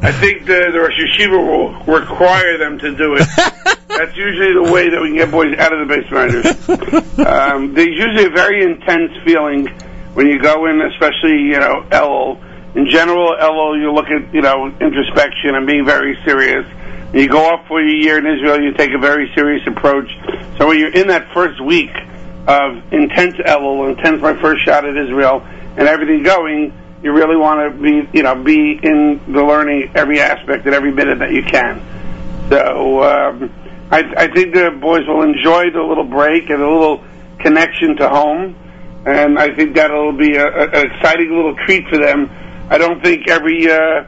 I 0.00 0.12
think 0.12 0.46
the, 0.46 0.70
the 0.72 0.78
Rosh 0.78 0.94
Yeshiva 0.94 1.38
will 1.44 1.98
require 1.98 2.56
them 2.56 2.78
to 2.78 2.94
do 2.94 3.16
it. 3.18 3.26
That's 3.88 4.16
usually 4.16 4.54
the 4.54 4.70
way 4.72 4.90
that 4.90 5.00
we 5.02 5.08
can 5.08 5.16
get 5.16 5.30
boys 5.30 5.58
out 5.58 5.72
of 5.72 5.82
the 5.82 5.90
base 5.90 6.10
minors. 6.10 6.46
um, 7.26 7.74
there's 7.74 7.98
usually 7.98 8.26
a 8.26 8.30
very 8.30 8.62
intense 8.62 9.10
feeling 9.24 9.66
when 10.14 10.28
you 10.28 10.40
go 10.40 10.66
in, 10.66 10.80
especially, 10.82 11.50
you 11.50 11.58
know, 11.58 11.82
Elul. 11.90 12.38
In 12.76 12.88
general, 12.88 13.34
Elul, 13.40 13.80
you 13.80 13.92
look 13.92 14.06
at, 14.06 14.32
you 14.32 14.40
know, 14.40 14.66
introspection 14.80 15.56
and 15.56 15.66
being 15.66 15.84
very 15.84 16.16
serious. 16.24 16.64
You 17.12 17.26
go 17.26 17.38
off 17.38 17.66
for 17.66 17.80
a 17.80 17.90
year 17.90 18.18
in 18.18 18.26
Israel, 18.26 18.60
you 18.60 18.72
take 18.74 18.90
a 18.92 18.98
very 18.98 19.32
serious 19.34 19.66
approach. 19.66 20.10
So 20.58 20.68
when 20.68 20.78
you're 20.78 20.92
in 20.92 21.08
that 21.08 21.32
first 21.32 21.58
week 21.58 21.90
of 22.46 22.92
intense 22.92 23.36
Elul, 23.36 23.96
intense 23.96 24.20
my 24.20 24.38
first 24.40 24.64
shot 24.64 24.84
at 24.84 24.94
Israel, 24.94 25.42
and 25.42 25.88
everything 25.88 26.22
going, 26.22 26.72
you 27.02 27.12
really 27.12 27.36
want 27.36 27.72
to 27.72 27.82
be, 27.82 28.08
you 28.12 28.22
know, 28.22 28.34
be 28.42 28.78
in 28.82 29.20
the 29.26 29.42
learning 29.42 29.92
every 29.94 30.20
aspect 30.20 30.66
and 30.66 30.74
every 30.74 30.92
minute 30.92 31.20
that 31.20 31.32
you 31.32 31.42
can. 31.42 31.80
So 32.50 33.02
um, 33.02 33.52
I, 33.90 34.00
I 34.24 34.28
think 34.28 34.54
the 34.54 34.70
boys 34.70 35.06
will 35.06 35.22
enjoy 35.22 35.70
the 35.70 35.82
little 35.82 36.04
break 36.04 36.50
and 36.50 36.60
a 36.60 36.70
little 36.70 37.04
connection 37.38 37.96
to 37.96 38.08
home, 38.08 38.54
and 39.06 39.38
I 39.38 39.54
think 39.54 39.76
that'll 39.76 40.12
be 40.12 40.36
a, 40.36 40.44
a, 40.44 40.68
an 40.68 40.90
exciting 40.90 41.34
little 41.34 41.56
treat 41.64 41.88
for 41.88 41.96
them. 41.96 42.28
I 42.68 42.76
don't 42.76 43.02
think 43.02 43.30
every 43.30 43.70
uh, 43.70 44.04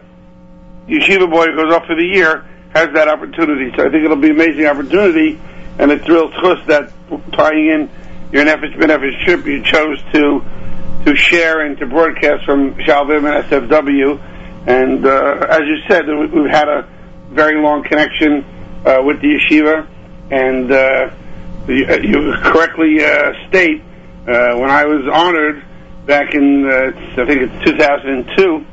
yeshiva 0.86 1.30
boy 1.30 1.46
goes 1.56 1.72
off 1.72 1.86
for 1.86 1.96
the 1.96 2.04
year 2.04 2.44
has 2.74 2.88
that 2.94 3.08
opportunity. 3.08 3.72
So 3.76 3.86
I 3.86 3.90
think 3.90 4.04
it'll 4.04 4.16
be 4.16 4.30
an 4.30 4.36
amazing 4.36 4.66
opportunity, 4.66 5.40
and 5.78 5.90
it's 5.90 6.08
real 6.08 6.30
trust 6.40 6.66
that 6.68 6.92
tying 7.32 7.66
in 7.66 7.90
your 8.32 8.44
Nefesh 8.44 8.76
B'Nefesh 8.76 9.24
trip, 9.24 9.44
you 9.46 9.62
chose 9.64 10.00
to 10.12 10.42
to 11.04 11.16
share 11.16 11.62
and 11.62 11.78
to 11.78 11.86
broadcast 11.86 12.44
from 12.44 12.74
Shaalvim 12.74 13.24
and 13.24 13.44
SFW. 13.48 14.20
And 14.68 15.06
uh, 15.06 15.46
as 15.48 15.60
you 15.60 15.78
said, 15.88 16.06
we- 16.06 16.26
we've 16.26 16.50
had 16.50 16.68
a 16.68 16.86
very 17.30 17.60
long 17.60 17.82
connection 17.84 18.44
uh, 18.84 18.98
with 19.02 19.20
the 19.22 19.28
yeshiva, 19.38 19.86
and 20.30 20.70
uh, 20.70 21.10
you, 21.66 21.86
you 22.02 22.32
correctly 22.42 23.02
uh, 23.02 23.32
state 23.48 23.82
uh, 24.28 24.56
when 24.58 24.70
I 24.70 24.84
was 24.84 25.08
honored 25.10 25.64
back 26.06 26.34
in 26.34 26.66
uh, 26.70 26.92
I 27.22 27.26
think 27.26 27.42
it's 27.50 27.64
2002. 27.64 28.66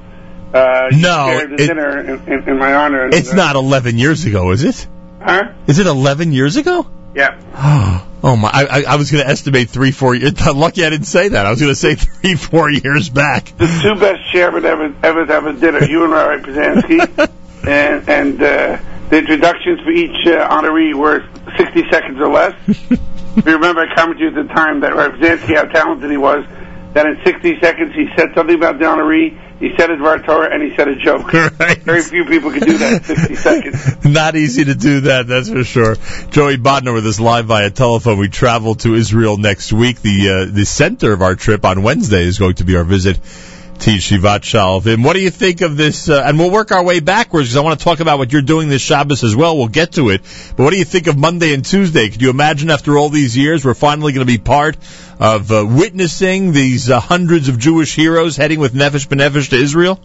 Uh, 0.54 0.88
No, 0.92 1.46
the 1.48 1.54
it- 1.56 1.58
dinner 1.68 2.00
in, 2.00 2.32
in, 2.32 2.50
in 2.50 2.58
my 2.58 2.74
honor. 2.74 3.04
And, 3.06 3.14
It's 3.14 3.32
uh, 3.32 3.36
not 3.36 3.56
11 3.56 3.98
years 3.98 4.26
ago, 4.26 4.52
is 4.52 4.64
it? 4.64 4.88
Huh? 5.22 5.54
Is 5.68 5.80
it 5.80 5.88
11 5.88 6.32
years 6.32 6.56
ago? 6.58 6.88
Yeah. 7.16 8.04
Oh 8.24 8.36
my! 8.36 8.50
I, 8.52 8.66
I, 8.66 8.84
I 8.94 8.96
was 8.96 9.12
going 9.12 9.24
to 9.24 9.30
estimate 9.30 9.70
three, 9.70 9.92
four 9.92 10.16
years. 10.16 10.34
Lucky 10.48 10.84
I 10.84 10.90
didn't 10.90 11.06
say 11.06 11.30
that. 11.30 11.46
I 11.46 11.52
was 11.52 11.60
going 11.60 11.72
to 11.72 11.76
say 11.76 11.94
three, 11.96 12.34
four 12.34 12.68
years 12.68 13.10
back. 13.10 13.46
the 13.58 13.68
two 13.84 13.94
best 14.00 14.32
chairmen 14.32 14.66
ever 14.66 14.94
ever 15.04 15.26
to 15.28 15.32
have 15.34 15.46
a 15.46 15.54
dinner, 15.54 15.84
you 15.84 16.04
and 16.04 16.12
Larry 16.12 16.42
Pazanski, 16.42 17.30
and 17.68 18.10
and 18.10 18.42
uh, 18.42 18.80
the 19.10 19.18
introductions 19.20 19.82
for 19.82 19.92
each 19.92 20.26
uh, 20.26 20.50
honoree 20.50 20.96
were 20.96 21.30
60 21.58 21.84
seconds 21.92 22.20
or 22.20 22.28
less. 22.30 22.56
if 22.68 23.46
you 23.46 23.54
remember, 23.54 23.82
I 23.82 23.94
commented 23.96 24.36
at 24.36 24.48
the 24.48 24.54
time 24.54 24.80
that 24.80 24.96
Larry 24.96 25.20
Pazanski, 25.20 25.56
how 25.56 25.66
talented 25.66 26.10
he 26.10 26.18
was, 26.18 26.44
that 26.94 27.06
in 27.06 27.20
60 27.24 27.60
seconds 27.62 27.94
he 27.94 28.08
said 28.18 28.30
something 28.34 28.56
about 28.56 28.80
the 28.80 28.86
honoree, 28.86 29.38
he 29.60 29.72
said 29.78 29.90
his 29.90 30.00
Dvar 30.00 30.24
Torah, 30.24 30.54
and 30.54 30.62
he 30.62 30.76
said 30.76 30.88
a 30.88 30.96
joke. 30.96 31.32
Very 31.84 32.02
few 32.02 32.26
people 32.26 32.52
can 32.52 32.62
do 32.62 32.78
that 32.78 33.10
in 33.10 33.16
60 33.18 33.36
seconds. 33.36 34.06
Not 34.06 34.36
easy 34.36 34.66
to 34.66 34.76
do 34.76 35.02
that, 35.02 35.28
that's 35.28 35.50
for 35.50 35.64
sure. 35.64 35.96
Joey 36.30 36.58
Bodner 36.58 36.94
with 36.94 37.08
us 37.08 37.20
live 37.20 37.46
via 37.46 37.72
telephone. 37.72 38.20
We 38.20 38.30
travel 38.30 38.76
to 38.76 38.94
Israel 38.94 39.38
next 39.38 39.74
week. 39.74 40.02
The 40.02 40.30
uh, 40.30 40.54
the 40.54 40.66
center 40.66 41.12
of 41.12 41.22
our 41.22 41.36
trip 41.36 41.66
on 41.66 41.82
Wednesday 41.82 42.24
is 42.24 42.38
going 42.38 42.56
to 42.56 42.66
be 42.66 42.76
our 42.76 42.84
visit 42.84 43.20
Yeshivat 43.80 44.42
Shaalvim. 44.42 45.04
What 45.04 45.14
do 45.14 45.22
you 45.22 45.30
think 45.30 45.62
of 45.62 45.78
this? 45.78 46.10
Uh, 46.10 46.22
and 46.26 46.38
we'll 46.38 46.52
work 46.52 46.72
our 46.72 46.84
way 46.84 47.00
backwards 47.00 47.50
because 47.50 47.58
I 47.58 47.62
want 47.62 47.80
to 47.80 47.84
talk 47.84 48.00
about 48.00 48.18
what 48.18 48.32
you're 48.32 48.42
doing 48.42 48.70
this 48.70 48.82
Shabbos 48.82 49.24
as 49.24 49.36
well. 49.36 49.58
We'll 49.58 49.68
get 49.68 49.94
to 49.94 50.10
it. 50.10 50.22
But 50.56 50.64
what 50.64 50.72
do 50.72 50.78
you 50.78 50.86
think 50.86 51.08
of 51.08 51.18
Monday 51.18 51.54
and 51.54 51.64
Tuesday? 51.64 52.10
Could 52.10 52.22
you 52.22 52.30
imagine 52.30 52.70
after 52.70 52.98
all 52.98 53.10
these 53.10 53.38
years 53.38 53.64
we're 53.64 53.74
finally 53.74 54.14
going 54.14 54.26
to 54.26 54.32
be 54.32 54.38
part 54.38 54.78
of 55.20 55.52
uh, 55.52 55.66
witnessing 55.68 56.52
these 56.52 56.90
uh, 56.90 57.00
hundreds 57.00 57.50
of 57.50 57.58
Jewish 57.58 57.96
heroes 57.96 58.38
heading 58.38 58.60
with 58.60 58.74
Nefesh 58.74 59.08
B'Nefesh 59.08 59.50
to 59.50 59.56
Israel? 59.56 60.00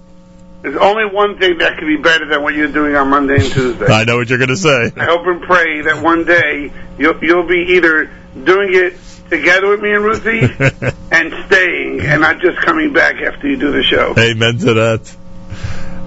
There's 0.63 0.77
only 0.77 1.13
one 1.13 1.39
thing 1.39 1.59
that 1.59 1.77
could 1.79 1.87
be 1.87 1.97
better 1.97 2.27
than 2.27 2.43
what 2.43 2.55
you're 2.55 2.71
doing 2.71 2.95
on 2.95 3.09
Monday 3.09 3.35
and 3.35 3.53
Tuesday. 3.53 3.87
I 3.87 4.05
know 4.05 4.19
what 4.19 4.29
you're 4.29 4.39
going 4.39 4.49
to 4.49 4.57
say. 4.57 4.93
I 4.97 5.07
hope 5.07 5.27
and 5.27 5.43
pray 5.43 5.83
that 5.83 6.03
one 6.03 6.25
day 6.25 6.73
you'll, 6.99 7.19
you'll 7.23 7.49
be 7.49 7.75
either 7.77 8.05
doing 8.45 8.69
it 8.73 8.95
together 9.33 9.69
with 9.69 9.81
me 9.81 9.93
and 9.93 10.05
Ruthie 10.05 10.41
and 11.11 11.47
staying 11.47 12.01
and 12.01 12.21
not 12.21 12.41
just 12.41 12.59
coming 12.59 12.93
back 12.93 13.17
after 13.17 13.49
you 13.49 13.57
do 13.57 13.73
the 13.73 13.83
show. 13.83 14.15
Amen 14.19 14.59
to 14.59 14.75
that. 14.75 15.17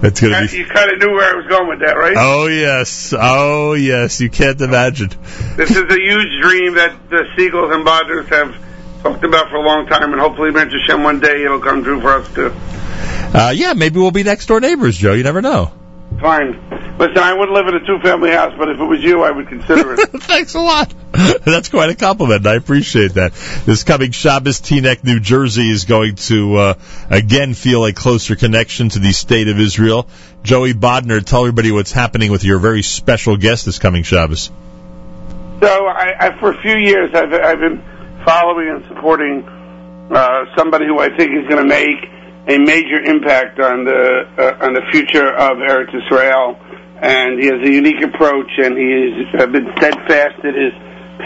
It's 0.02 0.20
going 0.20 0.32
to 0.32 0.52
be. 0.52 0.58
You 0.58 0.66
kind 0.66 0.92
of 0.92 0.98
knew 0.98 1.10
where 1.10 1.32
I 1.32 1.36
was 1.36 1.46
going 1.46 1.68
with 1.68 1.80
that, 1.80 1.96
right? 1.96 2.14
Oh 2.16 2.46
yes, 2.46 3.14
oh 3.18 3.72
yes. 3.72 4.20
You 4.20 4.30
can't 4.30 4.60
imagine. 4.60 5.08
This 5.56 5.70
is 5.70 5.78
a 5.78 5.98
huge 5.98 6.42
dream 6.42 6.74
that 6.74 7.08
the 7.08 7.24
Segals 7.36 7.74
and 7.74 7.84
Bodners 7.84 8.28
have 8.28 9.02
talked 9.02 9.24
about 9.24 9.48
for 9.50 9.56
a 9.56 9.62
long 9.62 9.86
time, 9.86 10.12
and 10.12 10.20
hopefully, 10.20 10.50
Mentor 10.50 10.78
Shem, 10.86 11.02
one 11.02 11.20
day 11.20 11.44
it'll 11.44 11.60
come 11.60 11.82
true 11.82 12.00
for 12.00 12.12
us 12.12 12.32
too. 12.34 12.52
Uh, 12.54 13.52
yeah, 13.56 13.72
maybe 13.72 13.98
we'll 13.98 14.10
be 14.10 14.22
next 14.22 14.46
door 14.46 14.60
neighbors, 14.60 14.96
Joe. 14.96 15.14
You 15.14 15.24
never 15.24 15.42
know. 15.42 15.72
Fine. 16.20 16.96
Listen, 16.98 17.18
I 17.18 17.34
wouldn't 17.34 17.52
live 17.52 17.68
in 17.68 17.74
a 17.74 17.86
two-family 17.86 18.30
house, 18.30 18.54
but 18.56 18.70
if 18.70 18.80
it 18.80 18.84
was 18.84 19.02
you, 19.02 19.22
I 19.22 19.30
would 19.30 19.48
consider 19.48 19.94
it. 19.94 20.08
Thanks 20.22 20.54
a 20.54 20.60
lot. 20.60 20.92
That's 21.44 21.68
quite 21.68 21.90
a 21.90 21.94
compliment. 21.94 22.46
I 22.46 22.54
appreciate 22.54 23.14
that. 23.14 23.34
This 23.66 23.84
coming 23.84 24.12
Shabbos, 24.12 24.60
Teaneck, 24.60 25.04
New 25.04 25.20
Jersey 25.20 25.70
is 25.70 25.84
going 25.84 26.14
to 26.16 26.56
uh, 26.56 26.74
again 27.10 27.52
feel 27.52 27.84
a 27.84 27.92
closer 27.92 28.34
connection 28.34 28.88
to 28.90 28.98
the 28.98 29.12
state 29.12 29.48
of 29.48 29.58
Israel. 29.60 30.08
Joey 30.42 30.72
Bodner, 30.72 31.22
tell 31.24 31.40
everybody 31.40 31.70
what's 31.70 31.92
happening 31.92 32.32
with 32.32 32.44
your 32.44 32.58
very 32.58 32.82
special 32.82 33.36
guest 33.36 33.66
this 33.66 33.78
coming 33.78 34.02
Shabbos. 34.02 34.50
So, 35.60 35.86
I, 35.86 36.14
I 36.18 36.40
for 36.40 36.52
a 36.52 36.62
few 36.62 36.76
years, 36.76 37.10
I've, 37.14 37.32
I've 37.32 37.58
been 37.58 37.82
following 38.24 38.68
and 38.68 38.84
supporting 38.86 39.42
uh, 40.10 40.44
somebody 40.56 40.86
who 40.86 40.98
I 40.98 41.14
think 41.14 41.32
is 41.32 41.46
going 41.48 41.62
to 41.62 41.68
make 41.68 42.15
a 42.48 42.58
major 42.58 42.98
impact 43.02 43.58
on 43.58 43.84
the 43.84 44.28
uh, 44.38 44.64
on 44.64 44.74
the 44.74 44.82
future 44.92 45.26
of 45.26 45.58
Eretz 45.58 45.90
Israel, 45.94 46.58
and 47.02 47.40
he 47.40 47.46
has 47.46 47.60
a 47.60 47.70
unique 47.70 48.02
approach, 48.02 48.50
and 48.58 48.78
he 48.78 49.34
has 49.34 49.42
uh, 49.42 49.46
been 49.46 49.66
steadfast 49.76 50.44
in 50.44 50.54
his 50.54 50.72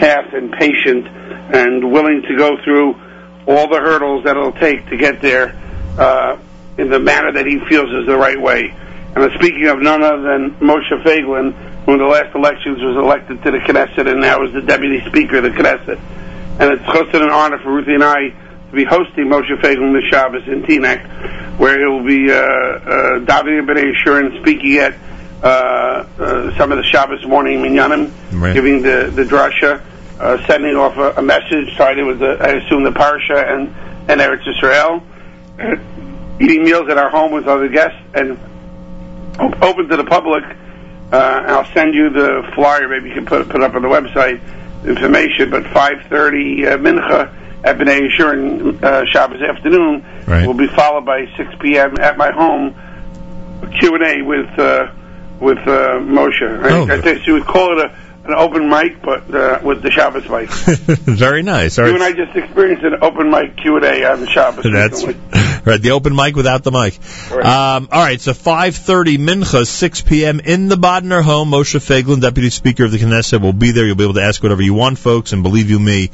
path 0.01 0.33
and 0.33 0.51
patient, 0.53 1.05
and 1.53 1.91
willing 1.91 2.23
to 2.27 2.35
go 2.37 2.57
through 2.63 2.95
all 3.47 3.69
the 3.69 3.79
hurdles 3.79 4.23
that 4.23 4.35
it'll 4.35 4.51
take 4.53 4.87
to 4.89 4.97
get 4.97 5.21
there 5.21 5.53
uh, 5.99 6.37
in 6.77 6.89
the 6.89 6.99
manner 6.99 7.31
that 7.33 7.45
he 7.45 7.59
feels 7.69 7.89
is 7.91 8.07
the 8.07 8.17
right 8.17 8.39
way. 8.39 8.73
And 9.13 9.25
I'm 9.25 9.31
speaking 9.37 9.67
of 9.67 9.79
none 9.79 10.03
other 10.03 10.21
than 10.21 10.55
Moshe 10.61 11.03
Feiglin, 11.03 11.53
who 11.85 11.93
in 11.93 11.99
the 11.99 12.05
last 12.05 12.33
elections 12.33 12.79
was 12.79 12.95
elected 12.95 13.43
to 13.43 13.51
the 13.51 13.57
Knesset 13.57 14.09
and 14.09 14.21
now 14.21 14.41
is 14.43 14.53
the 14.53 14.61
deputy 14.61 15.03
speaker 15.09 15.37
of 15.37 15.43
the 15.43 15.49
Knesset. 15.49 15.99
And 16.59 16.71
it's 16.71 16.83
hosted 16.83 17.21
an 17.21 17.29
honor 17.29 17.59
for 17.59 17.73
Ruthie 17.73 17.95
and 17.95 18.03
I 18.03 18.33
to 18.71 18.75
be 18.75 18.85
hosting 18.85 19.25
Moshe 19.25 19.51
Feiglin 19.61 19.93
the 19.93 20.01
Shabbos 20.09 20.47
in 20.47 20.63
Teaneck, 20.63 21.59
where 21.59 21.77
he 21.77 21.85
will 21.85 22.05
be 22.05 22.31
uh, 22.31 22.35
uh, 22.35 23.19
davening 23.19 23.67
B'nai 23.67 24.25
and 24.25 24.41
speaking 24.41 24.77
at 24.77 24.95
uh, 25.43 25.47
uh, 26.17 26.57
some 26.57 26.71
of 26.71 26.77
the 26.77 26.83
Shabbos 26.83 27.25
morning 27.25 27.61
minyanim, 27.61 28.11
Right. 28.31 28.53
giving 28.53 28.81
the 28.81 29.11
the 29.13 29.23
drasha, 29.23 29.81
uh, 30.19 30.45
sending 30.47 30.75
off 30.77 30.95
a, 30.97 31.19
a 31.19 31.21
message. 31.21 31.73
Starting 31.73 32.07
with 32.07 32.19
the, 32.19 32.37
I 32.39 32.51
assume 32.63 32.83
the 32.83 32.91
parsha 32.91 33.51
and 33.51 33.75
and 34.09 34.21
Eretz 34.21 34.47
Israel, 34.47 35.03
eating 36.39 36.63
meals 36.63 36.89
at 36.89 36.97
our 36.97 37.09
home 37.09 37.31
with 37.33 37.47
other 37.47 37.67
guests 37.67 37.97
and 38.13 38.39
open 39.61 39.89
to 39.89 39.97
the 39.97 40.05
public. 40.05 40.43
Uh, 41.11 41.41
and 41.43 41.51
I'll 41.51 41.73
send 41.73 41.93
you 41.93 42.09
the 42.09 42.49
flyer. 42.55 42.87
Maybe 42.87 43.09
you 43.09 43.15
can 43.15 43.25
put 43.25 43.49
put 43.49 43.61
up 43.61 43.73
on 43.75 43.81
the 43.81 43.89
website 43.89 44.39
information. 44.87 45.49
But 45.49 45.63
5:30 45.63 46.67
uh, 46.67 46.77
mincha 46.77 47.37
Bnei 47.63 48.09
Yeshurun 48.09 48.81
uh, 48.83 49.05
Shabbos 49.11 49.41
afternoon 49.41 50.05
Right. 50.27 50.45
will 50.47 50.53
be 50.53 50.67
followed 50.67 51.05
by 51.05 51.25
6 51.37 51.49
p.m. 51.59 51.97
at 51.99 52.17
my 52.17 52.31
home 52.31 52.73
Q 53.79 53.95
and 53.95 54.03
A 54.03 54.21
with 54.21 54.59
uh, 54.59 54.91
with 55.39 55.57
uh, 55.59 55.99
Moshe. 55.99 56.41
I, 56.63 56.69
Oh. 56.77 56.87
I 56.87 57.01
guess 57.01 57.25
you 57.27 57.33
would 57.33 57.45
call 57.45 57.79
it 57.79 57.85
a, 57.85 57.95
an 58.23 58.35
open 58.35 58.69
mic, 58.69 59.01
but 59.01 59.33
uh, 59.33 59.59
with 59.63 59.81
the 59.81 59.89
Shabbos 59.91 60.29
mic. 60.29 60.49
Very 60.49 61.41
nice. 61.41 61.79
All 61.79 61.85
You 61.87 61.93
right. 61.97 62.01
and 62.01 62.21
I 62.21 62.25
just 62.25 62.37
experienced 62.37 62.83
an 62.83 62.95
open 63.01 63.29
mic 63.31 63.57
Q 63.57 63.77
and 63.77 63.85
A 63.85 64.11
on 64.11 64.19
the 64.21 64.27
Shabbos. 64.27 64.63
That's 64.71 65.03
recently. 65.03 65.39
right. 65.65 65.81
The 65.81 65.91
open 65.91 66.15
mic 66.15 66.35
without 66.35 66.63
the 66.63 66.71
mic. 66.71 66.99
Um, 67.31 67.89
all 67.91 68.03
right. 68.03 68.21
So 68.21 68.33
5:30 68.33 69.17
mincha, 69.17 69.65
6 69.65 70.01
p.m. 70.03 70.39
in 70.39 70.67
the 70.69 70.75
Bodner 70.75 71.23
home. 71.23 71.49
Moshe 71.51 71.79
Feiglin, 71.79 72.21
deputy 72.21 72.49
speaker 72.51 72.85
of 72.85 72.91
the 72.91 72.99
Knesset, 72.99 73.41
will 73.41 73.53
be 73.53 73.71
there. 73.71 73.85
You'll 73.85 73.95
be 73.95 74.03
able 74.03 74.15
to 74.15 74.23
ask 74.23 74.41
whatever 74.43 74.61
you 74.61 74.75
want, 74.75 74.99
folks. 74.99 75.33
And 75.33 75.41
believe 75.43 75.69
you 75.71 75.79
me, 75.79 76.11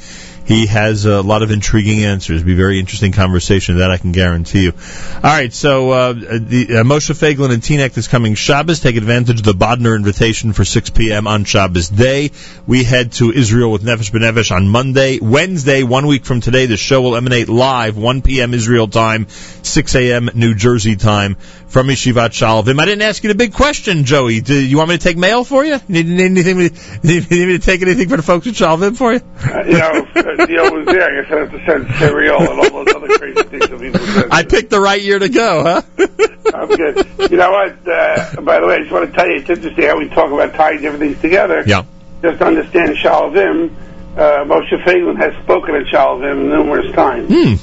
he 0.48 0.66
has 0.68 1.06
a 1.06 1.22
lot 1.22 1.44
of 1.44 1.52
intriguing 1.52 2.06
answers. 2.06 2.42
Be 2.42 2.54
a 2.54 2.56
very 2.56 2.80
interesting 2.80 3.12
conversation. 3.12 3.80
That 3.80 3.92
I 3.92 3.98
can 3.98 4.14
guarantee 4.14 4.64
you. 4.64 4.72
All 5.16 5.22
right. 5.22 5.52
So 5.52 5.92
uh, 5.92 6.14
the 6.14 6.68
uh, 6.70 6.84
Moshe 6.84 7.14
Feiglin 7.14 7.52
and 7.52 7.62
Teaneck 7.62 7.98
is 7.98 8.08
coming 8.08 8.36
Shabbos. 8.36 8.80
Take 8.80 8.96
advantage 8.96 9.40
of 9.40 9.46
the 9.46 9.54
Bodner 9.54 9.94
invitation 9.94 10.54
for 10.54 10.64
6 10.64 10.92
p.m. 10.92 11.28
on 11.28 11.44
Shabbos 11.44 11.90
day. 11.90 12.32
We 12.66 12.86
head 12.86 13.12
to 13.14 13.34
Israel 13.34 13.74
with 13.74 13.84
Nefesh 13.84 14.12
B'Nefesh 14.12 14.56
on 14.56 14.70
Monday. 14.70 15.20
Wednesday, 15.20 15.84
one 15.84 16.08
week 16.08 16.24
from 16.24 16.40
today, 16.40 16.66
the 16.66 16.78
show 16.78 17.02
will 17.02 17.18
emanate 17.18 17.50
live, 17.50 17.98
1 17.98 18.22
p.m. 18.22 18.54
Israel 18.54 18.88
time, 18.88 19.28
6 19.28 19.96
a.m. 19.96 20.30
New 20.34 20.56
Jersey 20.56 20.96
time 20.96 21.36
from 21.68 21.88
Yeshivat 21.88 22.30
Shaalvim. 22.30 22.80
I 22.80 22.86
didn't 22.86 23.02
ask 23.02 23.24
you 23.24 23.28
the 23.28 23.36
big 23.36 23.54
question, 23.54 24.06
Joey. 24.06 24.42
Do 24.42 24.54
you 24.58 24.78
want 24.78 24.90
me 24.90 24.98
to 24.98 25.04
take 25.04 25.18
mail 25.18 25.44
for 25.44 25.66
you? 25.66 25.80
Need, 25.88 26.08
need 26.08 26.22
anything? 26.22 26.58
Need, 26.58 26.74
need 27.04 27.30
me 27.30 27.58
to 27.58 27.60
take 27.60 27.82
anything 27.82 28.10
for 28.10 28.18
the 28.18 28.24
folks 28.24 28.48
at 28.48 28.54
Shaalvim 28.54 28.98
for 28.98 29.14
you? 29.14 29.20
Uh, 29.20 29.64
you 29.66 29.78
know, 29.78 30.08
if 30.16 30.40
uh, 30.40 30.46
Neil 30.46 30.74
was 30.74 30.86
there, 30.86 31.04
I 31.04 31.22
guess 31.22 31.32
I'd 31.32 31.38
have 31.40 31.52
to 31.52 31.66
send 31.66 31.96
cereal 31.96 32.40
and 32.40 32.60
all 32.60 32.84
those 32.86 32.96
other 32.96 33.08
crazy 33.18 33.44
things 33.44 33.68
that 33.68 33.80
people 33.80 34.00
send. 34.00 34.34
I 34.34 34.44
picked 34.44 34.70
the 34.70 34.80
right 34.80 35.02
year 35.02 35.20
to 35.20 35.30
go, 35.30 35.64
huh? 35.64 35.82
I'm 36.54 36.70
good. 36.70 37.32
You 37.32 37.38
know 37.38 37.52
what? 37.52 37.88
Uh, 37.88 38.42
by 38.42 38.60
the 38.60 38.68
way, 38.68 38.76
I 38.76 38.80
just 38.80 38.92
want 38.92 39.12
to 39.12 39.16
tell 39.16 39.28
you, 39.28 39.38
it's 39.38 39.50
interesting 39.50 39.86
how 39.86 39.98
we 39.98 40.08
talk 40.08 40.32
about 40.32 40.54
tying 40.54 40.82
different 40.82 41.02
things 41.02 41.22
together. 41.22 41.64
Yeah. 41.66 41.84
Just 42.22 42.42
understand 42.42 42.98
Shaalvim, 42.98 43.76
uh, 44.18 44.46
Moshe 44.46 44.84
Feiglin 44.84 45.18
has 45.18 45.34
spoken 45.44 45.76
at 45.76 45.86
Shaalvim 45.88 46.50
numerous 46.50 46.94
times. 46.96 47.28
Hmm. 47.32 47.56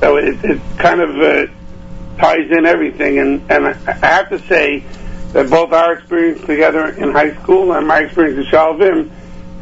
So 0.00 0.16
it, 0.16 0.42
it 0.42 0.60
kind 0.78 1.00
of 1.00 1.10
uh, 1.10 1.52
ties 2.18 2.50
in 2.50 2.66
everything. 2.66 3.18
And, 3.18 3.50
and 3.50 3.66
I 3.66 3.98
I 4.02 4.06
have 4.06 4.28
to 4.30 4.38
say 4.46 4.84
that 5.32 5.48
both 5.48 5.72
our 5.72 5.94
experience 5.94 6.40
together 6.42 6.88
in 6.88 7.12
high 7.12 7.34
school 7.42 7.72
and 7.72 7.86
my 7.86 8.00
experience 8.00 8.46
at 8.46 8.52
Shaalvim 8.52 9.10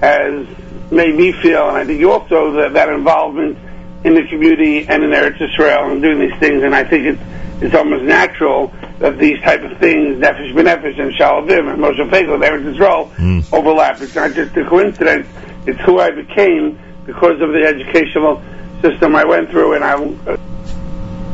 has 0.01 0.47
made 0.91 1.15
me 1.15 1.33
feel, 1.33 1.69
and 1.69 1.77
I 1.77 1.85
think 1.85 2.05
also, 2.05 2.53
that, 2.53 2.73
that 2.75 2.89
involvement 2.89 3.57
in 4.05 4.15
the 4.15 4.27
community 4.29 4.89
and 4.89 5.05
in 5.05 5.11
Eretz 5.11 5.41
Israel 5.41 5.91
and 5.91 6.03
doing 6.03 6.19
these 6.19 6.39
things. 6.41 6.63
And 6.63 6.75
I 6.75 6.85
think 6.85 7.07
it's, 7.07 7.63
it's 7.63 7.75
almost 7.75 8.05
natural 8.05 8.73
that 8.99 9.19
these 9.19 9.41
type 9.43 9.63
of 9.63 9.79
things, 9.79 10.17
Nefesh 10.17 10.53
B'Nefesh 10.55 10.99
and 10.99 11.13
Shaalvim 11.13 11.73
and 11.73 11.83
Moshe 11.83 12.11
Feiglin, 12.11 12.43
Eretz 12.43 12.73
Israel, 12.73 13.07
hmm. 13.07 13.41
overlap. 13.53 14.01
It's 14.01 14.15
not 14.15 14.33
just 14.33 14.57
a 14.57 14.65
coincidence. 14.65 15.29
It's 15.67 15.79
who 15.81 16.01
I 16.01 16.11
became 16.11 16.79
because 17.05 17.41
of 17.41 17.53
the 17.53 17.63
educational 17.65 18.43
system 18.81 19.15
I 19.15 19.25
went 19.25 19.51
through, 19.51 19.75
and 19.75 19.85
I 19.85 19.97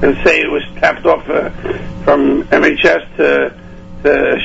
and 0.03 0.17
say 0.25 0.41
it 0.41 0.51
was 0.51 0.63
tapped 0.77 1.07
off 1.07 1.29
uh, 1.29 1.51
from 2.05 2.45
MHS 2.45 3.17
to, 3.17 3.55
to 4.03 4.37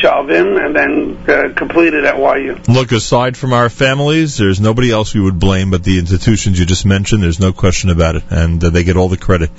and 0.61 0.75
then 0.75 1.17
uh, 1.27 1.53
completed 1.55 2.05
at 2.05 2.17
YU. 2.17 2.57
Look, 2.67 2.91
aside 2.91 3.37
from 3.37 3.53
our 3.53 3.69
families, 3.69 4.37
there's 4.37 4.59
nobody 4.59 4.91
else 4.91 5.13
we 5.13 5.21
would 5.21 5.39
blame 5.39 5.71
but 5.71 5.83
the 5.83 5.99
institutions 5.99 6.59
you 6.59 6.65
just 6.65 6.85
mentioned. 6.85 7.23
There's 7.23 7.39
no 7.39 7.53
question 7.53 7.89
about 7.89 8.15
it, 8.15 8.23
and 8.29 8.63
uh, 8.63 8.69
they 8.69 8.83
get 8.83 8.97
all 8.97 9.09
the 9.09 9.17
credit. 9.17 9.51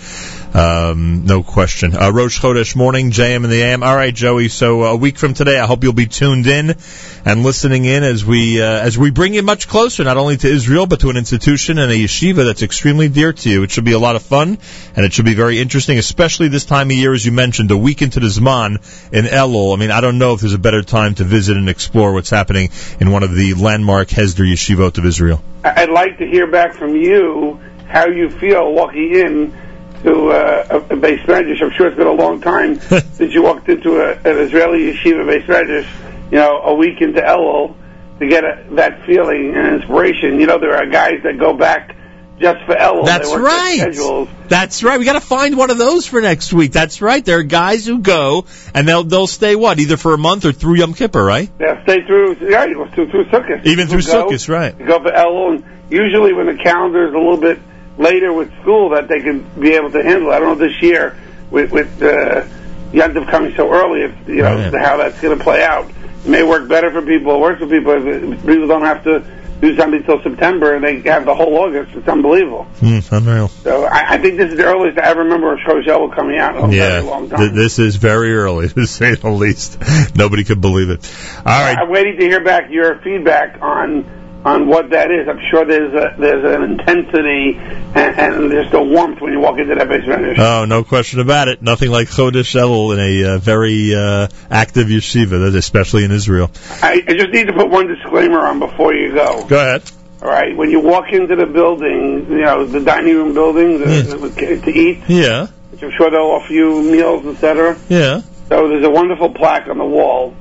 Um, 0.55 1.25
no 1.25 1.43
question. 1.43 1.95
Uh, 1.95 2.11
Rosh 2.11 2.41
Chodesh 2.41 2.77
morning, 2.77 3.11
JM 3.11 3.45
in 3.45 3.51
the 3.51 3.63
AM. 3.63 3.83
All 3.83 3.95
right, 3.97 4.15
Joey. 4.15 4.49
So 4.49 4.85
uh, 4.85 4.93
a 4.93 4.97
week 4.97 5.17
from 5.17 5.35
today, 5.35 5.59
I 5.59 5.67
hope 5.67 5.83
you'll 5.83 5.93
be 5.93 6.07
tuned 6.07 6.47
in 6.47 6.77
and 7.25 7.43
listening 7.43 7.85
in 7.85 8.03
as 8.03 8.25
we 8.25 8.61
uh, 8.61 8.67
as 8.67 8.99
we 8.99 9.11
bring 9.11 9.35
you 9.35 9.43
much 9.43 9.69
closer, 9.69 10.05
not 10.05 10.17
only 10.17 10.37
to 10.37 10.49
Israel 10.49 10.87
but 10.87 11.01
to 11.01 11.11
an 11.11 11.17
institution 11.17 11.79
and 11.79 11.91
a 11.91 11.95
yeshiva 11.95 12.45
that's 12.45 12.63
extremely 12.63 13.09
dear 13.09 13.33
to 13.33 13.49
you. 13.49 13.63
It 13.63 13.71
should 13.71 13.85
be 13.85 13.93
a 13.93 13.99
lot 13.99 14.17
of 14.17 14.23
fun 14.23 14.59
and 14.97 15.07
it 15.07 15.13
should 15.13 15.25
be 15.25 15.35
very 15.35 15.61
interesting, 15.61 15.99
especially 15.99 16.49
this 16.49 16.65
time 16.65 16.91
of 16.91 16.97
year, 16.97 17.15
as 17.15 17.25
you 17.25 17.33
mentioned, 17.33 17.71
a 17.71 17.77
week 17.77 18.03
into 18.03 18.21
the 18.21 18.27
Zman 18.27 18.77
in 19.13 19.25
Elul. 19.25 19.75
I 19.75 19.79
mean, 19.79 19.82
I 19.83 19.85
mean, 19.85 19.91
I 19.91 20.01
don't 20.01 20.19
know 20.19 20.35
if 20.35 20.41
there's 20.41 20.55
a 20.55 20.61
better 20.61 20.85
time 20.85 21.17
to 21.17 21.25
visit 21.25 21.57
and 21.57 21.69
explore 21.69 22.13
what's 22.13 22.31
happening 22.31 22.71
in 23.01 23.11
one 23.11 23.25
of 23.25 23.35
the 23.35 23.55
landmark 23.55 24.07
Hesder 24.07 24.49
yeshivot 24.49 24.97
of 24.97 25.05
Israel. 25.05 25.43
I'd 25.65 25.91
like 25.91 26.19
to 26.19 26.25
hear 26.25 26.47
back 26.47 26.75
from 26.75 26.95
you 26.95 27.61
how 27.89 28.07
you 28.07 28.31
feel 28.31 28.73
walking 28.73 29.13
in 29.13 29.59
to 30.05 30.31
uh, 30.31 30.67
a, 30.71 30.77
a 30.77 30.97
beis 30.97 31.25
medrash. 31.25 31.61
I'm 31.61 31.73
sure 31.73 31.89
it's 31.89 31.97
been 31.97 32.07
a 32.07 32.13
long 32.13 32.41
time 32.41 32.79
since 32.81 33.35
you 33.35 33.43
walked 33.43 33.69
into 33.69 33.97
a, 33.97 34.13
an 34.13 34.39
Israeli 34.39 34.93
yeshiva 34.93 35.25
beis 35.25 35.47
medrash, 35.47 36.31
you 36.31 36.39
know, 36.39 36.61
a 36.63 36.75
week 36.75 37.01
into 37.01 37.21
Elul 37.21 37.75
to 38.21 38.29
get 38.29 38.45
a, 38.45 38.65
that 38.77 39.05
feeling 39.05 39.57
and 39.57 39.67
inspiration. 39.75 40.39
You 40.39 40.47
know, 40.47 40.61
there 40.61 40.77
are 40.77 40.87
guys 40.87 41.25
that 41.25 41.41
go 41.41 41.55
back 41.55 41.97
just 42.43 42.65
for. 42.67 42.75
That's 43.07 43.35
right. 43.35 44.29
That's 44.49 44.83
right. 44.83 44.99
We 44.99 45.05
got 45.07 45.15
to 45.15 45.21
find 45.21 45.57
one 45.57 45.71
of 45.71 45.79
those 45.79 46.07
for 46.07 46.21
next 46.21 46.53
week. 46.53 46.73
That's 46.73 47.01
right. 47.01 47.25
There 47.25 47.39
are 47.39 47.43
guys 47.43 47.87
who 47.87 48.01
go 48.01 48.45
and 48.75 48.87
they'll 48.87 49.05
they'll 49.05 49.27
stay 49.27 49.57
what 49.57 49.79
either 49.79 49.97
for 49.97 50.13
a 50.13 50.19
month 50.19 50.45
or 50.45 50.53
through 50.53 50.75
Yom 50.75 50.93
Kippur, 50.93 51.25
right? 51.25 51.49
They'll 51.59 51.83
stay 51.85 52.05
through, 52.07 52.37
yeah, 52.41 52.65
through, 52.65 53.11
through 53.11 53.25
Sukkot. 53.27 53.65
Even 53.65 53.87
through 53.89 54.03
go, 54.03 54.29
Sukkot, 54.29 54.49
right? 54.49 54.77
Go 54.77 55.03
for 55.03 55.11
Elul, 55.11 55.55
and 55.55 55.65
usually 55.91 56.33
when 56.35 56.47
the 56.47 56.57
calendar 56.63 57.09
is 57.09 57.15
a 57.15 57.19
little 57.19 57.39
bit 57.39 57.59
later 57.97 58.33
with 58.33 58.53
school, 58.61 58.91
that 58.91 59.09
they 59.09 59.21
can 59.21 59.43
be 59.59 59.73
able 59.73 59.91
to 59.93 60.03
handle. 60.03 60.31
I 60.33 60.39
don't 60.41 60.59
know 60.59 60.67
this 60.67 60.83
year 60.83 61.17
with 61.51 61.71
with 61.71 62.03
uh, 62.03 62.47
Yontif 62.93 63.31
coming 63.31 63.55
so 63.57 63.73
early, 63.73 64.03
if 64.03 64.29
you 64.29 64.43
know 64.43 64.71
Right. 64.71 64.75
how 64.75 64.99
that's 64.99 65.21
going 65.21 65.39
to 65.39 65.43
play 65.43 65.63
out. 65.63 65.89
It 66.25 66.29
may 66.29 66.43
work 66.43 66.69
better 66.69 66.91
for 66.91 67.03
people, 67.03 67.41
Works 67.41 67.61
for 67.61 67.67
people. 67.67 67.93
If 67.95 68.47
people 68.47 68.69
don't 68.69 68.83
have 68.85 69.05
to 69.05 69.25
do 69.63 69.77
something 69.77 70.03
till 70.03 70.21
September, 70.23 70.75
and 70.75 70.85
they 70.85 71.01
have 71.09 71.25
the 71.25 71.35
whole 71.35 71.57
August. 71.57 71.95
It's 71.95 72.09
unbelievable. 72.09 72.67
Mm, 72.81 73.13
unreal. 73.13 73.49
So 73.49 73.85
I, 73.85 74.15
I 74.15 74.19
think 74.19 74.37
this 74.37 74.51
is 74.51 74.57
the 74.59 74.65
earliest 74.65 74.99
I 74.99 75.09
ever 75.09 75.23
remember 75.23 75.55
a 75.55 75.59
show 75.61 76.09
coming 76.09 76.37
out 76.39 76.57
in 76.57 76.65
a 76.65 76.69
very 76.69 77.03
long 77.03 77.25
Yeah, 77.25 77.31
time. 77.31 77.39
th- 77.39 77.53
this 77.53 77.79
is 77.79 77.97
very 77.97 78.35
early 78.35 78.69
to 78.75 78.87
say 78.87 79.15
the 79.15 79.31
least. 79.31 79.79
Nobody 80.17 80.43
could 80.45 80.61
believe 80.61 80.91
it. 80.91 81.09
All 81.39 81.45
right. 81.45 81.79
I'm 81.79 81.89
waiting 81.91 82.19
to 82.19 82.25
hear 82.25 82.43
back 82.43 82.71
your 82.71 82.99
feedback 82.99 83.63
on 83.63 84.05
on 84.45 84.67
what 84.67 84.91
that 84.91 85.11
is. 85.11 85.29
I'm 85.29 85.41
sure 85.51 85.65
there's 85.65 85.95
a 85.95 86.17
there's 86.19 86.45
an 86.45 86.63
intensity 86.63 87.57
and, 87.59 88.19
and 88.19 88.51
there's 88.51 88.73
a 88.73 88.83
warmth 88.83 89.21
when 89.21 89.33
you 89.33 89.41
walk 89.41 89.59
into 89.59 89.75
that 89.75 89.89
basement. 89.89 90.39
Oh, 90.39 90.65
no 90.65 90.85
question 90.85 91.21
about 91.21 91.49
it. 91.49 91.63
Nothing 91.63 91.91
like 91.91 92.09
Chodesh 92.09 92.55
Elul 92.55 92.95
in 92.95 93.01
a 93.01 93.35
uh, 93.35 93.39
very 93.39 93.95
uh, 93.95 94.29
active 94.51 94.89
yeshiva, 94.89 95.55
especially 95.55 96.05
in 96.05 96.11
Israel. 96.11 96.51
I, 96.83 97.03
I 97.07 97.15
just 97.15 97.31
need 97.31 97.47
to 97.47 97.53
put 97.53 97.71
one 97.71 97.87
disclaimer 97.87 98.41
on 98.41 98.59
before 98.59 98.95
you 98.95 99.15
go. 99.15 99.47
Go 99.47 99.59
ahead. 99.59 99.91
All 100.23 100.29
right, 100.29 100.57
when 100.57 100.71
you 100.71 100.79
walk 100.79 101.07
into 101.13 101.35
the 101.35 101.47
building, 101.47 102.27
you 102.31 102.43
know 102.43 102.65
the 102.65 102.79
dining 102.81 103.17
room 103.17 103.35
building 103.35 103.81
the, 103.81 104.61
to 104.65 104.71
eat, 104.71 105.03
Yeah, 105.09 105.49
which 105.71 105.83
I'm 105.83 105.91
sure 105.97 106.11
they'll 106.13 106.21
offer 106.21 106.53
you 106.53 106.81
meals, 106.81 107.27
etc. 107.27 107.77
yeah. 107.89 108.23
So 108.49 108.69
there's 108.69 108.85
a 108.85 108.91
wonderful 108.91 109.31
plaque 109.31 109.67
on 109.69 109.79
the 109.79 109.85
wall. 109.85 110.37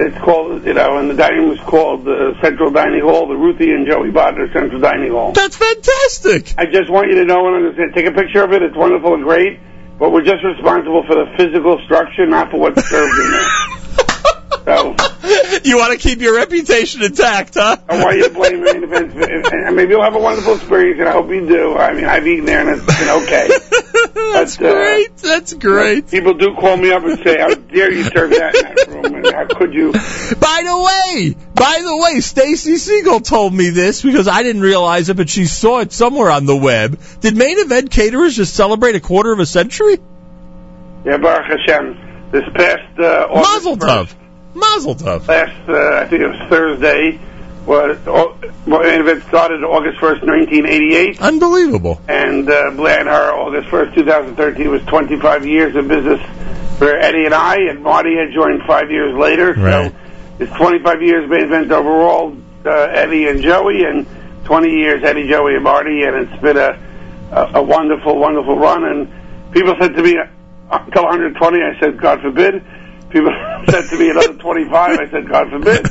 It's 0.00 0.16
called, 0.18 0.64
you 0.64 0.74
know, 0.74 0.98
and 0.98 1.10
the 1.10 1.14
dining 1.14 1.48
room 1.48 1.52
is 1.52 1.60
called 1.60 2.04
the 2.04 2.34
Central 2.40 2.70
Dining 2.70 3.02
Hall, 3.02 3.26
the 3.26 3.34
Ruthie 3.36 3.72
and 3.72 3.84
Joey 3.84 4.10
Bodner 4.10 4.52
Central 4.52 4.80
Dining 4.80 5.10
Hall. 5.10 5.32
That's 5.32 5.56
fantastic. 5.56 6.54
I 6.56 6.66
just 6.66 6.88
want 6.88 7.08
you 7.10 7.16
to 7.16 7.24
know 7.24 7.46
and 7.48 7.56
understand. 7.66 7.94
Take 7.94 8.06
a 8.06 8.12
picture 8.12 8.44
of 8.44 8.52
it. 8.52 8.62
It's 8.62 8.76
wonderful 8.76 9.14
and 9.14 9.24
great. 9.24 9.58
but 9.98 10.12
we're 10.12 10.22
just 10.24 10.44
responsible 10.44 11.02
for 11.02 11.16
the 11.16 11.26
physical 11.36 11.80
structure, 11.84 12.26
not 12.26 12.50
for 12.52 12.58
what's 12.60 12.84
served 12.88 13.18
in 13.18 13.30
there. 13.32 13.48
So, 14.68 14.94
You 15.64 15.78
want 15.78 15.98
to 15.98 16.08
keep 16.08 16.20
your 16.20 16.36
reputation 16.36 17.02
intact, 17.02 17.54
huh? 17.54 17.78
I 17.88 18.04
want 18.04 18.18
you 18.18 18.28
to 18.28 18.34
blame 18.34 18.62
main 18.62 18.84
events, 18.84 19.14
and 19.50 19.74
maybe 19.74 19.92
you'll 19.92 20.02
have 20.02 20.14
a 20.14 20.18
wonderful 20.18 20.56
experience, 20.56 21.00
and 21.00 21.08
I 21.08 21.12
hope 21.12 21.30
you 21.30 21.46
do. 21.48 21.74
I 21.74 21.94
mean, 21.94 22.04
I've 22.04 22.26
eaten 22.26 22.44
there, 22.44 22.60
and 22.60 22.78
it's 22.78 22.98
been 22.98 23.08
okay. 23.22 23.48
That's 24.34 24.58
great. 24.58 25.16
That's 25.16 25.54
great. 25.54 26.10
People 26.10 26.34
do 26.34 26.54
call 26.54 26.76
me 26.76 26.92
up 26.92 27.02
and 27.02 27.18
say, 27.18 27.38
"How 27.38 27.54
dare 27.54 27.90
you 27.90 28.04
serve 28.04 28.30
that 28.30 28.54
in 28.54 28.62
that 28.62 28.88
room?" 28.88 29.14
And 29.14 29.26
how 29.34 29.46
could 29.46 29.72
you? 29.72 29.92
By 29.92 30.62
the 30.66 30.90
way, 31.16 31.36
by 31.54 31.80
the 31.82 31.96
way, 31.96 32.20
Stacy 32.20 32.76
Siegel 32.76 33.20
told 33.20 33.54
me 33.54 33.70
this 33.70 34.02
because 34.02 34.28
I 34.28 34.42
didn't 34.42 34.62
realize 34.62 35.08
it, 35.08 35.16
but 35.16 35.30
she 35.30 35.46
saw 35.46 35.80
it 35.80 35.92
somewhere 35.92 36.30
on 36.30 36.44
the 36.44 36.56
web. 36.56 37.00
Did 37.20 37.36
main 37.38 37.58
event 37.58 37.90
caterers 37.90 38.36
just 38.36 38.54
celebrate 38.54 38.96
a 38.96 39.00
quarter 39.00 39.32
of 39.32 39.38
a 39.38 39.46
century? 39.46 39.96
Yeah, 41.06 41.16
Baruch 41.16 41.58
Hashem. 41.58 42.30
This 42.32 42.44
past 42.54 43.00
uh, 43.00 43.28
August 43.30 43.64
Mazel 43.64 43.76
tov. 43.78 44.14
Mazel 44.58 44.94
tov. 44.94 45.28
last, 45.28 45.68
uh, 45.68 46.00
I 46.02 46.06
think 46.06 46.22
it 46.22 46.28
was 46.28 46.48
Thursday, 46.48 47.18
was 47.64 48.04
well, 48.06 48.38
main 48.66 49.00
event 49.00 49.24
started 49.24 49.62
August 49.62 49.98
first, 49.98 50.22
nineteen 50.22 50.66
eighty-eight. 50.66 51.20
Unbelievable. 51.20 52.00
And 52.08 52.48
uh, 52.48 52.70
and 52.70 53.08
August 53.34 53.68
1st, 53.68 53.94
2013, 53.94 54.70
was 54.70 54.82
25 54.82 55.46
years 55.46 55.76
of 55.76 55.88
business 55.88 56.20
for 56.78 56.96
Eddie 56.96 57.24
and 57.24 57.34
I, 57.34 57.56
and 57.68 57.82
Marty 57.82 58.16
had 58.16 58.32
joined 58.32 58.62
five 58.66 58.90
years 58.90 59.16
later. 59.16 59.52
Right. 59.54 59.90
So 59.90 59.96
it's 60.38 60.52
25 60.52 61.02
years 61.02 61.28
main 61.28 61.44
event 61.44 61.72
overall, 61.72 62.36
uh, 62.64 62.70
Eddie 62.70 63.26
and 63.26 63.42
Joey, 63.42 63.82
and 63.84 64.06
20 64.44 64.70
years 64.70 65.02
Eddie, 65.04 65.28
Joey, 65.28 65.54
and 65.56 65.64
Marty, 65.64 66.02
and 66.04 66.16
it's 66.16 66.42
been 66.42 66.56
a, 66.56 66.78
a, 67.32 67.58
a 67.58 67.62
wonderful, 67.62 68.16
wonderful 68.18 68.56
run. 68.56 68.84
And 68.84 69.52
people 69.52 69.74
said 69.80 69.94
to 69.94 70.02
me, 70.02 70.16
until 70.70 71.04
120, 71.04 71.58
I 71.62 71.80
said, 71.80 71.98
God 71.98 72.20
forbid. 72.22 72.64
People 73.10 73.32
said 73.70 73.88
to 73.88 73.98
me 73.98 74.10
another 74.10 74.34
25, 74.34 74.98
I 74.98 75.10
said, 75.10 75.28
God 75.28 75.50
forbid. 75.50 75.86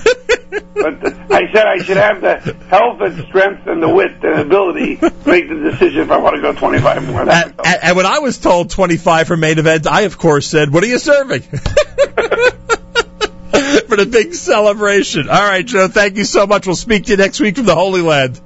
But 0.74 1.04
uh, 1.04 1.10
I 1.34 1.52
said 1.52 1.66
I 1.66 1.78
should 1.80 1.98
have 1.98 2.22
the 2.22 2.38
health 2.70 3.02
and 3.02 3.26
strength 3.28 3.68
and 3.68 3.82
the 3.82 3.90
wit 3.90 4.24
and 4.24 4.40
ability 4.40 4.98
to 4.98 5.12
make 5.26 5.50
the 5.50 5.70
decision 5.72 6.02
if 6.02 6.12
I 6.12 6.18
want 6.18 6.36
to 6.36 6.42
go 6.42 6.54
25 6.54 7.08
more. 7.08 7.22
And, 7.22 7.56
and 7.66 7.98
when 7.98 8.06
I 8.06 8.20
was 8.20 8.38
told 8.38 8.70
25 8.70 9.28
for 9.28 9.36
main 9.38 9.58
event, 9.58 9.88
I 9.88 10.02
of 10.02 10.18
course 10.18 10.48
said, 10.48 10.72
"What 10.72 10.84
are 10.84 10.88
you 10.88 11.00
serving?" 11.00 11.42
for 11.42 11.58
the 13.96 14.08
big 14.12 14.34
celebration. 14.34 15.30
All 15.30 15.50
right, 15.50 15.66
Joe. 15.66 15.88
Thank 15.88 16.18
you 16.18 16.26
so 16.26 16.46
much. 16.46 16.68
We'll 16.68 16.76
speak 16.76 17.06
to 17.06 17.12
you 17.12 17.18
next 17.18 17.40
week 17.40 17.56
from 17.56 17.66
the 17.66 17.76
Holy 17.76 18.02
Land. 18.02 18.40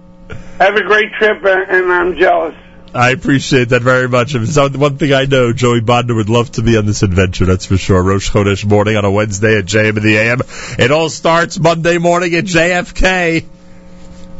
Have 0.60 0.76
a 0.76 0.84
great 0.84 1.12
trip, 1.18 1.44
and 1.44 1.92
I'm 1.92 2.18
jealous. 2.18 2.56
I 2.94 3.12
appreciate 3.12 3.70
that 3.70 3.82
very 3.82 4.10
much. 4.10 4.36
It's 4.36 4.58
one 4.58 4.98
thing 4.98 5.14
I 5.14 5.24
know, 5.26 5.54
Joey 5.54 5.80
Bodner 5.80 6.16
would 6.16 6.30
love 6.30 6.52
to 6.54 6.62
be 6.62 6.76
on 6.78 6.86
this 6.86 7.04
adventure, 7.04 7.46
that's 7.46 7.66
for 7.66 7.78
sure. 7.78 8.04
Rosh 8.04 8.30
Chodesh 8.30 8.66
morning 8.66 8.98
on 8.98 9.06
a 9.06 9.12
Wednesday 9.12 9.58
at 9.58 9.66
JM 9.66 9.98
in 9.98 10.04
the 10.04 10.18
AM. 10.18 10.42
It 10.78 10.92
all 10.92 11.10
starts 11.10 11.58
Monday 11.58 11.98
morning 12.00 12.36
at 12.36 12.44
JFK. 12.44 13.46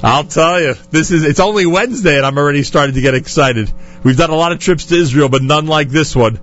I'll 0.04 0.26
tell 0.26 0.60
you, 0.60 0.76
this 0.90 1.12
is, 1.12 1.24
it's 1.24 1.40
only 1.40 1.66
Wednesday 1.66 2.18
and 2.18 2.26
I'm 2.26 2.38
already 2.38 2.64
starting 2.64 2.96
to 2.96 3.02
get 3.02 3.14
excited. 3.14 3.72
We've 4.04 4.18
done 4.18 4.32
a 4.32 4.36
lot 4.36 4.52
of 4.52 4.60
trips 4.60 4.86
to 4.88 4.96
Israel, 4.96 5.30
but 5.30 5.44
none 5.44 5.68
like 5.68 5.90
this 5.90 6.14
one. 6.14 6.40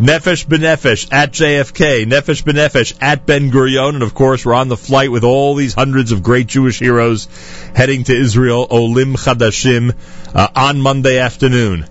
Nefesh 0.00 0.46
B'Nefesh 0.46 1.12
at 1.12 1.30
JFK, 1.30 2.06
Nefesh 2.06 2.42
B'Nefesh 2.42 2.96
at 3.02 3.26
Ben 3.26 3.50
Gurion, 3.50 3.96
and 3.96 4.02
of 4.02 4.14
course 4.14 4.46
we're 4.46 4.54
on 4.54 4.68
the 4.68 4.76
flight 4.76 5.12
with 5.12 5.24
all 5.24 5.54
these 5.54 5.74
hundreds 5.74 6.10
of 6.10 6.22
great 6.22 6.46
Jewish 6.46 6.78
heroes 6.78 7.28
heading 7.74 8.04
to 8.04 8.16
Israel, 8.18 8.66
Olim 8.70 9.12
Chadashim, 9.12 9.94
uh, 10.34 10.48
on 10.56 10.80
Monday 10.80 11.18
afternoon. 11.18 11.84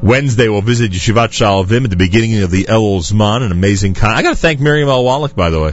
Wednesday 0.00 0.48
we'll 0.48 0.62
visit 0.62 0.92
Yeshivat 0.92 1.30
Shaalvim 1.30 1.82
at 1.82 1.90
the 1.90 1.96
beginning 1.96 2.40
of 2.44 2.52
the 2.52 2.66
Elul 2.66 3.00
Zman, 3.00 3.44
an 3.44 3.50
amazing 3.50 3.94
con. 3.94 4.14
I 4.14 4.22
got 4.22 4.30
to 4.30 4.36
thank 4.36 4.60
Miriam 4.60 4.88
Al 4.88 5.02
Wallach, 5.02 5.34
by 5.34 5.50
the 5.50 5.60
way, 5.60 5.72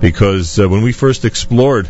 because 0.00 0.58
uh, 0.58 0.68
when 0.68 0.82
we 0.82 0.90
first 0.90 1.24
explored 1.24 1.88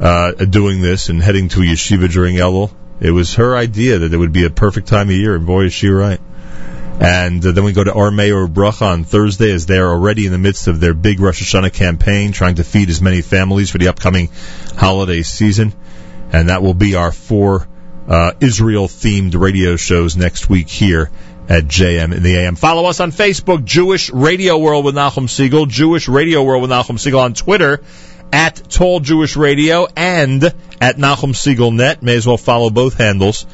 uh, 0.00 0.32
doing 0.32 0.80
this 0.80 1.10
and 1.10 1.22
heading 1.22 1.50
to 1.50 1.60
yeshiva 1.60 2.10
during 2.10 2.36
Elul, 2.36 2.70
it 2.98 3.10
was 3.10 3.34
her 3.34 3.54
idea 3.54 3.98
that 3.98 4.14
it 4.14 4.16
would 4.16 4.32
be 4.32 4.46
a 4.46 4.50
perfect 4.50 4.88
time 4.88 5.10
of 5.10 5.14
year, 5.14 5.34
and 5.34 5.44
boy 5.44 5.64
is 5.64 5.74
she 5.74 5.88
right. 5.88 6.20
And 7.00 7.44
uh, 7.46 7.52
then 7.52 7.62
we 7.62 7.72
go 7.72 7.84
to 7.84 7.92
Armei 7.92 8.34
or 8.34 8.48
Bracha 8.48 8.82
on 8.82 9.04
Thursday 9.04 9.52
as 9.52 9.66
they're 9.66 9.88
already 9.88 10.26
in 10.26 10.32
the 10.32 10.38
midst 10.38 10.66
of 10.66 10.80
their 10.80 10.94
big 10.94 11.20
Rosh 11.20 11.42
Hashanah 11.42 11.72
campaign, 11.72 12.32
trying 12.32 12.56
to 12.56 12.64
feed 12.64 12.90
as 12.90 13.00
many 13.00 13.22
families 13.22 13.70
for 13.70 13.78
the 13.78 13.88
upcoming 13.88 14.30
holiday 14.76 15.22
season. 15.22 15.72
And 16.32 16.48
that 16.48 16.60
will 16.60 16.74
be 16.74 16.96
our 16.96 17.12
four 17.12 17.68
uh, 18.08 18.32
Israel-themed 18.40 19.38
radio 19.38 19.76
shows 19.76 20.16
next 20.16 20.48
week 20.48 20.68
here 20.68 21.10
at 21.48 21.64
JM 21.64 22.14
in 22.14 22.22
the 22.22 22.36
AM. 22.36 22.56
Follow 22.56 22.86
us 22.86 23.00
on 23.00 23.12
Facebook, 23.12 23.64
Jewish 23.64 24.10
Radio 24.10 24.58
World 24.58 24.84
with 24.84 24.94
Nachum 24.94 25.28
Segal, 25.28 25.68
Jewish 25.68 26.08
Radio 26.08 26.42
World 26.42 26.62
with 26.62 26.70
Nachum 26.70 26.98
Segal 26.98 27.20
on 27.20 27.34
Twitter, 27.34 27.80
at 28.32 28.56
Tall 28.68 29.00
Jewish 29.00 29.36
Radio, 29.36 29.86
and 29.96 30.42
at 30.80 30.96
Nachum 30.96 31.32
Segal 31.32 31.74
Net. 31.74 32.02
May 32.02 32.16
as 32.16 32.26
well 32.26 32.36
follow 32.36 32.70
both 32.70 32.94
handles 32.98 33.46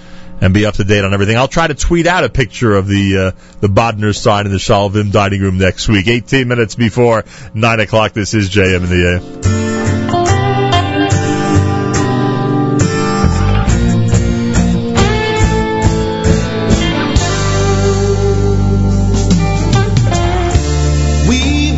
and 0.44 0.52
be 0.52 0.66
up 0.66 0.74
to 0.74 0.84
date 0.84 1.02
on 1.02 1.14
everything. 1.14 1.38
I'll 1.38 1.48
try 1.48 1.66
to 1.66 1.74
tweet 1.74 2.06
out 2.06 2.22
a 2.22 2.28
picture 2.28 2.74
of 2.74 2.86
the 2.86 3.16
uh, 3.18 3.30
the 3.60 3.68
Bodner 3.68 4.14
sign 4.14 4.44
in 4.44 4.52
the 4.52 4.58
Shaalvim 4.58 5.10
dining 5.10 5.40
room 5.40 5.56
next 5.56 5.88
week. 5.88 6.06
18 6.06 6.46
minutes 6.46 6.74
before 6.74 7.24
9 7.54 7.80
o'clock. 7.80 8.12
This 8.12 8.34
is 8.34 8.50
JM 8.50 8.84
in 8.84 8.90
the 8.90 9.54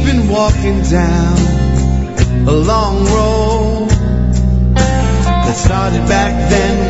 been 0.05 0.29
walking 0.29 0.83
down 0.83 1.37
a 2.49 2.53
long 2.53 3.05
road 3.07 3.89
that 4.77 5.57
started 5.57 6.07
back 6.07 6.49
then 6.49 6.86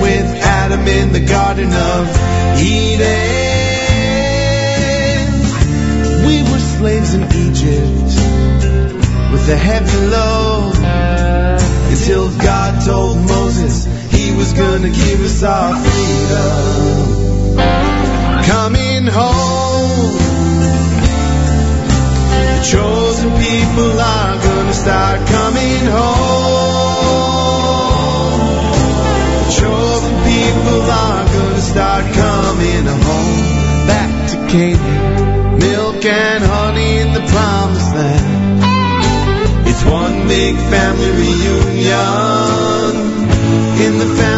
Adam 0.77 0.89
in 0.89 1.13
the 1.13 1.21
Garden 1.21 1.73
of 1.73 2.09
Eden. 2.61 3.07
We 6.27 6.43
were 6.43 6.59
slaves 6.59 7.15
in 7.15 7.23
Egypt 7.25 8.15
with 9.33 9.49
a 9.49 9.57
heavy 9.57 10.07
load 10.07 10.77
until 11.91 12.29
God 12.39 12.85
told 12.85 13.17
Moses 13.19 13.87
he 14.13 14.37
was 14.37 14.53
gonna 14.53 14.91
give 14.91 15.21
us 15.21 15.43
our 15.43 15.75
freedom. 15.85 17.57
Coming 18.45 19.07
home. 19.07 20.17
The 22.57 22.63
chosen 22.71 23.31
people 23.31 24.01
are 24.01 24.37
gonna 24.43 24.75
start 24.75 25.27
coming 25.29 25.87
home. 25.87 26.76
Big 40.37 40.57
family 40.69 41.11
reunion. 41.13 42.93
In 43.81 43.99
the 43.99 44.15
family 44.17 44.36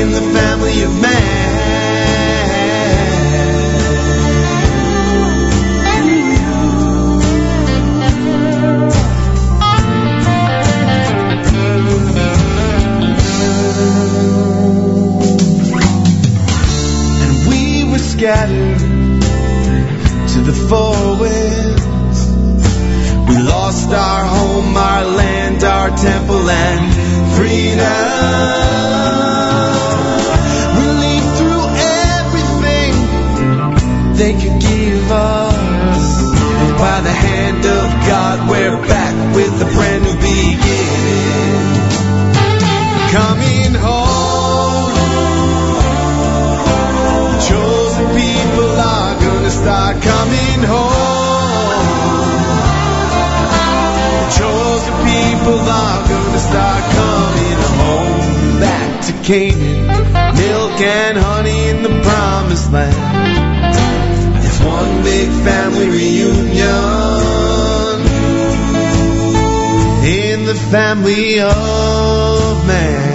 in 0.00 0.12
the 0.12 0.20
family 0.20 0.82
of 0.82 0.98
man. 0.98 1.60
and 17.22 17.46
we 17.46 17.84
were 17.84 17.98
scattered 17.98 18.78
to 20.32 20.38
the 20.40 20.56
four 20.70 21.18
winds. 21.20 22.20
We 23.28 23.36
lost 23.42 23.90
our 23.90 24.24
home, 24.24 24.74
our 24.78 25.04
land, 25.04 25.62
We 27.38 28.99
start 56.48 56.82
coming 57.00 57.60
home. 57.80 58.60
Back 58.60 59.04
to 59.06 59.12
Canaan. 59.28 59.86
Milk 60.36 60.80
and 60.80 61.18
honey 61.18 61.68
in 61.68 61.82
the 61.82 61.94
promised 62.02 62.72
land. 62.72 64.44
It's 64.44 64.60
one 64.60 65.02
big 65.02 65.28
family 65.48 65.88
reunion. 65.88 66.80
In 70.04 70.46
the 70.46 70.54
family 70.54 71.40
of 71.40 72.66
man. 72.66 73.09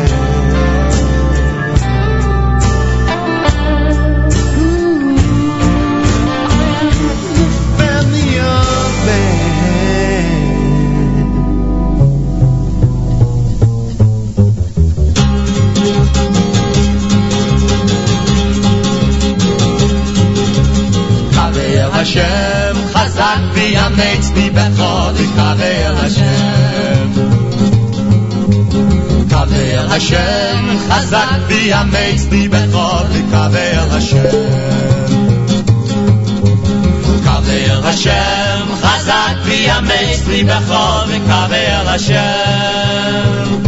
ויאמץ 23.94 24.30
ליבך 24.34 24.82
לקבל 25.20 25.94
השם 25.96 27.10
קבל 29.30 29.86
השם 29.90 30.66
חזק 30.88 31.38
ויאמץ 31.46 32.26
ליבך 32.30 32.78
לקבל 33.14 33.96
השם 33.96 34.16
קבל 37.24 37.84
השם 37.84 38.66
חזק 38.82 39.36
ויאמץ 39.44 40.26
ליבך 40.28 40.74
לקבל 41.08 41.88
השם 41.88 43.60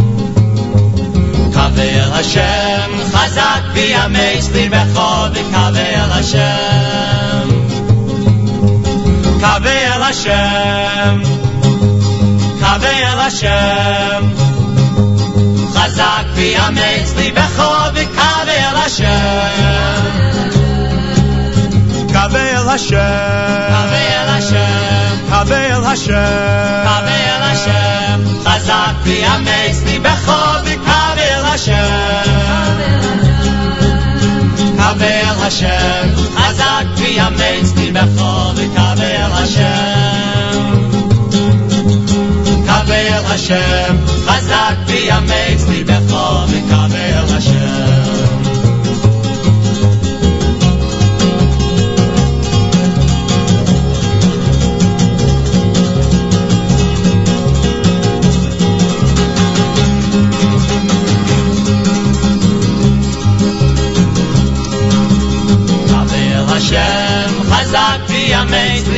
קבל 1.53 2.11
השם 2.13 2.91
חזק 3.13 3.61
ויאמץ 3.73 4.49
ליבך 4.53 4.99
וקבל 9.37 10.03
השם 10.09 11.21
קבל 12.59 13.19
השם 13.19 13.19
קבל 13.19 13.19
השם 13.27 14.29
חזק 15.73 16.25
ויאמץ 16.35 17.13
ליבך 17.17 17.63
וקבל 17.93 18.75
השם 18.85 20.33
קבל 22.13 22.69
השם 22.69 22.97
קבל 23.69 24.29
השם 24.29 25.15
קבל 25.29 25.85
השם 25.85 26.83
קבל 26.85 27.43
השם 27.51 28.21
חזק 28.45 28.93
ויאמץ 29.03 29.83
ליבך 29.85 30.31
וקבל 30.65 31.45
השם 31.45 33.26
ויאמר 34.96 35.46
השם, 35.46 36.08
חזק 36.36 36.84
ויאמץ 36.96 37.72
תלבחו 37.74 38.54
וכבר 38.54 39.32
השם. 39.32 40.88
כבר 42.64 43.32
השם, 43.34 43.96
חזק 44.26 44.76
ויאמץ 44.86 45.64
תלבחו 45.66 46.48
וכבר 46.48 47.36
השם. 47.36 48.17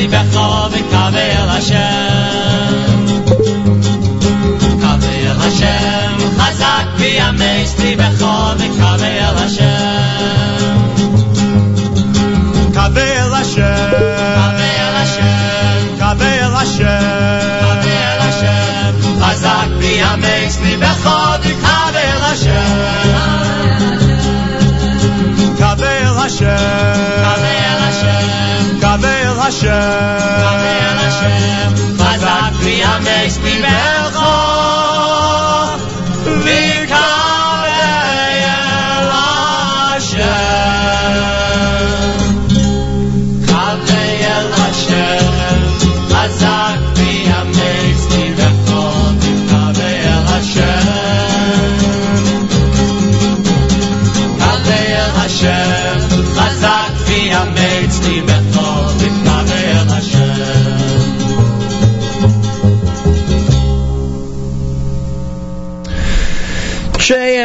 ליבך 0.00 0.40
וקבל 0.70 1.48
השם 1.48 1.76
קבל 4.80 5.40
השם 5.40 6.16
חזק 6.38 6.86
ויאמץ 6.96 7.78
ליבך 7.78 8.26
וקבל 8.58 9.36
השם 9.36 10.76
קבל 12.74 13.34
השם 13.34 13.90
קבל 14.38 14.94
השם 14.94 15.96
קבל 15.98 16.54
השם 16.54 17.80
קבל 17.82 18.18
השם 18.20 18.92
חזק 19.20 19.68
ויאמץ 19.78 20.58
ליבך 20.62 21.10
וקבל 21.40 22.22
השם 22.22 22.76
קבל 25.58 26.16
השם 26.16 26.16
קבל 26.16 26.18
השם 26.24 26.99
קבל 29.40 29.40
השם 29.40 30.18
קבל 30.40 30.98
השם 30.98 31.74
חזק 31.98 32.52
ויאמץ 32.62 33.38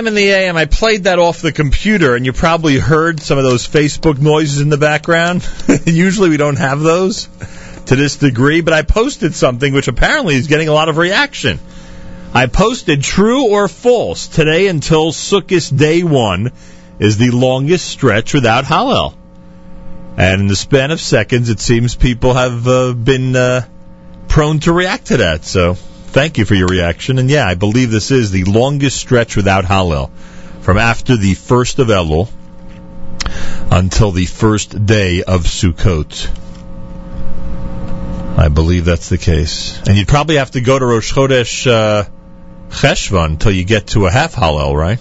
In 0.07 0.15
the 0.15 0.31
AM. 0.31 0.57
I 0.57 0.67
played 0.67 1.05
that 1.05 1.19
off 1.19 1.41
the 1.41 1.51
computer, 1.51 2.15
and 2.15 2.25
you 2.25 2.33
probably 2.33 2.79
heard 2.79 3.19
some 3.19 3.39
of 3.39 3.45
those 3.45 3.67
Facebook 3.67 4.21
noises 4.21 4.61
in 4.61 4.69
the 4.69 4.77
background. 4.77 5.49
Usually 5.85 6.29
we 6.29 6.37
don't 6.37 6.59
have 6.59 6.79
those 6.79 7.29
to 7.87 7.97
this 7.97 8.15
degree, 8.15 8.61
but 8.61 8.73
I 8.73 8.83
posted 8.83 9.35
something 9.35 9.73
which 9.73 9.89
apparently 9.89 10.37
is 10.37 10.47
getting 10.47 10.69
a 10.69 10.73
lot 10.73 10.89
of 10.89 10.97
reaction. 10.97 11.59
I 12.33 12.47
posted 12.47 13.03
true 13.03 13.51
or 13.51 13.67
false 13.67 14.29
today 14.29 14.69
until 14.69 15.11
Sukkot 15.11 15.77
day 15.77 16.05
one 16.05 16.53
is 17.01 17.17
the 17.17 17.31
longest 17.31 17.89
stretch 17.89 18.33
without 18.33 18.65
Hallel. 18.65 19.15
And 20.17 20.43
in 20.43 20.47
the 20.47 20.55
span 20.55 20.93
of 20.93 21.01
seconds, 21.01 21.49
it 21.49 21.59
seems 21.59 21.97
people 21.97 22.35
have 22.35 22.69
uh, 22.69 22.93
been 22.93 23.35
uh, 23.35 23.67
prone 24.29 24.61
to 24.61 24.73
react 24.73 25.09
to 25.09 25.17
that. 25.17 25.45
So 25.45 25.77
thank 26.09 26.39
you 26.39 26.45
for 26.45 26.55
your 26.55 26.69
reaction. 26.69 27.19
And 27.19 27.31
yeah, 27.31 27.47
I 27.47 27.55
believe 27.55 27.91
this 27.91 28.11
is 28.11 28.31
the 28.31 28.45
longest 28.45 28.97
stretch 28.97 29.37
without 29.37 29.65
Hallel 29.65 30.11
from 30.61 30.79
after 30.79 31.17
the 31.17 31.35
first 31.35 31.79
of 31.79 31.89
Elul 31.89 32.29
until 33.71 34.11
the 34.11 34.27
first 34.27 34.87
day 34.87 35.23
of 35.23 35.45
Sukkot. 35.45 36.29
I 38.39 38.49
believe 38.49 38.85
that's 38.85 39.09
the 39.09 39.19
case. 39.19 39.81
And 39.87 39.97
you'd 39.97 40.09
probably 40.09 40.37
have 40.37 40.51
to 40.53 40.61
go 40.61 40.79
to 40.79 40.85
Rosh 40.85 41.13
Chodesh 41.13 41.67
uh, 41.71 42.05
Cheshvan 42.69 43.31
until 43.31 43.53
you 43.53 43.65
get 43.65 43.89
to 43.89 44.07
a 44.07 44.11
half 44.11 44.35
Hallel, 44.35 44.77
right? 44.77 44.99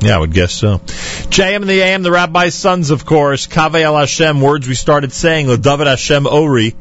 Yeah, 0.00 0.16
I 0.16 0.18
would 0.18 0.32
guess 0.32 0.54
so. 0.54 0.78
JM 0.78 1.56
in 1.56 1.68
the 1.68 1.80
AM, 1.82 2.02
the 2.02 2.10
Rabbi's 2.10 2.54
sons, 2.54 2.90
of 2.90 3.04
course. 3.04 3.46
Kaveh 3.46 3.82
El 3.82 3.98
Hashem, 3.98 4.40
words 4.40 4.66
we 4.66 4.74
started 4.74 5.12
saying. 5.12 5.48
David 5.60 5.86
Hashem 5.86 6.26
Ori. 6.26 6.74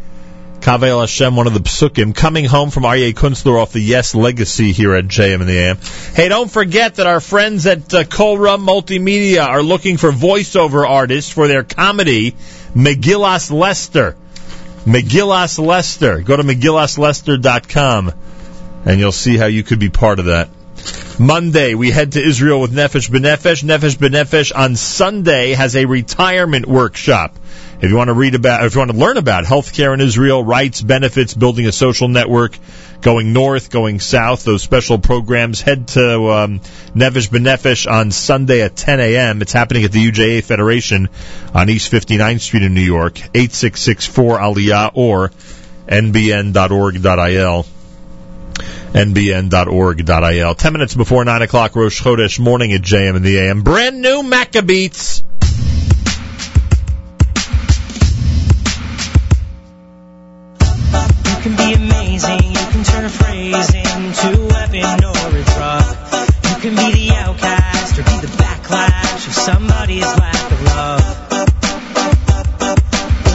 Kaveh 0.69 0.89
El 0.89 0.99
Hashem, 0.99 1.35
one 1.35 1.47
of 1.47 1.55
the 1.55 1.61
psukim, 1.61 2.13
coming 2.13 2.45
home 2.45 2.69
from 2.69 2.83
Aryeh 2.83 3.15
Kunstler 3.15 3.59
off 3.59 3.73
the 3.73 3.79
Yes 3.79 4.13
legacy 4.13 4.71
here 4.71 4.93
at 4.93 5.05
JM 5.05 5.41
in 5.41 5.47
the 5.47 5.57
AM. 5.57 5.79
Hey, 6.13 6.29
don't 6.29 6.51
forget 6.51 6.95
that 6.95 7.07
our 7.07 7.19
friends 7.19 7.65
at 7.65 7.91
uh, 7.91 8.03
Kol 8.03 8.37
Rom 8.37 8.67
Multimedia 8.67 9.47
are 9.47 9.63
looking 9.63 9.97
for 9.97 10.11
voiceover 10.11 10.87
artists 10.87 11.31
for 11.31 11.47
their 11.47 11.63
comedy, 11.63 12.35
Megillas 12.75 13.49
Lester. 13.49 14.15
Megillas 14.85 15.57
Lester. 15.57 16.21
Go 16.21 16.37
to 16.37 16.43
MegillasLester.com 16.43 18.13
and 18.85 18.99
you'll 18.99 19.11
see 19.11 19.37
how 19.37 19.47
you 19.47 19.63
could 19.63 19.79
be 19.79 19.89
part 19.89 20.19
of 20.19 20.25
that. 20.25 20.49
Monday, 21.17 21.73
we 21.73 21.89
head 21.89 22.11
to 22.11 22.21
Israel 22.21 22.61
with 22.61 22.73
Nefesh 22.73 23.09
B'Nefesh. 23.09 23.63
Nefesh 23.63 23.97
B'Nefesh 23.97 24.55
on 24.55 24.75
Sunday 24.75 25.53
has 25.53 25.75
a 25.75 25.85
retirement 25.85 26.67
workshop. 26.67 27.35
If 27.81 27.89
you 27.89 27.95
want 27.95 28.09
to 28.09 28.13
read 28.13 28.35
about, 28.35 28.65
if 28.65 28.75
you 28.75 28.79
want 28.79 28.91
to 28.91 28.97
learn 28.97 29.15
about 29.15 29.45
healthcare 29.45 29.93
in 29.93 30.01
Israel, 30.01 30.43
rights, 30.43 30.81
benefits, 30.81 31.33
building 31.33 31.65
a 31.65 31.71
social 31.71 32.09
network, 32.09 32.57
going 32.99 33.31
north, 33.31 33.69
going 33.69 34.01
south, 34.01 34.43
those 34.43 34.61
special 34.61 34.99
programs, 34.99 35.61
head 35.61 35.87
to 35.89 36.31
um, 36.31 36.59
Nefesh 36.93 37.29
B'Nefesh 37.29 37.89
on 37.89 38.11
Sunday 38.11 38.63
at 38.63 38.75
10 38.75 38.99
a.m. 38.99 39.41
It's 39.41 39.53
happening 39.53 39.85
at 39.85 39.93
the 39.93 40.11
UJA 40.11 40.43
Federation 40.43 41.07
on 41.53 41.69
East 41.69 41.89
59th 41.89 42.41
Street 42.41 42.63
in 42.63 42.73
New 42.73 42.81
York, 42.81 43.17
8664 43.33 44.39
Aliyah 44.39 44.91
or 44.93 45.31
nbn.org.il 45.87 47.65
nbn.org.il. 48.89 50.55
Ten 50.55 50.73
minutes 50.73 50.95
before 50.95 51.23
9 51.23 51.41
o'clock, 51.43 51.75
Rosh 51.75 52.01
Chodesh 52.01 52.39
morning 52.39 52.73
at 52.73 52.81
JM 52.81 53.15
in 53.15 53.23
the 53.23 53.37
AM. 53.37 53.61
Brand 53.61 54.01
new 54.01 54.23
Maccabeats. 54.23 55.23
Can 61.41 61.55
be 61.55 61.73
amazing, 61.73 62.51
you 62.51 62.65
can 62.71 62.83
turn 62.83 63.05
a 63.05 63.09
phrase 63.09 63.73
into 63.73 64.41
a 64.41 64.47
weapon 64.47 65.05
or 65.05 65.37
a 65.37 65.43
drug. 65.55 65.85
You 66.43 66.55
can 66.59 66.75
be 66.75 66.91
the 66.91 67.15
outcast 67.15 67.97
or 67.97 68.03
be 68.03 68.17
the 68.19 68.33
backlash 68.35 69.27
of 69.27 69.33
somebody's 69.33 70.03
lack 70.03 70.51
of 70.51 70.61
love. 70.63 71.01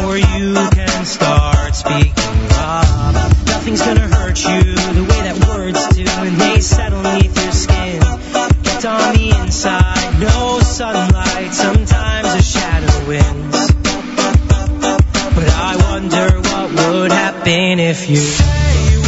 Or 0.04 0.18
you 0.18 0.54
can 0.72 1.04
start 1.06 1.74
speaking 1.74 2.48
up. 2.58 3.14
Nothing's 3.46 3.80
gonna 3.80 4.08
hurt 4.08 4.38
you 4.38 4.74
the 4.74 5.06
way 5.08 5.20
that 5.22 5.48
words 5.48 5.88
do 5.96 6.04
when 6.04 6.36
they 6.36 6.60
settle 6.60 7.02
neath 7.02 7.42
your 7.42 7.52
skin. 7.52 8.00
Get 8.64 8.84
on 8.84 9.14
the 9.14 9.30
inside, 9.40 10.20
no 10.20 10.60
sunlight, 10.60 11.54
sometimes 11.54 12.34
a 12.34 12.42
shadow 12.42 13.08
wins. 13.08 13.73
Would 17.04 17.12
happen 17.12 17.80
if 17.80 18.08
you 18.08 19.03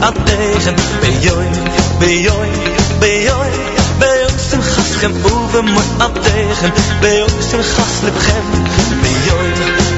adegen 0.00 0.74
Bejoy, 1.00 1.46
bejoy, 1.98 2.48
bejoy 2.98 3.50
zijn 4.48 4.62
gasgem 4.62 5.12
uwe 5.24 5.62
mooi 5.62 5.86
adegen 5.98 6.72
Beyoysen 7.00 7.64
gaslipgem 7.64 8.46
Bejoy, 9.02 9.50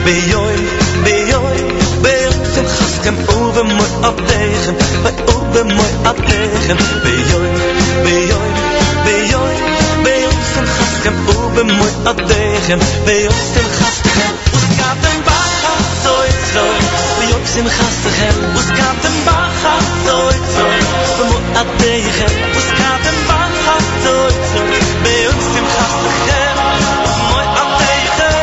bejoy, 0.04 0.56
bejoy 1.02 1.58
Beyoysen 2.02 2.68
gasgem 2.68 3.16
uwe 3.36 3.62
mooi 3.62 3.90
adegen 4.00 4.76
Bij 5.02 5.14
uwe 5.34 5.64
mooi 5.64 5.92
adegen 6.02 6.76
Bejoy, 7.02 7.48
bejoy, 8.02 8.50
bejoy 9.04 9.68
gast? 10.58 10.78
Gasgem 10.78 11.14
uwe 11.28 11.64
mooi 11.64 11.92
adegen 12.04 12.78
Beyoysen 13.04 13.52
zijn 13.52 13.70
gasten. 13.78 14.32
gaten 14.76 15.22
baar 15.24 15.57
op 17.38 17.46
zijn 17.54 17.68
gasten 17.78 18.14
hem. 18.22 18.36
Moest 18.54 18.72
gaat 18.80 19.02
een 19.08 19.18
bang 19.28 19.52
gaat 19.64 19.88
nooit 20.10 20.44
zo. 20.56 20.64
We 21.18 21.24
moeten 21.30 21.52
dat 21.58 21.70
tegen. 21.84 22.30
Moest 22.54 22.72
gaat 22.80 23.04
een 23.10 23.20
bang 23.30 23.54
gaat 23.66 23.88
nooit 24.06 24.42
zo. 24.52 24.60
Bij 25.04 25.22
ons 25.32 25.46
zijn 25.54 25.68
gasten 25.76 26.14
hem. 26.30 26.56
Mooi 27.30 27.46
aan 27.60 27.72
tegen. 27.84 28.34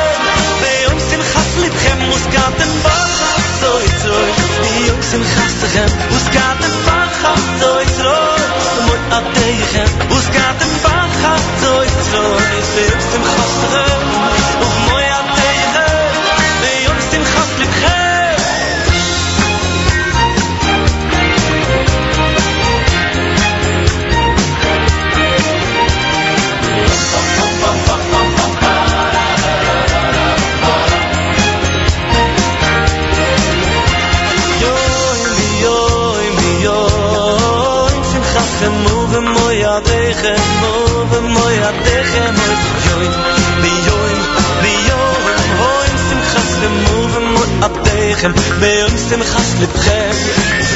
Bij 0.64 0.82
ons 0.92 1.04
zijn 1.12 1.26
gasten 1.34 1.60
liep 1.64 1.78
hem. 1.86 2.00
Moest 2.12 2.30
gaat 2.36 2.58
een 2.66 2.76
bang 2.88 3.12
gaat 3.22 3.50
nooit 3.66 3.96
zo. 4.06 4.14
Bij 4.64 4.84
ons 4.96 5.08
zijn 5.14 5.26
gasten 5.36 5.70
hem. 5.78 5.92
Moest 6.12 6.30
gaat 6.38 6.60
een 6.68 6.78
bang 6.88 7.12
gaat 7.22 7.48
nooit 7.64 7.92
zo. 8.02 8.14
We 8.76 8.82
moeten 8.88 9.24
tegen. 9.40 9.88
Moest 10.12 10.32
gaat 10.38 10.60
een 10.66 10.76
zo. 12.12 12.22
Bij 12.76 12.88
ons 12.96 13.08
zijn 13.12 13.26
gasten. 13.36 14.75
over 40.24 41.22
mooi 41.22 41.58
afdeken 41.70 42.36
joy 42.86 43.06
joy 43.88 44.14
joy 44.88 45.34
hoem 45.60 45.96
sim 46.08 46.22
khastem 46.32 46.74
moven 46.86 47.26
met 47.34 47.52
afdeken 47.68 48.34
wil 48.60 48.90
sim 49.08 49.22
khast 49.32 49.56
ledken 49.60 50.16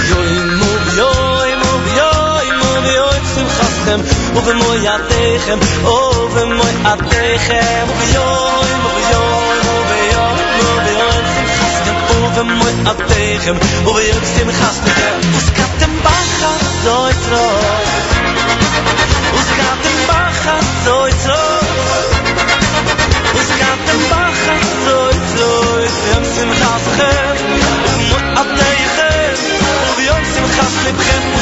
joyen 0.09 0.49
mov 0.59 0.83
joyen 0.99 1.59
mov 1.63 1.85
joye 1.97 2.51
mon 2.61 2.83
joy 2.95 3.19
sim 3.33 3.47
khastem 3.57 3.99
over 4.37 4.55
mooi 4.55 4.87
afdeken 4.95 5.59
over 5.83 6.47
mooi 6.47 6.75
afdeken 6.93 7.87
joyen 8.13 8.81
joy 9.13 9.57
joy 10.13 10.39
moven 10.57 11.23
sim 11.35 11.47
khastem 11.59 11.95
boven 12.07 12.49
met 12.57 12.77
afdeken 12.93 13.57
sim 14.35 14.49
simchas 26.97 27.39
libchem, 27.41 27.79
uve 27.97 28.09
moy 28.09 28.23
adechem, 28.41 29.39
uve 29.93 31.38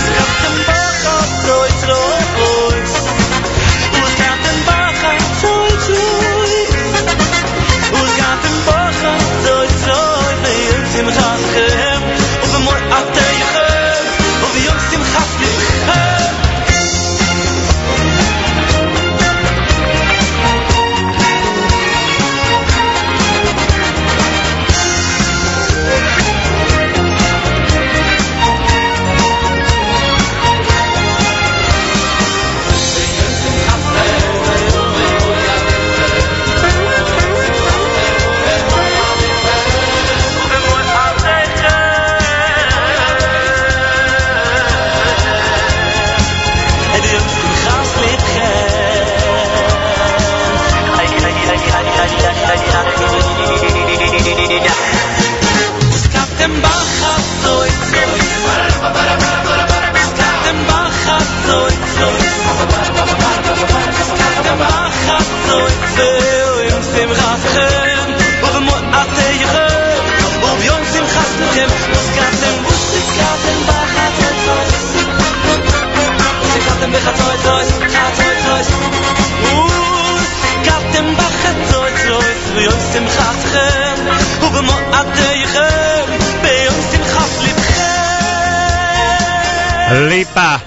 Lipa. 90.09 90.61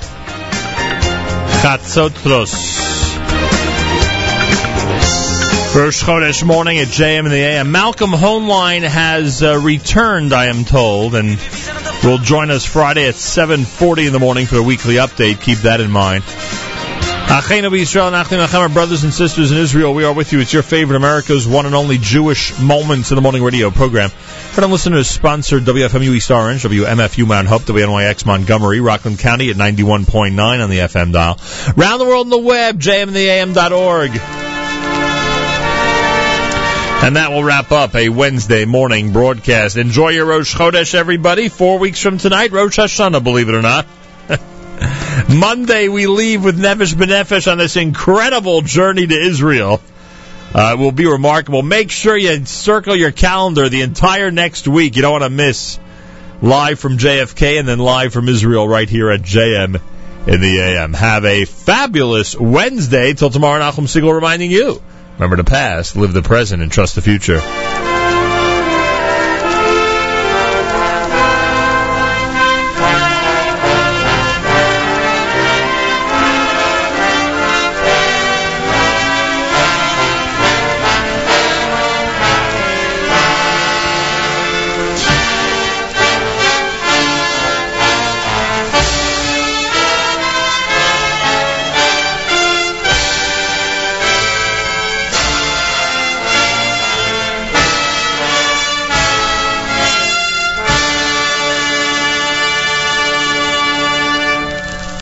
Chatzotros. 1.60 2.52
Rosh 5.74 6.02
Chodesh 6.02 6.44
morning 6.44 6.78
at 6.78 6.88
JM 6.88 7.26
in 7.26 7.30
the 7.30 7.36
AM. 7.36 7.70
Malcolm 7.70 8.10
Hoenlein 8.10 8.82
has 8.82 9.42
uh, 9.42 9.56
returned, 9.56 10.32
I 10.32 10.46
am 10.46 10.64
told, 10.64 11.14
and 11.14 11.38
will 12.04 12.18
join 12.18 12.50
us 12.50 12.64
Friday 12.64 13.06
at 13.06 13.14
7.40 13.14 14.06
in 14.06 14.12
the 14.12 14.18
morning 14.18 14.46
for 14.46 14.54
the 14.54 14.62
weekly 14.62 14.94
update. 14.94 15.40
Keep 15.40 15.58
that 15.58 15.80
in 15.80 15.90
mind. 15.90 16.24
Our 18.54 18.68
brothers 18.68 19.04
and 19.04 19.14
sisters 19.14 19.52
in 19.52 19.58
Israel, 19.58 19.94
we 19.94 20.02
are 20.04 20.12
with 20.12 20.32
you. 20.32 20.40
It's 20.40 20.52
your 20.52 20.64
favorite 20.64 20.96
America's 20.96 21.46
one 21.46 21.64
and 21.64 21.76
only 21.76 21.96
Jewish 21.96 22.58
Moments 22.58 23.12
in 23.12 23.14
the 23.14 23.22
Morning 23.22 23.42
radio 23.42 23.70
program. 23.70 24.10
For 24.10 24.62
them 24.62 24.72
listeners, 24.72 25.08
sponsored 25.08 25.62
WFMU 25.62 26.12
East 26.14 26.30
Orange, 26.32 26.64
WMFU 26.64 27.28
Mount 27.28 27.46
Hope, 27.46 27.62
WNYX 27.62 28.26
Montgomery, 28.26 28.80
Rockland 28.80 29.20
County 29.20 29.50
at 29.50 29.56
91.9 29.56 30.62
on 30.62 30.70
the 30.70 30.78
FM 30.78 31.12
dial. 31.12 31.38
Round 31.76 32.00
the 32.00 32.04
world 32.04 32.26
on 32.26 32.30
the 32.30 32.38
web, 32.38 32.80
jmintheam.org. 32.80 34.39
And 37.02 37.16
that 37.16 37.30
will 37.30 37.42
wrap 37.42 37.72
up 37.72 37.94
a 37.94 38.10
Wednesday 38.10 38.66
morning 38.66 39.14
broadcast. 39.14 39.78
Enjoy 39.78 40.10
your 40.10 40.26
Rosh 40.26 40.54
Chodesh, 40.54 40.94
everybody. 40.94 41.48
Four 41.48 41.78
weeks 41.78 41.98
from 42.02 42.18
tonight, 42.18 42.52
Rosh 42.52 42.78
Hashanah, 42.78 43.24
believe 43.24 43.48
it 43.48 43.54
or 43.54 43.62
not. 43.62 43.86
Monday, 45.30 45.88
we 45.88 46.06
leave 46.06 46.44
with 46.44 46.60
Nefesh 46.60 46.92
B'Nefesh 46.92 47.50
on 47.50 47.56
this 47.56 47.76
incredible 47.76 48.60
journey 48.60 49.06
to 49.06 49.18
Israel. 49.18 49.80
Uh, 50.54 50.76
it 50.76 50.78
will 50.78 50.92
be 50.92 51.06
remarkable. 51.06 51.62
Make 51.62 51.90
sure 51.90 52.14
you 52.14 52.44
circle 52.44 52.94
your 52.94 53.12
calendar 53.12 53.70
the 53.70 53.80
entire 53.80 54.30
next 54.30 54.68
week. 54.68 54.96
You 54.96 55.02
don't 55.02 55.12
want 55.12 55.24
to 55.24 55.30
miss 55.30 55.78
live 56.42 56.78
from 56.78 56.98
JFK 56.98 57.58
and 57.58 57.66
then 57.66 57.78
live 57.78 58.12
from 58.12 58.28
Israel 58.28 58.68
right 58.68 58.88
here 58.88 59.10
at 59.10 59.22
JM 59.22 59.80
in 60.26 60.40
the 60.42 60.60
AM. 60.60 60.92
Have 60.92 61.24
a 61.24 61.46
fabulous 61.46 62.38
Wednesday. 62.38 63.14
Till 63.14 63.30
tomorrow, 63.30 63.58
Nachum 63.58 63.86
Segal 63.86 64.14
reminding 64.14 64.50
you. 64.50 64.82
Remember 65.20 65.36
the 65.36 65.44
past, 65.44 65.96
live 65.96 66.14
the 66.14 66.22
present, 66.22 66.62
and 66.62 66.72
trust 66.72 66.94
the 66.94 67.02
future. 67.02 67.40